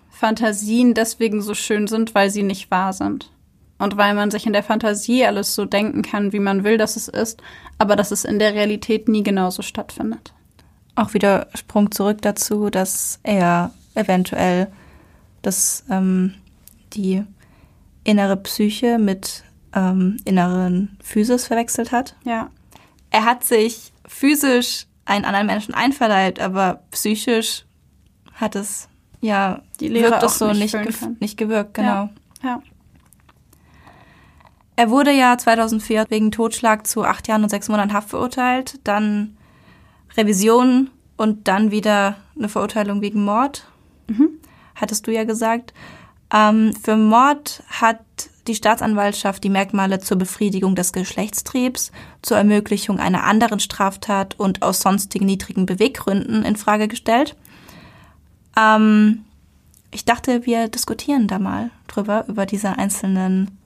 Fantasien 0.10 0.94
deswegen 0.94 1.42
so 1.42 1.54
schön 1.54 1.88
sind, 1.88 2.16
weil 2.16 2.30
sie 2.30 2.44
nicht 2.44 2.70
wahr 2.72 2.94
sind. 2.94 3.32
Und 3.78 3.96
weil 3.96 4.14
man 4.14 4.30
sich 4.30 4.46
in 4.46 4.54
der 4.54 4.64
Fantasie 4.64 5.26
alles 5.26 5.56
so 5.56 5.64
denken 5.66 6.02
kann, 6.02 6.34
wie 6.34 6.40
man 6.40 6.66
will, 6.66 6.78
dass 6.78 6.98
es 6.98 7.08
ist, 7.08 7.42
aber 7.78 7.96
dass 7.96 8.12
es 8.12 8.26
in 8.26 8.38
der 8.38 8.54
Realität 8.54 9.08
nie 9.08 9.24
genauso 9.24 9.62
stattfindet. 9.62 10.34
Auch 10.96 11.14
wieder 11.14 11.48
Sprung 11.56 11.92
zurück 11.92 12.22
dazu, 12.22 12.70
dass 12.70 13.20
er 13.24 13.72
eventuell 13.96 14.68
das, 15.42 15.86
ähm, 15.90 16.34
die 16.92 17.24
innere 18.10 18.38
Psyche 18.38 18.98
mit 18.98 19.44
ähm, 19.74 20.18
inneren 20.26 20.98
Physis 21.02 21.46
verwechselt 21.46 21.92
hat. 21.92 22.16
Ja. 22.24 22.50
Er 23.12 23.26
hat 23.26 23.44
sich 23.44 23.94
physisch 24.08 24.88
einen 25.06 25.26
anderen 25.26 25.48
Menschen 25.48 25.74
einverleibt, 25.74 26.40
aber 26.40 26.82
psychisch 26.92 27.66
hat 28.34 28.56
es 28.56 28.90
ja 29.22 29.62
Die 29.80 29.88
Lehre 29.88 30.12
wirkt 30.12 30.24
auch 30.24 30.30
es 30.30 30.40
so 30.40 30.54
nicht 30.54 30.74
nicht, 30.76 31.00
kann. 31.00 31.18
nicht 31.20 31.38
gewirkt, 31.38 31.76
genau. 31.76 31.88
Ja. 31.88 32.10
Ja. 32.44 32.62
Er 34.76 34.90
wurde 34.90 35.12
ja 35.12 35.38
2004 35.38 36.06
wegen 36.10 36.32
Totschlag 36.32 36.88
zu 36.88 37.04
acht 37.04 37.28
Jahren 37.28 37.44
und 37.44 37.50
sechs 37.50 37.68
Monaten 37.68 37.94
Haft 37.94 38.10
verurteilt, 38.10 38.80
dann 38.86 39.38
Revision 40.16 40.90
und 41.18 41.48
dann 41.48 41.70
wieder 41.70 42.16
eine 42.38 42.48
Verurteilung 42.48 43.02
wegen 43.02 43.24
Mord, 43.26 43.68
hattest 44.76 45.06
du 45.06 45.12
ja 45.12 45.26
gesagt. 45.26 45.74
Ähm, 46.32 46.74
für 46.74 46.96
Mord 46.96 47.64
hat 47.70 48.00
die 48.48 48.56
Staatsanwaltschaft 48.56 49.44
die 49.44 49.50
Merkmale 49.50 50.00
zur 50.00 50.18
Befriedigung 50.18 50.76
des 50.76 50.92
Geschlechtstriebs, 50.92 51.92
zur 52.22 52.38
Ermöglichung 52.38 53.00
einer 53.00 53.24
anderen 53.24 53.60
Straftat 53.60 54.40
und 54.40 54.62
aus 54.62 54.82
sonstigen 54.82 55.26
niedrigen 55.26 55.66
Beweggründen 55.66 56.44
in 56.44 56.56
Frage 56.56 56.88
gestellt. 56.88 57.36
Ähm, 58.58 59.26
ich 59.92 60.06
dachte, 60.06 60.46
wir 60.46 60.68
diskutieren 60.68 61.28
da 61.28 61.40
mal 61.40 61.72
drüber, 61.88 62.26
über 62.28 62.46
diese 62.46 62.78
einzelnen 62.78 63.58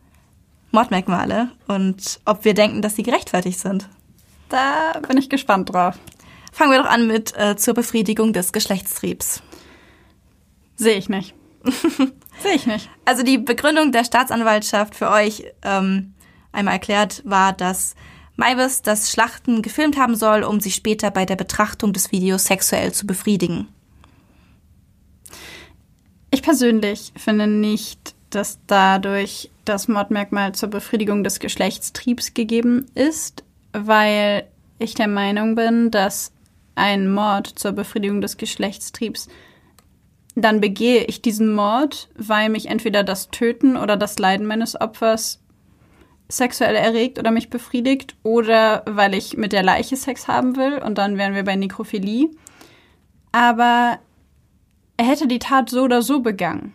Mordmerkmale 0.72 1.50
und 1.68 2.20
ob 2.26 2.46
wir 2.46 2.54
denken, 2.54 2.82
dass 2.82 2.96
sie 2.96 3.04
gerechtfertigt 3.04 3.60
sind. 3.60 3.90
Da 4.50 5.00
bin 5.08 5.18
ich 5.18 5.30
gespannt 5.30 5.74
drauf. 5.74 5.98
Fangen 6.52 6.72
wir 6.72 6.80
doch 6.80 6.90
an 6.90 7.08
mit 7.08 7.36
äh, 7.38 7.56
zur 7.56 7.74
Befriedigung 7.74 8.34
des 8.34 8.54
Geschlechtstriebs. 8.54 9.42
Sehe 10.76 10.96
ich 10.96 11.10
nicht. 11.10 11.34
Sehe 12.42 12.56
ich 12.56 12.66
nicht. 12.66 12.90
Also 13.06 13.24
die 13.24 13.38
Begründung 13.38 13.92
der 13.92 14.04
Staatsanwaltschaft 14.04 14.96
für 14.96 15.10
euch 15.10 15.44
ähm, 15.64 16.14
einmal 16.52 16.76
erklärt 16.76 17.22
war, 17.26 17.54
dass 17.54 17.96
Maivis 18.36 18.82
das 18.82 19.12
Schlachten 19.12 19.62
gefilmt 19.62 19.98
haben 19.98 20.16
soll, 20.16 20.44
um 20.44 20.60
sich 20.60 20.76
später 20.76 21.12
bei 21.12 21.26
der 21.26 21.36
Betrachtung 21.36 21.94
des 21.94 22.12
Videos 22.12 22.46
sexuell 22.46 22.92
zu 22.92 23.06
befriedigen. 23.06 23.68
Ich 26.32 26.42
persönlich 26.42 27.14
finde 27.16 27.46
nicht, 27.46 28.16
dass 28.32 28.58
dadurch 28.66 29.52
das 29.66 29.88
Mordmerkmal 29.88 30.54
zur 30.54 30.70
Befriedigung 30.70 31.24
des 31.24 31.40
Geschlechtstriebs 31.40 32.34
gegeben 32.34 32.88
ist. 32.96 33.44
weil 33.76 34.48
ich 34.78 34.94
der 34.94 35.08
Meinung 35.08 35.56
bin, 35.56 35.90
dass 35.90 36.32
ein 36.76 37.12
Mord 37.12 37.48
zur 37.48 37.72
Befriedigung 37.72 38.22
des 38.22 38.38
Geschlechtstriebs, 38.38 39.30
dann 40.36 40.62
begehe 40.62 41.04
ich 41.04 41.22
diesen 41.22 41.54
Mord, 41.54 42.10
weil 42.16 42.50
mich 42.50 42.68
entweder 42.68 43.04
das 43.04 43.30
Töten 43.30 43.78
oder 43.78 43.98
das 43.98 44.18
Leiden 44.18 44.48
meines 44.48 44.80
Opfers 44.80 45.40
sexuell 46.28 46.76
erregt 46.76 47.20
oder 47.20 47.32
mich 47.32 47.50
befriedigt 47.50 48.16
oder 48.24 48.84
weil 48.88 49.14
ich 49.14 49.38
mit 49.38 49.54
der 49.54 49.64
Leiche 49.64 49.96
Sex 49.96 50.28
haben 50.28 50.56
will 50.56 50.80
und 50.80 50.98
dann 50.98 51.18
wären 51.18 51.36
wir 51.36 51.44
bei 51.44 51.56
Nekrophilie. 51.56 52.30
Aber 53.32 54.00
er 54.98 55.06
hätte 55.06 55.28
die 55.28 55.40
Tat 55.40 55.70
so 55.70 55.84
oder 55.84 56.02
so 56.02 56.22
begangen. 56.22 56.74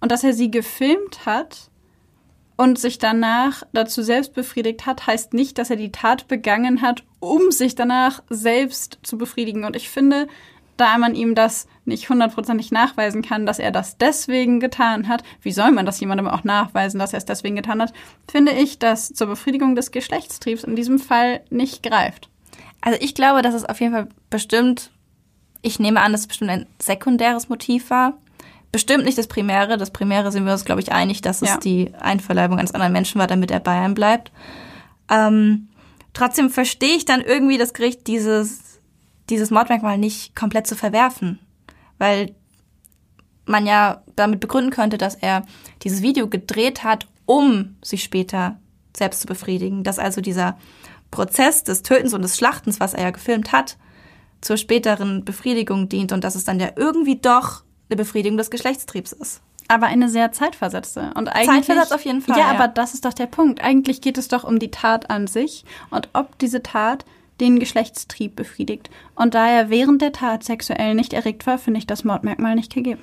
Und 0.00 0.12
dass 0.12 0.24
er 0.24 0.32
sie 0.32 0.50
gefilmt 0.50 1.26
hat 1.26 1.70
und 2.56 2.78
sich 2.78 2.98
danach 2.98 3.62
dazu 3.72 4.02
selbst 4.02 4.34
befriedigt 4.34 4.86
hat, 4.86 5.06
heißt 5.06 5.32
nicht, 5.32 5.58
dass 5.58 5.70
er 5.70 5.76
die 5.76 5.92
Tat 5.92 6.28
begangen 6.28 6.82
hat, 6.82 7.04
um 7.20 7.50
sich 7.50 7.74
danach 7.74 8.22
selbst 8.30 8.98
zu 9.02 9.18
befriedigen. 9.18 9.64
Und 9.64 9.76
ich 9.76 9.88
finde, 9.88 10.28
da 10.78 10.96
man 10.96 11.14
ihm 11.14 11.34
das 11.34 11.66
nicht 11.84 12.08
hundertprozentig 12.08 12.70
nachweisen 12.70 13.22
kann, 13.22 13.44
dass 13.46 13.58
er 13.58 13.70
das 13.70 13.98
deswegen 13.98 14.60
getan 14.60 15.08
hat, 15.08 15.22
wie 15.42 15.52
soll 15.52 15.70
man 15.72 15.84
das 15.84 16.00
jemandem 16.00 16.28
auch 16.28 16.44
nachweisen, 16.44 16.98
dass 16.98 17.12
er 17.12 17.18
es 17.18 17.24
deswegen 17.24 17.56
getan 17.56 17.82
hat, 17.82 17.92
finde 18.30 18.52
ich, 18.52 18.78
dass 18.78 19.12
zur 19.12 19.26
Befriedigung 19.26 19.74
des 19.74 19.90
Geschlechtstriebs 19.90 20.64
in 20.64 20.76
diesem 20.76 20.98
Fall 20.98 21.40
nicht 21.50 21.82
greift. 21.82 22.30
Also 22.80 22.98
ich 23.02 23.14
glaube, 23.14 23.42
dass 23.42 23.54
es 23.54 23.64
auf 23.64 23.80
jeden 23.80 23.92
Fall 23.92 24.08
bestimmt, 24.30 24.90
ich 25.62 25.78
nehme 25.80 26.00
an, 26.00 26.12
dass 26.12 26.22
es 26.22 26.26
bestimmt 26.28 26.50
ein 26.50 26.66
sekundäres 26.80 27.48
Motiv 27.48 27.90
war. 27.90 28.14
Bestimmt 28.70 29.04
nicht 29.04 29.18
das 29.18 29.26
Primäre. 29.26 29.78
Das 29.78 29.90
Primäre 29.90 30.30
sind 30.30 30.44
wir 30.44 30.52
uns, 30.52 30.64
glaube 30.64 30.82
ich, 30.82 30.92
einig, 30.92 31.22
dass 31.22 31.42
es 31.42 31.48
Ja. 31.48 31.56
die 31.56 31.92
Einverleibung 31.98 32.58
eines 32.58 32.74
anderen 32.74 32.92
Menschen 32.92 33.18
war, 33.18 33.26
damit 33.26 33.50
er 33.50 33.60
bei 33.60 33.72
einem 33.80 33.94
bleibt. 33.94 34.30
Ähm, 35.10 35.68
trotzdem 36.12 36.50
verstehe 36.50 36.94
ich 36.96 37.06
dann 37.06 37.22
irgendwie 37.22 37.56
das 37.58 37.72
Gericht, 37.72 38.06
dieses, 38.06 38.67
dieses 39.30 39.50
Mordmerkmal 39.50 39.98
nicht 39.98 40.34
komplett 40.34 40.66
zu 40.66 40.76
verwerfen. 40.76 41.38
Weil 41.98 42.34
man 43.44 43.66
ja 43.66 44.02
damit 44.14 44.40
begründen 44.40 44.70
könnte, 44.70 44.98
dass 44.98 45.14
er 45.14 45.44
dieses 45.82 46.02
Video 46.02 46.28
gedreht 46.28 46.84
hat, 46.84 47.06
um 47.26 47.76
sich 47.82 48.02
später 48.02 48.58
selbst 48.96 49.20
zu 49.20 49.26
befriedigen. 49.26 49.84
Dass 49.84 49.98
also 49.98 50.20
dieser 50.20 50.58
Prozess 51.10 51.64
des 51.64 51.82
Tötens 51.82 52.14
und 52.14 52.22
des 52.22 52.36
Schlachtens, 52.36 52.80
was 52.80 52.94
er 52.94 53.04
ja 53.04 53.10
gefilmt 53.10 53.52
hat, 53.52 53.78
zur 54.40 54.56
späteren 54.56 55.24
Befriedigung 55.24 55.88
dient 55.88 56.12
und 56.12 56.22
dass 56.24 56.34
es 56.34 56.44
dann 56.44 56.60
ja 56.60 56.70
irgendwie 56.76 57.16
doch 57.16 57.64
eine 57.88 57.96
Befriedigung 57.96 58.36
des 58.38 58.50
Geschlechtstriebs 58.50 59.12
ist. 59.12 59.40
Aber 59.68 59.86
eine 59.86 60.08
sehr 60.08 60.32
zeitversetzte. 60.32 61.12
Und 61.14 61.28
eigentlich, 61.28 61.66
Zeitversetzt 61.66 61.92
auf 61.92 62.04
jeden 62.04 62.22
Fall, 62.22 62.38
Ja, 62.38 62.52
ja. 62.52 62.58
aber 62.58 62.68
das 62.68 62.94
ist 62.94 63.04
doch 63.04 63.12
der 63.12 63.26
Punkt. 63.26 63.62
Eigentlich 63.62 64.00
geht 64.00 64.16
es 64.16 64.28
doch 64.28 64.44
um 64.44 64.58
die 64.58 64.70
Tat 64.70 65.10
an 65.10 65.26
sich 65.26 65.64
und 65.90 66.08
ob 66.14 66.38
diese 66.38 66.62
Tat 66.62 67.04
den 67.40 67.58
Geschlechtstrieb 67.58 68.36
befriedigt. 68.36 68.90
Und 69.14 69.34
da 69.34 69.48
er 69.48 69.70
während 69.70 70.02
der 70.02 70.12
Tat 70.12 70.44
sexuell 70.44 70.94
nicht 70.94 71.12
erregt 71.12 71.46
war, 71.46 71.58
finde 71.58 71.78
ich 71.78 71.86
das 71.86 72.04
Mordmerkmal 72.04 72.54
nicht 72.54 72.74
gegeben. 72.74 73.00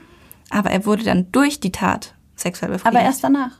Aber 0.49 0.69
er 0.71 0.85
wurde 0.85 1.03
dann 1.03 1.31
durch 1.31 1.59
die 1.59 1.71
Tat 1.71 2.13
sexuell 2.35 2.71
befriedigt. 2.71 2.95
Aber 2.95 3.05
erst 3.05 3.23
danach. 3.23 3.59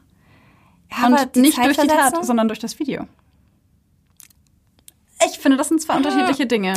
Ja, 0.91 1.07
aber 1.07 1.21
und 1.23 1.35
nicht 1.37 1.57
durch 1.57 1.77
die? 1.77 1.87
Tat, 1.87 2.25
sondern 2.25 2.47
durch 2.47 2.59
das 2.59 2.79
Video. 2.79 3.07
Ich 5.25 5.39
finde, 5.39 5.57
das 5.57 5.69
sind 5.69 5.81
zwei 5.81 5.95
unterschiedliche 5.95 6.45
Dinge. 6.45 6.73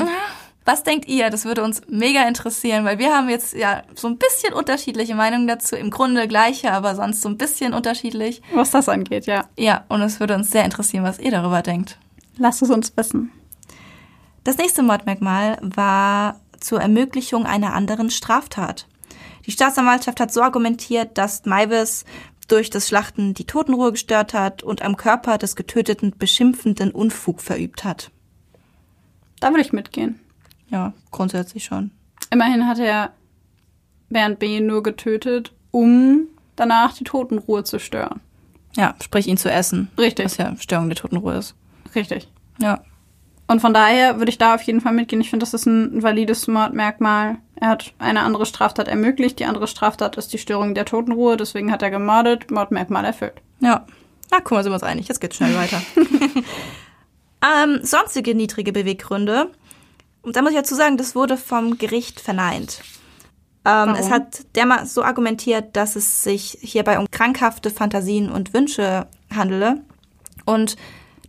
Was 0.64 0.82
denkt 0.82 1.08
ihr? 1.08 1.30
Das 1.30 1.44
würde 1.44 1.64
uns 1.64 1.82
mega 1.88 2.28
interessieren, 2.28 2.84
weil 2.84 2.98
wir 2.98 3.14
haben 3.14 3.28
jetzt 3.28 3.54
ja 3.54 3.82
so 3.94 4.06
ein 4.06 4.18
bisschen 4.18 4.52
unterschiedliche 4.52 5.14
Meinungen 5.14 5.48
dazu. 5.48 5.76
Im 5.76 5.90
Grunde 5.90 6.28
gleiche, 6.28 6.72
aber 6.72 6.94
sonst 6.94 7.22
so 7.22 7.28
ein 7.28 7.38
bisschen 7.38 7.72
unterschiedlich. 7.72 8.42
Was 8.52 8.70
das 8.70 8.88
angeht, 8.88 9.26
ja. 9.26 9.48
Ja, 9.56 9.84
und 9.88 10.02
es 10.02 10.20
würde 10.20 10.34
uns 10.34 10.50
sehr 10.50 10.64
interessieren, 10.64 11.04
was 11.04 11.18
ihr 11.18 11.30
darüber 11.30 11.62
denkt. 11.62 11.98
Lasst 12.36 12.62
es 12.62 12.70
uns 12.70 12.94
wissen. 12.96 13.32
Das 14.48 14.56
nächste 14.56 14.82
Mordmerkmal 14.82 15.58
war 15.60 16.40
zur 16.58 16.80
Ermöglichung 16.80 17.44
einer 17.44 17.74
anderen 17.74 18.08
Straftat. 18.08 18.86
Die 19.44 19.50
Staatsanwaltschaft 19.50 20.20
hat 20.20 20.32
so 20.32 20.40
argumentiert, 20.40 21.18
dass 21.18 21.44
Maivis 21.44 22.06
durch 22.48 22.70
das 22.70 22.88
Schlachten 22.88 23.34
die 23.34 23.44
Totenruhe 23.44 23.92
gestört 23.92 24.32
hat 24.32 24.62
und 24.62 24.80
am 24.80 24.96
Körper 24.96 25.36
des 25.36 25.54
Getöteten 25.54 26.14
beschimpfenden 26.16 26.92
Unfug 26.92 27.42
verübt 27.42 27.84
hat. 27.84 28.10
Da 29.38 29.50
würde 29.50 29.60
ich 29.60 29.74
mitgehen. 29.74 30.18
Ja, 30.70 30.94
grundsätzlich 31.10 31.64
schon. 31.64 31.90
Immerhin 32.30 32.66
hat 32.66 32.78
er 32.78 33.12
Bernd 34.08 34.38
B. 34.38 34.60
nur 34.60 34.82
getötet, 34.82 35.52
um 35.72 36.26
danach 36.56 36.94
die 36.94 37.04
Totenruhe 37.04 37.64
zu 37.64 37.78
stören. 37.78 38.22
Ja, 38.74 38.94
sprich 39.02 39.26
ihn 39.26 39.36
zu 39.36 39.50
essen. 39.50 39.90
Richtig. 39.98 40.24
Was 40.24 40.38
ja 40.38 40.56
Störung 40.56 40.88
der 40.88 40.96
Totenruhe 40.96 41.34
ist. 41.34 41.54
Richtig. 41.94 42.30
Ja. 42.58 42.82
Und 43.48 43.60
von 43.60 43.72
daher 43.72 44.18
würde 44.18 44.28
ich 44.28 44.36
da 44.36 44.54
auf 44.54 44.62
jeden 44.62 44.82
Fall 44.82 44.92
mitgehen. 44.92 45.22
Ich 45.22 45.30
finde, 45.30 45.44
das 45.44 45.54
ist 45.54 45.64
ein 45.64 46.02
valides 46.02 46.46
Mordmerkmal. 46.48 47.38
Er 47.56 47.68
hat 47.68 47.94
eine 47.98 48.20
andere 48.20 48.44
Straftat 48.44 48.88
ermöglicht. 48.88 49.38
Die 49.38 49.46
andere 49.46 49.66
Straftat 49.66 50.18
ist 50.18 50.34
die 50.34 50.38
Störung 50.38 50.74
der 50.74 50.84
Totenruhe. 50.84 51.38
Deswegen 51.38 51.72
hat 51.72 51.82
er 51.82 51.90
gemordet. 51.90 52.50
Mordmerkmal 52.50 53.06
erfüllt. 53.06 53.40
Ja. 53.60 53.86
Na, 54.30 54.38
guck 54.40 54.50
mal, 54.52 54.62
sind 54.62 54.70
wir 54.70 54.74
uns 54.74 54.82
einig. 54.82 55.08
Jetzt 55.08 55.20
geht's 55.20 55.36
schnell 55.36 55.56
weiter. 55.56 55.80
ähm, 57.64 57.80
sonstige 57.82 58.34
niedrige 58.34 58.72
Beweggründe. 58.72 59.50
Und 60.20 60.36
da 60.36 60.42
muss 60.42 60.50
ich 60.50 60.58
dazu 60.58 60.74
sagen, 60.74 60.98
das 60.98 61.14
wurde 61.14 61.38
vom 61.38 61.78
Gericht 61.78 62.20
verneint. 62.20 62.82
Ähm, 63.64 63.94
es 63.98 64.10
hat 64.10 64.44
dermal 64.56 64.84
so 64.84 65.02
argumentiert, 65.02 65.74
dass 65.74 65.96
es 65.96 66.22
sich 66.22 66.58
hierbei 66.60 66.98
um 66.98 67.10
krankhafte 67.10 67.70
Fantasien 67.70 68.30
und 68.30 68.52
Wünsche 68.52 69.06
handele. 69.34 69.80
Und 70.44 70.76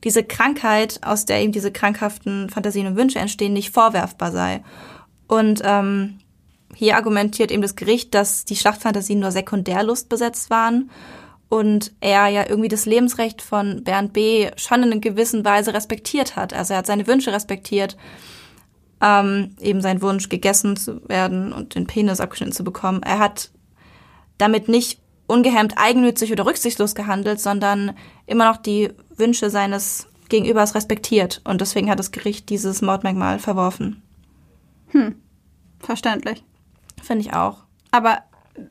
diese 0.04 0.24
Krankheit, 0.24 1.00
aus 1.04 1.26
der 1.26 1.42
eben 1.42 1.52
diese 1.52 1.72
krankhaften 1.72 2.50
Fantasien 2.50 2.88
und 2.88 2.96
Wünsche 2.96 3.20
entstehen, 3.20 3.54
nicht 3.54 3.74
vorwerfbar 3.74 4.32
sei. 4.32 4.64
Und 5.28 5.62
ähm, 5.64 6.20
hier 6.74 6.96
argumentiert 6.96 7.52
eben 7.52 7.62
das 7.62 7.76
Gericht, 7.76 8.14
dass 8.14 8.46
die 8.46 8.56
Schlachtfantasien 8.56 9.20
nur 9.20 9.32
sekundärlust 9.32 10.10
besetzt 10.10 10.50
waren 10.50 10.90
und 11.50 11.92
er 12.00 12.28
ja 12.28 12.48
irgendwie 12.48 12.70
das 12.70 12.86
Lebensrecht 12.86 13.42
von 13.42 13.84
Bernd 13.84 14.14
B. 14.14 14.50
schon 14.56 14.84
in 14.84 14.92
einer 14.92 15.02
gewissen 15.02 15.44
Weise 15.44 15.74
respektiert 15.74 16.36
hat. 16.36 16.54
Also 16.54 16.74
er 16.74 16.80
hat 16.80 16.88
seine 16.88 17.08
Wünsche 17.08 17.34
respektiert, 17.34 17.98
ähm, 19.02 19.56
eben 19.60 19.82
seinen 19.82 20.02
Wunsch, 20.02 20.30
gegessen 20.30 20.78
zu 20.78 21.08
werden 21.10 21.52
und 21.52 21.76
den 21.76 21.88
Penis 21.88 22.20
abgeschnitten 22.20 22.54
zu 22.54 22.64
bekommen. 22.64 23.02
Er 23.02 23.20
hat 23.20 23.50
damit 24.38 24.70
nicht 24.70 25.00
ungehemmt 25.26 25.74
eigennützig 25.78 26.32
oder 26.32 26.46
rücksichtslos 26.46 26.96
gehandelt, 26.96 27.40
sondern 27.40 27.96
immer 28.26 28.46
noch 28.50 28.58
die 28.58 28.90
Wünsche 29.20 29.50
seines 29.50 30.08
Gegenübers 30.30 30.76
respektiert. 30.76 31.42
Und 31.44 31.62
deswegen 31.62 31.90
hat 31.90 32.00
das 32.00 32.12
Gericht 32.12 32.50
dieses 32.50 32.82
Mordmerkmal 32.82 33.40
verworfen. 33.40 34.02
Verständlich. 35.80 36.44
Finde 37.02 37.22
ich 37.22 37.34
auch. 37.34 37.64
Aber 37.92 38.20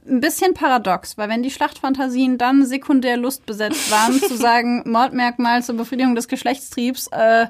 ein 0.06 0.20
bisschen 0.20 0.54
paradox, 0.54 1.16
weil 1.16 1.28
wenn 1.28 1.42
die 1.42 1.50
Schlachtfantasien 1.50 2.38
dann 2.38 2.66
sekundär 2.66 3.16
lustbesetzt 3.16 3.90
waren, 3.90 4.20
zu 4.20 4.36
sagen, 4.36 4.82
Mordmerkmal 4.86 5.62
zur 5.62 5.76
Befriedigung 5.76 6.14
des 6.14 6.28
Geschlechtstriebs, 6.28 7.08
äh, 7.08 7.46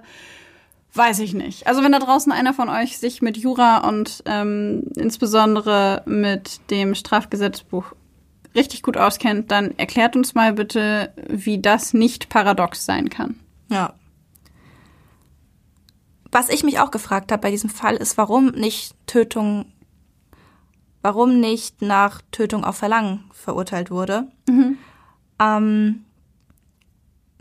weiß 0.94 1.18
ich 1.20 1.34
nicht. 1.34 1.66
Also 1.66 1.82
wenn 1.82 1.92
da 1.92 1.98
draußen 1.98 2.32
einer 2.32 2.54
von 2.54 2.68
euch 2.68 2.98
sich 2.98 3.22
mit 3.22 3.36
Jura 3.36 3.88
und 3.88 4.22
ähm, 4.26 4.84
insbesondere 4.96 6.02
mit 6.06 6.60
dem 6.70 6.94
Strafgesetzbuch 6.94 7.92
richtig 8.54 8.82
gut 8.82 8.96
auskennt, 8.96 9.50
dann 9.50 9.76
erklärt 9.78 10.16
uns 10.16 10.34
mal 10.34 10.52
bitte, 10.54 11.12
wie 11.28 11.60
das 11.60 11.94
nicht 11.94 12.28
paradox 12.28 12.84
sein 12.84 13.08
kann. 13.10 13.38
Ja. 13.68 13.94
Was 16.30 16.48
ich 16.48 16.64
mich 16.64 16.78
auch 16.78 16.90
gefragt 16.90 17.32
habe 17.32 17.42
bei 17.42 17.50
diesem 17.50 17.70
Fall 17.70 17.96
ist, 17.96 18.18
warum 18.18 18.46
nicht 18.50 18.94
Tötung, 19.06 19.66
warum 21.02 21.40
nicht 21.40 21.80
nach 21.82 22.20
Tötung 22.32 22.64
auf 22.64 22.76
Verlangen 22.76 23.24
verurteilt 23.32 23.90
wurde. 23.90 24.28
Ähm, 25.38 26.04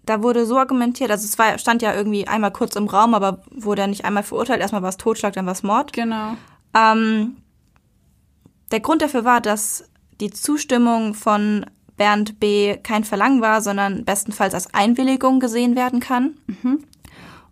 da 0.05 0.23
wurde 0.23 0.45
so 0.45 0.57
argumentiert, 0.57 1.11
also 1.11 1.25
es 1.25 1.37
war, 1.37 1.57
stand 1.57 1.81
ja 1.81 1.93
irgendwie 1.93 2.27
einmal 2.27 2.51
kurz 2.51 2.75
im 2.77 2.87
Raum, 2.87 3.13
aber 3.13 3.41
wurde 3.51 3.81
ja 3.81 3.87
nicht 3.87 4.05
einmal 4.05 4.23
verurteilt. 4.23 4.61
Erstmal 4.61 4.83
war 4.83 4.89
es 4.89 4.97
Totschlag, 4.97 5.33
dann 5.33 5.45
war 5.45 5.53
es 5.53 5.63
Mord. 5.63 5.91
Genau. 5.91 6.37
Ähm, 6.73 7.37
der 8.71 8.79
Grund 8.79 9.01
dafür 9.01 9.25
war, 9.25 9.41
dass 9.41 9.89
die 10.19 10.31
Zustimmung 10.31 11.13
von 11.13 11.65
Bernd 11.97 12.39
B. 12.39 12.77
kein 12.77 13.03
Verlangen 13.03 13.41
war, 13.41 13.61
sondern 13.61 14.05
bestenfalls 14.05 14.53
als 14.53 14.73
Einwilligung 14.73 15.39
gesehen 15.39 15.75
werden 15.75 15.99
kann. 15.99 16.35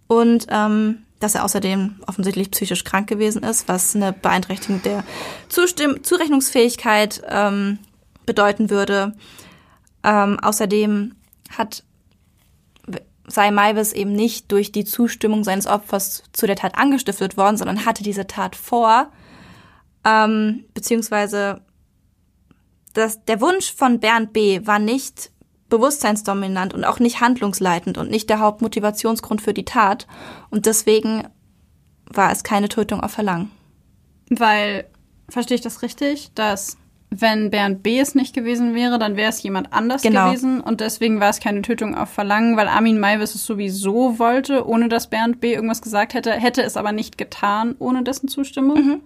Und 0.08 0.48
ähm, 0.50 1.00
dass 1.20 1.34
er 1.36 1.44
außerdem 1.44 1.96
offensichtlich 2.06 2.52
psychisch 2.52 2.84
krank 2.84 3.08
gewesen 3.08 3.44
ist, 3.44 3.68
was 3.68 3.96
eine 3.96 4.14
Beeinträchtigung 4.14 4.82
der 4.84 5.04
Zustimm 5.50 6.04
Zurechnungsfähigkeit 6.04 7.24
ähm, 7.28 7.80
bedeuten 8.26 8.70
würde. 8.70 9.14
Ähm, 10.04 10.40
außerdem 10.40 11.16
hat 11.58 11.84
sei 13.28 13.50
Maivis 13.50 13.94
eben 13.94 14.12
nicht 14.12 14.52
durch 14.52 14.72
die 14.72 14.86
Zustimmung 14.86 15.44
seines 15.44 15.66
Opfers 15.68 16.24
zu 16.32 16.46
der 16.46 16.56
Tat 16.56 16.78
angestiftet 16.78 17.38
worden, 17.38 17.58
sondern 17.58 17.86
hatte 17.86 18.04
diese 18.04 18.28
Tat 18.28 18.56
vor, 18.56 19.12
ähm, 20.04 20.66
beziehungsweise 20.74 21.62
das, 22.96 23.24
der 23.26 23.40
Wunsch 23.42 23.72
von 23.74 24.00
Bernd 24.00 24.34
B. 24.34 24.62
war 24.66 24.80
nicht 24.80 25.30
bewusstseinsdominant 25.70 26.74
und 26.74 26.84
auch 26.84 27.00
nicht 27.00 27.22
handlungsleitend 27.22 27.98
und 27.98 28.10
nicht 28.10 28.30
der 28.30 28.40
Hauptmotivationsgrund 28.40 29.42
für 29.42 29.54
die 29.54 29.66
Tat. 29.66 30.08
Und 30.50 30.66
deswegen 30.66 31.28
war 32.08 32.32
es 32.32 32.44
keine 32.44 32.70
Tötung 32.70 33.02
auf 33.02 33.12
Verlangen. 33.12 33.52
Weil, 34.30 34.86
verstehe 35.30 35.56
ich 35.56 35.62
das 35.62 35.82
richtig, 35.82 36.32
dass 36.36 36.78
wenn 37.10 37.50
Bernd 37.52 37.82
B. 37.84 38.00
es 38.00 38.16
nicht 38.16 38.34
gewesen 38.34 38.74
wäre, 38.76 39.00
dann 39.00 39.16
wäre 39.16 39.30
es 39.30 39.42
jemand 39.44 39.72
anders 39.74 40.02
Genau. 40.02 40.26
gewesen 40.28 40.60
und 40.60 40.82
deswegen 40.82 41.20
war 41.20 41.30
es 41.30 41.40
keine 41.40 41.62
Tötung 41.62 41.96
auf 41.96 42.10
Verlangen, 42.10 42.58
weil 42.58 42.68
Armin 42.68 43.00
Maivis 43.00 43.36
es 43.36 43.46
sowieso 43.46 44.20
wollte, 44.20 44.68
ohne 44.68 44.90
dass 44.90 45.10
Bernd 45.10 45.40
B. 45.40 45.54
irgendwas 45.54 45.82
gesagt 45.82 46.14
hätte, 46.14 46.32
hätte 46.32 46.64
es 46.64 46.76
aber 46.78 46.92
nicht 46.92 47.18
getan, 47.18 47.76
ohne 47.80 48.04
dessen 48.04 48.28
Zustimmung. 48.28 49.02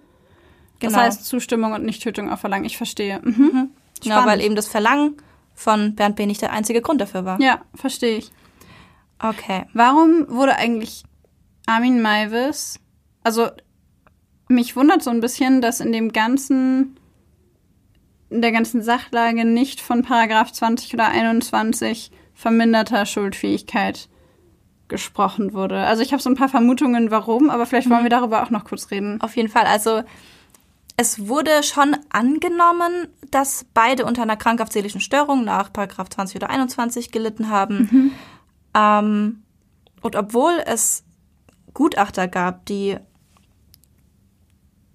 Das 0.80 0.92
Genau. 0.92 1.02
heißt 1.04 1.24
Zustimmung 1.26 1.72
und 1.72 1.84
nicht 1.84 2.02
Tötung 2.02 2.30
auf 2.30 2.40
Verlangen. 2.40 2.64
Ich 2.64 2.76
verstehe. 2.78 3.20
Mhm. 3.22 3.70
Genau, 4.02 4.16
Spannend. 4.16 4.32
weil 4.32 4.40
eben 4.44 4.56
das 4.56 4.68
Verlangen 4.68 5.16
von 5.54 5.94
Bernd 5.94 6.16
B. 6.16 6.26
nicht 6.26 6.42
der 6.42 6.52
einzige 6.52 6.80
Grund 6.80 7.00
dafür 7.00 7.24
war. 7.24 7.40
Ja, 7.40 7.60
verstehe 7.74 8.18
ich. 8.18 8.30
Okay. 9.18 9.66
Warum 9.74 10.26
wurde 10.28 10.56
eigentlich 10.56 11.04
Armin 11.66 12.00
Maivis, 12.00 12.80
also 13.22 13.48
mich 14.48 14.74
wundert 14.74 15.02
so 15.02 15.10
ein 15.10 15.20
bisschen, 15.20 15.60
dass 15.60 15.80
in 15.80 15.92
dem 15.92 16.12
ganzen, 16.12 16.98
in 18.30 18.42
der 18.42 18.52
ganzen 18.52 18.82
Sachlage 18.82 19.44
nicht 19.44 19.80
von 19.80 20.02
Paragraph 20.02 20.52
20 20.52 20.94
oder 20.94 21.08
21 21.08 22.10
verminderter 22.34 23.06
Schuldfähigkeit 23.06 24.08
gesprochen 24.88 25.52
wurde. 25.52 25.78
Also 25.78 26.02
ich 26.02 26.12
habe 26.12 26.22
so 26.22 26.28
ein 26.28 26.34
paar 26.34 26.48
Vermutungen, 26.48 27.10
warum, 27.10 27.48
aber 27.48 27.66
vielleicht 27.66 27.88
wollen 27.88 28.02
wir 28.02 28.10
darüber 28.10 28.42
auch 28.42 28.50
noch 28.50 28.64
kurz 28.64 28.90
reden. 28.90 29.20
Auf 29.20 29.36
jeden 29.36 29.48
Fall. 29.48 29.66
Also 29.66 30.02
es 31.00 31.28
wurde 31.28 31.62
schon 31.62 31.96
angenommen, 32.10 33.08
dass 33.30 33.64
beide 33.72 34.04
unter 34.04 34.20
einer 34.20 34.36
krankhaft 34.36 34.74
seelischen 34.74 35.00
Störung 35.00 35.44
nach 35.44 35.72
Paragraph 35.72 36.10
20 36.10 36.36
oder 36.36 36.50
21 36.50 37.10
gelitten 37.10 37.48
haben. 37.48 38.12
Ähm, 38.74 39.42
und 40.02 40.14
obwohl 40.14 40.62
es 40.66 41.02
Gutachter 41.72 42.28
gab, 42.28 42.66
die 42.66 42.98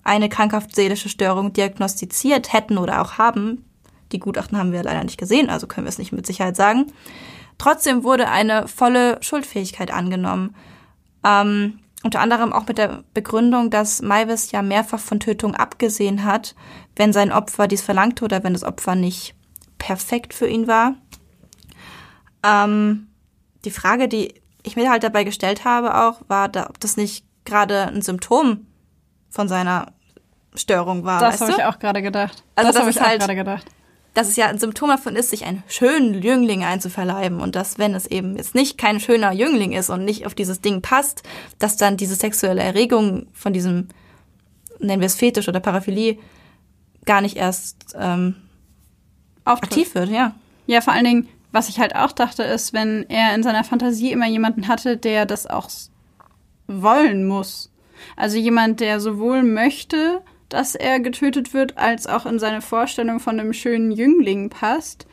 eine 0.04 0.30
krankhaft 0.30 0.76
seelische 0.76 1.10
Störung 1.10 1.54
diagnostiziert 1.54 2.54
hätten 2.54 2.78
oder 2.78 3.02
auch 3.02 3.18
haben, 3.18 3.66
die 4.12 4.20
Gutachten 4.20 4.60
haben 4.60 4.72
wir 4.72 4.84
leider 4.84 5.04
nicht 5.04 5.18
gesehen, 5.18 5.50
also 5.50 5.66
können 5.66 5.88
wir 5.88 5.90
es 5.90 5.98
nicht 5.98 6.12
mit 6.12 6.28
Sicherheit 6.28 6.56
sagen. 6.56 6.94
Trotzdem 7.58 8.04
wurde 8.04 8.30
eine 8.30 8.68
volle 8.68 9.18
Schuldfähigkeit 9.24 9.92
angenommen. 9.92 10.56
Ähm, 11.24 11.80
unter 12.06 12.20
anderem 12.20 12.54
auch 12.54 12.68
mit 12.68 12.78
der 12.78 13.04
Begründung, 13.16 13.72
dass 13.72 14.04
Maivis 14.04 14.52
ja 14.52 14.62
mehrfach 14.62 15.00
von 15.00 15.20
Tötung 15.20 15.56
abgesehen 15.56 16.24
hat, 16.24 16.54
wenn 16.96 17.12
sein 17.12 17.32
Opfer 17.32 17.68
dies 17.68 17.82
verlangte 17.82 18.24
oder 18.24 18.44
wenn 18.44 18.54
das 18.54 18.64
Opfer 18.64 18.94
nicht 18.94 19.34
perfekt 19.80 20.36
für 20.36 20.48
ihn 20.48 20.68
war. 20.68 20.94
Ähm, 22.44 23.08
die 23.66 23.72
Frage, 23.72 24.08
die 24.08 24.36
ich 24.62 24.76
mir 24.76 24.92
halt 24.92 25.02
dabei 25.04 25.24
gestellt 25.24 25.66
habe 25.66 25.96
auch, 25.96 26.22
war, 26.28 26.48
da, 26.48 26.68
ob 26.70 26.80
das 26.80 26.96
nicht 26.96 27.26
gerade 27.44 27.88
ein 27.88 28.04
Symptom 28.04 28.68
von 29.32 29.48
seiner 29.48 29.88
Störung 30.54 31.06
war. 31.06 31.20
Das 31.20 31.42
habe 31.42 31.52
ich 31.52 31.64
auch 31.64 31.80
gerade 31.80 32.04
gedacht. 32.04 32.44
Also 32.56 32.72
das 32.72 32.80
habe 32.80 32.90
ist 32.92 32.98
ich 32.98 33.02
auch 33.02 33.08
halt- 33.08 33.20
gerade 33.22 33.36
gedacht. 33.36 33.66
Dass 34.16 34.30
es 34.30 34.38
ja 34.38 34.48
ein 34.48 34.58
Symptom 34.58 34.90
davon 34.90 35.16
ist, 35.16 35.30
sich 35.30 35.46
einen 35.46 35.62
schönen 35.68 36.22
Jüngling 36.22 36.64
einzuverleiben 36.64 37.42
und 37.42 37.56
dass, 37.56 37.78
wenn 37.78 37.94
es 37.94 38.08
eben 38.08 38.38
jetzt 38.38 38.56
nicht 38.56 38.78
kein 38.78 39.02
schöner 39.02 39.34
Jüngling 39.34 39.74
ist 39.74 39.90
und 39.90 40.06
nicht 40.06 40.26
auf 40.26 40.34
dieses 40.34 40.62
Ding 40.62 40.82
passt, 40.82 41.22
dass 41.60 41.76
dann 41.76 41.98
diese 41.98 42.16
sexuelle 42.16 42.64
Erregung 42.64 43.28
von 43.34 43.52
diesem, 43.52 43.90
nennen 44.80 45.02
wir 45.02 45.08
es 45.08 45.16
Fetisch 45.16 45.50
oder 45.50 45.60
Paraphilie, 45.60 46.18
gar 47.06 47.20
nicht 47.20 47.36
erst 47.36 47.94
ähm, 48.00 48.38
Auftritt. 49.44 49.72
aktiv 49.72 49.96
wird, 49.96 50.10
ja. 50.10 50.34
Ja, 50.66 50.80
vor 50.80 50.94
allen 50.94 51.06
Dingen, 51.06 51.28
was 51.52 51.68
ich 51.68 51.80
halt 51.80 51.94
auch 51.94 52.14
dachte, 52.14 52.44
ist, 52.44 52.72
wenn 52.72 53.06
er 53.10 53.36
in 53.36 53.44
seiner 53.44 53.66
Fantasie 53.66 54.14
immer 54.14 54.28
jemanden 54.28 54.70
hatte, 54.70 54.96
der 54.96 55.26
das 55.26 55.46
auch 55.46 55.70
wollen 56.68 57.28
muss. 57.28 57.70
Also 58.16 58.38
jemand, 58.38 58.80
der 58.80 59.02
sowohl 59.02 59.44
möchte, 59.44 60.22
dass 60.56 60.74
er 60.74 61.02
getötet 61.02 61.54
wird, 61.54 61.78
als 61.78 62.08
auch 62.08 62.26
in 62.26 62.40
seine 62.40 62.62
Vorstellung 62.62 63.20
von 63.20 63.38
einem 63.40 63.52
schönen 63.52 63.92
Jüngling 63.92 64.50
passt, 64.50 65.06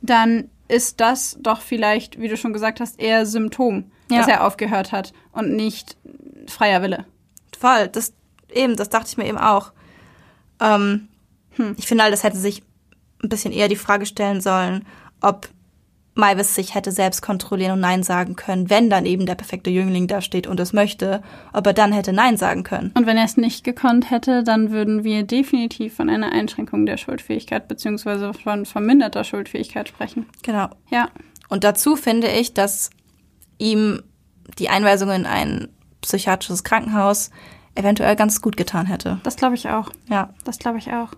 dann 0.00 0.50
ist 0.66 1.00
das 1.00 1.36
doch 1.40 1.60
vielleicht, 1.60 2.18
wie 2.18 2.28
du 2.28 2.36
schon 2.38 2.52
gesagt 2.54 2.80
hast, 2.80 2.98
eher 2.98 3.26
Symptom, 3.26 3.90
Ja. 4.10 4.18
dass 4.18 4.28
er 4.28 4.46
aufgehört 4.46 4.90
hat 4.92 5.12
und 5.32 5.54
nicht 5.54 5.96
freier 6.46 6.80
Wille. 6.82 7.04
Voll, 7.58 7.88
das 7.88 8.14
eben, 8.50 8.76
das 8.76 8.88
dachte 8.88 9.08
ich 9.10 9.16
mir 9.18 9.26
eben 9.26 9.38
auch. 9.38 9.72
Ähm, 10.60 11.08
Ich 11.76 11.86
finde 11.86 12.04
halt, 12.04 12.12
das 12.12 12.22
hätte 12.22 12.38
sich 12.38 12.62
ein 13.22 13.28
bisschen 13.28 13.52
eher 13.52 13.68
die 13.68 13.76
Frage 13.76 14.06
stellen 14.06 14.40
sollen, 14.40 14.86
ob 15.20 15.48
Maivis 16.18 16.54
sich 16.54 16.74
hätte 16.74 16.92
selbst 16.92 17.22
kontrollieren 17.22 17.72
und 17.72 17.80
Nein 17.80 18.02
sagen 18.02 18.36
können, 18.36 18.68
wenn 18.68 18.90
dann 18.90 19.06
eben 19.06 19.24
der 19.24 19.36
perfekte 19.36 19.70
Jüngling 19.70 20.06
da 20.06 20.20
steht 20.20 20.46
und 20.46 20.60
es 20.60 20.72
möchte, 20.72 21.22
ob 21.52 21.66
er 21.66 21.72
dann 21.72 21.92
hätte 21.92 22.12
Nein 22.12 22.36
sagen 22.36 22.64
können. 22.64 22.92
Und 22.94 23.06
wenn 23.06 23.16
er 23.16 23.24
es 23.24 23.36
nicht 23.36 23.64
gekonnt 23.64 24.10
hätte, 24.10 24.42
dann 24.42 24.70
würden 24.70 25.04
wir 25.04 25.22
definitiv 25.22 25.94
von 25.94 26.10
einer 26.10 26.32
Einschränkung 26.32 26.86
der 26.86 26.96
Schuldfähigkeit 26.96 27.68
beziehungsweise 27.68 28.34
von 28.34 28.66
verminderter 28.66 29.24
Schuldfähigkeit 29.24 29.88
sprechen. 29.88 30.26
Genau. 30.42 30.68
Ja, 30.90 31.08
Und 31.48 31.64
dazu 31.64 31.96
finde 31.96 32.28
ich, 32.28 32.52
dass 32.54 32.90
ihm 33.58 34.02
die 34.58 34.68
Einweisung 34.68 35.10
in 35.10 35.26
ein 35.26 35.68
psychiatrisches 36.00 36.64
Krankenhaus 36.64 37.30
eventuell 37.74 38.16
ganz 38.16 38.40
gut 38.42 38.56
getan 38.56 38.86
hätte. 38.86 39.20
das 39.22 39.36
glaube 39.36 39.54
ich 39.54 39.68
auch. 39.68 39.90
Ja. 40.08 40.30
Das 40.44 40.58
glaube 40.58 40.78
ich 40.78 40.92
auch. 40.92 41.10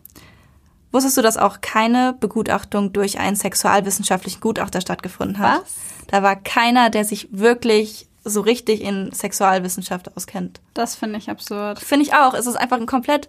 Wusstest 0.93 1.17
du, 1.17 1.23
dass 1.23 1.37
auch 1.37 1.61
keine 1.61 2.15
Begutachtung 2.19 2.93
durch 2.93 3.19
einen 3.19 3.37
sexualwissenschaftlichen 3.37 4.41
Gutachter 4.41 4.81
stattgefunden 4.81 5.39
hat? 5.39 5.62
Was? 5.62 5.75
Da 6.09 6.23
war 6.23 6.37
keiner, 6.37 6.91
der 6.91 7.05
sich 7.05 7.29
wirklich 7.31 8.09
so 8.25 8.41
richtig 8.41 8.83
in 8.83 9.12
Sexualwissenschaft 9.12 10.15
auskennt. 10.17 10.61
Das 10.75 10.95
finde 10.97 11.19
ich 11.19 11.31
absurd. 11.31 11.79
Finde 11.79 12.05
ich 12.05 12.15
auch. 12.15 12.35
Es 12.35 12.47
ist 12.47 12.57
einfach 12.57 12.77
ein 12.79 12.87
komplett, 12.87 13.29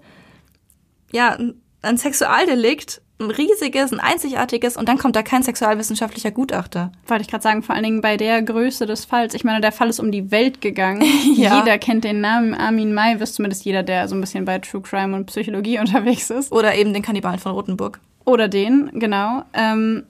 ja, 1.11 1.29
ein- 1.33 1.61
ein 1.83 1.97
Sexualdelikt, 1.97 3.01
ein 3.21 3.31
riesiges, 3.31 3.91
ein 3.91 3.99
einzigartiges 3.99 4.75
und 4.75 4.89
dann 4.89 4.97
kommt 4.97 5.15
da 5.15 5.23
kein 5.23 5.43
sexualwissenschaftlicher 5.43 6.31
Gutachter. 6.31 6.91
Wollte 7.07 7.21
ich 7.21 7.27
gerade 7.29 7.43
sagen, 7.43 7.63
vor 7.63 7.75
allen 7.75 7.83
Dingen 7.83 8.01
bei 8.01 8.17
der 8.17 8.41
Größe 8.41 8.85
des 8.85 9.05
Falls. 9.05 9.33
Ich 9.33 9.43
meine, 9.43 9.61
der 9.61 9.71
Fall 9.71 9.89
ist 9.89 9.99
um 9.99 10.11
die 10.11 10.31
Welt 10.31 10.61
gegangen. 10.61 11.03
Ja. 11.35 11.59
Jeder 11.59 11.77
kennt 11.77 12.03
den 12.03 12.19
Namen 12.19 12.53
Armin 12.53 12.93
Maivis, 12.93 13.33
zumindest 13.33 13.63
jeder, 13.63 13.83
der 13.83 14.07
so 14.07 14.15
ein 14.15 14.21
bisschen 14.21 14.45
bei 14.45 14.59
True 14.59 14.81
Crime 14.81 15.15
und 15.15 15.27
Psychologie 15.27 15.79
unterwegs 15.79 16.29
ist. 16.29 16.51
Oder 16.51 16.75
eben 16.75 16.93
den 16.93 17.01
Kannibalen 17.01 17.39
von 17.39 17.53
Rothenburg. 17.53 17.99
Oder 18.25 18.47
den, 18.47 18.91
genau. 18.93 19.43
Ähm, 19.53 20.03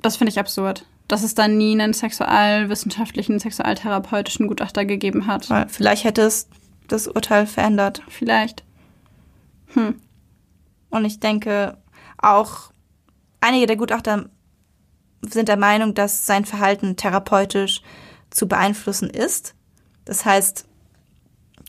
das 0.00 0.16
finde 0.16 0.30
ich 0.30 0.38
absurd. 0.38 0.86
Dass 1.06 1.22
es 1.22 1.34
dann 1.34 1.58
nie 1.58 1.72
einen 1.72 1.92
sexualwissenschaftlichen, 1.92 3.38
sexualtherapeutischen 3.38 4.48
Gutachter 4.48 4.84
gegeben 4.84 5.26
hat. 5.26 5.48
Vielleicht 5.68 6.04
hätte 6.04 6.22
es 6.22 6.48
das 6.88 7.08
Urteil 7.08 7.46
verändert. 7.46 8.02
Vielleicht. 8.08 8.64
Und 10.90 11.04
ich 11.04 11.20
denke, 11.20 11.76
auch 12.22 12.72
einige 13.40 13.66
der 13.66 13.76
Gutachter 13.76 14.30
sind 15.22 15.48
der 15.48 15.56
Meinung, 15.56 15.94
dass 15.94 16.26
sein 16.26 16.44
Verhalten 16.44 16.96
therapeutisch 16.96 17.82
zu 18.30 18.48
beeinflussen 18.48 19.10
ist. 19.10 19.54
Das 20.04 20.24
heißt, 20.24 20.66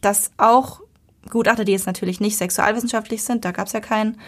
dass 0.02 0.32
auch 0.38 0.82
Gutachter, 1.30 1.66
die 1.66 1.72
jetzt 1.72 1.88
natürlich 1.88 2.20
nicht 2.20 2.38
sexualwissenschaftlich 2.38 3.24
sind, 3.24 3.46
da 3.46 3.52
gab 3.52 3.68
es 3.68 3.74
ja 3.74 3.80
keinen, 3.80 4.20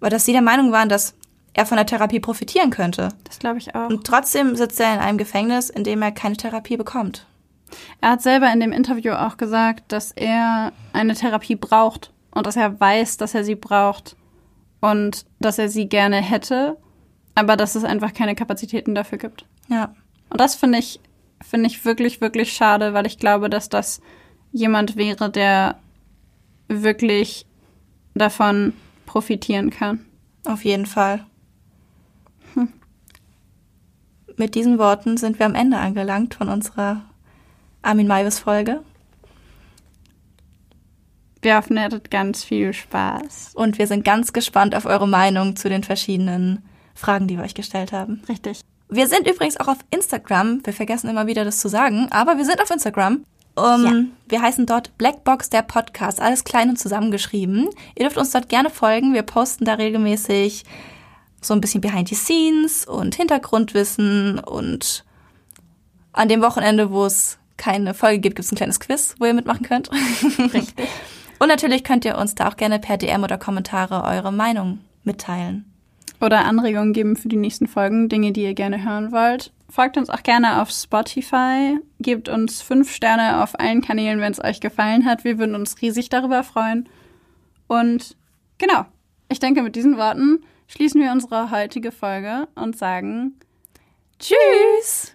aber 0.00 0.10
dass 0.10 0.24
sie 0.24 0.32
der 0.32 0.42
Meinung 0.42 0.70
waren, 0.70 0.88
dass 0.88 1.14
er 1.54 1.66
von 1.66 1.76
der 1.76 1.86
Therapie 1.86 2.20
profitieren 2.20 2.70
könnte. 2.70 3.08
Das 3.24 3.38
glaube 3.38 3.58
ich 3.58 3.74
auch. 3.74 3.88
Und 3.88 4.06
trotzdem 4.06 4.54
sitzt 4.54 4.78
er 4.78 4.94
in 4.94 5.00
einem 5.00 5.18
Gefängnis, 5.18 5.70
in 5.70 5.82
dem 5.82 6.02
er 6.02 6.12
keine 6.12 6.36
Therapie 6.36 6.76
bekommt. 6.76 7.26
Er 8.00 8.10
hat 8.10 8.22
selber 8.22 8.52
in 8.52 8.60
dem 8.60 8.72
Interview 8.72 9.12
auch 9.12 9.36
gesagt, 9.36 9.90
dass 9.92 10.12
er 10.12 10.72
eine 10.92 11.14
Therapie 11.14 11.56
braucht 11.56 12.12
und 12.30 12.46
dass 12.46 12.56
er 12.56 12.78
weiß, 12.78 13.16
dass 13.16 13.34
er 13.34 13.44
sie 13.44 13.56
braucht 13.56 14.16
und 14.80 15.26
dass 15.40 15.58
er 15.58 15.68
sie 15.68 15.88
gerne 15.88 16.16
hätte, 16.16 16.76
aber 17.34 17.56
dass 17.56 17.74
es 17.74 17.84
einfach 17.84 18.12
keine 18.12 18.34
Kapazitäten 18.34 18.94
dafür 18.94 19.18
gibt. 19.18 19.44
Ja. 19.68 19.94
Und 20.30 20.40
das 20.40 20.54
finde 20.54 20.78
ich, 20.78 21.00
finde 21.40 21.66
ich 21.66 21.84
wirklich, 21.84 22.20
wirklich 22.20 22.52
schade, 22.52 22.94
weil 22.94 23.06
ich 23.06 23.18
glaube, 23.18 23.48
dass 23.48 23.68
das 23.68 24.00
jemand 24.52 24.96
wäre, 24.96 25.30
der 25.30 25.78
wirklich 26.68 27.46
davon 28.14 28.72
profitieren 29.06 29.70
kann. 29.70 30.04
Auf 30.44 30.64
jeden 30.64 30.86
Fall. 30.86 31.24
Mit 34.36 34.54
diesen 34.54 34.78
Worten 34.78 35.16
sind 35.16 35.38
wir 35.38 35.46
am 35.46 35.54
Ende 35.56 35.78
angelangt 35.78 36.34
von 36.34 36.48
unserer 36.48 37.02
Armin 37.82 38.06
Maivis 38.06 38.38
Folge. 38.38 38.82
Wir 41.40 41.56
hoffen, 41.56 41.76
ihr 41.76 41.84
hattet 41.84 42.10
ganz 42.10 42.44
viel 42.44 42.72
Spaß. 42.72 43.52
Und 43.54 43.78
wir 43.78 43.86
sind 43.86 44.04
ganz 44.04 44.32
gespannt 44.32 44.74
auf 44.74 44.86
eure 44.86 45.06
Meinung 45.06 45.56
zu 45.56 45.68
den 45.68 45.84
verschiedenen 45.84 46.64
Fragen, 46.94 47.28
die 47.28 47.36
wir 47.36 47.44
euch 47.44 47.54
gestellt 47.54 47.92
haben. 47.92 48.22
Richtig. 48.28 48.60
Wir 48.88 49.06
sind 49.06 49.28
übrigens 49.28 49.58
auch 49.58 49.68
auf 49.68 49.78
Instagram. 49.90 50.60
Wir 50.64 50.72
vergessen 50.72 51.08
immer 51.10 51.26
wieder 51.26 51.44
das 51.44 51.58
zu 51.58 51.68
sagen, 51.68 52.08
aber 52.10 52.38
wir 52.38 52.44
sind 52.44 52.60
auf 52.60 52.70
Instagram. 52.70 53.24
Um, 53.54 54.12
Wir 54.28 54.40
heißen 54.40 54.66
dort 54.66 54.96
Blackbox 54.98 55.50
der 55.50 55.62
Podcast, 55.62 56.20
alles 56.20 56.44
klein 56.44 56.70
und 56.70 56.78
zusammengeschrieben. 56.78 57.68
Ihr 57.96 58.04
dürft 58.04 58.16
uns 58.16 58.30
dort 58.30 58.48
gerne 58.48 58.70
folgen. 58.70 59.14
Wir 59.14 59.22
posten 59.22 59.64
da 59.64 59.74
regelmäßig 59.74 60.64
so 61.40 61.54
ein 61.54 61.60
bisschen 61.60 61.80
Behind 61.80 62.08
the 62.08 62.14
Scenes 62.14 62.86
und 62.86 63.16
Hintergrundwissen 63.16 64.38
und 64.38 65.04
an 66.12 66.28
dem 66.28 66.40
Wochenende, 66.40 66.90
wo 66.90 67.04
es 67.04 67.38
keine 67.56 67.94
Folge 67.94 68.20
gibt, 68.20 68.36
gibt 68.36 68.46
es 68.46 68.52
ein 68.52 68.56
kleines 68.56 68.80
Quiz, 68.80 69.16
wo 69.18 69.24
ihr 69.24 69.34
mitmachen 69.34 69.66
könnt. 69.66 69.90
Richtig. 70.52 70.88
und 71.38 71.48
natürlich 71.48 71.84
könnt 71.84 72.04
ihr 72.04 72.18
uns 72.18 72.34
da 72.34 72.48
auch 72.48 72.56
gerne 72.56 72.78
per 72.78 72.96
DM 72.96 73.22
oder 73.22 73.38
Kommentare 73.38 74.04
eure 74.04 74.32
Meinung 74.32 74.80
mitteilen. 75.04 75.64
Oder 76.20 76.44
Anregungen 76.44 76.92
geben 76.92 77.16
für 77.16 77.28
die 77.28 77.36
nächsten 77.36 77.68
Folgen, 77.68 78.08
Dinge, 78.08 78.32
die 78.32 78.42
ihr 78.42 78.54
gerne 78.54 78.84
hören 78.84 79.12
wollt. 79.12 79.52
Folgt 79.70 79.96
uns 79.96 80.10
auch 80.10 80.22
gerne 80.22 80.60
auf 80.60 80.70
Spotify, 80.70 81.78
gebt 82.00 82.28
uns 82.28 82.60
fünf 82.60 82.92
Sterne 82.92 83.42
auf 83.42 83.58
allen 83.60 83.82
Kanälen, 83.82 84.20
wenn 84.20 84.32
es 84.32 84.42
euch 84.42 84.60
gefallen 84.60 85.04
hat. 85.04 85.24
Wir 85.24 85.38
würden 85.38 85.54
uns 85.54 85.80
riesig 85.80 86.08
darüber 86.08 86.42
freuen. 86.42 86.88
Und 87.68 88.16
genau, 88.56 88.86
ich 89.28 89.38
denke, 89.38 89.62
mit 89.62 89.76
diesen 89.76 89.96
Worten 89.96 90.42
schließen 90.66 91.00
wir 91.00 91.12
unsere 91.12 91.50
heutige 91.50 91.92
Folge 91.92 92.48
und 92.54 92.76
sagen 92.76 93.34
Tschüss! 94.18 95.14